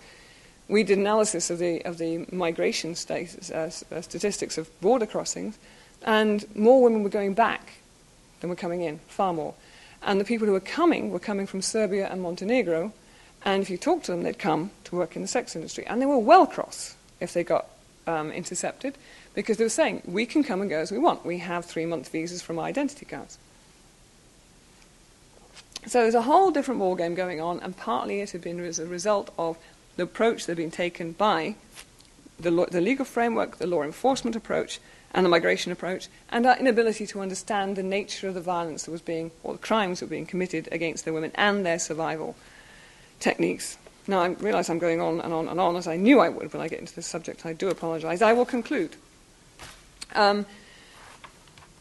we 0.68 0.84
did 0.84 0.98
analysis 0.98 1.50
of 1.50 1.60
the, 1.60 1.84
of 1.86 1.98
the 1.98 2.26
migration 2.32 2.96
status, 2.96 3.52
uh, 3.52 3.70
uh, 3.94 4.02
statistics 4.02 4.58
of 4.58 4.70
border 4.82 5.06
crossings, 5.06 5.60
and 6.02 6.46
more 6.56 6.82
women 6.82 7.04
were 7.04 7.10
going 7.10 7.34
back 7.34 7.74
than 8.40 8.50
were 8.50 8.56
coming 8.56 8.82
in, 8.82 9.00
far 9.08 9.34
more. 9.34 9.54
And 10.02 10.20
the 10.20 10.26
people 10.26 10.48
who 10.48 10.54
were 10.54 10.60
coming 10.60 11.12
were 11.12 11.20
coming 11.20 11.46
from 11.46 11.62
Serbia 11.62 12.08
and 12.12 12.22
Montenegro, 12.22 12.94
and 13.44 13.62
if 13.62 13.70
you 13.70 13.78
talk 13.78 14.04
to 14.04 14.12
them, 14.12 14.24
they'd 14.24 14.40
come 14.40 14.72
to 14.86 14.96
work 14.96 15.16
in 15.16 15.22
the 15.22 15.28
sex 15.28 15.56
industry. 15.56 15.86
And 15.86 16.02
they 16.02 16.06
were 16.06 16.18
well 16.18 16.48
cross 16.48 16.96
if 17.20 17.34
they 17.34 17.44
got 17.44 17.68
um, 18.08 18.32
intercepted, 18.32 18.98
because 19.36 19.58
they 19.58 19.66
were 19.66 19.70
saying, 19.70 20.02
we 20.06 20.26
can 20.26 20.44
come 20.44 20.62
and 20.62 20.70
go 20.70 20.80
as 20.80 20.92
we 20.92 20.98
want. 20.98 21.26
We 21.26 21.40
have 21.40 21.66
three 21.66 21.86
month 21.86 22.10
visas 22.10 22.42
from 22.42 22.58
our 22.58 22.66
identity 22.66 23.06
cards. 23.06 23.38
So 25.86 26.02
there's 26.02 26.16
a 26.16 26.24
whole 26.24 26.50
different 26.50 26.80
war 26.80 26.96
game 26.96 27.14
going 27.14 27.40
on, 27.40 27.60
and 27.60 27.78
partly 27.78 28.22
it 28.22 28.32
had 28.32 28.42
been 28.42 28.60
as 28.60 28.80
a 28.80 28.88
result 28.88 29.32
of 29.38 29.58
the 29.98 30.04
approach 30.04 30.46
that 30.46 30.54
had 30.54 30.58
been 30.58 30.72
taken 30.72 31.12
by 31.12 31.56
the, 32.40 32.50
law, 32.50 32.66
the 32.66 32.82
legal 32.82 33.06
framework, 33.06 33.58
the 33.58 33.68
law 33.68 33.84
enforcement 33.84 34.36
approach, 34.36 34.80
and 35.14 35.26
the 35.26 35.30
migration 35.30 35.72
approach, 35.72 36.08
and 36.30 36.46
our 36.46 36.58
inability 36.58 37.06
to 37.08 37.22
understand 37.22 37.76
the 37.76 37.84
nature 37.84 38.28
of 38.28 38.34
the 38.34 38.42
violence 38.42 38.84
that 38.84 38.92
was 38.92 39.02
being, 39.02 39.32
or 39.44 39.54
the 39.54 39.60
crimes 39.60 40.00
that 40.00 40.08
were 40.08 40.12
being 40.12 40.26
committed 40.26 40.68
against 40.72 41.06
the 41.06 41.14
women 41.14 41.32
and 41.36 41.66
their 41.66 41.80
survival 41.80 42.36
techniques. 43.20 43.78
Now, 44.08 44.22
I 44.22 44.28
realise 44.30 44.70
I'm 44.70 44.80
going 44.80 45.02
on 45.02 45.22
and 45.22 45.34
on 45.34 45.48
and 45.48 45.60
on, 45.60 45.76
as 45.76 45.88
I 45.88 45.98
knew 45.98 46.20
I 46.20 46.30
would 46.30 46.52
when 46.52 46.62
I 46.62 46.68
get 46.68 46.80
into 46.80 46.96
this 46.96 47.08
subject. 47.08 47.46
I 47.46 47.54
do 47.54 47.70
apologise. 47.70 48.22
I 48.22 48.34
will 48.34 48.46
conclude. 48.46 48.96
Um, 50.14 50.46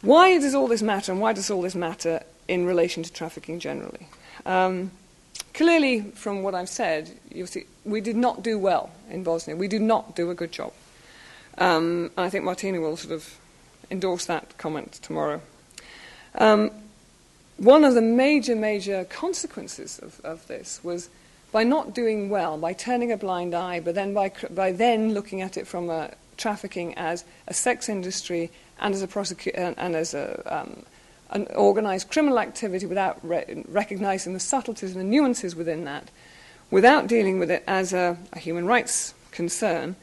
why 0.02 0.38
does 0.38 0.54
all 0.54 0.68
this 0.68 0.82
matter, 0.82 1.12
and 1.12 1.20
why 1.20 1.32
does 1.32 1.50
all 1.50 1.62
this 1.62 1.74
matter 1.74 2.22
in 2.46 2.66
relation 2.66 3.02
to 3.02 3.12
trafficking 3.12 3.58
generally? 3.58 4.06
Um, 4.44 4.90
clearly, 5.54 6.00
from 6.00 6.42
what 6.42 6.54
I've 6.54 6.68
said, 6.68 7.10
you 7.32 7.46
see, 7.46 7.64
we 7.84 8.00
did 8.00 8.16
not 8.16 8.42
do 8.42 8.58
well 8.58 8.90
in 9.10 9.22
Bosnia. 9.22 9.56
We 9.56 9.68
did 9.68 9.82
not 9.82 10.14
do 10.14 10.30
a 10.30 10.34
good 10.34 10.52
job. 10.52 10.72
Um, 11.56 12.10
I 12.16 12.28
think 12.30 12.44
Martina 12.44 12.80
will 12.80 12.96
sort 12.96 13.14
of 13.14 13.38
endorse 13.90 14.26
that 14.26 14.58
comment 14.58 14.92
tomorrow. 15.02 15.40
Um, 16.34 16.70
one 17.56 17.84
of 17.84 17.94
the 17.94 18.02
major, 18.02 18.56
major 18.56 19.04
consequences 19.04 19.98
of, 20.00 20.20
of, 20.24 20.46
this 20.48 20.82
was 20.82 21.08
by 21.52 21.62
not 21.62 21.94
doing 21.94 22.28
well, 22.28 22.58
by 22.58 22.72
turning 22.72 23.12
a 23.12 23.16
blind 23.16 23.54
eye, 23.54 23.78
but 23.78 23.94
then 23.94 24.12
by, 24.12 24.32
by 24.50 24.72
then 24.72 25.14
looking 25.14 25.40
at 25.40 25.56
it 25.56 25.66
from 25.66 25.88
a 25.88 26.12
trafficking 26.36 26.94
as 26.94 27.24
a 27.46 27.54
sex 27.54 27.88
industry 27.88 28.50
and 28.78 28.94
as 28.94 29.02
a 29.02 29.08
prosecu- 29.08 29.52
and, 29.54 29.78
and 29.78 29.94
as 29.94 30.14
a, 30.14 30.42
um, 30.46 30.84
an 31.30 31.46
organized 31.54 32.10
criminal 32.10 32.38
activity 32.38 32.86
without 32.86 33.18
re- 33.22 33.64
recognizing 33.68 34.32
the 34.32 34.40
subtleties 34.40 34.92
and 34.92 35.00
the 35.00 35.04
nuances 35.04 35.54
within 35.56 35.84
that, 35.84 36.10
without 36.70 37.06
dealing 37.06 37.38
with 37.38 37.50
it 37.50 37.62
as 37.66 37.92
a, 37.92 38.16
a 38.32 38.38
human 38.38 38.66
rights 38.66 39.14
concern, 39.30 39.96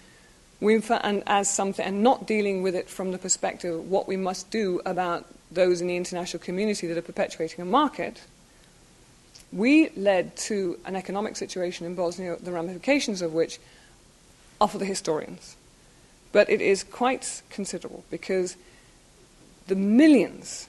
and 0.61 1.23
as 1.25 1.49
something, 1.49 1.85
and 1.85 2.03
not 2.03 2.27
dealing 2.27 2.61
with 2.61 2.75
it 2.75 2.87
from 2.87 3.11
the 3.11 3.17
perspective 3.17 3.73
of 3.73 3.89
what 3.89 4.07
we 4.07 4.15
must 4.15 4.51
do 4.51 4.79
about 4.85 5.25
those 5.51 5.81
in 5.81 5.87
the 5.87 5.97
international 5.97 6.41
community 6.41 6.87
that 6.87 6.97
are 6.97 7.01
perpetuating 7.01 7.61
a 7.61 7.65
market, 7.65 8.21
we 9.51 9.89
led 9.89 10.35
to 10.37 10.79
an 10.85 10.95
economic 10.95 11.35
situation 11.35 11.85
in 11.85 11.95
Bosnia, 11.95 12.37
the 12.37 12.51
ramifications 12.51 13.21
of 13.21 13.33
which 13.33 13.59
are 14.61 14.67
for 14.67 14.77
the 14.77 14.85
historians. 14.85 15.57
But 16.31 16.49
it 16.49 16.61
is 16.61 16.83
quite 16.83 17.41
considerable 17.49 18.03
because 18.09 18.55
the 19.67 19.75
millions, 19.75 20.67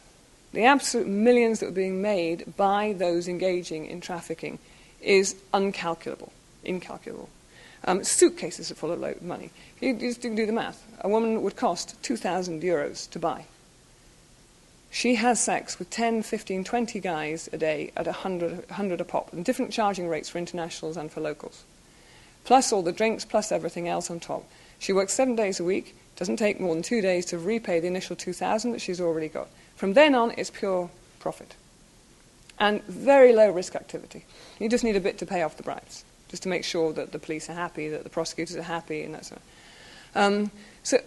the 0.53 0.65
absolute 0.65 1.07
millions 1.07 1.61
that 1.61 1.67
were 1.67 1.73
being 1.73 2.03
made 2.03 2.57
by 2.57 2.93
those 2.93 3.29
engaging 3.29 3.87
in 3.87 4.01
trafficking 4.01 4.59
is 5.01 5.37
uncalculable, 5.53 6.31
incalculable. 6.65 7.29
Um, 7.85 8.05
suitcases 8.05 8.71
are 8.71 8.77
full 8.77 8.93
of 8.93 9.23
money. 9.23 9.51
You 9.81 9.95
just 9.95 10.23
do 10.23 10.47
the 10.47 10.53
math. 10.53 10.87
A 11.01 11.09
woman 11.09 11.43
would 11.43 11.57
cost 11.57 12.01
2,000 12.03 12.63
euros 12.63 13.11
to 13.11 13.19
buy. 13.19 13.47
She 14.91 15.15
has 15.17 15.41
sex 15.41 15.79
with 15.79 15.91
10, 15.91 16.23
15, 16.23 16.65
20 16.65 17.01
guys 17.01 17.49
a 17.53 17.57
day 17.57 17.91
at 17.97 18.07
100, 18.07 18.69
100 18.69 19.01
a 19.01 19.05
pop, 19.05 19.33
and 19.33 19.45
different 19.45 19.73
charging 19.73 20.07
rates 20.07 20.29
for 20.29 20.39
internationals 20.39 20.97
and 20.97 21.11
for 21.11 21.21
locals. 21.21 21.65
Plus 22.45 22.73
all 22.73 22.83
the 22.83 22.93
drinks, 22.93 23.25
plus 23.25 23.51
everything 23.51 23.89
else 23.89 24.11
on 24.11 24.21
top. 24.21 24.45
She 24.83 24.93
works 24.93 25.12
seven 25.12 25.37
days 25.37 25.61
a 25.61 25.64
week, 25.64 25.95
doesn't 26.16 26.39
take 26.39 26.59
more 26.59 26.74
than 26.74 26.83
two 26.83 27.01
days 27.01 27.24
to 27.26 27.39
repay 27.39 27.78
the 27.78 27.87
initial 27.87 28.16
2,000 28.16 28.72
that 28.72 28.80
she's 28.80 29.01
already 29.01 29.28
got. 29.28 29.47
From 29.76 29.93
then 29.93 30.12
on, 30.12 30.33
it's 30.37 30.51
pure 30.51 30.91
profit. 31.20 31.55
And 32.59 32.83
very 32.85 33.33
low 33.33 33.49
risk 33.53 33.76
activity. 33.76 34.24
You 34.59 34.68
just 34.68 34.83
need 34.83 34.97
a 34.97 35.01
bit 35.01 35.18
to 35.18 35.26
pay 35.26 35.43
off 35.43 35.57
the 35.57 35.62
bribes, 35.62 36.05
just 36.28 36.43
to 36.43 36.49
make 36.49 36.64
sure 36.64 36.93
that 36.95 37.12
the 37.12 37.20
police 37.20 37.49
are 37.49 37.55
happy, 37.55 37.91
that 37.91 38.03
the 38.03 38.11
prosecutors 38.11 38.57
are 38.57 38.62
happy, 38.62 39.05
and 39.05 39.14
that 39.14 39.24
sort 39.24 39.41
of. 39.41 40.20
Um, 40.20 40.51
so, 40.83 40.99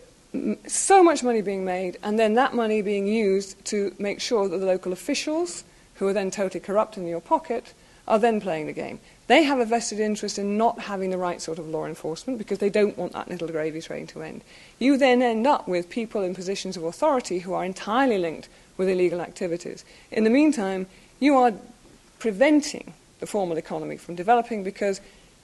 so 0.67 1.03
much 1.03 1.21
money 1.21 1.41
being 1.41 1.65
made, 1.65 1.97
and 2.01 2.17
then 2.17 2.35
that 2.35 2.53
money 2.53 2.81
being 2.81 3.07
used 3.07 3.63
to 3.65 3.93
make 3.99 4.21
sure 4.21 4.47
that 4.47 4.57
the 4.57 4.65
local 4.65 4.93
officials, 4.93 5.65
who 5.95 6.07
are 6.07 6.13
then 6.13 6.31
totally 6.31 6.61
corrupt 6.61 6.97
in 6.97 7.05
your 7.07 7.19
pocket, 7.19 7.73
are 8.07 8.19
then 8.19 8.39
playing 8.39 8.67
the 8.67 8.73
game. 8.73 8.99
They 9.27 9.43
have 9.43 9.59
a 9.59 9.65
vested 9.65 9.99
interest 9.99 10.37
in 10.37 10.57
not 10.57 10.81
having 10.81 11.09
the 11.09 11.17
right 11.17 11.41
sort 11.41 11.57
of 11.57 11.67
law 11.67 11.85
enforcement 11.85 12.37
because 12.37 12.59
they 12.59 12.69
don't 12.69 12.97
want 12.97 13.13
that 13.13 13.27
little 13.27 13.47
gravy 13.47 13.81
train 13.81 14.05
to 14.07 14.21
end. 14.21 14.43
You 14.77 14.97
then 14.97 15.21
end 15.21 15.47
up 15.47 15.67
with 15.67 15.89
people 15.89 16.21
in 16.21 16.35
positions 16.35 16.77
of 16.77 16.83
authority 16.83 17.39
who 17.39 17.53
are 17.53 17.65
entirely 17.65 18.19
linked 18.19 18.47
with 18.77 18.89
illegal 18.89 19.21
activities. 19.21 19.83
In 20.11 20.23
the 20.23 20.29
meantime, 20.29 20.85
you 21.19 21.35
are 21.35 21.53
preventing 22.19 22.93
the 23.19 23.27
formal 23.27 23.57
economy 23.57 23.97
from 23.97 24.15
developing 24.15 24.63
because 24.63 25.01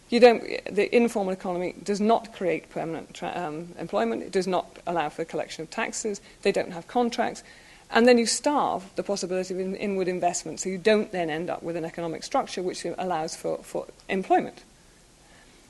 you 0.09 0.19
don't, 0.19 0.43
the 0.69 0.93
informal 0.93 1.31
economy 1.31 1.73
does 1.83 2.01
not 2.01 2.33
create 2.33 2.69
permanent 2.69 3.13
tra- 3.13 3.33
um, 3.33 3.69
employment, 3.79 4.21
it 4.21 4.31
does 4.31 4.45
not 4.45 4.67
allow 4.85 5.07
for 5.09 5.21
the 5.21 5.25
collection 5.25 5.63
of 5.63 5.69
taxes, 5.69 6.19
they 6.41 6.51
don't 6.51 6.73
have 6.73 6.85
contracts, 6.87 7.43
and 7.91 8.07
then 8.07 8.17
you 8.17 8.25
starve 8.25 8.83
the 8.95 9.03
possibility 9.03 9.53
of 9.53 9.59
in, 9.59 9.75
inward 9.75 10.07
investment, 10.07 10.59
so 10.59 10.69
you 10.69 10.77
don't 10.77 11.11
then 11.11 11.29
end 11.29 11.49
up 11.49 11.61
with 11.61 11.75
an 11.75 11.85
economic 11.85 12.23
structure 12.23 12.61
which 12.61 12.85
allows 12.85 13.35
for, 13.35 13.57
for 13.59 13.87
employment. 14.07 14.63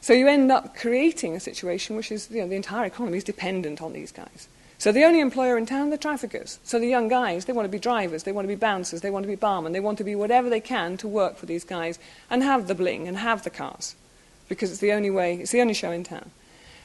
So 0.01 0.13
you 0.13 0.27
end 0.27 0.51
up 0.51 0.75
creating 0.75 1.35
a 1.35 1.39
situation 1.39 1.95
which 1.95 2.11
is, 2.11 2.29
you 2.31 2.41
know, 2.41 2.47
the 2.47 2.55
entire 2.55 2.85
economy 2.85 3.17
is 3.17 3.23
dependent 3.23 3.81
on 3.81 3.93
these 3.93 4.11
guys. 4.11 4.47
So 4.79 4.91
the 4.91 5.03
only 5.03 5.19
employer 5.19 5.59
in 5.59 5.67
town, 5.67 5.91
the 5.91 5.97
traffickers. 5.97 6.57
So 6.63 6.79
the 6.79 6.87
young 6.87 7.07
guys, 7.07 7.45
they 7.45 7.53
want 7.53 7.67
to 7.67 7.71
be 7.71 7.77
drivers, 7.77 8.23
they 8.23 8.31
want 8.31 8.45
to 8.45 8.55
be 8.55 8.55
bouncers, 8.55 9.01
they 9.01 9.11
want 9.11 9.23
to 9.23 9.27
be 9.27 9.37
barmen, 9.37 9.73
they 9.73 9.79
want 9.79 9.99
to 9.99 10.03
be 10.03 10.15
whatever 10.15 10.49
they 10.49 10.59
can 10.59 10.97
to 10.97 11.07
work 11.07 11.37
for 11.37 11.45
these 11.45 11.63
guys 11.63 11.99
and 12.31 12.41
have 12.41 12.67
the 12.67 12.73
bling 12.73 13.07
and 13.07 13.17
have 13.17 13.43
the 13.43 13.51
cars. 13.51 13.95
Because 14.49 14.71
it's 14.71 14.79
the 14.79 14.91
only 14.91 15.11
way, 15.11 15.35
it's 15.35 15.51
the 15.51 15.61
only 15.61 15.75
show 15.75 15.91
in 15.91 16.03
town. 16.03 16.31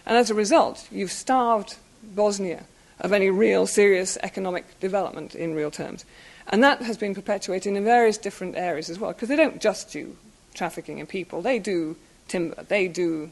And 0.04 0.18
as 0.18 0.30
a 0.30 0.34
result, 0.34 0.86
you've 0.92 1.10
starved 1.10 1.76
Bosnia 2.02 2.64
of 3.00 3.12
any 3.12 3.30
real 3.30 3.66
serious 3.66 4.16
economic 4.22 4.78
development 4.80 5.34
in 5.34 5.54
real 5.54 5.70
terms. 5.70 6.04
And 6.48 6.62
that 6.62 6.82
has 6.82 6.96
been 6.96 7.14
perpetuated 7.14 7.76
in 7.76 7.84
various 7.84 8.18
different 8.18 8.56
areas 8.56 8.88
as 8.88 8.98
well, 8.98 9.12
because 9.12 9.28
they 9.28 9.36
don't 9.36 9.60
just 9.60 9.92
do 9.92 10.16
trafficking 10.54 10.98
in 10.98 11.06
people, 11.06 11.42
they 11.42 11.58
do 11.58 11.96
timber, 12.28 12.62
they 12.64 12.88
do 12.88 13.30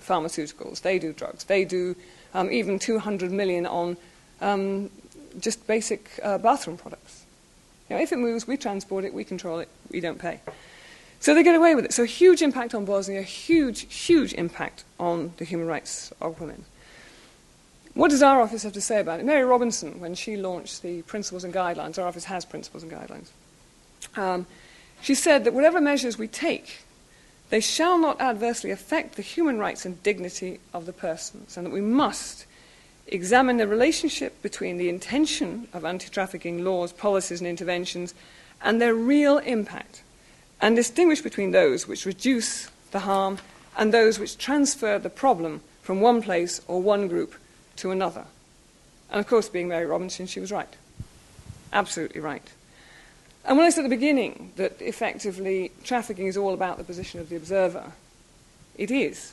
pharmaceuticals, 0.00 0.82
they 0.82 0.98
do 0.98 1.12
drugs, 1.12 1.44
they 1.44 1.64
do 1.64 1.94
um, 2.34 2.50
even 2.50 2.78
200 2.78 3.30
million 3.30 3.66
on 3.66 3.96
um, 4.40 4.90
just 5.40 5.66
basic 5.66 6.18
uh, 6.22 6.38
bathroom 6.38 6.76
products. 6.76 7.24
You 7.88 7.96
know, 7.96 8.02
if 8.02 8.12
it 8.12 8.18
moves, 8.18 8.46
we 8.46 8.56
transport 8.56 9.04
it, 9.04 9.14
we 9.14 9.24
control 9.24 9.60
it, 9.60 9.68
we 9.90 10.00
don't 10.00 10.18
pay. 10.18 10.40
So 11.20 11.34
they 11.34 11.42
get 11.42 11.54
away 11.54 11.74
with 11.74 11.84
it. 11.84 11.92
So, 11.92 12.04
huge 12.04 12.42
impact 12.42 12.74
on 12.74 12.84
Bosnia, 12.84 13.22
huge, 13.22 13.92
huge 13.92 14.32
impact 14.34 14.84
on 15.00 15.32
the 15.38 15.44
human 15.44 15.66
rights 15.66 16.12
of 16.20 16.40
women. 16.40 16.64
What 17.98 18.12
does 18.12 18.22
our 18.22 18.40
office 18.40 18.62
have 18.62 18.74
to 18.74 18.80
say 18.80 19.00
about 19.00 19.18
it? 19.18 19.26
Mary 19.26 19.42
Robinson, 19.42 19.98
when 19.98 20.14
she 20.14 20.36
launched 20.36 20.82
the 20.82 21.02
principles 21.02 21.42
and 21.42 21.52
guidelines, 21.52 21.98
our 21.98 22.06
office 22.06 22.26
has 22.26 22.44
principles 22.44 22.84
and 22.84 22.92
guidelines. 22.92 23.30
Um, 24.16 24.46
she 25.00 25.16
said 25.16 25.42
that 25.42 25.52
whatever 25.52 25.80
measures 25.80 26.16
we 26.16 26.28
take, 26.28 26.82
they 27.50 27.58
shall 27.58 27.98
not 27.98 28.20
adversely 28.20 28.70
affect 28.70 29.16
the 29.16 29.22
human 29.22 29.58
rights 29.58 29.84
and 29.84 30.00
dignity 30.04 30.60
of 30.72 30.86
the 30.86 30.92
persons, 30.92 31.56
and 31.56 31.66
that 31.66 31.72
we 31.72 31.80
must 31.80 32.46
examine 33.08 33.56
the 33.56 33.66
relationship 33.66 34.40
between 34.42 34.78
the 34.78 34.88
intention 34.88 35.66
of 35.72 35.84
anti 35.84 36.08
trafficking 36.08 36.62
laws, 36.62 36.92
policies, 36.92 37.40
and 37.40 37.48
interventions 37.48 38.14
and 38.62 38.80
their 38.80 38.94
real 38.94 39.38
impact, 39.38 40.04
and 40.60 40.76
distinguish 40.76 41.20
between 41.20 41.50
those 41.50 41.88
which 41.88 42.06
reduce 42.06 42.68
the 42.92 43.00
harm 43.00 43.38
and 43.76 43.92
those 43.92 44.20
which 44.20 44.38
transfer 44.38 45.00
the 45.00 45.10
problem 45.10 45.62
from 45.82 46.00
one 46.00 46.22
place 46.22 46.60
or 46.68 46.80
one 46.80 47.08
group 47.08 47.34
to 47.78 47.90
another. 47.90 48.24
And 49.10 49.20
of 49.20 49.26
course, 49.26 49.48
being 49.48 49.68
Mary 49.68 49.86
Robinson, 49.86 50.26
she 50.26 50.40
was 50.40 50.52
right. 50.52 50.74
Absolutely 51.72 52.20
right. 52.20 52.42
And 53.44 53.56
when 53.56 53.66
I 53.66 53.70
said 53.70 53.84
at 53.84 53.90
the 53.90 53.96
beginning 53.96 54.52
that 54.56 54.80
effectively 54.80 55.72
trafficking 55.82 56.26
is 56.26 56.36
all 56.36 56.52
about 56.52 56.76
the 56.76 56.84
position 56.84 57.18
of 57.18 57.28
the 57.28 57.36
observer, 57.36 57.92
it 58.76 58.90
is, 58.90 59.32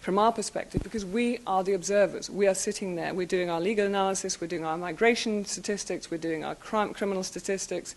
from 0.00 0.18
our 0.18 0.30
perspective, 0.30 0.82
because 0.82 1.04
we 1.04 1.38
are 1.46 1.64
the 1.64 1.72
observers. 1.72 2.28
We 2.28 2.46
are 2.46 2.54
sitting 2.54 2.96
there, 2.96 3.14
we're 3.14 3.26
doing 3.26 3.48
our 3.48 3.60
legal 3.60 3.86
analysis, 3.86 4.40
we're 4.40 4.46
doing 4.46 4.64
our 4.64 4.76
migration 4.76 5.44
statistics, 5.44 6.10
we're 6.10 6.18
doing 6.18 6.44
our 6.44 6.54
crime, 6.54 6.92
criminal 6.92 7.22
statistics, 7.22 7.94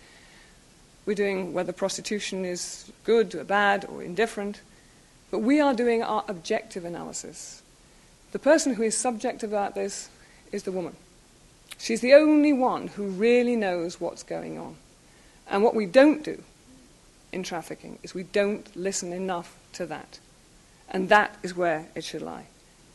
we're 1.06 1.16
doing 1.16 1.54
whether 1.54 1.74
prostitution 1.74 2.46
is 2.46 2.92
good 3.04 3.36
or 3.36 3.44
bad 3.44 3.86
or 3.86 4.02
indifferent. 4.02 4.62
But 5.32 5.40
we 5.40 5.60
are 5.60 5.74
doing 5.74 6.02
our 6.02 6.24
objective 6.28 6.86
analysis. 6.86 7.59
The 8.32 8.40
person 8.40 8.76
who 8.76 8.84
is 8.84 8.96
subjective 8.96 9.52
about 9.52 9.76
this 9.76 10.10
is 10.52 10.64
the 10.64 10.72
woman. 10.72 10.96
She's 11.78 12.02
the 12.02 12.14
only 12.14 12.54
one 12.54 12.88
who 12.88 13.08
really 13.08 13.56
knows 13.56 14.00
what's 14.00 14.24
going 14.24 14.58
on. 14.58 14.76
And 15.50 15.64
what 15.64 15.76
we 15.76 15.86
don't 15.86 16.24
do 16.24 16.44
in 17.32 17.44
trafficking 17.44 17.98
is 18.04 18.14
we 18.14 18.24
don't 18.24 18.76
listen 18.76 19.14
enough 19.14 19.58
to 19.74 19.86
that. 19.88 20.20
And 20.90 21.10
that 21.10 21.38
is 21.42 21.56
where 21.56 21.88
it 21.96 22.04
should 22.04 22.22
lie. 22.22 22.48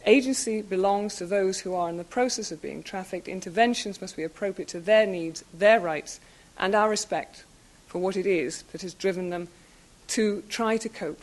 Agency 0.07 0.61
belongs 0.61 1.17
to 1.17 1.27
those 1.27 1.61
who 1.61 1.75
are 1.75 1.89
in 1.89 1.97
the 1.97 2.05
process 2.05 2.53
of 2.53 2.61
being 2.61 2.83
trafficked. 2.83 3.27
Interventions 3.27 4.01
must 4.01 4.17
be 4.17 4.23
appropriate 4.23 4.69
to 4.69 4.81
their 4.81 5.07
needs, 5.07 5.45
their 5.53 5.81
rights, 5.81 6.21
and 6.59 6.75
our 6.75 6.91
respect 6.91 7.45
for 7.87 7.99
what 7.99 8.17
it 8.17 8.27
is 8.27 8.63
that 8.73 8.83
has 8.83 8.93
driven 8.93 9.31
them 9.31 9.49
to 10.09 10.43
try 10.49 10.77
to 10.77 10.89
cope 10.89 11.23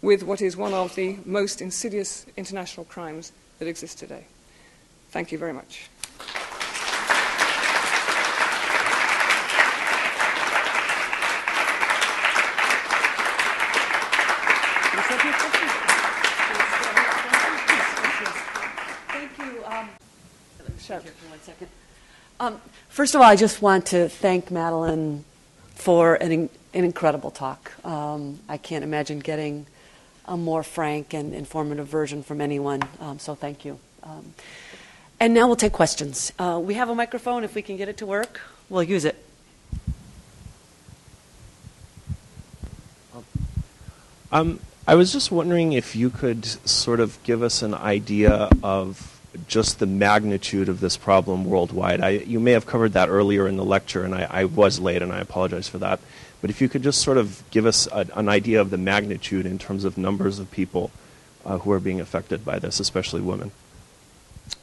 with 0.00 0.22
what 0.22 0.40
is 0.40 0.56
one 0.56 0.72
of 0.72 0.94
the 0.94 1.18
most 1.24 1.60
insidious 1.60 2.24
international 2.36 2.86
crimes 2.86 3.32
that 3.62 3.68
exist 3.68 3.98
today. 3.98 4.24
Thank 5.10 5.30
you 5.30 5.38
very 5.38 5.52
much. 5.52 5.88
Thank 19.08 19.38
you. 19.38 19.64
Um, 19.64 19.88
Shout. 20.80 21.02
For 21.04 21.30
one 21.30 21.40
second. 21.42 21.68
Um, 22.40 22.60
first 22.88 23.14
of 23.14 23.20
all, 23.20 23.28
I 23.28 23.36
just 23.36 23.62
want 23.62 23.86
to 23.86 24.08
thank 24.08 24.50
Madeleine 24.50 25.24
for 25.76 26.16
an, 26.16 26.32
an 26.32 26.50
incredible 26.84 27.30
talk. 27.30 27.70
Um, 27.86 28.40
I 28.48 28.56
can't 28.56 28.82
imagine 28.82 29.20
getting 29.20 29.66
a 30.32 30.36
more 30.36 30.62
frank 30.62 31.12
and 31.12 31.34
informative 31.34 31.86
version 31.86 32.22
from 32.22 32.40
anyone, 32.40 32.80
um, 33.00 33.18
so 33.18 33.34
thank 33.34 33.66
you. 33.66 33.78
Um, 34.02 34.32
and 35.20 35.34
now 35.34 35.46
we'll 35.46 35.56
take 35.56 35.74
questions. 35.74 36.32
Uh, 36.38 36.58
we 36.60 36.72
have 36.74 36.88
a 36.88 36.94
microphone. 36.94 37.44
If 37.44 37.54
we 37.54 37.60
can 37.60 37.76
get 37.76 37.90
it 37.90 37.98
to 37.98 38.06
work, 38.06 38.40
we'll 38.70 38.82
use 38.82 39.04
it. 39.04 39.22
Um, 44.32 44.58
I 44.88 44.94
was 44.94 45.12
just 45.12 45.30
wondering 45.30 45.74
if 45.74 45.94
you 45.94 46.08
could 46.08 46.46
sort 46.46 47.00
of 47.00 47.22
give 47.24 47.42
us 47.42 47.60
an 47.60 47.74
idea 47.74 48.48
of 48.62 49.20
just 49.46 49.80
the 49.80 49.86
magnitude 49.86 50.70
of 50.70 50.80
this 50.80 50.96
problem 50.96 51.44
worldwide. 51.44 52.00
I, 52.00 52.08
you 52.08 52.40
may 52.40 52.52
have 52.52 52.64
covered 52.64 52.94
that 52.94 53.10
earlier 53.10 53.46
in 53.46 53.58
the 53.58 53.64
lecture, 53.64 54.02
and 54.02 54.14
I, 54.14 54.26
I, 54.30 54.44
was 54.46 54.80
late, 54.80 55.02
and 55.02 55.12
I 55.12 55.20
apologize 55.20 55.68
for 55.68 55.78
that. 55.78 56.00
But 56.42 56.50
if 56.50 56.60
you 56.60 56.68
could 56.68 56.82
just 56.82 57.00
sort 57.00 57.16
of 57.16 57.42
give 57.50 57.64
us 57.64 57.86
a, 57.92 58.06
an 58.14 58.28
idea 58.28 58.60
of 58.60 58.70
the 58.70 58.76
magnitude 58.76 59.46
in 59.46 59.58
terms 59.58 59.84
of 59.84 59.96
numbers 59.96 60.40
of 60.40 60.50
people 60.50 60.90
uh, 61.46 61.58
who 61.58 61.70
are 61.70 61.80
being 61.80 62.00
affected 62.00 62.44
by 62.44 62.58
this, 62.58 62.80
especially 62.80 63.20
women. 63.20 63.52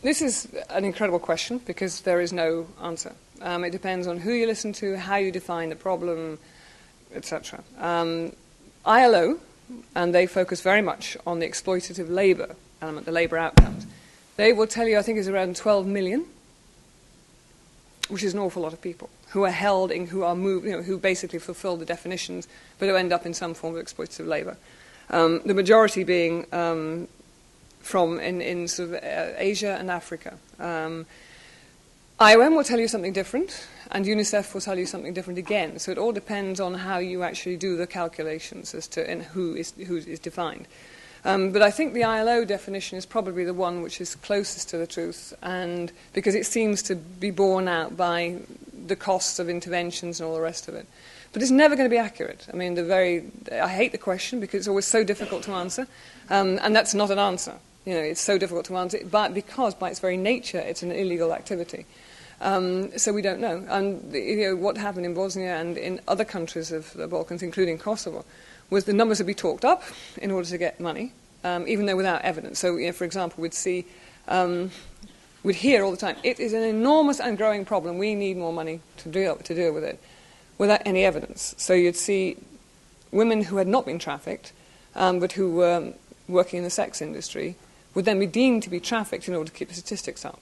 This 0.01 0.21
is 0.21 0.49
an 0.69 0.84
incredible 0.84 1.19
question 1.19 1.59
because 1.59 2.01
there 2.01 2.19
is 2.19 2.34
no 2.34 2.67
answer. 2.84 3.13
Um, 3.41 3.63
it 3.63 3.71
depends 3.71 4.07
on 4.07 4.19
who 4.19 4.34
you 4.34 4.45
listen 4.45 4.73
to, 4.73 4.97
how 4.97 5.15
you 5.15 5.32
define 5.32 5.69
the 5.69 5.75
problem, 5.75 6.38
etc. 7.15 7.63
Um, 7.80 8.34
ILO, 8.86 9.39
and 9.95 10.13
they 10.13 10.27
focus 10.27 10.59
very 10.59 10.82
much 10.82 11.15
on 11.25 11.39
the 11.39 11.47
exploitative 11.47 12.09
labour 12.09 12.55
element, 12.82 13.05
the 13.05 13.13
labour 13.13 13.38
outcomes. 13.38 13.88
They 14.36 14.51
will 14.51 14.67
tell 14.67 14.88
you, 14.88 14.97
I 14.97 15.01
think, 15.01 15.17
it's 15.17 15.27
around 15.30 15.55
12 15.55 15.88
million, 15.88 16.25
which 18.09 18.23
is 18.23 18.34
an 18.34 18.39
awful 18.39 18.61
lot 18.61 18.73
of 18.73 18.82
people 18.82 19.09
who 19.30 19.43
are 19.43 19.51
held 19.51 19.91
in, 19.91 20.07
who 20.07 20.23
are 20.23 20.36
moved, 20.36 20.65
you 20.65 20.71
know, 20.71 20.82
who 20.82 20.97
basically 20.97 21.39
fulfill 21.39 21.77
the 21.77 21.86
definitions, 21.86 22.47
but 22.77 22.89
who 22.89 22.95
end 22.95 23.13
up 23.13 23.25
in 23.25 23.34
some 23.34 23.53
form 23.53 23.75
of 23.75 23.84
exploitative 23.84 24.27
labour. 24.27 24.57
Um, 25.09 25.41
the 25.45 25.53
majority 25.53 26.03
being 26.03 26.45
um, 26.51 27.07
from 27.80 28.19
in, 28.19 28.41
in 28.41 28.67
sort 28.67 28.89
of 28.89 28.95
uh, 28.95 29.34
Asia 29.38 29.77
and 29.80 29.89
Africa. 29.89 30.38
Um, 30.59 31.05
IOM 32.19 32.55
will 32.55 32.65
tell 32.65 32.80
you 32.80 32.88
something 32.88 33.13
different, 33.13 33.65
and 33.91 34.05
UNICEF 34.05 34.53
will 34.53 34.61
tell 34.61 34.77
you 34.77 34.86
something 34.86 35.13
different 35.13 35.39
again. 35.39 35.80
So 35.80 35.91
it 35.91 35.97
all 35.97 36.11
depends 36.11 36.59
on 36.59 36.73
how 36.73 36.97
you 36.97 37.23
actually 37.23 37.55
do 37.55 37.77
the 37.77 37.88
calculations 37.88 38.75
as 38.75 38.88
to 38.89 39.09
and 39.09 39.23
who 39.23 39.55
is, 39.55 39.71
who 39.88 39.97
is 39.97 40.19
defined. 40.19 40.67
Um, 41.26 41.51
but 41.51 41.61
I 41.61 41.72
think 41.72 41.93
the 41.93 42.03
ILO 42.03 42.45
definition 42.45 42.97
is 42.97 43.05
probably 43.05 43.43
the 43.43 43.53
one 43.53 43.82
which 43.82 43.99
is 43.99 44.15
closest 44.15 44.70
to 44.70 44.78
the 44.78 44.88
truth, 44.88 45.34
and 45.41 45.91
because 46.13 46.36
it 46.36 46.45
seems 46.45 46.82
to 46.84 46.95
be 46.95 47.32
borne 47.32 47.67
out 47.67 47.97
by 47.97 48.38
the 48.88 48.95
costs 48.95 49.39
of 49.39 49.49
interventions 49.49 50.20
and 50.20 50.28
all 50.28 50.36
the 50.36 50.41
rest 50.41 50.67
of 50.67 50.76
it. 50.76 50.88
But 51.32 51.41
it's 51.41 51.51
never 51.51 51.76
going 51.76 51.88
to 51.88 51.93
be 51.93 51.99
accurate. 51.99 52.47
I 52.51 52.55
mean, 52.55 52.74
the 52.74 52.84
very 52.84 53.26
I 53.51 53.67
hate 53.67 53.91
the 53.91 53.97
question 53.97 54.39
because 54.39 54.59
it's 54.59 54.67
always 54.67 54.86
so 54.86 55.03
difficult 55.03 55.43
to 55.43 55.51
answer, 55.51 55.88
um, 56.30 56.59
and 56.61 56.76
that's 56.76 56.93
not 56.93 57.11
an 57.11 57.20
answer. 57.20 57.55
You 57.86 57.93
know, 57.93 58.01
it's 58.01 58.22
so 58.22 58.38
difficult 58.38 58.65
to 58.65 58.78
answer, 58.78 58.99
but 59.09 59.34
because 59.34 59.76
by 59.76 59.89
its 59.89 59.99
very 59.99 60.17
nature 60.17 60.59
it's 60.59 60.84
an 60.84 60.91
illegal 60.91 61.34
activity. 61.34 61.86
Um, 62.41 62.97
so 62.97 63.11
we 63.11 63.22
don't 63.22 63.41
know. 63.41 63.65
And 63.67 64.13
you 64.13 64.38
know, 64.47 64.55
what 64.55 64.78
happened 64.78 65.05
in 65.05 65.13
Bosnia 65.13 65.57
and 65.57 65.78
in 65.78 65.99
other 66.07 66.26
countries 66.26 66.72
of 66.72 66.93
the 66.93 67.07
Balkans, 67.07 67.43
including 67.43 67.78
Kosovo, 67.78 68.26
was 68.70 68.86
the 68.86 68.93
numbers 68.93 69.20
would 69.20 69.28
be 69.28 69.34
talked 69.34 69.65
up 69.65 69.84
in 70.22 70.32
order 70.32 70.47
to 70.47 70.57
get 70.57 70.80
money, 70.80 71.13
um, 71.43 71.67
even 71.67 71.86
though 71.86 71.95
without 71.95 72.22
evidence. 72.22 72.59
So, 72.59 72.78
you 72.78 72.88
know, 72.88 72.93
for 72.93 73.05
example, 73.05 73.41
we'd 73.41 73.53
see, 73.53 73.86
um, 74.28 74.72
we'd 75.43 75.55
hear 75.55 75.84
all 75.84 75.91
the 75.91 75.97
time, 75.97 76.17
it 76.24 76.39
is 76.39 76.53
an 76.53 76.63
enormous 76.63 77.20
and 77.20 77.38
growing 77.38 77.65
problem. 77.65 77.97
We 77.97 78.15
need 78.15 78.38
more 78.38 78.53
money 78.53 78.82
to 78.97 79.09
deal, 79.09 79.36
to 79.38 79.55
deal 79.55 79.74
with 79.74 79.84
it, 79.84 79.99
without 80.57 80.82
any 80.86 81.03
evidence. 81.03 81.55
So 81.57 81.74
you'd 81.74 81.95
see 81.95 82.38
women 83.11 83.43
who 83.43 83.57
had 83.57 83.67
not 83.67 83.86
been 83.86 83.99
trafficked, 83.99 84.53
um, 84.95 85.20
but 85.20 85.34
who 85.34 85.51
were 85.51 85.93
working 86.28 86.57
in 86.57 86.63
the 86.63 86.70
sex 86.70 87.01
industry, 87.01 87.55
would 87.95 88.05
then 88.05 88.20
be 88.20 88.28
deemed 88.28 88.61
to 88.63 88.70
be 88.70 88.80
trafficked 88.80 89.28
in 89.28 89.34
order 89.34 89.49
to 89.49 89.57
keep 89.57 89.70
the 89.70 89.74
statistics 89.74 90.24
up. 90.24 90.39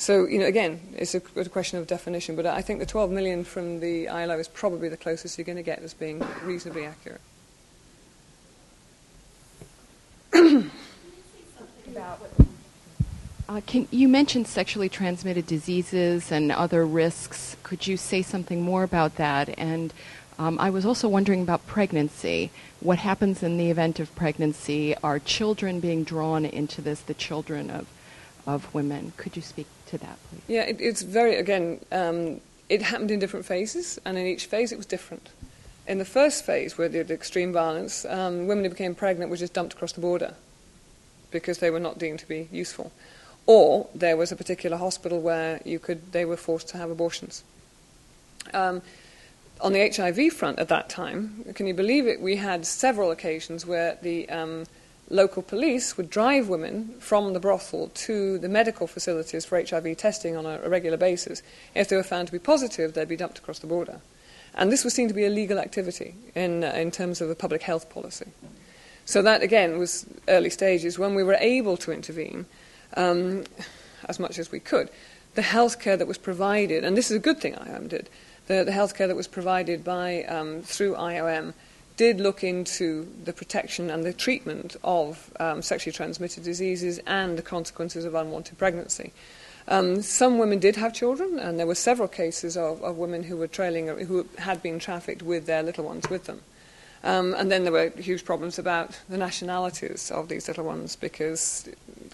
So, 0.00 0.26
you 0.26 0.38
know, 0.38 0.46
again, 0.46 0.80
it's 0.96 1.14
a, 1.14 1.20
a, 1.36 1.44
question 1.44 1.78
of 1.78 1.86
definition, 1.86 2.34
but 2.34 2.46
I 2.46 2.62
think 2.62 2.80
the 2.80 2.86
12 2.86 3.10
million 3.10 3.44
from 3.44 3.80
the 3.80 4.08
ILO 4.08 4.38
is 4.38 4.48
probably 4.48 4.88
the 4.88 4.96
closest 4.96 5.36
you're 5.36 5.44
going 5.44 5.56
to 5.56 5.62
get 5.62 5.80
as 5.80 5.92
being 5.92 6.24
reasonably 6.42 6.86
accurate. 6.86 7.20
Uh, 13.50 13.60
can, 13.66 13.86
you 13.90 14.08
mentioned 14.08 14.46
sexually 14.46 14.88
transmitted 14.88 15.46
diseases 15.46 16.32
and 16.32 16.50
other 16.50 16.86
risks. 16.86 17.58
Could 17.62 17.86
you 17.86 17.98
say 17.98 18.22
something 18.22 18.62
more 18.62 18.84
about 18.84 19.16
that? 19.16 19.50
And 19.58 19.92
um, 20.38 20.58
I 20.58 20.70
was 20.70 20.86
also 20.86 21.08
wondering 21.08 21.42
about 21.42 21.66
pregnancy. 21.66 22.50
What 22.80 23.00
happens 23.00 23.42
in 23.42 23.58
the 23.58 23.70
event 23.70 24.00
of 24.00 24.14
pregnancy? 24.14 24.96
Are 25.02 25.18
children 25.18 25.78
being 25.78 26.04
drawn 26.04 26.46
into 26.46 26.80
this, 26.80 27.00
the 27.00 27.12
children 27.12 27.68
of, 27.70 27.86
of 28.46 28.72
women? 28.72 29.12
Could 29.18 29.36
you 29.36 29.42
speak 29.42 29.66
to 29.90 29.98
that, 29.98 30.18
please? 30.28 30.42
Yeah, 30.48 30.62
it, 30.62 30.80
it's 30.80 31.02
very, 31.02 31.36
again, 31.36 31.80
um, 31.92 32.40
it 32.68 32.82
happened 32.82 33.10
in 33.10 33.18
different 33.18 33.46
phases, 33.46 34.00
and 34.04 34.16
in 34.16 34.26
each 34.26 34.46
phase 34.46 34.72
it 34.72 34.76
was 34.76 34.86
different. 34.86 35.28
In 35.86 35.98
the 35.98 36.04
first 36.04 36.44
phase, 36.44 36.78
where 36.78 36.88
the 36.88 37.00
extreme 37.12 37.52
violence, 37.52 38.04
um, 38.04 38.46
women 38.46 38.64
who 38.64 38.70
became 38.70 38.94
pregnant 38.94 39.30
were 39.30 39.36
just 39.36 39.52
dumped 39.52 39.74
across 39.74 39.92
the 39.92 40.00
border 40.00 40.34
because 41.30 41.58
they 41.58 41.70
were 41.70 41.80
not 41.80 41.98
deemed 41.98 42.18
to 42.20 42.28
be 42.28 42.48
useful. 42.52 42.92
Or 43.46 43.88
there 43.94 44.16
was 44.16 44.30
a 44.30 44.36
particular 44.36 44.76
hospital 44.76 45.20
where 45.20 45.60
you 45.64 45.78
could, 45.78 46.12
they 46.12 46.24
were 46.24 46.36
forced 46.36 46.68
to 46.68 46.78
have 46.78 46.90
abortions. 46.90 47.42
Um, 48.54 48.82
on 49.60 49.72
the 49.72 49.90
HIV 49.90 50.32
front 50.32 50.58
at 50.58 50.68
that 50.68 50.88
time, 50.88 51.44
can 51.54 51.66
you 51.66 51.74
believe 51.74 52.06
it? 52.06 52.20
We 52.20 52.36
had 52.36 52.66
several 52.66 53.10
occasions 53.10 53.66
where 53.66 53.98
the 54.00 54.28
um, 54.30 54.64
local 55.10 55.42
police 55.42 55.96
would 55.96 56.08
drive 56.08 56.48
women 56.48 56.94
from 57.00 57.32
the 57.32 57.40
brothel 57.40 57.90
to 57.94 58.38
the 58.38 58.48
medical 58.48 58.86
facilities 58.86 59.44
for 59.44 59.62
HIV 59.62 59.96
testing 59.96 60.36
on 60.36 60.46
a, 60.46 60.60
a 60.62 60.68
regular 60.68 60.96
basis. 60.96 61.42
If 61.74 61.88
they 61.88 61.96
were 61.96 62.02
found 62.02 62.28
to 62.28 62.32
be 62.32 62.38
positive, 62.38 62.94
they'd 62.94 63.08
be 63.08 63.16
dumped 63.16 63.38
across 63.38 63.58
the 63.58 63.66
border. 63.66 64.00
And 64.54 64.72
this 64.72 64.84
was 64.84 64.94
seen 64.94 65.08
to 65.08 65.14
be 65.14 65.24
a 65.24 65.30
legal 65.30 65.58
activity 65.58 66.14
in, 66.34 66.64
uh, 66.64 66.68
in 66.68 66.90
terms 66.90 67.20
of 67.20 67.28
a 67.28 67.34
public 67.34 67.62
health 67.62 67.90
policy. 67.90 68.26
So 69.04 69.22
that, 69.22 69.42
again, 69.42 69.78
was 69.78 70.06
early 70.28 70.50
stages 70.50 70.98
when 70.98 71.14
we 71.14 71.22
were 71.22 71.34
able 71.34 71.76
to 71.78 71.92
intervene 71.92 72.46
um, 72.96 73.44
as 74.08 74.18
much 74.18 74.38
as 74.38 74.52
we 74.52 74.60
could. 74.60 74.90
The 75.34 75.42
healthcare 75.42 75.98
that 75.98 76.08
was 76.08 76.18
provided, 76.18 76.84
and 76.84 76.96
this 76.96 77.10
is 77.10 77.16
a 77.16 77.20
good 77.20 77.40
thing 77.40 77.54
IOM 77.54 77.88
did, 77.88 78.08
the, 78.46 78.64
the 78.64 78.72
healthcare 78.72 79.08
that 79.08 79.16
was 79.16 79.28
provided 79.28 79.84
by, 79.84 80.24
um, 80.24 80.62
through 80.62 80.94
IOM 80.94 81.54
did 82.00 82.18
look 82.18 82.42
into 82.42 83.06
the 83.26 83.32
protection 83.34 83.90
and 83.90 84.04
the 84.04 84.12
treatment 84.14 84.74
of 84.82 85.30
um, 85.38 85.60
sexually 85.60 85.92
transmitted 85.92 86.42
diseases 86.42 86.98
and 87.06 87.36
the 87.36 87.42
consequences 87.42 88.06
of 88.06 88.14
unwanted 88.14 88.56
pregnancy. 88.56 89.12
Um, 89.68 90.00
some 90.00 90.38
women 90.38 90.60
did 90.60 90.76
have 90.76 90.94
children, 90.94 91.38
and 91.38 91.58
there 91.58 91.66
were 91.66 91.74
several 91.74 92.08
cases 92.08 92.56
of, 92.56 92.82
of 92.82 92.96
women 92.96 93.24
who 93.24 93.36
were 93.36 93.46
trailing, 93.46 93.88
who 93.88 94.26
had 94.38 94.62
been 94.62 94.78
trafficked 94.78 95.22
with 95.22 95.44
their 95.44 95.62
little 95.62 95.84
ones 95.84 96.08
with 96.08 96.24
them. 96.24 96.40
Um, 97.04 97.34
and 97.34 97.52
then 97.52 97.64
there 97.64 97.72
were 97.72 97.90
huge 97.90 98.24
problems 98.24 98.58
about 98.58 98.98
the 99.10 99.18
nationalities 99.18 100.10
of 100.10 100.30
these 100.30 100.48
little 100.48 100.64
ones 100.64 100.96
because 100.96 101.68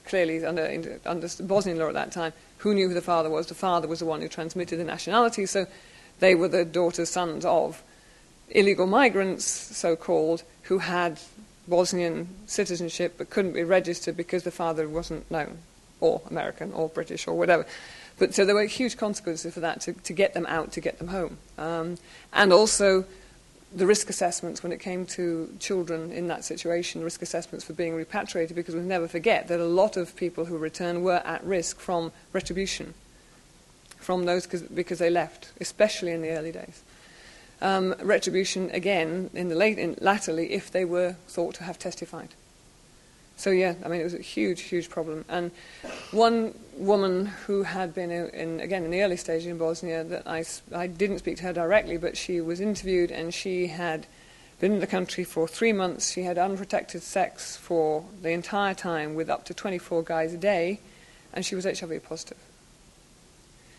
clearly 0.04 0.44
under, 0.44 0.98
under 1.06 1.28
Bosnian 1.44 1.78
law 1.78 1.86
at 1.86 1.94
that 1.94 2.10
time, 2.10 2.32
who 2.58 2.74
knew 2.74 2.88
who 2.88 2.94
the 2.94 3.00
father 3.00 3.30
was? 3.30 3.46
The 3.46 3.54
father 3.54 3.86
was 3.86 4.00
the 4.00 4.06
one 4.06 4.20
who 4.20 4.26
transmitted 4.26 4.78
the 4.78 4.84
nationality, 4.84 5.46
so 5.46 5.68
they 6.18 6.34
were 6.34 6.48
the 6.48 6.64
daughters, 6.64 7.08
sons 7.08 7.44
of 7.44 7.84
illegal 8.50 8.86
migrants, 8.86 9.44
so 9.44 9.96
called, 9.96 10.42
who 10.62 10.78
had 10.78 11.20
Bosnian 11.68 12.28
citizenship 12.46 13.14
but 13.18 13.30
couldn't 13.30 13.52
be 13.52 13.64
registered 13.64 14.16
because 14.16 14.44
the 14.44 14.50
father 14.50 14.88
wasn't 14.88 15.30
known, 15.30 15.58
or 16.00 16.22
American, 16.30 16.72
or 16.72 16.88
British, 16.88 17.26
or 17.26 17.36
whatever. 17.36 17.66
But 18.18 18.34
so 18.34 18.44
there 18.44 18.54
were 18.54 18.64
huge 18.64 18.96
consequences 18.96 19.52
for 19.52 19.60
that 19.60 19.80
to, 19.82 19.92
to 19.92 20.12
get 20.12 20.32
them 20.32 20.46
out, 20.46 20.72
to 20.72 20.80
get 20.80 20.98
them 20.98 21.08
home. 21.08 21.38
Um, 21.58 21.98
and 22.32 22.52
also 22.52 23.04
the 23.74 23.86
risk 23.86 24.08
assessments 24.08 24.62
when 24.62 24.72
it 24.72 24.80
came 24.80 25.04
to 25.04 25.52
children 25.58 26.12
in 26.12 26.28
that 26.28 26.44
situation, 26.44 27.04
risk 27.04 27.20
assessments 27.20 27.64
for 27.64 27.74
being 27.74 27.94
repatriated, 27.94 28.56
because 28.56 28.74
we 28.74 28.80
never 28.80 29.08
forget 29.08 29.48
that 29.48 29.60
a 29.60 29.64
lot 29.64 29.96
of 29.96 30.16
people 30.16 30.46
who 30.46 30.56
return 30.56 31.02
were 31.02 31.20
at 31.24 31.44
risk 31.44 31.78
from 31.78 32.12
retribution 32.32 32.94
from 33.98 34.24
those 34.24 34.46
because 34.46 34.98
they 35.00 35.10
left, 35.10 35.50
especially 35.60 36.12
in 36.12 36.22
the 36.22 36.30
early 36.30 36.52
days. 36.52 36.82
Um, 37.62 37.94
retribution 38.02 38.70
again 38.72 39.30
in 39.32 39.48
the 39.48 39.54
late, 39.54 39.78
in, 39.78 39.96
latterly 40.00 40.52
if 40.52 40.70
they 40.70 40.84
were 40.84 41.16
thought 41.26 41.54
to 41.54 41.64
have 41.64 41.78
testified. 41.78 42.28
So 43.38 43.50
yeah, 43.50 43.74
I 43.84 43.88
mean 43.88 44.00
it 44.00 44.04
was 44.04 44.14
a 44.14 44.18
huge, 44.18 44.62
huge 44.62 44.88
problem. 44.90 45.24
And 45.28 45.50
one 46.10 46.54
woman 46.74 47.26
who 47.26 47.62
had 47.62 47.94
been 47.94 48.10
in, 48.10 48.28
in, 48.30 48.60
again 48.60 48.84
in 48.84 48.90
the 48.90 49.02
early 49.02 49.16
stage 49.16 49.46
in 49.46 49.58
Bosnia 49.58 50.04
that 50.04 50.26
I, 50.26 50.44
I 50.74 50.86
didn't 50.86 51.18
speak 51.18 51.38
to 51.38 51.44
her 51.44 51.52
directly, 51.52 51.96
but 51.96 52.16
she 52.16 52.40
was 52.40 52.60
interviewed 52.60 53.10
and 53.10 53.32
she 53.32 53.68
had 53.68 54.06
been 54.58 54.72
in 54.72 54.80
the 54.80 54.86
country 54.86 55.24
for 55.24 55.46
three 55.46 55.72
months. 55.72 56.12
She 56.12 56.22
had 56.22 56.38
unprotected 56.38 57.02
sex 57.02 57.56
for 57.56 58.04
the 58.22 58.30
entire 58.30 58.74
time 58.74 59.14
with 59.14 59.28
up 59.28 59.44
to 59.46 59.54
24 59.54 60.02
guys 60.02 60.32
a 60.32 60.38
day, 60.38 60.80
and 61.32 61.44
she 61.44 61.54
was 61.54 61.64
HIV 61.64 62.02
positive. 62.04 62.38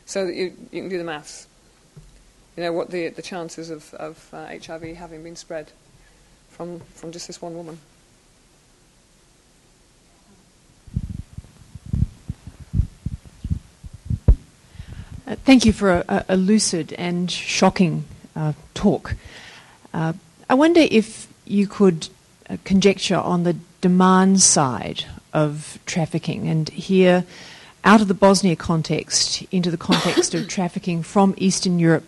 So 0.06 0.26
you, 0.26 0.54
you 0.72 0.82
can 0.82 0.90
do 0.90 0.98
the 0.98 1.04
maths. 1.04 1.48
You 2.58 2.64
know 2.64 2.74
what 2.74 2.90
the 2.90 3.10
the 3.10 3.22
chances 3.22 3.70
of, 3.70 3.94
of 3.94 4.30
uh, 4.34 4.48
HIV 4.48 4.98
having 4.98 5.22
been 5.22 5.36
spread 5.36 5.72
from 6.50 6.80
from 6.96 7.12
just 7.12 7.28
this 7.28 7.40
one 7.40 7.56
woman. 7.56 7.78
Uh, 15.28 15.36
thank 15.46 15.66
you 15.66 15.72
for 15.72 16.04
a, 16.08 16.26
a, 16.30 16.36
lucid 16.36 16.94
and 16.94 17.30
shocking 17.30 18.06
uh, 18.36 18.54
talk. 18.74 19.14
Uh, 19.94 20.14
I 20.50 20.56
wonder 20.56 20.82
if 20.90 21.28
you 21.46 21.68
could 21.68 22.08
uh, 22.50 22.58
conjecture 22.64 23.18
on 23.18 23.44
the 23.44 23.58
demand 23.82 24.42
side 24.42 25.06
of 25.32 25.78
trafficking 25.86 26.48
and 26.48 26.70
here 26.70 27.24
out 27.84 28.02
of 28.02 28.08
the 28.08 28.14
Bosnia 28.16 28.56
context 28.56 29.44
into 29.52 29.70
the 29.70 29.78
context 29.78 30.34
of 30.34 30.48
trafficking 30.48 31.04
from 31.04 31.36
Eastern 31.38 31.78
Europe 31.78 32.06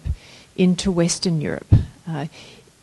into 0.59 0.91
Western 0.91 1.41
Europe. 1.41 1.73
Uh, 2.07 2.25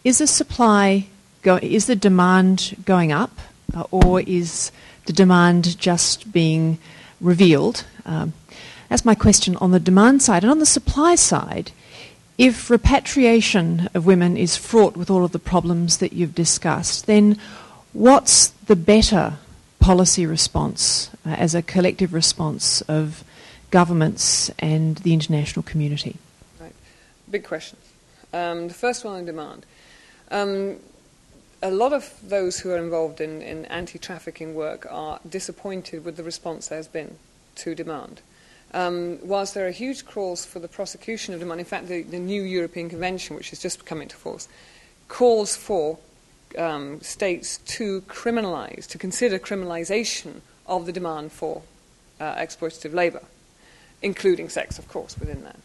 is 0.03 0.19
the 0.19 0.27
supply 0.27 1.07
go- 1.43 1.61
is 1.63 1.87
the 1.87 1.95
demand 1.95 2.77
going 2.85 3.13
up, 3.13 3.39
uh, 3.75 3.85
or 3.91 4.21
is 4.23 4.73
the 5.05 5.13
demand 5.13 5.79
just 5.79 6.33
being 6.33 6.79
revealed? 7.21 7.85
Um, 8.05 8.33
that's 8.89 9.05
my 9.05 9.15
question 9.15 9.57
on 9.57 9.73
the 9.73 9.81
demand 9.81 10.23
side. 10.23 10.43
And 10.43 10.51
on 10.51 10.59
the 10.59 10.67
supply 10.67 11.17
side, 11.17 11.71
if 12.39 12.71
repatriation 12.71 13.89
of 13.95 14.07
women 14.07 14.37
is 14.37 14.57
fraught 14.57 14.97
with 14.97 15.11
all 15.11 15.25
of 15.25 15.33
the 15.33 15.39
problems 15.39 15.99
that 15.99 16.13
you've 16.13 16.35
discussed, 16.35 17.07
then 17.07 17.39
what's 17.93 18.49
the 18.67 18.77
better 18.77 19.35
policy 19.81 20.27
response 20.27 21.11
uh, 21.27 21.31
as 21.31 21.55
a 21.55 21.63
collective 21.63 22.13
response 22.15 22.81
of 22.83 23.25
governments 23.71 24.51
and 24.59 24.97
the 24.99 25.13
international 25.13 25.63
community? 25.63 26.17
Big 27.31 27.45
questions. 27.45 27.83
Um, 28.33 28.69
the 28.69 28.75
first 28.75 29.05
one 29.05 29.15
on 29.15 29.25
demand. 29.25 29.67
Um, 30.31 30.77
a 31.63 31.71
lot 31.71 31.93
of 31.93 32.13
those 32.23 32.61
who 32.61 32.71
are 32.71 32.79
involved 32.79 33.21
in, 33.21 33.43
in 33.43 33.65
anti 33.67 33.99
trafficking 33.99 34.55
work 34.55 34.87
are 34.91 35.21
disappointed 35.29 36.05
with 36.05 36.17
the 36.17 36.23
response 36.23 36.69
there 36.69 36.79
has 36.79 36.89
been 36.89 37.19
to 37.57 37.75
demand. 37.75 38.21
Um, 38.75 39.19
whilst 39.23 39.55
there 39.55 39.67
are 39.67 39.71
huge 39.71 40.05
calls 40.05 40.45
for 40.45 40.59
the 40.59 40.69
prosecution 40.69 41.33
of 41.33 41.41
demand, 41.41 41.61
in 41.61 41.67
fact, 41.67 41.89
the, 41.89 42.03
the 42.03 42.19
new 42.19 42.43
European 42.43 42.91
Convention, 42.91 43.37
which 43.37 43.51
has 43.51 43.61
just 43.61 43.87
come 43.87 44.03
into 44.03 44.17
force, 44.17 44.49
calls 45.09 45.57
for 45.57 45.99
um, 46.59 47.01
states 47.01 47.59
to 47.59 48.03
criminalize, 48.03 48.87
to 48.89 48.99
consider 48.99 49.39
criminalization 49.39 50.41
of 50.67 50.87
the 50.87 50.93
demand 50.93 51.33
for 51.33 51.63
uh, 52.21 52.35
exploitative 52.35 52.93
labor, 52.93 53.23
including 54.03 54.49
sex, 54.49 54.79
of 54.79 54.89
course, 54.89 55.19
within 55.19 55.45
that. 55.45 55.57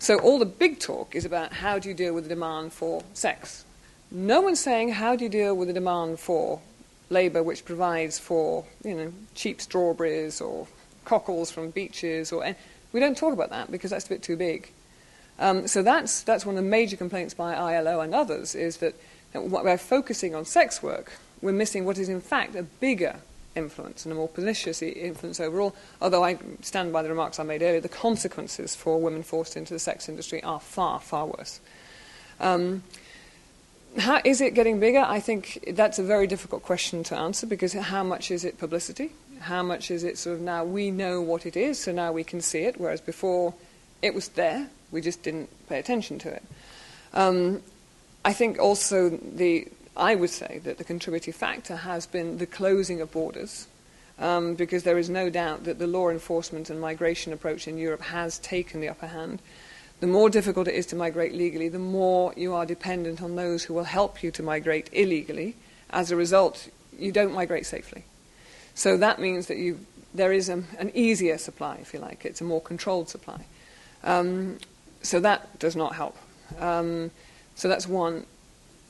So 0.00 0.18
all 0.18 0.38
the 0.38 0.46
big 0.46 0.78
talk 0.78 1.14
is 1.14 1.26
about 1.26 1.52
how 1.52 1.78
do 1.78 1.86
you 1.86 1.94
deal 1.94 2.14
with 2.14 2.24
the 2.24 2.30
demand 2.30 2.72
for 2.72 3.04
sex. 3.12 3.66
No 4.10 4.40
one's 4.40 4.58
saying 4.58 4.92
how 4.92 5.14
do 5.14 5.24
you 5.24 5.30
deal 5.30 5.54
with 5.54 5.68
the 5.68 5.74
demand 5.74 6.18
for 6.18 6.62
labor 7.10 7.42
which 7.42 7.66
provides 7.66 8.18
for, 8.18 8.64
you 8.82 8.94
know, 8.94 9.12
cheap 9.34 9.60
strawberries 9.60 10.40
or 10.40 10.66
cockles 11.04 11.50
from 11.50 11.68
beaches, 11.68 12.32
or 12.32 12.56
we 12.94 13.00
don't 13.00 13.16
talk 13.16 13.34
about 13.34 13.50
that 13.50 13.70
because 13.70 13.90
that's 13.90 14.06
a 14.06 14.08
bit 14.08 14.22
too 14.22 14.36
big. 14.36 14.72
Um, 15.38 15.68
so 15.68 15.82
that's 15.82 16.22
that's 16.22 16.46
one 16.46 16.56
of 16.56 16.64
the 16.64 16.70
major 16.70 16.96
complaints 16.96 17.34
by 17.34 17.54
ILO 17.54 18.00
and 18.00 18.14
others 18.14 18.54
is 18.54 18.78
that, 18.78 18.94
that 19.32 19.42
we're 19.42 19.76
focusing 19.76 20.34
on 20.34 20.46
sex 20.46 20.82
work, 20.82 21.12
we're 21.42 21.52
missing 21.52 21.84
what 21.84 21.98
is 21.98 22.08
in 22.08 22.22
fact 22.22 22.56
a 22.56 22.62
bigger 22.62 23.16
influence 23.60 24.04
and 24.04 24.12
a 24.12 24.16
more 24.16 24.28
pernicious 24.28 24.82
influence 24.82 25.38
overall. 25.38 25.74
Although 26.00 26.24
I 26.24 26.38
stand 26.62 26.92
by 26.92 27.02
the 27.02 27.08
remarks 27.08 27.38
I 27.38 27.44
made 27.44 27.62
earlier, 27.62 27.80
the 27.80 27.88
consequences 27.88 28.74
for 28.74 29.00
women 29.00 29.22
forced 29.22 29.56
into 29.56 29.72
the 29.72 29.78
sex 29.78 30.08
industry 30.08 30.42
are 30.42 30.58
far, 30.58 30.98
far 31.00 31.26
worse. 31.26 31.60
Um, 32.40 32.82
how, 33.98 34.20
is 34.24 34.40
it 34.40 34.54
getting 34.54 34.80
bigger? 34.80 35.00
I 35.00 35.20
think 35.20 35.64
that's 35.72 35.98
a 35.98 36.02
very 36.02 36.26
difficult 36.26 36.62
question 36.62 37.02
to 37.04 37.16
answer 37.16 37.46
because 37.46 37.72
how 37.72 38.02
much 38.02 38.30
is 38.30 38.44
it 38.44 38.58
publicity? 38.58 39.12
How 39.40 39.62
much 39.62 39.90
is 39.90 40.04
it 40.04 40.18
sort 40.18 40.36
of 40.36 40.42
now 40.42 40.64
we 40.64 40.90
know 40.90 41.20
what 41.20 41.46
it 41.46 41.56
is, 41.56 41.78
so 41.78 41.92
now 41.92 42.12
we 42.12 42.24
can 42.24 42.40
see 42.40 42.60
it, 42.60 42.78
whereas 42.78 43.00
before 43.00 43.54
it 44.02 44.14
was 44.14 44.28
there, 44.28 44.68
we 44.90 45.00
just 45.00 45.22
didn't 45.22 45.48
pay 45.68 45.78
attention 45.78 46.18
to 46.20 46.28
it. 46.32 46.42
Um, 47.14 47.62
I 48.24 48.32
think 48.32 48.58
also 48.58 49.10
the, 49.10 49.66
I 50.00 50.14
would 50.14 50.30
say 50.30 50.60
that 50.64 50.78
the 50.78 50.84
contributing 50.84 51.34
factor 51.34 51.76
has 51.76 52.06
been 52.06 52.38
the 52.38 52.46
closing 52.46 53.02
of 53.02 53.12
borders, 53.12 53.68
um, 54.18 54.54
because 54.54 54.82
there 54.82 54.98
is 54.98 55.10
no 55.10 55.28
doubt 55.28 55.64
that 55.64 55.78
the 55.78 55.86
law 55.86 56.08
enforcement 56.08 56.70
and 56.70 56.80
migration 56.80 57.34
approach 57.34 57.68
in 57.68 57.76
Europe 57.76 58.00
has 58.00 58.38
taken 58.38 58.80
the 58.80 58.88
upper 58.88 59.08
hand. 59.08 59.42
The 60.00 60.06
more 60.06 60.30
difficult 60.30 60.68
it 60.68 60.74
is 60.74 60.86
to 60.86 60.96
migrate 60.96 61.34
legally, 61.34 61.68
the 61.68 61.78
more 61.78 62.32
you 62.34 62.54
are 62.54 62.64
dependent 62.64 63.20
on 63.22 63.36
those 63.36 63.64
who 63.64 63.74
will 63.74 63.84
help 63.84 64.22
you 64.22 64.30
to 64.30 64.42
migrate 64.42 64.88
illegally. 64.92 65.54
As 65.90 66.10
a 66.10 66.16
result, 66.16 66.70
you 66.98 67.12
don't 67.12 67.34
migrate 67.34 67.66
safely. 67.66 68.04
So 68.74 68.96
that 68.96 69.20
means 69.20 69.48
that 69.48 69.58
you, 69.58 69.80
there 70.14 70.32
is 70.32 70.48
a, 70.48 70.64
an 70.78 70.90
easier 70.94 71.36
supply, 71.36 71.76
if 71.82 71.92
you 71.92 72.00
like. 72.00 72.24
It's 72.24 72.40
a 72.40 72.44
more 72.44 72.62
controlled 72.62 73.10
supply. 73.10 73.44
Um, 74.02 74.56
so 75.02 75.20
that 75.20 75.58
does 75.58 75.76
not 75.76 75.94
help. 75.94 76.16
Um, 76.58 77.10
so 77.54 77.68
that's 77.68 77.86
one. 77.86 78.24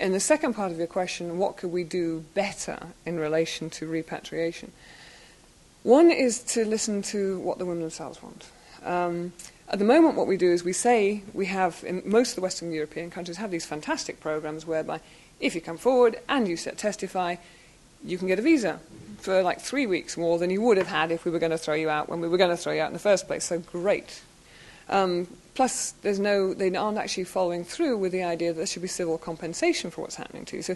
In 0.01 0.12
the 0.12 0.20
second 0.20 0.55
part 0.55 0.72
of 0.72 0.78
your 0.78 0.86
question, 0.86 1.36
what 1.36 1.59
could 1.59 1.70
we 1.70 1.85
do 1.85 2.24
better 2.32 2.78
in 3.05 3.20
relation 3.20 3.68
to 3.70 3.86
repatriation? 3.86 4.72
One 5.82 6.10
is 6.10 6.40
to 6.55 6.64
listen 6.64 7.02
to 7.02 7.39
what 7.40 7.59
the 7.59 7.66
women 7.66 7.82
themselves 7.82 8.22
want. 8.22 8.48
Um, 8.82 9.35
at 9.68 9.78
the 9.78 9.85
moment, 9.85 10.16
what 10.16 10.27
we 10.27 10.39
do 10.39 10.51
is 10.51 10.64
we 10.64 10.72
say 10.72 11.22
we 11.35 11.47
have, 11.47 11.85
in 11.86 12.02
most 12.06 12.31
of 12.31 12.36
the 12.36 12.40
Western 12.40 12.72
European 12.72 13.10
countries, 13.10 13.36
have 13.36 13.51
these 13.51 13.66
fantastic 13.66 14.20
programs 14.20 14.66
whereby 14.66 15.01
if 15.39 15.55
you 15.55 15.60
come 15.60 15.77
forward 15.77 16.18
and 16.31 16.48
you 16.48 16.56
testify, 16.56 17.36
you 18.02 18.16
can 18.16 18.27
get 18.27 18.39
a 18.39 18.43
visa 18.43 18.81
for 19.18 19.43
like 19.43 19.60
three 19.60 19.86
weeks 19.86 20.16
more 20.16 20.39
than 20.39 20.48
you 20.48 20.62
would 20.62 20.78
have 20.78 20.86
had 20.86 21.10
if 21.10 21.27
we 21.27 21.31
were 21.31 21.39
going 21.39 21.52
to 21.52 21.59
throw 21.59 21.74
you 21.74 21.90
out 21.90 22.09
when 22.09 22.22
we 22.22 22.28
were 22.28 22.39
going 22.39 22.48
to 22.48 22.56
throw 22.56 22.72
you 22.72 22.81
out 22.81 22.89
in 22.89 22.94
the 22.94 22.98
first 22.98 23.27
place. 23.27 23.44
So 23.44 23.59
great. 23.59 24.22
Um, 24.89 25.28
plus, 25.60 25.90
there's 26.00 26.18
no, 26.18 26.54
they 26.54 26.74
aren't 26.74 26.96
actually 26.96 27.24
following 27.24 27.64
through 27.64 27.98
with 27.98 28.12
the 28.12 28.22
idea 28.22 28.50
that 28.50 28.56
there 28.56 28.66
should 28.66 28.80
be 28.80 28.88
civil 28.88 29.18
compensation 29.18 29.90
for 29.90 30.00
what's 30.00 30.14
happening 30.14 30.46
to 30.46 30.56
you. 30.56 30.62
So 30.62 30.74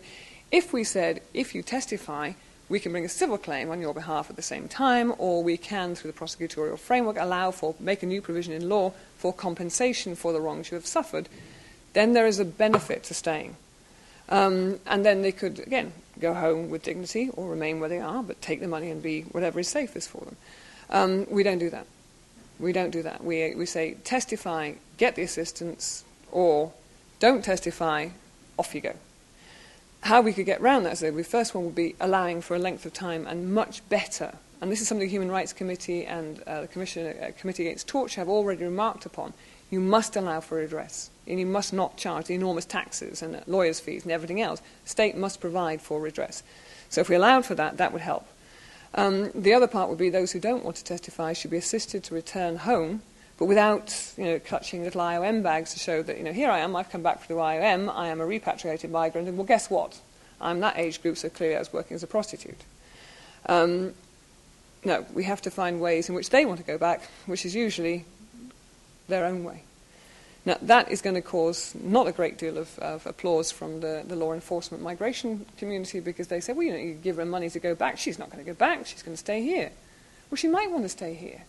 if 0.53 0.75
we 0.75 0.85
said, 0.85 1.23
if 1.33 1.55
you 1.55 1.63
testify, 1.63 2.33
we 2.69 2.79
can 2.79 2.93
bring 2.93 3.07
a 3.07 3.09
civil 3.09 3.39
claim 3.39 3.71
on 3.71 3.81
your 3.81 3.95
behalf 3.95 4.29
at 4.29 4.37
the 4.37 4.43
same 4.43 4.69
time, 4.69 5.15
or 5.17 5.43
we 5.43 5.57
can, 5.57 5.95
through 5.95 6.13
the 6.13 6.19
prosecutorial 6.19 6.79
framework, 6.79 7.17
allow 7.19 7.51
for, 7.51 7.75
make 7.81 8.03
a 8.03 8.07
new 8.07 8.21
provision 8.21 8.53
in 8.53 8.69
law 8.69 8.93
for 9.17 9.33
compensation 9.33 10.15
for 10.15 10.35
the 10.35 10.41
wrongs 10.43 10.71
you 10.71 10.75
have 10.75 10.87
suffered, 10.87 11.31
then 11.95 12.13
there 12.13 12.27
is 12.27 12.39
a 12.39 12.45
benefit 12.45 13.05
to 13.05 13.15
staying. 13.15 13.57
Um, 14.29 14.81
and 14.87 15.03
then 15.03 15.23
they 15.23 15.33
could, 15.33 15.61
again, 15.61 15.95
go 16.21 16.35
home 16.35 16.69
with 16.69 16.83
dignity 16.83 17.31
or 17.33 17.49
remain 17.49 17.81
where 17.81 17.89
they 17.89 18.01
are, 18.01 18.23
but 18.23 18.43
take 18.43 18.61
the 18.61 18.69
money 18.69 18.91
and 18.91 19.03
be 19.03 19.23
whatever 19.23 19.61
is 19.61 19.69
safest 19.69 20.11
for 20.11 20.27
them. 20.27 20.37
Um, 20.91 21.27
we 21.31 21.43
don't 21.43 21.57
do 21.57 21.71
that. 21.71 21.87
We 22.59 22.73
don't 22.73 22.91
do 22.91 23.03
that. 23.03 23.25
We, 23.25 23.55
we 23.55 23.67
say 23.67 23.95
testify, 24.05 24.73
get 24.97 25.17
the 25.17 25.23
assistance, 25.23 26.05
or 26.31 26.73
don't 27.19 27.45
testify, 27.45 28.09
off 28.59 28.75
you 28.75 28.81
go. 28.81 28.95
How 30.03 30.21
we 30.21 30.33
could 30.33 30.47
get 30.47 30.61
around 30.61 30.85
that, 30.85 30.99
so 30.99 31.11
the 31.11 31.25
first 31.25 31.55
one 31.55 31.65
would 31.65 31.75
be 31.75 31.97
allowing 31.99 32.43
for 32.43 32.55
a 32.55 32.59
length 32.59 32.85
of 32.85 32.93
time 32.93 33.27
and 33.27 33.55
much 33.55 33.87
better. 33.89 34.35
And 34.61 34.71
this 34.71 34.81
is 34.81 34.89
something 34.89 35.07
the 35.07 35.11
Human 35.11 35.31
Rights 35.31 35.53
Committee 35.53 36.05
and 36.05 36.43
uh, 36.43 36.63
the 36.63 36.69
Commission, 36.69 37.07
uh, 37.07 37.31
Committee 37.39 37.67
Against 37.67 37.89
Torture 37.89 38.21
have 38.21 38.29
already 38.29 38.65
remarked 38.65 39.07
upon. 39.07 39.33
You 39.71 39.81
must 39.81 40.15
allow 40.15 40.41
for 40.41 40.59
redress 40.59 41.11
and 41.27 41.41
you 41.41 41.47
must 41.47 41.73
not 41.73 41.97
charge 41.97 42.27
the 42.27 42.35
enormous 42.35 42.65
taxes 42.65 43.23
and 43.23 43.43
lawyers' 43.47 43.81
fees 43.81 44.05
and 44.05 44.13
everything 44.13 44.41
else. 44.41 44.61
The 44.85 44.91
state 44.91 45.17
must 45.17 45.41
provide 45.41 45.81
for 45.81 46.01
redress. 46.01 46.43
So 46.91 47.01
if 47.01 47.09
we 47.09 47.17
allowed 47.17 47.47
for 47.47 47.55
that, 47.55 47.79
that 47.79 47.93
would 47.93 48.03
help. 48.03 48.27
Um, 48.95 49.31
the 49.35 49.53
other 49.55 49.67
part 49.67 49.89
would 49.89 49.99
be 49.99 50.11
those 50.11 50.33
who 50.33 50.41
don't 50.41 50.65
want 50.65 50.77
to 50.77 50.85
testify 50.85 51.33
should 51.33 51.51
be 51.51 51.57
assisted 51.57 52.05
to 52.05 52.15
return 52.15 52.57
home, 52.57 53.03
but 53.39 53.47
without 53.47 54.13
you 54.17 54.25
know, 54.25 54.39
clutching 54.39 54.85
little 54.85 55.01
IOM 55.01 55.43
bags 55.43 55.73
to 55.73 55.81
show 55.81 56.03
that, 56.03 56.17
you 56.17 56.23
know, 56.23 56.33
here 56.33 56.51
I 56.51 56.61
am, 56.61 56.77
I've 56.77 56.91
come 56.91 57.03
back 57.03 57.25
through 57.25 57.37
IOM, 57.37 57.93
I 57.93 58.09
am 58.09 58.21
a 58.21 58.27
repatriated 58.27 58.93
migrant, 58.93 59.27
and 59.27 59.37
well, 59.37 59.47
guess 59.47 59.69
what? 59.69 60.01
I'm 60.41 60.61
that 60.61 60.79
age 60.79 61.03
group, 61.03 61.17
so 61.17 61.29
clearly 61.29 61.57
I 61.57 61.59
was 61.59 61.73
working 61.73 61.97
as 61.97 62.03
a 62.03 62.07
prostitute. 62.07 62.61
Um, 63.47 63.95
no, 64.85 65.05
we 65.13 65.25
have 65.25 65.43
to 65.43 65.51
find 65.51 65.81
ways 65.81 66.09
in 66.09 66.15
which 66.15 66.31
they 66.31 66.45
want 66.45 66.61
to 66.61 66.67
go 66.67 66.79
back, 66.79 67.03
which 67.27 67.45
is 67.45 67.55
usually 67.55 68.05
their 69.09 69.25
own 69.25 69.43
way. 69.43 69.63
Now, 70.47 70.59
that 70.61 70.91
is 70.91 71.01
going 71.01 71.15
to 71.15 71.23
cause 71.23 71.75
not 71.75 72.07
a 72.07 72.13
great 72.13 72.37
deal 72.37 72.59
of, 72.59 72.79
of, 72.79 73.07
applause 73.07 73.51
from 73.51 73.81
the, 73.81 74.05
the 74.07 74.15
law 74.15 74.35
enforcement 74.35 74.83
migration 74.83 75.47
community 75.57 76.01
because 76.01 76.29
they 76.29 76.41
say, 76.41 76.53
well, 76.53 76.65
you 76.65 76.73
know, 76.73 76.79
you 76.79 76.95
give 76.95 77.17
her 77.17 77.25
money 77.25 77.49
to 77.49 77.59
go 77.59 77.75
back. 77.75 77.97
She's 77.97 78.19
not 78.19 78.31
going 78.31 78.45
to 78.45 78.51
go 78.51 78.55
back. 78.55 78.87
She's 78.87 79.03
going 79.03 79.15
to 79.15 79.21
stay 79.21 79.43
here. 79.43 79.73
Well, 80.31 80.37
she 80.37 80.49
might 80.49 80.71
want 80.71 80.83
to 80.83 80.91
stay 80.91 81.15
here. 81.15 81.45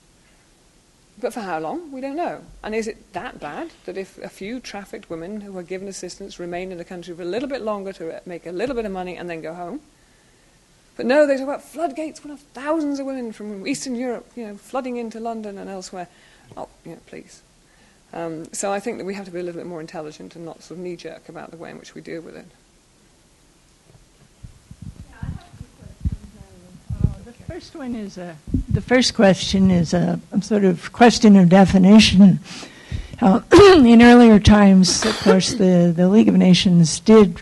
But 1.19 1.33
for 1.33 1.41
how 1.41 1.59
long? 1.59 1.91
We 1.91 2.01
don't 2.01 2.15
know. 2.15 2.41
And 2.63 2.73
is 2.73 2.87
it 2.87 3.13
that 3.13 3.39
bad 3.39 3.71
that 3.85 3.97
if 3.97 4.17
a 4.17 4.29
few 4.29 4.59
trafficked 4.59 5.09
women 5.09 5.41
who 5.41 5.57
are 5.57 5.63
given 5.63 5.87
assistance 5.87 6.39
remain 6.39 6.71
in 6.71 6.77
the 6.77 6.85
country 6.85 7.13
for 7.15 7.21
a 7.21 7.25
little 7.25 7.49
bit 7.49 7.61
longer 7.61 7.91
to 7.93 8.21
make 8.25 8.45
a 8.45 8.51
little 8.51 8.75
bit 8.75 8.85
of 8.85 8.91
money 8.91 9.17
and 9.17 9.29
then 9.29 9.41
go 9.41 9.53
home? 9.53 9.81
But 10.95 11.05
no, 11.05 11.27
they 11.27 11.35
talk 11.35 11.43
about 11.43 11.63
floodgates. 11.63 12.23
We'll 12.23 12.35
have 12.35 12.45
thousands 12.53 12.99
of 12.99 13.05
women 13.05 13.33
from 13.33 13.67
Eastern 13.67 13.95
Europe, 13.95 14.29
you 14.35 14.47
know, 14.47 14.55
flooding 14.55 14.95
into 14.95 15.19
London 15.19 15.57
and 15.57 15.69
elsewhere. 15.69 16.07
Oh, 16.55 16.69
you 16.85 16.91
know, 16.91 16.99
please. 17.07 17.41
Um, 18.13 18.45
so 18.53 18.71
I 18.71 18.79
think 18.79 18.97
that 18.97 19.05
we 19.05 19.13
have 19.13 19.25
to 19.25 19.31
be 19.31 19.39
a 19.39 19.43
little 19.43 19.59
bit 19.59 19.67
more 19.67 19.81
intelligent 19.81 20.35
and 20.35 20.45
not 20.45 20.63
sort 20.63 20.79
of 20.79 20.83
knee 20.83 20.95
jerk 20.95 21.27
about 21.27 21.51
the 21.51 21.57
way 21.57 21.71
in 21.71 21.77
which 21.77 21.95
we 21.95 22.01
deal 22.01 22.21
with 22.21 22.35
it. 22.35 22.45
the 27.25 27.33
first 27.33 27.75
one 27.75 27.95
is 27.95 28.17
a, 28.17 28.37
the 28.69 28.81
first 28.81 29.13
question 29.13 29.71
is 29.71 29.93
a, 29.93 30.19
a 30.31 30.41
sort 30.41 30.63
of 30.63 30.91
question 30.93 31.35
of 31.35 31.49
definition. 31.49 32.39
Uh, 33.21 33.41
in 33.85 34.01
earlier 34.01 34.39
times, 34.39 35.05
of 35.05 35.17
course, 35.19 35.53
the, 35.53 35.93
the 35.95 36.09
League 36.09 36.27
of 36.27 36.35
Nations 36.35 36.99
did 36.99 37.41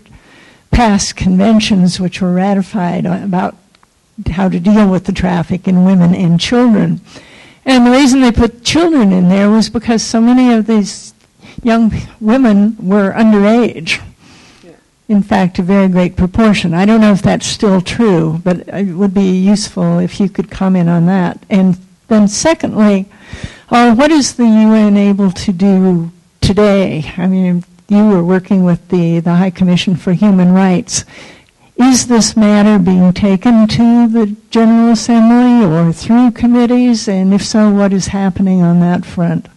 pass 0.71 1.13
conventions 1.13 1.99
which 1.99 2.21
were 2.21 2.33
ratified 2.33 3.05
about 3.05 3.55
how 4.31 4.49
to 4.49 4.59
deal 4.59 4.89
with 4.89 5.05
the 5.05 5.11
traffic 5.11 5.67
in 5.67 5.85
women 5.85 6.13
and 6.13 6.39
children. 6.39 7.01
And 7.65 7.87
the 7.87 7.91
reason 7.91 8.21
they 8.21 8.31
put 8.31 8.63
children 8.63 9.11
in 9.13 9.29
there 9.29 9.49
was 9.49 9.69
because 9.69 10.03
so 10.03 10.19
many 10.19 10.53
of 10.53 10.67
these 10.67 11.13
young 11.63 11.93
women 12.19 12.75
were 12.79 13.11
underage. 13.13 14.01
In 15.07 15.21
fact, 15.21 15.59
a 15.59 15.61
very 15.61 15.87
great 15.89 16.15
proportion. 16.15 16.73
I 16.73 16.85
don't 16.85 17.01
know 17.01 17.11
if 17.11 17.21
that's 17.21 17.45
still 17.45 17.81
true, 17.81 18.41
but 18.43 18.67
it 18.69 18.93
would 18.93 19.13
be 19.13 19.37
useful 19.37 19.99
if 19.99 20.19
you 20.19 20.29
could 20.29 20.49
comment 20.49 20.89
on 20.89 21.05
that. 21.07 21.45
And 21.49 21.77
then, 22.07 22.27
secondly, 22.27 23.05
uh, 23.69 23.95
what 23.95 24.11
is 24.11 24.35
the 24.35 24.45
UN 24.45 24.97
able 24.97 25.31
to 25.31 25.51
do 25.51 26.11
today? 26.41 27.11
I 27.17 27.27
mean, 27.27 27.63
you 27.87 28.07
were 28.07 28.23
working 28.23 28.63
with 28.63 28.87
the, 28.89 29.19
the 29.19 29.35
High 29.35 29.49
Commission 29.49 29.95
for 29.95 30.13
Human 30.13 30.53
Rights. 30.53 31.05
Is 31.91 32.07
this 32.07 32.37
matter 32.37 32.81
being 32.81 33.11
taken 33.11 33.67
to 33.67 34.07
the 34.07 34.37
General 34.49 34.93
Assembly 34.93 35.65
or 35.65 35.91
through 35.91 36.31
committees? 36.31 37.09
And 37.09 37.33
if 37.33 37.43
so, 37.43 37.69
what 37.71 37.91
is 37.91 38.07
happening 38.07 38.61
on 38.61 38.79
that 38.79 39.05
front? 39.05 39.47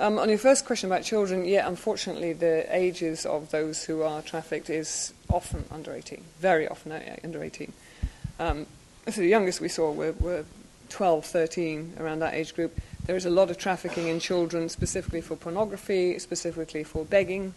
Um, 0.00 0.18
on 0.18 0.28
your 0.28 0.36
first 0.36 0.66
question 0.66 0.90
about 0.90 1.04
children, 1.04 1.44
yeah, 1.44 1.68
unfortunately, 1.68 2.32
the 2.32 2.66
ages 2.74 3.24
of 3.24 3.52
those 3.52 3.84
who 3.84 4.02
are 4.02 4.20
trafficked 4.20 4.68
is 4.68 5.14
often 5.32 5.64
under 5.70 5.92
18, 5.92 6.24
very 6.40 6.66
often 6.66 6.92
under 7.22 7.44
18. 7.44 7.72
Um, 8.40 8.66
so 9.06 9.20
the 9.20 9.28
youngest 9.28 9.60
we 9.60 9.68
saw 9.68 9.92
were, 9.92 10.12
were 10.18 10.44
12, 10.88 11.24
13, 11.24 11.94
around 12.00 12.18
that 12.18 12.34
age 12.34 12.52
group. 12.54 12.76
There 13.06 13.16
is 13.16 13.26
a 13.26 13.30
lot 13.30 13.48
of 13.48 13.58
trafficking 13.58 14.08
in 14.08 14.18
children, 14.18 14.68
specifically 14.68 15.20
for 15.20 15.36
pornography, 15.36 16.18
specifically 16.18 16.82
for 16.82 17.04
begging, 17.04 17.54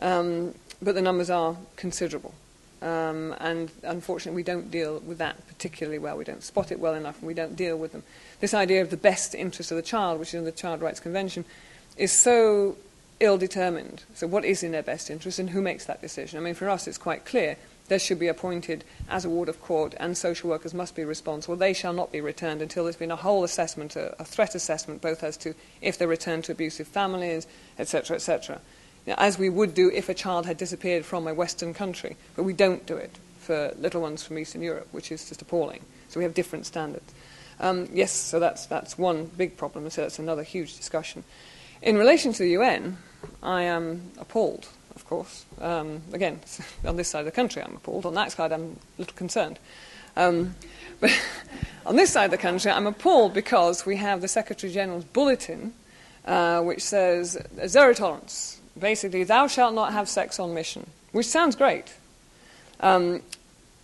um, 0.00 0.56
but 0.82 0.96
the 0.96 1.02
numbers 1.02 1.30
are 1.30 1.56
considerable. 1.76 2.34
Um, 2.82 3.34
and 3.38 3.70
unfortunately, 3.84 4.36
we 4.36 4.42
don't 4.42 4.70
deal 4.70 4.98
with 4.98 5.18
that 5.18 5.46
particularly 5.46 5.98
well. 5.98 6.16
We 6.16 6.24
don't 6.24 6.42
spot 6.42 6.72
it 6.72 6.80
well 6.80 6.94
enough, 6.94 7.18
and 7.18 7.28
we 7.28 7.34
don't 7.34 7.54
deal 7.54 7.76
with 7.76 7.92
them. 7.92 8.02
This 8.40 8.54
idea 8.54 8.82
of 8.82 8.90
the 8.90 8.96
best 8.96 9.34
interest 9.34 9.70
of 9.70 9.76
the 9.76 9.82
child, 9.82 10.18
which 10.18 10.30
is 10.30 10.34
in 10.34 10.44
the 10.44 10.52
Child 10.52 10.82
Rights 10.82 10.98
Convention, 10.98 11.44
is 11.96 12.10
so 12.10 12.76
ill 13.20 13.38
determined. 13.38 14.02
So, 14.14 14.26
what 14.26 14.44
is 14.44 14.64
in 14.64 14.72
their 14.72 14.82
best 14.82 15.10
interest, 15.10 15.38
and 15.38 15.50
who 15.50 15.62
makes 15.62 15.84
that 15.86 16.00
decision? 16.00 16.38
I 16.38 16.42
mean, 16.42 16.54
for 16.54 16.68
us, 16.68 16.88
it's 16.88 16.98
quite 16.98 17.24
clear 17.24 17.56
there 17.86 18.00
should 18.00 18.18
be 18.18 18.28
appointed 18.28 18.84
as 19.08 19.24
a 19.24 19.30
ward 19.30 19.48
of 19.48 19.62
court, 19.62 19.94
and 19.98 20.16
social 20.16 20.50
workers 20.50 20.74
must 20.74 20.96
be 20.96 21.04
responsible. 21.04 21.54
They 21.54 21.74
shall 21.74 21.92
not 21.92 22.10
be 22.10 22.20
returned 22.20 22.62
until 22.62 22.84
there's 22.84 22.96
been 22.96 23.10
a 23.12 23.16
whole 23.16 23.44
assessment, 23.44 23.94
a, 23.94 24.20
a 24.20 24.24
threat 24.24 24.56
assessment, 24.56 25.00
both 25.00 25.22
as 25.22 25.36
to 25.38 25.54
if 25.80 25.98
they're 25.98 26.08
returned 26.08 26.44
to 26.44 26.52
abusive 26.52 26.88
families, 26.88 27.46
etc., 27.78 28.16
etc. 28.16 28.60
as 29.06 29.38
we 29.38 29.48
would 29.48 29.74
do 29.74 29.90
if 29.90 30.08
a 30.08 30.14
child 30.14 30.46
had 30.46 30.56
disappeared 30.56 31.04
from 31.04 31.26
a 31.26 31.34
Western 31.34 31.74
country. 31.74 32.16
But 32.36 32.44
we 32.44 32.52
don't 32.52 32.86
do 32.86 32.96
it 32.96 33.18
for 33.40 33.72
little 33.78 34.00
ones 34.00 34.22
from 34.22 34.38
Eastern 34.38 34.62
Europe, 34.62 34.88
which 34.92 35.10
is 35.10 35.28
just 35.28 35.42
appalling. 35.42 35.82
So 36.08 36.20
we 36.20 36.24
have 36.24 36.34
different 36.34 36.66
standards. 36.66 37.12
Um, 37.60 37.88
yes, 37.92 38.12
so 38.12 38.40
that's, 38.40 38.66
that's 38.66 38.96
one 38.96 39.26
big 39.36 39.56
problem, 39.56 39.88
so 39.90 40.02
that's 40.02 40.18
another 40.18 40.42
huge 40.42 40.76
discussion. 40.76 41.24
In 41.80 41.98
relation 41.98 42.32
to 42.32 42.42
the 42.42 42.50
UN, 42.50 42.98
I 43.42 43.62
am 43.62 44.12
appalled, 44.18 44.68
of 44.94 45.06
course. 45.06 45.44
Um, 45.60 46.02
again, 46.12 46.40
on 46.84 46.96
this 46.96 47.08
side 47.08 47.20
of 47.20 47.26
the 47.26 47.32
country, 47.32 47.62
I'm 47.62 47.76
appalled. 47.76 48.06
On 48.06 48.14
that 48.14 48.32
side, 48.32 48.52
I'm 48.52 48.78
a 48.98 49.00
little 49.00 49.16
concerned. 49.16 49.58
Um, 50.16 50.54
but 51.00 51.10
on 51.86 51.96
this 51.96 52.12
side 52.12 52.26
of 52.26 52.30
the 52.30 52.38
country, 52.38 52.70
I'm 52.70 52.86
appalled 52.86 53.34
because 53.34 53.84
we 53.84 53.96
have 53.96 54.20
the 54.20 54.28
Secretary 54.28 54.72
General's 54.72 55.04
bulletin, 55.04 55.74
uh, 56.24 56.60
which 56.62 56.82
says 56.82 57.36
zero 57.66 57.92
tolerance 57.92 58.60
basically, 58.78 59.24
thou 59.24 59.46
shalt 59.46 59.74
not 59.74 59.92
have 59.92 60.08
sex 60.08 60.38
on 60.38 60.54
mission, 60.54 60.88
which 61.12 61.26
sounds 61.26 61.56
great. 61.56 61.94
Um, 62.80 63.22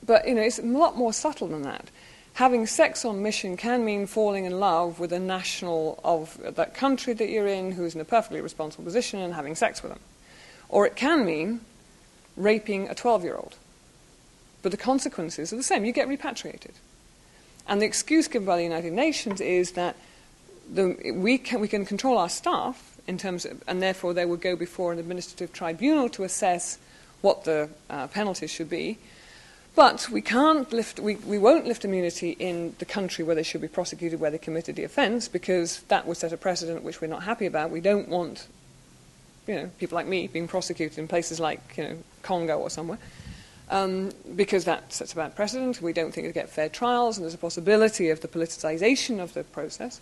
but, 0.05 0.27
you 0.27 0.35
know, 0.35 0.43
it's 0.43 0.59
a 0.59 0.63
lot 0.63 0.97
more 0.97 1.13
subtle 1.13 1.49
than 1.49 1.63
that. 1.63 1.91
Having 2.35 2.67
sex 2.67 3.05
on 3.05 3.23
mission 3.23 3.57
can 3.57 3.85
mean 3.85 4.07
falling 4.07 4.45
in 4.45 4.61
love 4.61 5.01
with 5.01 5.13
a 5.13 5.19
national 5.19 5.99
of 6.05 6.39
that 6.55 6.75
country 6.75 7.13
that 7.13 7.29
you're 7.29 7.49
in 7.49 7.73
who's 7.73 7.95
in 7.95 8.01
a 8.01 8.05
perfectly 8.05 8.41
responsible 8.41 8.85
position 8.85 9.19
and 9.19 9.35
having 9.35 9.57
sex 9.57 9.83
with 9.83 9.91
them. 9.91 10.01
Or 10.69 10.87
it 10.87 10.95
can 10.95 11.27
mean 11.27 11.61
raping 12.37 12.89
a 12.89 12.95
12 12.95 13.25
year 13.25 13.35
old. 13.35 13.57
But 14.63 14.71
the 14.71 14.79
consequences 14.79 15.53
are 15.53 15.57
the 15.57 15.63
same. 15.63 15.85
You 15.85 15.93
get 15.93 16.09
repatriated. 16.09 16.75
And 17.67 17.83
the 17.83 17.87
excuse 17.87 18.29
given 18.29 18.47
by 18.47 18.57
the 18.57 18.63
United 18.63 18.93
Nations 18.93 19.41
is 19.41 19.73
that 19.73 19.97
the, 20.73 21.13
we, 21.15 21.39
can, 21.39 21.61
we 21.61 21.69
can 21.69 21.85
control 21.85 22.19
our 22.19 22.29
staff 22.29 22.88
in 23.09 23.19
terms 23.19 23.45
of, 23.45 23.65
and 23.67 23.83
therefore 23.83 24.15
they 24.15 24.27
would 24.27 24.41
go 24.41 24.55
before 24.55 24.93
an 24.93 24.99
administrative 24.99 25.53
tribunal 25.53 26.09
to 26.11 26.23
assess 26.23 26.79
what 27.23 27.45
the 27.45 27.69
uh, 27.91 28.07
penalties 28.09 28.51
should 28.51 28.71
be. 28.71 28.99
But 29.75 30.09
we 30.11 30.21
can't 30.21 30.71
lift, 30.73 31.01
we, 31.01 31.17
we 31.17 31.39
won't 31.39 31.67
lift 31.67 31.85
immunity 31.85 32.31
in 32.39 32.75
the 32.79 32.85
country 32.85 33.25
where 33.25 33.35
they 33.35 33.43
should 33.43 33.61
be 33.61 33.69
prosecuted 33.69 34.21
where 34.21 34.31
they 34.31 34.39
committed 34.39 34.77
the 34.77 34.85
offence 34.85 35.27
because 35.29 35.81
that 35.83 36.07
would 36.07 36.17
set 36.17 36.33
a 36.33 36.37
precedent 36.37 36.83
which 36.83 37.01
we're 37.01 37.07
not 37.07 37.23
happy 37.23 37.47
about. 37.47 37.71
We 37.71 37.81
don't 37.81 38.09
want, 38.09 38.47
you 39.47 39.55
know, 39.55 39.71
people 39.79 39.97
like 39.97 40.07
me 40.07 40.27
being 40.27 40.49
prosecuted 40.49 40.99
in 40.99 41.09
places 41.09 41.41
like, 41.41 41.61
you 41.77 41.85
know, 41.85 41.99
Congo 42.23 42.59
or 42.59 42.71
somewhere. 42.71 42.99
Um, 43.71 44.11
because 44.35 44.65
that 44.65 44.93
sets 44.93 45.13
a 45.13 45.17
bad 45.17 45.37
precedent. 45.37 45.81
We 45.81 45.93
don't 45.93 46.13
think 46.13 46.27
they 46.27 46.33
get 46.33 46.49
fair 46.49 46.71
trials, 46.71 47.19
and 47.19 47.25
there's 47.25 47.35
a 47.35 47.39
possibility 47.39 48.09
of 48.09 48.21
the 48.21 48.29
politicisation 48.29 49.21
of 49.21 49.35
the 49.35 49.45
process. 49.45 50.01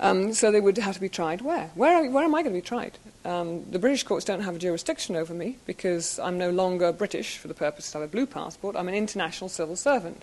Um, 0.00 0.32
so 0.32 0.52
they 0.52 0.60
would 0.60 0.78
have 0.78 0.94
to 0.94 1.00
be 1.00 1.08
tried 1.08 1.40
where? 1.40 1.70
Where, 1.74 2.08
where 2.08 2.24
am 2.24 2.34
I 2.34 2.42
going 2.42 2.54
to 2.54 2.60
be 2.60 2.66
tried? 2.66 2.98
Um, 3.24 3.68
the 3.70 3.80
British 3.80 4.04
courts 4.04 4.24
don't 4.24 4.42
have 4.42 4.54
a 4.54 4.58
jurisdiction 4.58 5.16
over 5.16 5.34
me 5.34 5.56
because 5.66 6.20
I'm 6.20 6.38
no 6.38 6.50
longer 6.50 6.92
British 6.92 7.38
for 7.38 7.48
the 7.48 7.54
purpose 7.54 7.94
of 7.94 8.02
a 8.02 8.06
blue 8.06 8.26
passport. 8.26 8.76
I'm 8.76 8.88
an 8.88 8.94
international 8.94 9.48
civil 9.48 9.74
servant. 9.74 10.18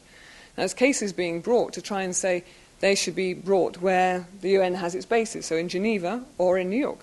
Now, 0.55 0.61
there's 0.61 0.73
cases 0.73 1.11
being 1.11 1.41
brought 1.41 1.73
to 1.73 1.81
try 1.81 2.03
and 2.03 2.15
say 2.15 2.45
they 2.79 2.95
should 2.95 3.15
be 3.15 3.33
brought 3.33 3.81
where 3.81 4.27
the 4.41 4.51
UN 4.51 4.75
has 4.75 4.95
its 4.95 5.05
bases, 5.05 5.45
so 5.45 5.57
in 5.57 5.67
Geneva 5.67 6.23
or 6.37 6.57
in 6.57 6.69
New 6.69 6.79
York. 6.79 6.99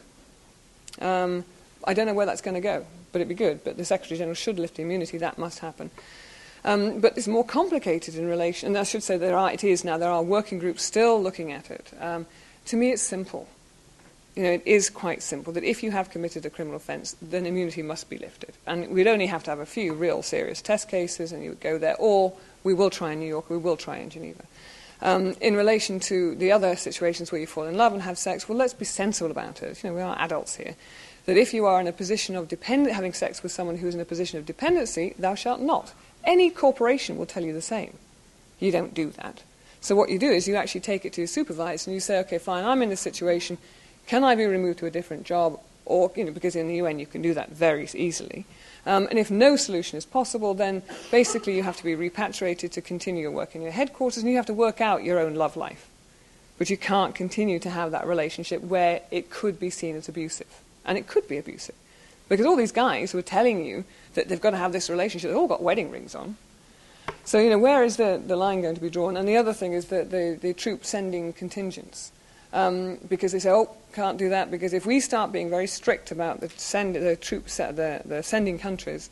Um, 1.00 1.44
I 1.84 1.92
don't 1.92 2.06
know 2.06 2.14
where 2.14 2.26
that's 2.26 2.42
going 2.42 2.54
to 2.54 2.60
go, 2.60 2.86
but 3.10 3.20
it'd 3.20 3.28
be 3.28 3.34
good. 3.34 3.64
But 3.64 3.76
the 3.76 3.84
Secretary 3.84 4.16
General 4.16 4.34
should 4.34 4.58
lift 4.58 4.76
the 4.76 4.82
immunity. 4.82 5.18
That 5.18 5.36
must 5.36 5.58
happen. 5.58 5.90
Um, 6.64 7.00
but 7.00 7.18
it's 7.18 7.28
more 7.28 7.44
complicated 7.44 8.14
in 8.14 8.28
relation, 8.28 8.68
and 8.68 8.78
I 8.78 8.84
should 8.84 9.02
say 9.02 9.16
there 9.16 9.36
are, 9.36 9.52
it 9.52 9.64
is 9.64 9.84
now, 9.84 9.98
there 9.98 10.10
are 10.10 10.22
working 10.22 10.58
groups 10.58 10.84
still 10.84 11.20
looking 11.20 11.50
at 11.50 11.70
it. 11.70 11.90
Um, 12.00 12.26
to 12.66 12.76
me, 12.76 12.92
it's 12.92 13.02
simple. 13.02 13.48
You 14.34 14.44
know, 14.44 14.50
it 14.52 14.62
is 14.64 14.88
quite 14.88 15.22
simple 15.22 15.52
that 15.52 15.64
if 15.64 15.82
you 15.82 15.90
have 15.90 16.10
committed 16.10 16.46
a 16.46 16.50
criminal 16.50 16.76
offence, 16.76 17.16
then 17.20 17.44
immunity 17.44 17.82
must 17.82 18.08
be 18.08 18.16
lifted. 18.16 18.54
And 18.66 18.88
we'd 18.88 19.06
only 19.06 19.26
have 19.26 19.44
to 19.44 19.50
have 19.50 19.58
a 19.58 19.66
few 19.66 19.92
real 19.92 20.22
serious 20.22 20.62
test 20.62 20.88
cases, 20.88 21.32
and 21.32 21.42
you 21.42 21.50
would 21.50 21.60
go 21.60 21.76
there, 21.76 21.96
or 21.98 22.32
we 22.64 22.72
will 22.72 22.88
try 22.88 23.12
in 23.12 23.20
New 23.20 23.28
York, 23.28 23.50
we 23.50 23.58
will 23.58 23.76
try 23.76 23.98
in 23.98 24.08
Geneva. 24.08 24.44
Um, 25.02 25.34
in 25.40 25.56
relation 25.56 25.98
to 26.00 26.36
the 26.36 26.52
other 26.52 26.76
situations 26.76 27.32
where 27.32 27.40
you 27.40 27.46
fall 27.46 27.66
in 27.66 27.76
love 27.76 27.92
and 27.92 28.02
have 28.02 28.16
sex, 28.16 28.48
well, 28.48 28.56
let's 28.56 28.72
be 28.72 28.84
sensible 28.84 29.30
about 29.30 29.62
it. 29.62 29.82
You 29.82 29.90
know, 29.90 29.96
we 29.96 30.00
are 30.00 30.16
adults 30.18 30.56
here. 30.56 30.76
That 31.26 31.36
if 31.36 31.52
you 31.52 31.66
are 31.66 31.80
in 31.80 31.86
a 31.86 31.92
position 31.92 32.36
of 32.36 32.48
depend- 32.48 32.86
having 32.86 33.12
sex 33.12 33.42
with 33.42 33.52
someone 33.52 33.78
who 33.78 33.88
is 33.88 33.94
in 33.94 34.00
a 34.00 34.04
position 34.04 34.38
of 34.38 34.46
dependency, 34.46 35.14
thou 35.18 35.34
shalt 35.34 35.60
not. 35.60 35.92
Any 36.24 36.50
corporation 36.50 37.18
will 37.18 37.26
tell 37.26 37.44
you 37.44 37.52
the 37.52 37.60
same. 37.60 37.98
You 38.60 38.70
don't 38.70 38.94
do 38.94 39.10
that. 39.10 39.42
So 39.82 39.96
what 39.96 40.10
you 40.10 40.18
do 40.18 40.30
is 40.30 40.46
you 40.46 40.54
actually 40.54 40.80
take 40.80 41.04
it 41.04 41.12
to 41.14 41.20
your 41.20 41.28
supervisor 41.28 41.90
and 41.90 41.94
you 41.94 42.00
say, 42.00 42.20
okay, 42.20 42.38
fine, 42.38 42.64
I'm 42.64 42.82
in 42.82 42.88
this 42.88 43.00
situation. 43.00 43.58
Can 44.06 44.22
I 44.22 44.36
be 44.36 44.46
removed 44.46 44.78
to 44.78 44.86
a 44.86 44.90
different 44.90 45.24
job? 45.24 45.58
Or, 45.84 46.10
you 46.14 46.24
know, 46.24 46.30
because 46.30 46.54
in 46.54 46.68
the 46.68 46.76
UN 46.76 47.00
you 47.00 47.06
can 47.06 47.20
do 47.20 47.34
that 47.34 47.50
very 47.50 47.88
easily. 47.92 48.46
Um, 48.86 49.08
and 49.10 49.18
if 49.18 49.28
no 49.28 49.56
solution 49.56 49.98
is 49.98 50.06
possible, 50.06 50.54
then 50.54 50.84
basically 51.10 51.56
you 51.56 51.64
have 51.64 51.76
to 51.78 51.84
be 51.84 51.96
repatriated 51.96 52.70
to 52.72 52.80
continue 52.80 53.22
your 53.22 53.32
work 53.32 53.56
in 53.56 53.62
your 53.62 53.72
headquarters 53.72 54.22
and 54.22 54.30
you 54.30 54.36
have 54.36 54.46
to 54.46 54.54
work 54.54 54.80
out 54.80 55.02
your 55.02 55.18
own 55.18 55.34
love 55.34 55.56
life. 55.56 55.88
But 56.58 56.70
you 56.70 56.76
can't 56.76 57.12
continue 57.12 57.58
to 57.58 57.70
have 57.70 57.90
that 57.90 58.06
relationship 58.06 58.62
where 58.62 59.02
it 59.10 59.30
could 59.30 59.58
be 59.58 59.68
seen 59.68 59.96
as 59.96 60.08
abusive. 60.08 60.60
And 60.84 60.96
it 60.96 61.08
could 61.08 61.26
be 61.26 61.38
abusive. 61.38 61.74
Because 62.28 62.46
all 62.46 62.56
these 62.56 62.72
guys 62.72 63.10
who 63.10 63.18
are 63.18 63.22
telling 63.22 63.64
you 63.64 63.84
that 64.14 64.28
they've 64.28 64.40
got 64.40 64.50
to 64.50 64.56
have 64.58 64.72
this 64.72 64.88
relationship, 64.88 65.30
they've 65.30 65.38
all 65.38 65.48
got 65.48 65.62
wedding 65.62 65.90
rings 65.90 66.14
on. 66.14 66.36
So, 67.24 67.38
you 67.38 67.50
know, 67.50 67.58
where 67.58 67.84
is 67.84 67.96
the, 67.96 68.20
the 68.24 68.36
line 68.36 68.62
going 68.62 68.74
to 68.74 68.80
be 68.80 68.90
drawn? 68.90 69.16
And 69.16 69.28
the 69.28 69.36
other 69.36 69.52
thing 69.52 69.72
is 69.72 69.86
the, 69.86 70.04
the, 70.04 70.38
the 70.40 70.52
troop 70.52 70.84
sending 70.84 71.32
contingents. 71.32 72.12
Um, 72.52 72.98
because 73.08 73.32
they 73.32 73.38
say, 73.38 73.50
oh, 73.50 73.70
can't 73.94 74.18
do 74.18 74.28
that, 74.28 74.50
because 74.50 74.74
if 74.74 74.84
we 74.84 75.00
start 75.00 75.32
being 75.32 75.48
very 75.48 75.66
strict 75.66 76.10
about 76.10 76.40
the, 76.40 76.50
send, 76.50 76.94
the 76.96 77.16
troops, 77.16 77.56
the, 77.56 78.02
the 78.04 78.22
sending 78.22 78.58
countries, 78.58 79.08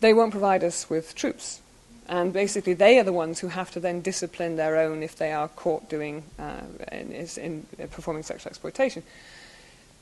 they 0.00 0.12
won't 0.12 0.30
provide 0.30 0.62
us 0.62 0.90
with 0.90 1.14
troops. 1.14 1.60
And 2.08 2.32
basically, 2.32 2.74
they 2.74 2.98
are 2.98 3.02
the 3.02 3.12
ones 3.12 3.40
who 3.40 3.48
have 3.48 3.70
to 3.72 3.80
then 3.80 4.00
discipline 4.00 4.56
their 4.56 4.76
own 4.76 5.02
if 5.02 5.16
they 5.16 5.32
are 5.32 5.48
caught 5.48 5.88
doing, 5.88 6.22
uh, 6.38 6.60
in, 6.92 7.12
in, 7.12 7.66
in 7.78 7.88
performing 7.88 8.22
sexual 8.22 8.50
exploitation. 8.50 9.02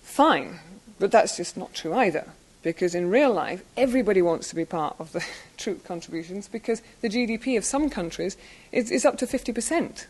Fine, 0.03 0.59
but 0.99 1.13
that's 1.13 1.37
just 1.37 1.57
not 1.57 1.75
true 1.75 1.95
either. 1.95 2.27
Because 2.65 2.95
in 2.95 3.11
real 3.11 3.33
life, 3.33 3.63
everybody 3.77 4.23
wants 4.23 4.49
to 4.49 4.57
be 4.57 4.65
part 4.65 4.97
of 4.99 5.13
the 5.13 5.25
troop 5.57 5.85
contributions 5.85 6.49
because 6.49 6.83
the 7.03 7.09
GDP 7.09 7.57
of 7.57 7.65
some 7.65 7.91
countries 7.91 8.37
is, 8.73 8.91
is 8.91 9.05
up 9.05 9.19
to 9.19 9.27
50%. 9.27 10.07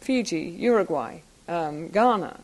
Fiji, 0.00 0.40
Uruguay, 0.40 1.20
um, 1.48 1.88
Ghana, 1.88 2.38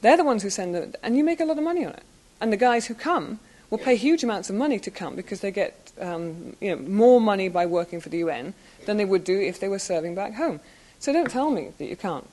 they're 0.00 0.16
the 0.16 0.24
ones 0.24 0.42
who 0.42 0.50
send 0.50 0.74
it, 0.74 0.96
and 1.02 1.16
you 1.16 1.22
make 1.22 1.40
a 1.40 1.44
lot 1.44 1.58
of 1.58 1.64
money 1.64 1.84
on 1.84 1.92
it. 1.92 2.02
And 2.40 2.50
the 2.50 2.56
guys 2.56 2.86
who 2.86 2.94
come 2.94 3.40
will 3.68 3.78
pay 3.78 3.94
huge 3.94 4.24
amounts 4.24 4.48
of 4.48 4.56
money 4.56 4.78
to 4.78 4.90
come 4.90 5.14
because 5.14 5.40
they 5.40 5.50
get 5.50 5.92
um, 6.00 6.56
you 6.60 6.74
know, 6.74 6.82
more 6.82 7.20
money 7.20 7.48
by 7.48 7.66
working 7.66 8.00
for 8.00 8.08
the 8.08 8.18
UN 8.18 8.54
than 8.86 8.96
they 8.96 9.04
would 9.04 9.24
do 9.24 9.38
if 9.38 9.60
they 9.60 9.68
were 9.68 9.78
serving 9.78 10.14
back 10.14 10.34
home. 10.34 10.60
So 10.98 11.12
don't 11.12 11.30
tell 11.30 11.50
me 11.50 11.72
that 11.76 11.86
you 11.86 11.96
can't. 11.96 12.26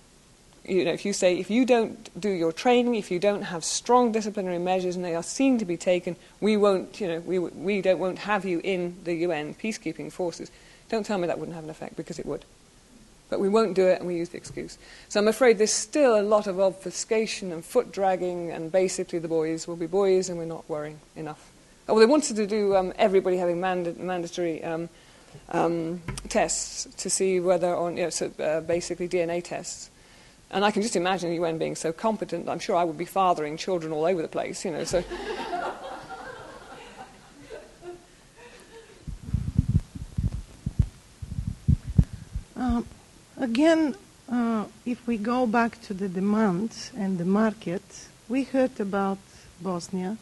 You 0.68 0.86
know, 0.86 0.92
if 0.92 1.06
you 1.06 1.14
say 1.14 1.38
if 1.38 1.50
you 1.50 1.66
don't 1.66 2.20
do 2.20 2.30
your 2.30 2.52
training, 2.52 2.96
if 2.96 3.10
you 3.10 3.20
don't 3.20 3.44
have 3.44 3.64
strong 3.64 4.12
disciplinary 4.12 4.60
measures, 4.60 4.96
and 4.96 5.06
they 5.06 5.16
are 5.16 5.24
seen 5.24 5.58
to 5.60 5.66
be 5.66 5.78
taken, 5.78 6.16
we 6.42 6.58
won't. 6.58 7.00
You 7.00 7.08
know, 7.08 7.20
we 7.22 7.40
we 7.40 7.82
don't 7.82 8.00
won't 8.00 8.20
have 8.20 8.46
you 8.46 8.60
in 8.64 8.98
the 9.04 9.14
UN 9.16 9.54
peacekeeping 9.56 10.12
forces. 10.12 10.52
Don't 10.90 11.06
tell 11.06 11.18
me 11.18 11.28
that 11.28 11.40
wouldn't 11.40 11.56
have 11.56 11.64
an 11.64 11.70
effect 11.70 11.96
because 11.96 12.20
it 12.20 12.26
would. 12.26 12.46
But 13.30 13.40
we 13.42 13.50
won't 13.50 13.76
do 13.76 13.88
it 13.88 14.00
and 14.00 14.08
we 14.08 14.16
use 14.16 14.30
the 14.30 14.38
excuse. 14.38 14.78
So 15.10 15.20
I'm 15.20 15.28
afraid 15.28 15.58
there's 15.58 15.74
still 15.74 16.18
a 16.18 16.24
lot 16.24 16.48
of 16.48 16.60
obfuscation 16.60 17.52
and 17.52 17.64
foot 17.64 17.92
dragging, 17.92 18.52
and 18.52 18.72
basically 18.72 19.20
the 19.20 19.28
boys 19.28 19.68
will 19.68 19.76
be 19.76 19.88
boys 19.88 20.30
and 20.30 20.38
we're 20.38 20.46
not 20.46 20.70
worrying 20.70 21.00
enough. 21.16 21.52
Oh, 21.90 21.94
well, 21.94 22.00
they 22.00 22.06
wanted 22.06 22.36
to 22.38 22.48
do 22.48 22.76
um, 22.76 22.94
everybody 22.98 23.38
having 23.38 23.60
manda- 23.60 23.94
mandatory 23.94 24.64
um, 24.64 24.90
um, 25.50 26.02
tests 26.30 26.88
to 26.98 27.10
see 27.10 27.40
whether, 27.40 27.76
on, 27.76 27.98
you 27.98 28.04
know, 28.04 28.10
so, 28.10 28.32
uh, 28.40 28.62
basically 28.62 29.08
DNA 29.08 29.44
tests. 29.44 29.90
And 30.50 30.64
I 30.64 30.72
can 30.72 30.82
just 30.82 30.96
imagine 30.96 31.30
the 31.30 31.36
UN 31.36 31.58
being 31.58 31.76
so 31.76 31.92
competent, 31.92 32.48
I'm 32.48 32.60
sure 32.60 32.76
I 32.76 32.84
would 32.84 32.98
be 32.98 33.06
fathering 33.06 33.58
children 33.58 33.92
all 33.92 34.06
over 34.06 34.22
the 34.22 34.28
place, 34.28 34.64
you 34.66 34.72
know. 34.72 34.84
So. 34.84 35.04
Um, 42.60 42.88
Again, 43.40 43.94
uh, 44.32 44.66
if 44.84 45.06
we 45.06 45.18
go 45.18 45.46
back 45.46 45.80
to 45.84 45.94
the 45.94 46.10
demand 46.10 46.72
and 46.98 47.20
the 47.20 47.26
market, 47.26 47.84
we 48.28 48.44
heard 48.44 48.80
about 48.80 49.20
Bosnia, 49.62 50.18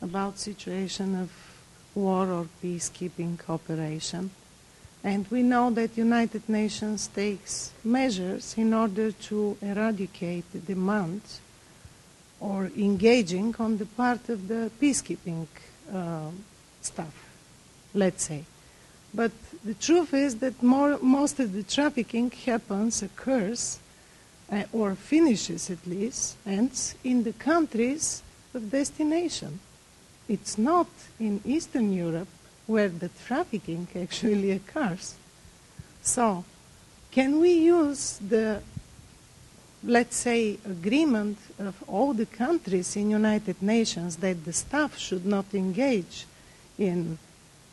about 0.00 0.38
situation 0.38 1.14
of 1.14 1.30
war 1.94 2.30
or 2.30 2.46
peacekeeping 2.64 3.38
operation, 3.50 4.30
and 5.08 5.26
we 5.30 5.42
know 5.42 5.70
that 5.70 5.96
United 5.96 6.46
Nations 6.50 7.08
takes 7.08 7.72
measures 7.82 8.54
in 8.58 8.74
order 8.74 9.10
to 9.10 9.56
eradicate 9.62 10.44
the 10.52 10.58
demand 10.58 11.22
or 12.40 12.70
engaging 12.76 13.54
on 13.58 13.78
the 13.78 13.86
part 13.86 14.28
of 14.28 14.48
the 14.48 14.70
peacekeeping 14.78 15.46
uh, 15.94 16.28
staff, 16.82 17.16
let's 17.94 18.24
say. 18.24 18.44
But 19.14 19.32
the 19.64 19.72
truth 19.72 20.12
is 20.12 20.36
that 20.40 20.62
more, 20.62 20.98
most 21.00 21.40
of 21.40 21.54
the 21.54 21.62
trafficking 21.62 22.30
happens, 22.30 23.02
occurs, 23.02 23.78
uh, 24.52 24.64
or 24.74 24.94
finishes 24.94 25.70
at 25.70 25.86
least, 25.86 26.36
ends 26.44 26.94
in 27.02 27.24
the 27.24 27.32
countries 27.32 28.22
of 28.52 28.70
destination. 28.70 29.60
It's 30.28 30.58
not 30.58 30.88
in 31.18 31.40
Eastern 31.46 31.94
Europe 31.94 32.28
where 32.68 32.90
the 32.90 33.08
trafficking 33.26 33.88
actually 33.96 34.50
occurs. 34.52 35.14
So, 36.02 36.44
can 37.10 37.40
we 37.40 37.52
use 37.52 38.18
the, 38.18 38.62
let's 39.82 40.16
say, 40.16 40.58
agreement 40.66 41.38
of 41.58 41.82
all 41.88 42.12
the 42.12 42.26
countries 42.26 42.94
in 42.94 43.10
United 43.10 43.62
Nations 43.62 44.16
that 44.16 44.44
the 44.44 44.52
staff 44.52 44.98
should 44.98 45.24
not 45.24 45.46
engage 45.54 46.26
in 46.78 47.18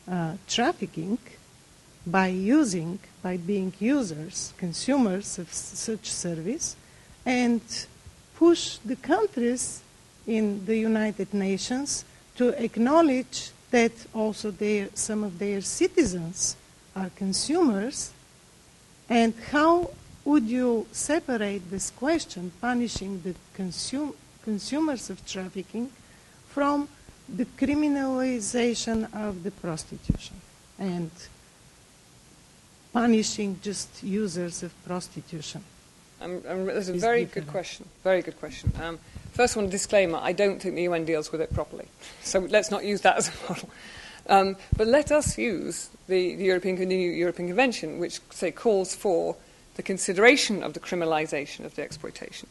uh, 0.10 0.36
trafficking 0.48 1.18
by 2.08 2.28
using, 2.28 3.00
by 3.22 3.36
being 3.36 3.74
users, 3.80 4.54
consumers 4.58 5.38
of 5.38 5.52
such 5.52 6.10
service, 6.10 6.78
and 7.26 7.62
push 8.36 8.78
the 8.78 8.96
countries 8.96 9.82
in 10.26 10.66
the 10.66 10.78
United 10.78 11.34
Nations 11.34 12.06
to 12.38 12.50
acknowledge 12.64 13.52
that 13.76 13.92
also 14.14 14.52
their, 14.52 14.88
some 14.94 15.22
of 15.22 15.38
their 15.38 15.60
citizens 15.60 16.56
are 16.96 17.10
consumers, 17.18 18.14
and 19.10 19.34
how 19.52 19.92
would 20.24 20.46
you 20.46 20.88
separate 20.94 21.70
this 21.70 21.90
question, 21.90 22.54
punishing 22.62 23.22
the 23.24 23.36
consum- 23.54 24.16
consumers 24.46 25.10
of 25.10 25.26
trafficking, 25.28 25.92
from 26.48 26.88
the 27.28 27.44
criminalization 27.44 29.14
of 29.14 29.44
the 29.44 29.52
prostitution 29.52 30.38
and 30.80 31.12
punishing 32.94 33.60
just 33.62 34.02
users 34.02 34.64
of 34.64 34.72
prostitution? 34.86 35.62
Um, 36.22 36.42
um, 36.48 36.66
that's 36.66 36.90
a 36.90 36.94
very 36.94 37.26
good 37.26 37.48
question. 37.48 37.88
Very 38.04 38.22
good 38.22 38.40
question. 38.40 38.72
Um, 38.82 39.00
first 39.34 39.56
one, 39.56 39.70
disclaimer: 39.70 40.20
I 40.22 40.32
don't 40.32 40.62
think 40.62 40.76
the 40.76 40.84
UN 40.84 41.06
deals 41.06 41.32
with 41.32 41.42
it 41.42 41.54
properly, 41.54 41.88
so 42.22 42.40
let's 42.40 42.72
not 42.72 42.86
use 42.86 43.02
that 43.02 43.18
as 43.18 43.30
a 43.30 43.50
model. 43.50 43.70
Um, 44.28 44.56
but 44.76 44.88
let 44.88 45.12
us 45.12 45.38
use 45.38 45.90
the, 46.08 46.36
the 46.36 46.46
European, 46.46 46.76
the 46.78 46.96
European 46.96 47.48
Convention, 47.48 48.00
which 48.00 48.20
say 48.32 48.52
calls 48.52 48.96
for 48.96 49.36
the 49.76 49.84
consideration 49.84 50.64
of 50.64 50.74
the 50.74 50.80
criminalisation 50.80 51.66
of 51.66 51.76
the 51.76 51.84
exploitation. 51.84 52.50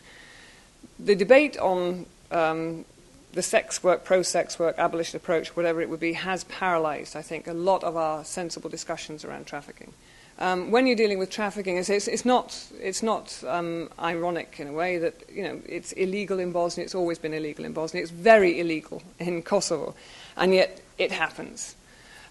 The 0.99 1.16
debate 1.16 1.59
on 1.59 2.07
um, 2.31 2.85
the 3.32 3.43
sex 3.43 3.82
work, 3.82 4.05
pro 4.05 4.23
sex 4.23 4.59
work, 4.59 4.78
abolition 4.78 5.16
approach, 5.16 5.57
whatever 5.57 5.81
it 5.81 5.89
would 5.89 6.01
be, 6.01 6.12
has 6.12 6.45
paralysed, 6.45 7.16
I 7.16 7.23
think, 7.23 7.49
a 7.49 7.53
lot 7.53 7.82
of 7.82 7.97
our 7.97 8.24
sensible 8.24 8.70
discussions 8.70 9.24
around 9.24 9.47
trafficking. 9.47 9.93
Um, 10.39 10.73
when 10.73 10.86
you're 10.86 10.97
dealing 10.97 11.19
with 11.19 11.31
trafficking, 11.31 11.77
it's, 11.77 11.89
it's 11.89 12.24
not, 12.24 12.66
it's 12.81 13.02
not 13.02 13.43
um, 13.47 13.89
ironic 14.01 14.56
in 14.59 14.69
a 14.69 14.73
way 14.73 14.98
that 14.98 15.15
you 15.32 15.44
know, 15.44 15.61
it's 15.66 15.93
illegal 15.93 16.40
in 16.40 16.51
Bosnia, 16.51 16.85
it's 16.85 16.94
always 16.94 17.19
been 17.19 17.32
illegal 17.32 17.65
in 17.65 17.73
Bosnia, 17.73 18.02
it's 18.02 18.11
very 18.11 18.59
illegal 18.59 19.02
in 19.20 19.43
Kosovo, 19.43 19.94
and 20.36 20.52
yet 20.52 20.81
it 20.98 21.12
happens. 21.12 21.77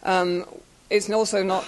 Um, 0.04 0.46
it's 0.90 1.10
also 1.10 1.44
not 1.44 1.64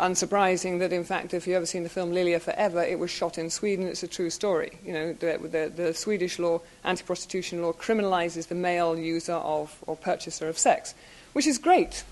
unsurprising 0.00 0.80
that, 0.80 0.92
in 0.92 1.04
fact, 1.04 1.32
if 1.32 1.46
you've 1.46 1.56
ever 1.56 1.66
seen 1.66 1.82
the 1.82 1.88
film 1.88 2.10
Lilya 2.12 2.42
4-ever, 2.42 2.82
it 2.82 2.98
was 2.98 3.10
shot 3.10 3.38
in 3.38 3.48
Sweden. 3.48 3.86
It's 3.86 4.02
a 4.02 4.08
true 4.08 4.28
story. 4.28 4.78
You 4.84 4.92
know, 4.92 5.12
the, 5.14 5.38
the, 5.38 5.72
the 5.74 5.94
Swedish 5.94 6.38
law, 6.38 6.60
anti-prostitution 6.84 7.62
law, 7.62 7.72
criminalizes 7.72 8.48
the 8.48 8.54
male 8.54 8.98
user 8.98 9.34
of 9.34 9.74
or 9.86 9.96
purchaser 9.96 10.48
of 10.48 10.58
sex, 10.58 10.94
which 11.32 11.46
is 11.46 11.56
great. 11.58 12.04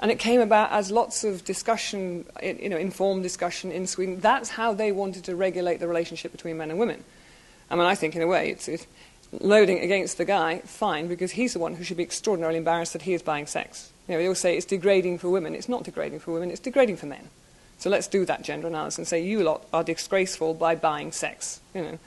And 0.00 0.10
it 0.10 0.18
came 0.18 0.40
about 0.40 0.72
as 0.72 0.90
lots 0.90 1.24
of 1.24 1.44
discussion, 1.44 2.24
you 2.42 2.70
know, 2.70 2.78
informed 2.78 3.22
discussion 3.22 3.70
in 3.70 3.86
Sweden. 3.86 4.18
That's 4.18 4.48
how 4.48 4.72
they 4.72 4.92
wanted 4.92 5.24
to 5.24 5.36
regulate 5.36 5.78
the 5.78 5.86
relationship 5.86 6.32
between 6.32 6.56
men 6.56 6.70
and 6.70 6.78
women. 6.78 7.04
I 7.70 7.76
mean, 7.76 7.84
I 7.84 7.94
think 7.94 8.16
in 8.16 8.22
a 8.22 8.26
way 8.26 8.50
it's, 8.50 8.66
it's 8.66 8.86
loading 9.40 9.78
against 9.80 10.16
the 10.16 10.24
guy, 10.24 10.60
fine, 10.60 11.06
because 11.06 11.32
he's 11.32 11.52
the 11.52 11.58
one 11.58 11.74
who 11.74 11.84
should 11.84 11.98
be 11.98 12.02
extraordinarily 12.02 12.58
embarrassed 12.58 12.94
that 12.94 13.02
he 13.02 13.12
is 13.12 13.22
buying 13.22 13.46
sex. 13.46 13.92
You 14.08 14.14
know, 14.14 14.20
they 14.20 14.26
all 14.26 14.34
say 14.34 14.56
it's 14.56 14.66
degrading 14.66 15.18
for 15.18 15.28
women. 15.28 15.54
It's 15.54 15.68
not 15.68 15.84
degrading 15.84 16.20
for 16.20 16.32
women, 16.32 16.50
it's 16.50 16.60
degrading 16.60 16.96
for 16.96 17.06
men. 17.06 17.28
So 17.78 17.90
let's 17.90 18.08
do 18.08 18.24
that 18.24 18.42
gender 18.42 18.66
analysis 18.66 18.98
and 18.98 19.06
say 19.06 19.22
you 19.22 19.42
lot 19.42 19.66
are 19.72 19.84
disgraceful 19.84 20.54
by 20.54 20.74
buying 20.74 21.12
sex. 21.12 21.60
You 21.74 21.82
know. 21.82 21.98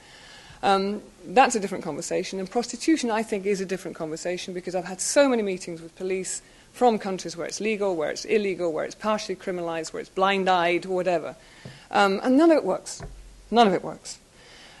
Um, 0.62 1.02
that's 1.26 1.54
a 1.56 1.60
different 1.60 1.84
conversation. 1.84 2.38
And 2.38 2.50
prostitution, 2.50 3.10
I 3.10 3.22
think, 3.22 3.44
is 3.44 3.60
a 3.60 3.66
different 3.66 3.96
conversation 3.96 4.54
because 4.54 4.74
I've 4.74 4.84
had 4.84 5.00
so 5.00 5.28
many 5.28 5.42
meetings 5.42 5.80
with 5.82 5.94
police 5.96 6.42
from 6.74 6.98
countries 6.98 7.36
where 7.36 7.46
it's 7.46 7.60
legal, 7.60 7.94
where 7.94 8.10
it's 8.10 8.24
illegal, 8.24 8.72
where 8.72 8.84
it's 8.84 8.96
partially 8.96 9.36
criminalized, 9.36 9.92
where 9.92 10.00
it's 10.00 10.10
blind 10.10 10.48
eyed, 10.48 10.84
whatever. 10.84 11.36
Um, 11.92 12.20
and 12.24 12.36
none 12.36 12.50
of 12.50 12.56
it 12.56 12.64
works. 12.64 13.00
None 13.52 13.68
of 13.68 13.72
it 13.72 13.84
works. 13.84 14.18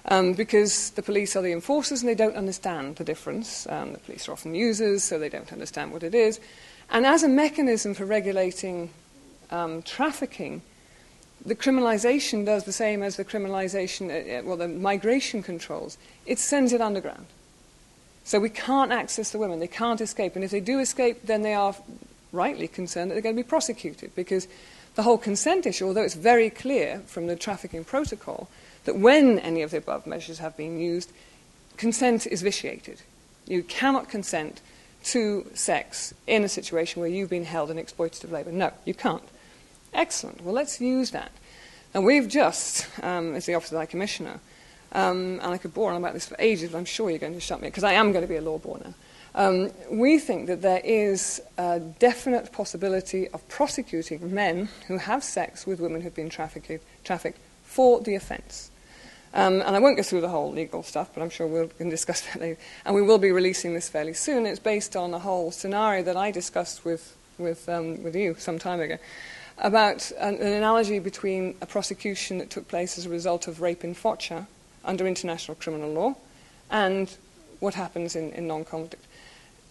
Um, 0.06 0.34
because 0.34 0.90
the 0.90 1.02
police 1.02 1.36
are 1.36 1.42
the 1.42 1.52
enforcers 1.52 2.02
and 2.02 2.08
they 2.08 2.16
don't 2.16 2.34
understand 2.34 2.96
the 2.96 3.04
difference. 3.04 3.68
Um, 3.68 3.92
the 3.92 4.00
police 4.00 4.28
are 4.28 4.32
often 4.32 4.56
users, 4.56 5.04
so 5.04 5.20
they 5.20 5.28
don't 5.28 5.52
understand 5.52 5.92
what 5.92 6.02
it 6.02 6.16
is. 6.16 6.40
And 6.90 7.06
as 7.06 7.22
a 7.22 7.28
mechanism 7.28 7.94
for 7.94 8.04
regulating 8.04 8.90
um, 9.52 9.80
trafficking, 9.82 10.62
the 11.46 11.54
criminalization 11.54 12.44
does 12.44 12.64
the 12.64 12.72
same 12.72 13.04
as 13.04 13.16
the 13.16 13.24
criminalization, 13.24 14.10
uh, 14.10 14.40
uh, 14.40 14.42
well, 14.42 14.56
the 14.56 14.66
migration 14.66 15.44
controls. 15.44 15.96
It 16.26 16.40
sends 16.40 16.72
it 16.72 16.80
underground. 16.80 17.26
So 18.24 18.40
we 18.40 18.48
can't 18.48 18.90
access 18.90 19.30
the 19.30 19.38
women. 19.38 19.60
They 19.60 19.66
can't 19.66 20.00
escape. 20.00 20.34
And 20.34 20.44
if 20.44 20.50
they 20.50 20.60
do 20.60 20.78
escape, 20.80 21.22
then 21.24 21.42
they 21.42 21.54
are 21.54 21.74
rightly 22.32 22.66
concerned 22.66 23.10
that 23.10 23.14
they're 23.14 23.22
going 23.22 23.36
to 23.36 23.42
be 23.42 23.48
prosecuted 23.48 24.14
because 24.14 24.48
the 24.94 25.02
whole 25.02 25.18
consent 25.18 25.66
issue, 25.66 25.86
although 25.86 26.02
it's 26.02 26.14
very 26.14 26.50
clear 26.50 27.00
from 27.06 27.26
the 27.26 27.36
trafficking 27.36 27.84
protocol 27.84 28.48
that 28.84 28.96
when 28.96 29.38
any 29.38 29.62
of 29.62 29.70
the 29.70 29.78
above 29.78 30.06
measures 30.06 30.38
have 30.38 30.56
been 30.56 30.78
used, 30.78 31.12
consent 31.76 32.26
is 32.26 32.42
vitiated. 32.42 33.02
You 33.46 33.62
cannot 33.62 34.08
consent 34.08 34.60
to 35.04 35.46
sex 35.54 36.14
in 36.26 36.44
a 36.44 36.48
situation 36.48 37.00
where 37.00 37.10
you've 37.10 37.30
been 37.30 37.44
held 37.44 37.70
in 37.70 37.76
exploitative 37.76 38.30
labour. 38.30 38.52
No, 38.52 38.72
you 38.84 38.94
can't. 38.94 39.22
Excellent. 39.92 40.42
Well, 40.42 40.54
let's 40.54 40.80
use 40.80 41.10
that. 41.10 41.30
And 41.92 42.04
we've 42.04 42.28
just, 42.28 42.86
um, 43.02 43.34
as 43.34 43.46
the 43.46 43.54
Office 43.54 43.68
of 43.68 43.74
the 43.74 43.80
High 43.80 43.86
Commissioner, 43.86 44.40
um, 44.94 45.40
and 45.42 45.52
I 45.52 45.58
could 45.58 45.74
bore 45.74 45.90
on 45.90 45.96
about 45.96 46.14
this 46.14 46.26
for 46.26 46.36
ages, 46.38 46.70
but 46.70 46.78
I'm 46.78 46.84
sure 46.84 47.10
you're 47.10 47.18
going 47.18 47.34
to 47.34 47.40
shut 47.40 47.60
me, 47.60 47.68
because 47.68 47.84
I 47.84 47.94
am 47.94 48.12
going 48.12 48.22
to 48.22 48.28
be 48.28 48.36
a 48.36 48.40
law 48.40 48.60
now. 48.64 48.94
Um, 49.36 49.72
we 49.90 50.20
think 50.20 50.46
that 50.46 50.62
there 50.62 50.80
is 50.84 51.42
a 51.58 51.80
definite 51.80 52.52
possibility 52.52 53.28
of 53.28 53.46
prosecuting 53.48 54.32
men 54.32 54.68
who 54.86 54.98
have 54.98 55.24
sex 55.24 55.66
with 55.66 55.80
women 55.80 56.02
who've 56.02 56.14
been 56.14 56.30
trafficked, 56.30 56.84
trafficked 57.02 57.38
for 57.64 58.00
the 58.00 58.14
offence. 58.14 58.70
Um, 59.34 59.60
and 59.62 59.74
I 59.74 59.80
won't 59.80 59.96
go 59.96 60.04
through 60.04 60.20
the 60.20 60.28
whole 60.28 60.52
legal 60.52 60.84
stuff, 60.84 61.10
but 61.12 61.20
I'm 61.20 61.30
sure 61.30 61.48
we 61.48 61.66
can 61.76 61.88
discuss 61.88 62.20
that 62.26 62.40
later. 62.40 62.60
And 62.84 62.94
we 62.94 63.02
will 63.02 63.18
be 63.18 63.32
releasing 63.32 63.74
this 63.74 63.88
fairly 63.88 64.14
soon. 64.14 64.46
It's 64.46 64.60
based 64.60 64.94
on 64.94 65.12
a 65.12 65.18
whole 65.18 65.50
scenario 65.50 66.04
that 66.04 66.16
I 66.16 66.30
discussed 66.30 66.84
with, 66.84 67.16
with, 67.36 67.68
um, 67.68 68.04
with 68.04 68.14
you 68.14 68.36
some 68.38 68.60
time 68.60 68.80
ago 68.80 68.98
about 69.58 70.10
an, 70.18 70.34
an, 70.36 70.52
analogy 70.52 70.98
between 70.98 71.54
a 71.60 71.66
prosecution 71.66 72.38
that 72.38 72.50
took 72.50 72.66
place 72.66 72.98
as 72.98 73.06
a 73.06 73.08
result 73.08 73.46
of 73.46 73.60
rape 73.60 73.84
in 73.84 73.94
Foča 73.94 74.46
under 74.84 75.06
international 75.06 75.56
criminal 75.56 75.90
law 75.90 76.14
and 76.70 77.16
what 77.60 77.74
happens 77.74 78.16
in, 78.16 78.32
in 78.32 78.46
non 78.46 78.64
conflict. 78.64 79.04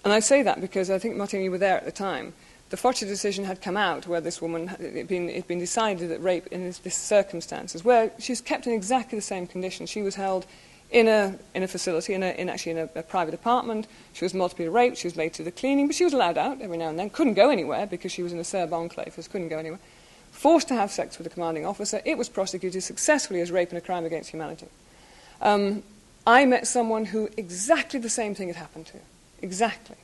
And 0.04 0.12
I 0.12 0.20
say 0.20 0.44
that 0.44 0.60
because 0.60 0.90
I 0.90 1.00
think, 1.00 1.16
Martin, 1.16 1.42
you 1.42 1.52
were 1.52 1.58
there 1.58 1.78
at 1.78 1.86
the 1.86 1.92
time. 1.92 2.34
The 2.70 2.78
Foča 2.78 3.08
decision 3.08 3.46
had 3.46 3.62
come 3.62 3.78
out 3.78 4.08
where 4.08 4.20
this 4.20 4.42
woman, 4.42 4.70
it 4.80 4.96
had 4.96 5.08
been, 5.08 5.30
it 5.30 5.48
been 5.48 5.60
decided 5.60 6.10
that 6.10 6.22
rape 6.22 6.48
in 6.48 6.64
this, 6.64 6.80
this 6.80 6.96
circumstances, 6.96 7.84
where 7.84 8.12
she's 8.20 8.42
kept 8.42 8.66
in 8.66 8.74
exactly 8.74 9.18
the 9.18 9.22
same 9.22 9.46
conditions. 9.48 9.90
She 9.90 10.02
was 10.02 10.16
held 10.16 10.46
in 10.90 11.08
a, 11.08 11.38
in 11.54 11.64
a 11.64 11.68
facility, 11.68 12.14
in, 12.14 12.24
a, 12.24 12.32
in 12.32 12.50
actually 12.50 12.74
in 12.74 12.78
a, 12.80 12.90
a, 12.96 13.04
private 13.04 13.34
apartment. 13.34 13.88
She 14.14 14.26
was 14.26 14.34
multiply 14.34 14.66
raped. 14.66 14.98
She 14.98 15.08
was 15.08 15.16
made 15.16 15.34
to 15.34 15.44
the 15.44 15.52
cleaning, 15.52 15.88
but 15.88 15.96
she 15.96 16.04
was 16.04 16.14
allowed 16.14 16.38
out 16.38 16.62
every 16.62 16.78
now 16.78 16.90
and 16.90 17.00
then. 17.00 17.10
Couldn't 17.10 17.36
go 17.36 17.50
anywhere 17.50 17.86
because 17.86 18.12
she 18.12 18.24
was 18.24 18.34
in 18.34 18.40
a 18.40 18.44
Serb 18.44 18.74
enclave, 18.74 19.14
so 19.16 19.22
couldn't 19.24 19.50
go 19.50 19.58
anywhere. 19.58 19.80
Forced 20.32 20.68
to 20.70 20.76
have 20.76 20.92
sex 20.92 21.18
with 21.18 21.28
a 21.28 21.30
commanding 21.30 21.66
officer. 21.66 22.02
It 22.06 22.18
was 22.18 22.28
prosecuted 22.28 22.84
successfully 22.84 23.42
as 23.42 23.52
rape 23.52 23.70
and 23.70 23.78
a 23.78 23.82
crime 23.82 24.06
against 24.06 24.32
humanity. 24.32 24.68
Um, 25.44 25.84
I 26.26 26.46
met 26.46 26.66
someone 26.66 27.06
who 27.06 27.30
exactly 27.38 28.00
the 28.00 28.10
same 28.10 28.34
thing 28.34 28.48
had 28.48 28.56
happened 28.56 28.88
to. 28.88 28.98
Exactly. 29.42 29.98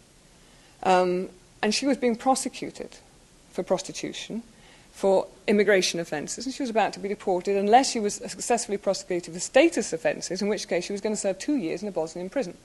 Um, 0.84 1.30
and 1.64 1.74
she 1.74 1.86
was 1.86 1.98
being 1.98 2.16
prosecuted 2.16 2.98
for 3.52 3.64
prostitution, 3.64 4.44
for 4.91 5.28
immigration 5.48 5.99
offences, 5.99 6.45
and 6.45 6.53
she 6.53 6.61
was 6.61 6.70
about 6.70 6.94
to 6.94 6.99
be 6.99 7.10
deported 7.10 7.56
unless 7.56 7.91
she 7.91 7.99
was 7.99 8.16
successfully 8.16 8.78
prosecuted 8.78 9.34
for 9.34 9.40
status 9.40 9.94
offences, 9.94 10.41
in 10.41 10.49
which 10.49 10.68
case 10.68 10.86
she 10.86 10.91
was 10.91 11.02
going 11.02 11.16
to 11.16 11.20
serve 11.20 11.40
two 11.40 11.56
years 11.56 11.82
in 11.82 11.88
a 11.88 11.91
Bosnian 11.91 12.30
prison. 12.30 12.56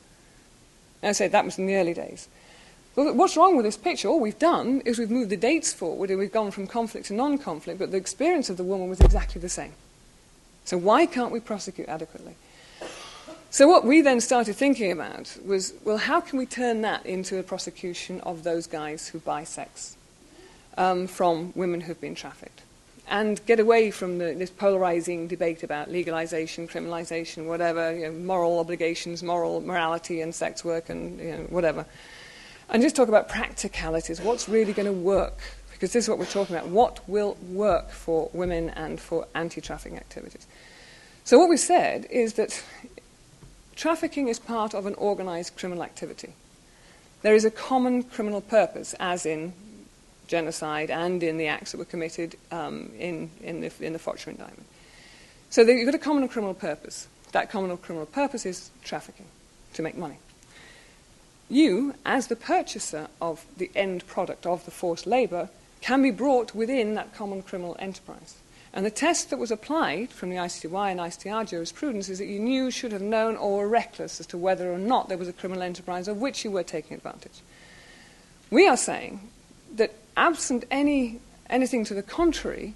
And 1.01 1.11
I 1.11 1.13
said 1.13 1.33
that 1.33 1.45
was 1.45 1.59
in 1.59 1.67
the 1.67 1.77
early 1.77 1.95
days. 1.95 2.29
Well, 2.97 3.13
what's 3.15 3.37
wrong 3.37 3.57
with 3.57 3.65
this 3.65 3.77
picture? 3.77 4.09
All 4.09 4.21
we've 4.21 4.39
done 4.39 4.81
is 4.85 4.99
we've 4.99 5.11
moved 5.11 5.31
the 5.31 5.37
dates 5.37 5.73
forward 5.73 6.11
and 6.11 6.19
we've 6.19 6.33
gone 6.33 6.51
from 6.51 6.67
conflict 6.67 7.07
to 7.07 7.15
non 7.15 7.39
conflict, 7.39 7.79
but 7.79 7.91
the 7.91 7.97
experience 7.97 8.51
of 8.51 8.57
the 8.57 8.65
woman 8.65 8.89
was 8.89 9.01
exactly 9.01 9.41
the 9.41 9.49
same. 9.49 9.73
So 10.65 10.79
why 10.79 11.07
can't 11.07 11.33
we 11.33 11.41
prosecute 11.41 11.89
adequately? 11.89 12.37
So 13.55 13.69
what 13.69 13.85
we 13.85 14.01
then 14.01 14.21
started 14.21 14.57
thinking 14.57 14.91
about 14.91 15.39
was, 15.47 15.75
well, 15.85 15.97
how 15.97 16.21
can 16.21 16.41
we 16.41 16.45
turn 16.45 16.83
that 16.83 17.07
into 17.07 17.39
a 17.39 17.45
prosecution 17.45 18.21
of 18.23 18.43
those 18.43 18.67
guys 18.67 19.07
who 19.07 19.21
buy 19.21 19.45
sex 19.45 19.97
um, 20.77 21.07
from 21.07 21.53
women 21.55 21.81
who've 21.81 22.01
been 22.01 22.17
trafficked? 22.17 22.63
And 23.07 23.41
get 23.47 23.61
away 23.61 23.93
from 23.93 24.19
the, 24.19 24.35
this 24.35 24.51
polarizing 24.51 25.29
debate 25.29 25.63
about 25.63 25.89
legalization, 25.89 26.67
criminalization, 26.67 27.47
whatever, 27.47 27.95
you 27.95 28.07
know, 28.07 28.13
moral 28.13 28.59
obligations, 28.59 29.23
moral 29.23 29.61
morality, 29.61 30.21
and 30.21 30.35
sex 30.35 30.65
work, 30.65 30.91
and 30.91 31.21
you 31.21 31.31
know, 31.31 31.43
whatever. 31.49 31.87
And 32.69 32.83
just 32.83 32.97
talk 32.97 33.07
about 33.07 33.29
practicalities. 33.29 34.21
What's 34.21 34.49
really 34.49 34.73
going 34.73 34.87
to 34.87 34.93
work? 34.93 35.39
Because 35.71 35.93
this 35.93 36.07
is 36.07 36.09
what 36.09 36.19
we're 36.19 36.25
talking 36.25 36.57
about. 36.57 36.71
What 36.71 37.09
will 37.09 37.37
work 37.51 37.91
for 37.91 38.31
women 38.33 38.71
and 38.71 38.99
for 38.99 39.29
anti 39.33 39.61
trafficking 39.61 39.97
activities? 39.97 40.45
So, 41.27 41.39
what 41.39 41.49
we 41.49 41.57
said 41.57 42.07
is 42.11 42.35
that 42.35 42.63
Trafficking 43.77 44.29
is 44.29 44.39
part 44.39 44.75
of 44.75 44.87
an 44.87 44.95
organized 44.95 45.57
criminal 45.57 45.83
activity. 45.83 46.33
There 47.23 47.35
is 47.35 47.45
a 47.45 47.51
common 47.51 48.03
criminal 48.03 48.41
purpose, 48.41 48.95
as 49.01 49.27
in 49.27 49.53
genocide 50.27 50.91
and 50.91 51.23
in 51.23 51.39
the 51.39 51.49
acts 51.49 51.73
that 51.73 51.79
were 51.79 51.85
committed 51.85 52.37
um, 52.51 52.91
in, 52.99 53.31
in, 53.43 53.61
the, 53.61 53.73
in 53.81 53.93
the. 53.93 54.01
So 55.51 55.63
you've 55.63 55.87
got 55.87 55.95
a 55.95 55.99
common 55.99 56.29
criminal 56.29 56.55
purpose. 56.55 57.09
That 57.33 57.51
common 57.51 57.77
criminal 57.79 58.07
purpose 58.07 58.47
is 58.47 58.71
trafficking, 58.85 59.27
to 59.75 59.83
make 59.83 59.97
money. 59.97 60.19
You, 61.51 61.95
as 62.07 62.29
the 62.29 62.37
purchaser 62.37 63.09
of 63.21 63.45
the 63.57 63.71
end 63.75 64.07
product 64.07 64.47
of 64.47 64.65
the 64.65 64.71
forced 64.71 65.07
labour, 65.07 65.49
can 65.81 66.03
be 66.03 66.11
brought 66.11 66.55
within 66.55 66.95
that 66.95 67.15
common 67.15 67.43
criminal 67.43 67.77
enterprise. 67.79 68.37
And 68.77 68.85
the 68.85 68.91
test 68.91 69.31
that 69.31 69.39
was 69.39 69.53
applied 69.53 70.11
from 70.11 70.31
the 70.31 70.37
ICTY 70.37 70.91
and 70.91 70.99
ICTR 70.99 71.49
jurisprudence 71.49 72.09
is 72.09 72.19
that 72.19 72.27
you 72.27 72.41
knew, 72.41 72.73
should 72.73 72.91
have 72.91 73.01
known, 73.01 73.37
or 73.37 73.59
were 73.59 73.69
reckless 73.69 74.19
as 74.19 74.27
to 74.27 74.37
whether 74.37 74.73
or 74.73 74.79
not 74.79 75.09
there 75.09 75.17
was 75.17 75.29
a 75.29 75.33
criminal 75.33 75.63
enterprise 75.63 76.09
of 76.09 76.17
which 76.17 76.45
you 76.45 76.51
were 76.51 76.65
taking 76.65 76.97
advantage. 76.97 77.41
We 78.51 78.67
are 78.67 78.77
saying 78.77 79.31
that 79.77 79.95
absent 80.17 80.65
any, 80.73 81.21
anything 81.49 81.85
to 81.85 81.95
the 81.95 82.03
contrary, 82.03 82.75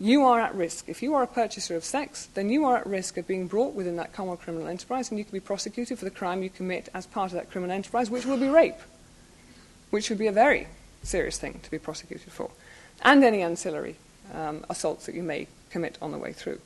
you 0.00 0.24
are 0.24 0.40
at 0.40 0.56
risk. 0.56 0.88
If 0.88 1.04
you 1.04 1.14
are 1.14 1.22
a 1.22 1.28
purchaser 1.28 1.76
of 1.76 1.84
sex, 1.84 2.26
then 2.34 2.50
you 2.50 2.64
are 2.64 2.78
at 2.78 2.86
risk 2.86 3.16
of 3.16 3.28
being 3.28 3.46
brought 3.46 3.74
within 3.74 3.94
that 3.96 4.12
common 4.12 4.36
criminal 4.38 4.66
enterprise 4.66 5.08
and 5.08 5.18
you 5.18 5.24
can 5.24 5.32
be 5.32 5.40
prosecuted 5.40 6.00
for 6.00 6.04
the 6.04 6.10
crime 6.10 6.42
you 6.42 6.50
commit 6.50 6.88
as 6.92 7.06
part 7.06 7.30
of 7.30 7.36
that 7.36 7.48
criminal 7.48 7.76
enterprise, 7.76 8.10
which 8.10 8.26
will 8.26 8.36
be 8.36 8.48
rape, 8.48 8.80
which 9.90 10.10
would 10.10 10.18
be 10.18 10.26
a 10.26 10.32
very 10.32 10.66
serious 11.04 11.38
thing 11.38 11.60
to 11.62 11.70
be 11.70 11.78
prosecuted 11.78 12.32
for, 12.32 12.50
and 13.02 13.22
any 13.22 13.40
ancillary 13.40 13.94
um, 14.32 14.64
assaults 14.70 15.06
that 15.06 15.14
you 15.14 15.22
may 15.22 15.46
commit 15.70 15.98
on 16.00 16.12
the 16.12 16.18
way 16.18 16.32
through. 16.32 16.60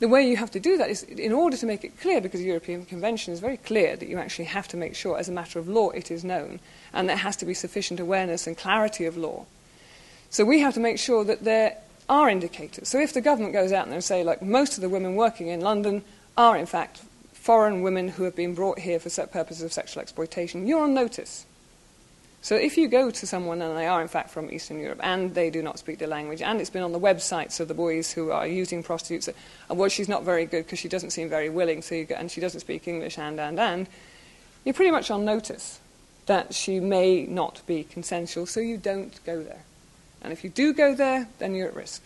The 0.00 0.08
way 0.08 0.28
you 0.28 0.36
have 0.36 0.52
to 0.52 0.60
do 0.60 0.76
that 0.76 0.90
is, 0.90 1.02
in 1.02 1.32
order 1.32 1.56
to 1.56 1.66
make 1.66 1.82
it 1.82 2.00
clear, 2.00 2.20
because 2.20 2.40
the 2.40 2.46
European 2.46 2.84
Convention 2.84 3.32
is 3.34 3.40
very 3.40 3.56
clear 3.56 3.96
that 3.96 4.08
you 4.08 4.16
actually 4.16 4.44
have 4.44 4.68
to 4.68 4.76
make 4.76 4.94
sure, 4.94 5.18
as 5.18 5.28
a 5.28 5.32
matter 5.32 5.58
of 5.58 5.68
law, 5.68 5.90
it 5.90 6.10
is 6.10 6.22
known, 6.22 6.60
and 6.92 7.08
there 7.08 7.16
has 7.16 7.36
to 7.36 7.44
be 7.44 7.54
sufficient 7.54 7.98
awareness 7.98 8.46
and 8.46 8.56
clarity 8.56 9.06
of 9.06 9.16
law. 9.16 9.44
So 10.30 10.44
we 10.44 10.60
have 10.60 10.74
to 10.74 10.80
make 10.80 10.98
sure 10.98 11.24
that 11.24 11.42
there 11.42 11.78
are 12.08 12.28
indicators. 12.28 12.88
So 12.88 13.00
if 13.00 13.12
the 13.12 13.20
government 13.20 13.54
goes 13.54 13.72
out 13.72 13.86
there 13.86 13.94
and 13.94 14.04
say, 14.04 14.22
like, 14.22 14.40
most 14.40 14.76
of 14.76 14.82
the 14.82 14.88
women 14.88 15.16
working 15.16 15.48
in 15.48 15.60
London 15.60 16.04
are, 16.36 16.56
in 16.56 16.66
fact, 16.66 17.02
foreign 17.32 17.82
women 17.82 18.08
who 18.08 18.22
have 18.22 18.36
been 18.36 18.54
brought 18.54 18.78
here 18.78 19.00
for 19.00 19.10
set 19.10 19.32
purposes 19.32 19.62
of 19.62 19.72
sexual 19.72 20.00
exploitation, 20.00 20.66
you're 20.68 20.84
on 20.84 20.94
notice. 20.94 21.44
So 22.40 22.54
if 22.54 22.78
you 22.78 22.88
go 22.88 23.10
to 23.10 23.26
someone, 23.26 23.60
and 23.60 23.76
they 23.76 23.86
are 23.86 24.00
in 24.00 24.08
fact 24.08 24.30
from 24.30 24.50
Eastern 24.50 24.78
Europe, 24.78 25.00
and 25.02 25.34
they 25.34 25.50
do 25.50 25.60
not 25.62 25.78
speak 25.78 25.98
the 25.98 26.06
language, 26.06 26.40
and 26.40 26.60
it's 26.60 26.70
been 26.70 26.82
on 26.82 26.92
the 26.92 27.00
websites 27.00 27.58
of 27.58 27.68
the 27.68 27.74
boys 27.74 28.12
who 28.12 28.30
are 28.30 28.46
using 28.46 28.82
prostitutes, 28.82 29.28
and 29.68 29.78
well, 29.78 29.88
she's 29.88 30.08
not 30.08 30.24
very 30.24 30.46
good 30.46 30.64
because 30.64 30.78
she 30.78 30.88
doesn't 30.88 31.10
seem 31.10 31.28
very 31.28 31.48
willing, 31.48 31.82
so 31.82 32.04
go, 32.04 32.14
and 32.14 32.30
she 32.30 32.40
doesn't 32.40 32.60
speak 32.60 32.86
English, 32.86 33.18
and, 33.18 33.40
and, 33.40 33.58
and, 33.58 33.88
you're 34.64 34.74
pretty 34.74 34.90
much 34.90 35.10
on 35.10 35.24
notice 35.24 35.80
that 36.26 36.54
she 36.54 36.78
may 36.78 37.24
not 37.24 37.62
be 37.66 37.84
consensual, 37.84 38.46
so 38.46 38.60
you 38.60 38.76
don't 38.76 39.18
go 39.24 39.42
there. 39.42 39.64
And 40.20 40.32
if 40.32 40.44
you 40.44 40.50
do 40.50 40.72
go 40.74 40.94
there, 40.94 41.28
then 41.38 41.54
you're 41.54 41.68
at 41.68 41.74
risk. 41.74 42.02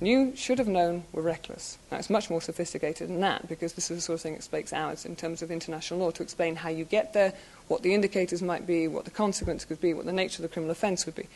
You 0.00 0.34
should 0.36 0.58
have 0.58 0.68
known 0.68 1.04
were 1.12 1.22
reckless. 1.22 1.78
Now, 1.90 1.98
it's 1.98 2.10
much 2.10 2.28
more 2.28 2.42
sophisticated 2.42 3.08
than 3.08 3.20
that 3.20 3.48
because 3.48 3.74
this 3.74 3.90
is 3.90 3.98
the 3.98 4.00
sort 4.02 4.16
of 4.16 4.20
thing 4.22 4.34
that 4.34 4.42
speaks 4.42 4.72
hours 4.72 5.06
in 5.06 5.16
terms 5.16 5.40
of 5.40 5.50
international 5.50 6.00
law 6.00 6.10
to 6.10 6.22
explain 6.22 6.56
how 6.56 6.68
you 6.68 6.84
get 6.84 7.12
there, 7.12 7.32
what 7.68 7.82
the 7.82 7.94
indicators 7.94 8.42
might 8.42 8.66
be, 8.66 8.88
what 8.88 9.04
the 9.04 9.10
consequence 9.10 9.64
could 9.64 9.80
be, 9.80 9.94
what 9.94 10.06
the 10.06 10.12
nature 10.12 10.42
of 10.42 10.48
the 10.48 10.52
criminal 10.52 10.72
offence 10.72 11.06
would 11.06 11.14
be. 11.14 11.28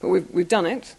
But 0.00 0.08
we've, 0.08 0.30
we've 0.30 0.48
done 0.48 0.66
it, 0.66 0.94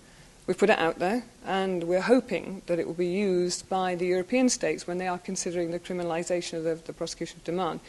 we've 0.47 0.57
put 0.57 0.69
it 0.69 0.79
out 0.79 0.99
there, 0.99 1.23
and 1.45 1.83
we're 1.83 2.01
hoping 2.01 2.61
that 2.65 2.79
it 2.79 2.87
will 2.87 2.93
be 2.93 3.07
used 3.07 3.69
by 3.69 3.95
the 3.95 4.07
European 4.07 4.49
states 4.49 4.87
when 4.87 4.97
they 4.97 5.07
are 5.07 5.19
considering 5.19 5.71
the 5.71 5.79
criminalisation 5.79 6.57
of 6.57 6.63
the, 6.63 6.75
the 6.75 6.93
prosecution 6.93 7.37
of 7.37 7.43
demand. 7.43 7.79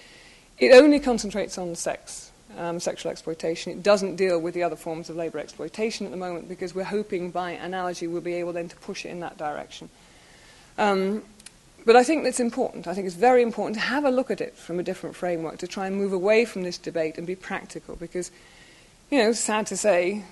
It 0.58 0.72
only 0.72 1.00
concentrates 1.00 1.58
on 1.58 1.74
sex. 1.74 2.30
um, 2.58 2.80
sexual 2.80 3.10
exploitation. 3.10 3.72
It 3.72 3.82
doesn't 3.82 4.16
deal 4.16 4.38
with 4.38 4.54
the 4.54 4.62
other 4.62 4.76
forms 4.76 5.10
of 5.10 5.16
labour 5.16 5.38
exploitation 5.38 6.06
at 6.06 6.12
the 6.12 6.18
moment 6.18 6.48
because 6.48 6.74
we're 6.74 6.84
hoping 6.84 7.30
by 7.30 7.52
analogy 7.52 8.06
we'll 8.06 8.20
be 8.20 8.34
able 8.34 8.52
then 8.52 8.68
to 8.68 8.76
push 8.76 9.04
it 9.04 9.10
in 9.10 9.20
that 9.20 9.36
direction. 9.36 9.88
Um, 10.78 11.22
but 11.84 11.96
I 11.96 12.04
think 12.04 12.24
that's 12.24 12.40
important. 12.40 12.86
I 12.86 12.94
think 12.94 13.06
it's 13.06 13.16
very 13.16 13.42
important 13.42 13.74
to 13.74 13.80
have 13.80 14.04
a 14.04 14.10
look 14.10 14.30
at 14.30 14.40
it 14.40 14.56
from 14.56 14.78
a 14.78 14.82
different 14.82 15.14
framework, 15.16 15.58
to 15.58 15.66
try 15.66 15.86
and 15.86 15.96
move 15.96 16.12
away 16.12 16.44
from 16.44 16.62
this 16.62 16.78
debate 16.78 17.18
and 17.18 17.26
be 17.26 17.36
practical 17.36 17.96
because, 17.96 18.30
you 19.10 19.18
know, 19.18 19.32
sad 19.32 19.66
to 19.66 19.76
say, 19.76 20.22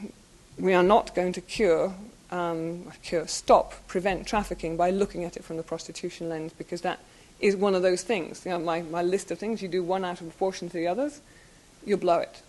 we 0.58 0.72
are 0.74 0.82
not 0.82 1.14
going 1.14 1.32
to 1.34 1.40
cure, 1.40 1.94
um, 2.30 2.90
cure, 3.02 3.26
stop, 3.26 3.86
prevent 3.86 4.26
trafficking 4.26 4.76
by 4.76 4.90
looking 4.90 5.24
at 5.24 5.36
it 5.36 5.44
from 5.44 5.56
the 5.56 5.62
prostitution 5.62 6.28
lens 6.28 6.52
because 6.56 6.80
that 6.82 7.00
is 7.40 7.56
one 7.56 7.74
of 7.74 7.82
those 7.82 8.02
things. 8.02 8.46
You 8.46 8.52
know, 8.52 8.58
my, 8.58 8.82
my 8.82 9.02
list 9.02 9.30
of 9.30 9.38
things, 9.38 9.60
you 9.60 9.68
do 9.68 9.82
one 9.82 10.04
out 10.04 10.20
of 10.20 10.28
proportion 10.28 10.68
to 10.70 10.76
the 10.76 10.86
others, 10.86 11.20
you 11.84 11.96
blow 11.96 12.20
it. 12.20 12.42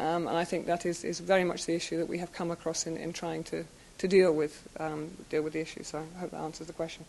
Um, 0.00 0.26
and 0.26 0.36
I 0.36 0.44
think 0.44 0.66
that 0.66 0.84
is, 0.84 1.04
is 1.04 1.20
very 1.20 1.44
much 1.44 1.66
the 1.66 1.74
issue 1.74 1.98
that 1.98 2.08
we 2.08 2.18
have 2.18 2.32
come 2.32 2.50
across 2.50 2.86
in, 2.86 2.96
in 2.96 3.12
trying 3.12 3.44
to, 3.44 3.64
to 3.98 4.08
deal, 4.08 4.32
with, 4.32 4.68
um, 4.80 5.10
deal 5.30 5.42
with 5.42 5.52
the 5.52 5.60
issue. 5.60 5.84
So 5.84 6.04
I 6.16 6.20
hope 6.20 6.32
that 6.32 6.40
answers 6.40 6.66
the 6.66 6.72
question. 6.72 7.04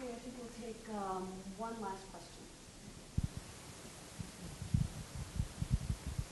Okay, 0.00 0.10
I 0.10 0.16
think 0.16 0.34
we'll 0.38 0.48
take 0.66 0.82
um, 0.94 1.28
one 1.58 1.74
last 1.80 2.10
question. 2.10 2.42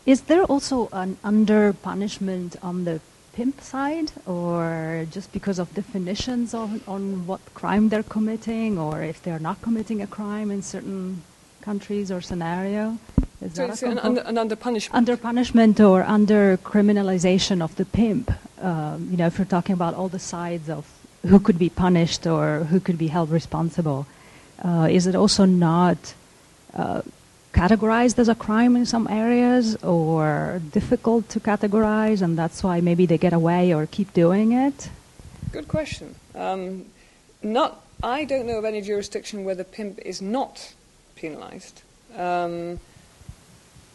Is 0.06 0.22
there 0.22 0.44
also 0.44 0.88
an 0.92 1.16
under 1.22 1.72
punishment 1.72 2.56
on 2.62 2.84
the 2.84 3.00
pimp 3.32 3.60
side, 3.60 4.12
or 4.26 5.06
just 5.10 5.32
because 5.32 5.58
of 5.58 5.72
definitions 5.74 6.52
on, 6.54 6.80
on 6.86 7.26
what 7.26 7.40
crime 7.54 7.88
they're 7.88 8.02
committing, 8.02 8.78
or 8.78 9.02
if 9.02 9.22
they're 9.22 9.38
not 9.38 9.62
committing 9.62 10.02
a 10.02 10.06
crime 10.06 10.50
in 10.50 10.60
certain 10.62 11.22
countries 11.62 12.10
or 12.10 12.20
scenario? 12.20 12.98
Is 13.40 13.54
so 13.54 13.66
that 13.66 13.82
an, 13.82 13.98
under, 13.98 14.20
an 14.22 14.38
under 14.38 14.56
punishment? 14.56 14.96
Under 14.96 15.16
punishment 15.16 15.80
or 15.80 16.02
under 16.02 16.56
criminalization 16.58 17.62
of 17.62 17.74
the 17.76 17.84
pimp. 17.84 18.30
Um, 18.60 19.08
you 19.10 19.16
know, 19.16 19.26
if 19.26 19.38
we're 19.38 19.44
talking 19.46 19.72
about 19.72 19.94
all 19.94 20.08
the 20.08 20.18
sides 20.18 20.68
of 20.68 20.86
who 21.26 21.38
could 21.38 21.58
be 21.58 21.68
punished 21.68 22.26
or 22.26 22.64
who 22.64 22.80
could 22.80 22.98
be 22.98 23.08
held 23.08 23.30
responsible, 23.30 24.06
uh, 24.64 24.88
is 24.90 25.06
it 25.06 25.14
also 25.14 25.44
not 25.44 26.14
uh, 26.74 27.02
categorized 27.52 28.18
as 28.18 28.28
a 28.28 28.34
crime 28.34 28.76
in 28.76 28.86
some 28.86 29.06
areas 29.08 29.76
or 29.82 30.60
difficult 30.72 31.28
to 31.28 31.40
categorize 31.40 32.22
and 32.22 32.38
that's 32.38 32.62
why 32.62 32.80
maybe 32.80 33.06
they 33.06 33.18
get 33.18 33.32
away 33.32 33.74
or 33.74 33.86
keep 33.86 34.12
doing 34.12 34.52
it? 34.52 34.88
Good 35.52 35.68
question. 35.68 36.14
Um, 36.34 36.86
not, 37.42 37.82
I 38.02 38.24
don't 38.24 38.46
know 38.46 38.58
of 38.58 38.64
any 38.64 38.80
jurisdiction 38.80 39.44
where 39.44 39.54
the 39.54 39.64
pimp 39.64 39.98
is 39.98 40.22
not 40.22 40.72
penalized. 41.14 41.82
Um, 42.16 42.80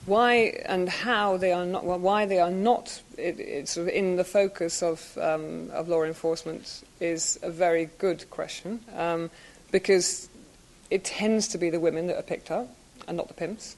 why 0.08 0.64
and 0.66 0.88
how 0.88 1.36
they 1.36 1.52
are 1.52 1.66
not, 1.66 1.84
well, 1.84 2.00
why 2.00 2.26
they 2.26 2.40
are 2.40 2.50
not 2.50 3.02
it, 3.18 3.68
sort 3.68 3.88
of 3.88 3.94
in 3.94 4.16
the 4.16 4.24
focus 4.24 4.82
of, 4.82 5.18
um, 5.22 5.70
of 5.72 5.90
law 5.90 6.04
enforcement 6.04 6.84
is 7.02 7.38
a 7.44 7.52
very 7.52 7.90
good 7.98 8.28
question 8.30 8.80
um, 8.96 9.30
because 9.70 10.30
it 10.90 11.04
tends 11.04 11.50
to 11.50 11.58
be 11.58 11.70
the 11.70 11.80
women 11.80 12.08
that 12.08 12.18
are 12.18 12.24
picked 12.24 12.50
up 12.50 12.74
and 13.08 13.18
not 13.18 13.28
the 13.28 13.34
pimps. 13.34 13.76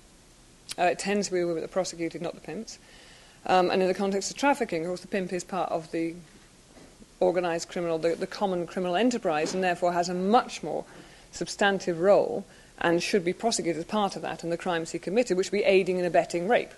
Uh, 0.78 0.84
it 0.84 1.00
tends 1.00 1.28
to 1.28 1.34
be 1.34 1.40
the 1.40 1.48
women 1.48 1.62
that 1.62 1.70
are 1.70 1.74
prosecuted, 1.74 2.22
not 2.22 2.36
the 2.36 2.42
pimps. 2.42 2.78
Um, 3.48 3.72
and 3.72 3.82
in 3.82 3.88
the 3.88 3.94
context 3.96 4.30
of 4.30 4.38
trafficking, 4.38 4.82
of 4.82 4.88
course, 4.88 5.02
the 5.02 5.08
pimp 5.08 5.34
is 5.34 5.44
part 5.44 5.72
of 5.72 5.92
the 5.92 6.14
organised 7.22 7.70
criminal, 7.70 7.98
the, 7.98 8.16
the 8.16 8.28
common 8.28 8.68
criminal 8.68 8.96
enterprise, 8.96 9.56
and 9.56 9.64
therefore 9.64 9.94
has 9.94 10.10
a 10.10 10.14
much 10.14 10.62
more 10.62 10.86
substantive 11.32 12.00
role 12.00 12.46
and 12.80 13.04
should 13.04 13.26
be 13.26 13.34
prosecuted 13.34 13.80
as 13.80 13.86
part 13.86 14.16
of 14.16 14.22
that 14.22 14.44
and 14.44 14.52
the 14.52 14.58
crimes 14.58 14.92
he 14.92 15.00
committed, 15.00 15.38
which 15.38 15.52
would 15.52 15.58
be 15.58 15.64
aiding 15.64 15.98
and 15.98 16.06
abetting 16.06 16.48
rape. 16.48 16.72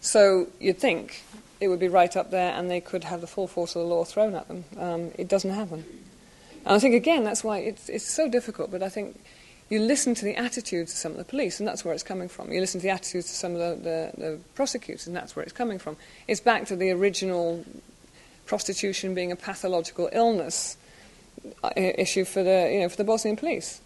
So 0.00 0.48
you'd 0.60 0.78
think 0.78 1.22
it 1.60 1.68
would 1.68 1.80
be 1.80 1.88
right 1.88 2.16
up 2.16 2.30
there 2.30 2.52
and 2.52 2.70
they 2.70 2.80
could 2.80 3.04
have 3.04 3.20
the 3.20 3.26
full 3.26 3.46
force 3.46 3.76
of 3.76 3.82
the 3.82 3.88
law 3.88 4.04
thrown 4.04 4.34
at 4.34 4.48
them. 4.48 4.64
Um, 4.78 5.10
it 5.18 5.28
doesn't 5.28 5.50
happen. 5.50 5.84
And 6.64 6.74
I 6.74 6.78
think, 6.78 6.94
again, 6.94 7.24
that's 7.24 7.44
why 7.44 7.58
it's, 7.58 7.88
it's 7.88 8.04
so 8.04 8.28
difficult, 8.28 8.70
but 8.70 8.82
I 8.82 8.88
think 8.88 9.20
you 9.68 9.80
listen 9.80 10.14
to 10.14 10.24
the 10.24 10.36
attitudes 10.36 10.92
of 10.92 10.98
some 10.98 11.12
of 11.12 11.18
the 11.18 11.24
police, 11.24 11.58
and 11.58 11.68
that's 11.68 11.84
where 11.84 11.94
it's 11.94 12.02
coming 12.02 12.28
from. 12.28 12.52
You 12.52 12.60
listen 12.60 12.80
to 12.80 12.86
the 12.86 12.92
attitudes 12.92 13.30
of 13.30 13.36
some 13.36 13.54
of 13.54 13.58
the, 13.58 14.12
the, 14.16 14.20
the 14.20 14.38
prosecutors, 14.54 15.06
and 15.06 15.16
that's 15.16 15.36
where 15.36 15.42
it's 15.42 15.52
coming 15.52 15.78
from. 15.78 15.96
It's 16.28 16.40
back 16.40 16.66
to 16.66 16.76
the 16.76 16.90
original 16.90 17.64
prostitution 18.46 19.14
being 19.14 19.32
a 19.32 19.36
pathological 19.36 20.08
illness 20.12 20.76
uh, 21.62 21.70
issue 21.76 22.24
for 22.24 22.42
the, 22.42 22.70
you 22.72 22.80
know, 22.80 22.88
for 22.88 22.96
the 22.96 23.04
Bosnian 23.04 23.36
police 23.36 23.80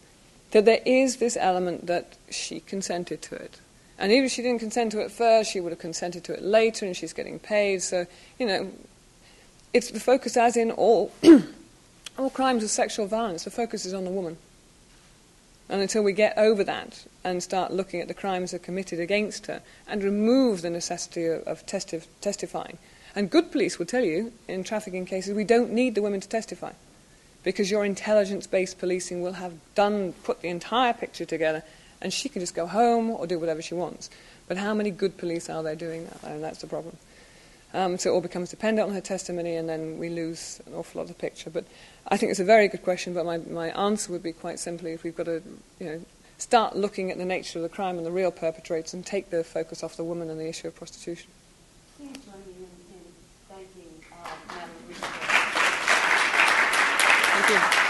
that 0.51 0.65
there 0.65 0.81
is 0.85 1.16
this 1.16 1.37
element 1.37 1.87
that 1.87 2.16
she 2.31 2.61
consented 2.61 3.23
to 3.23 3.35
it. 3.35 3.59
And 3.99 4.12
even 4.12 4.27
if 4.27 4.33
she 4.33 4.43
didn't 4.43 4.61
consent 4.61 4.93
to 4.93 5.01
it 5.01 5.11
first, 5.11 5.51
she 5.51 5.61
would 5.61 5.73
have 5.73 5.79
consented 5.79 6.25
to 6.25 6.33
it 6.33 6.43
later, 6.43 6.87
and 6.87 6.97
she's 6.97 7.12
getting 7.12 7.39
paid. 7.39 7.83
So, 7.83 8.07
you 8.39 8.47
know, 8.47 8.70
it's 9.75 9.91
the 9.91 10.01
focus, 10.01 10.37
as 10.37 10.57
in 10.57 10.70
all, 10.70 11.12
all 12.19 12.31
crimes 12.31 12.62
of 12.62 12.70
sexual 12.70 13.07
violence, 13.07 13.45
the 13.45 13.51
focus 13.51 13.85
is 13.85 13.93
on 13.93 14.05
the 14.05 14.11
woman. 14.11 14.37
And 15.69 15.83
until 15.83 16.03
we 16.03 16.12
get 16.12 16.39
over 16.39 16.65
that 16.65 17.05
and 17.25 17.43
start 17.43 17.73
looking 17.73 18.01
at 18.01 18.09
the 18.09 18.15
crimes 18.15 18.53
that 18.53 18.62
are 18.62 18.65
committed 18.65 19.01
against 19.01 19.47
her 19.47 19.61
and 19.87 20.03
remove 20.03 20.62
the 20.62 20.70
necessity 20.70 21.27
of, 21.27 21.43
of 21.43 21.66
testi- 21.66 22.07
testifying. 22.23 22.79
And 23.15 23.29
good 23.29 23.53
police 23.53 23.79
will 23.79 23.85
tell 23.85 24.05
you 24.05 24.33
in 24.47 24.65
trafficking 24.65 25.05
cases 25.05 25.35
we 25.35 25.45
don't 25.45 25.73
need 25.73 25.95
the 25.95 26.03
women 26.03 26.20
to 26.20 26.29
testify 26.29 26.73
because 27.49 27.70
your 27.70 27.83
intelligence 27.83 28.47
based 28.47 28.79
policing 28.79 29.23
will 29.23 29.33
have 29.33 29.55
done, 29.75 30.12
put 30.23 30.43
the 30.43 30.49
entire 30.49 30.93
picture 30.93 31.25
together, 31.25 31.62
and 31.99 32.12
she 32.12 32.29
can 32.29 32.41
just 32.41 32.55
go 32.55 32.66
home 32.66 33.09
or 33.09 33.27
do 33.27 33.39
whatever 33.39 33.62
she 33.62 33.73
wants. 33.73 34.11
But 34.49 34.59
how 34.59 34.75
many 34.75 34.91
good 34.91 35.16
police 35.16 35.49
are 35.49 35.62
there 35.62 35.75
doing 35.75 36.05
that? 36.05 36.25
And 36.25 36.45
that's 36.45 36.61
the 36.61 36.66
problem. 36.66 36.99
Um, 37.73 37.97
so 37.97 38.11
it 38.11 38.12
all 38.12 38.20
becomes 38.20 38.51
dependent 38.51 38.87
on 38.87 38.95
her 38.95 39.01
testimony, 39.01 39.57
and 39.57 39.66
then 39.66 39.97
we 39.97 40.11
lose 40.11 40.61
an 40.66 40.75
awful 40.75 40.99
lot 40.99 41.05
of 41.05 41.09
the 41.09 41.15
picture. 41.15 41.49
But 41.49 41.65
I 42.09 42.19
think 42.19 42.29
it's 42.29 42.39
a 42.39 42.45
very 42.45 42.69
good 42.69 42.83
question, 42.83 43.15
but 43.15 43.25
my, 43.25 43.39
my 43.39 43.69
answer 43.69 44.12
would 44.12 44.23
be 44.23 44.33
quite 44.33 44.59
simply 44.59 44.93
if 44.93 45.03
we've 45.03 45.16
got 45.16 45.25
to 45.25 45.43
you 45.81 45.87
know, 45.87 46.03
start 46.37 46.77
looking 46.77 47.11
at 47.11 47.16
the 47.16 47.25
nature 47.25 47.61
of 47.61 47.62
the 47.62 47.70
crime 47.70 47.97
and 47.97 48.05
the 48.05 48.11
real 48.11 48.31
perpetrators 48.31 48.93
and 48.93 49.07
take 49.07 49.31
the 49.31 49.43
focus 49.43 49.83
off 49.83 49.97
the 49.97 50.05
woman 50.05 50.29
and 50.29 50.39
the 50.39 50.49
issue 50.51 50.69
of 50.69 50.75
prostitution. 50.75 51.31
Please 51.97 52.11
join 52.11 52.45
me 52.45 52.53
in, 52.59 52.69
in 52.93 53.01
thanking 53.49 54.05
uh, 54.12 54.37
Madam 54.49 55.39
Thank 57.49 57.83
you. 57.83 57.88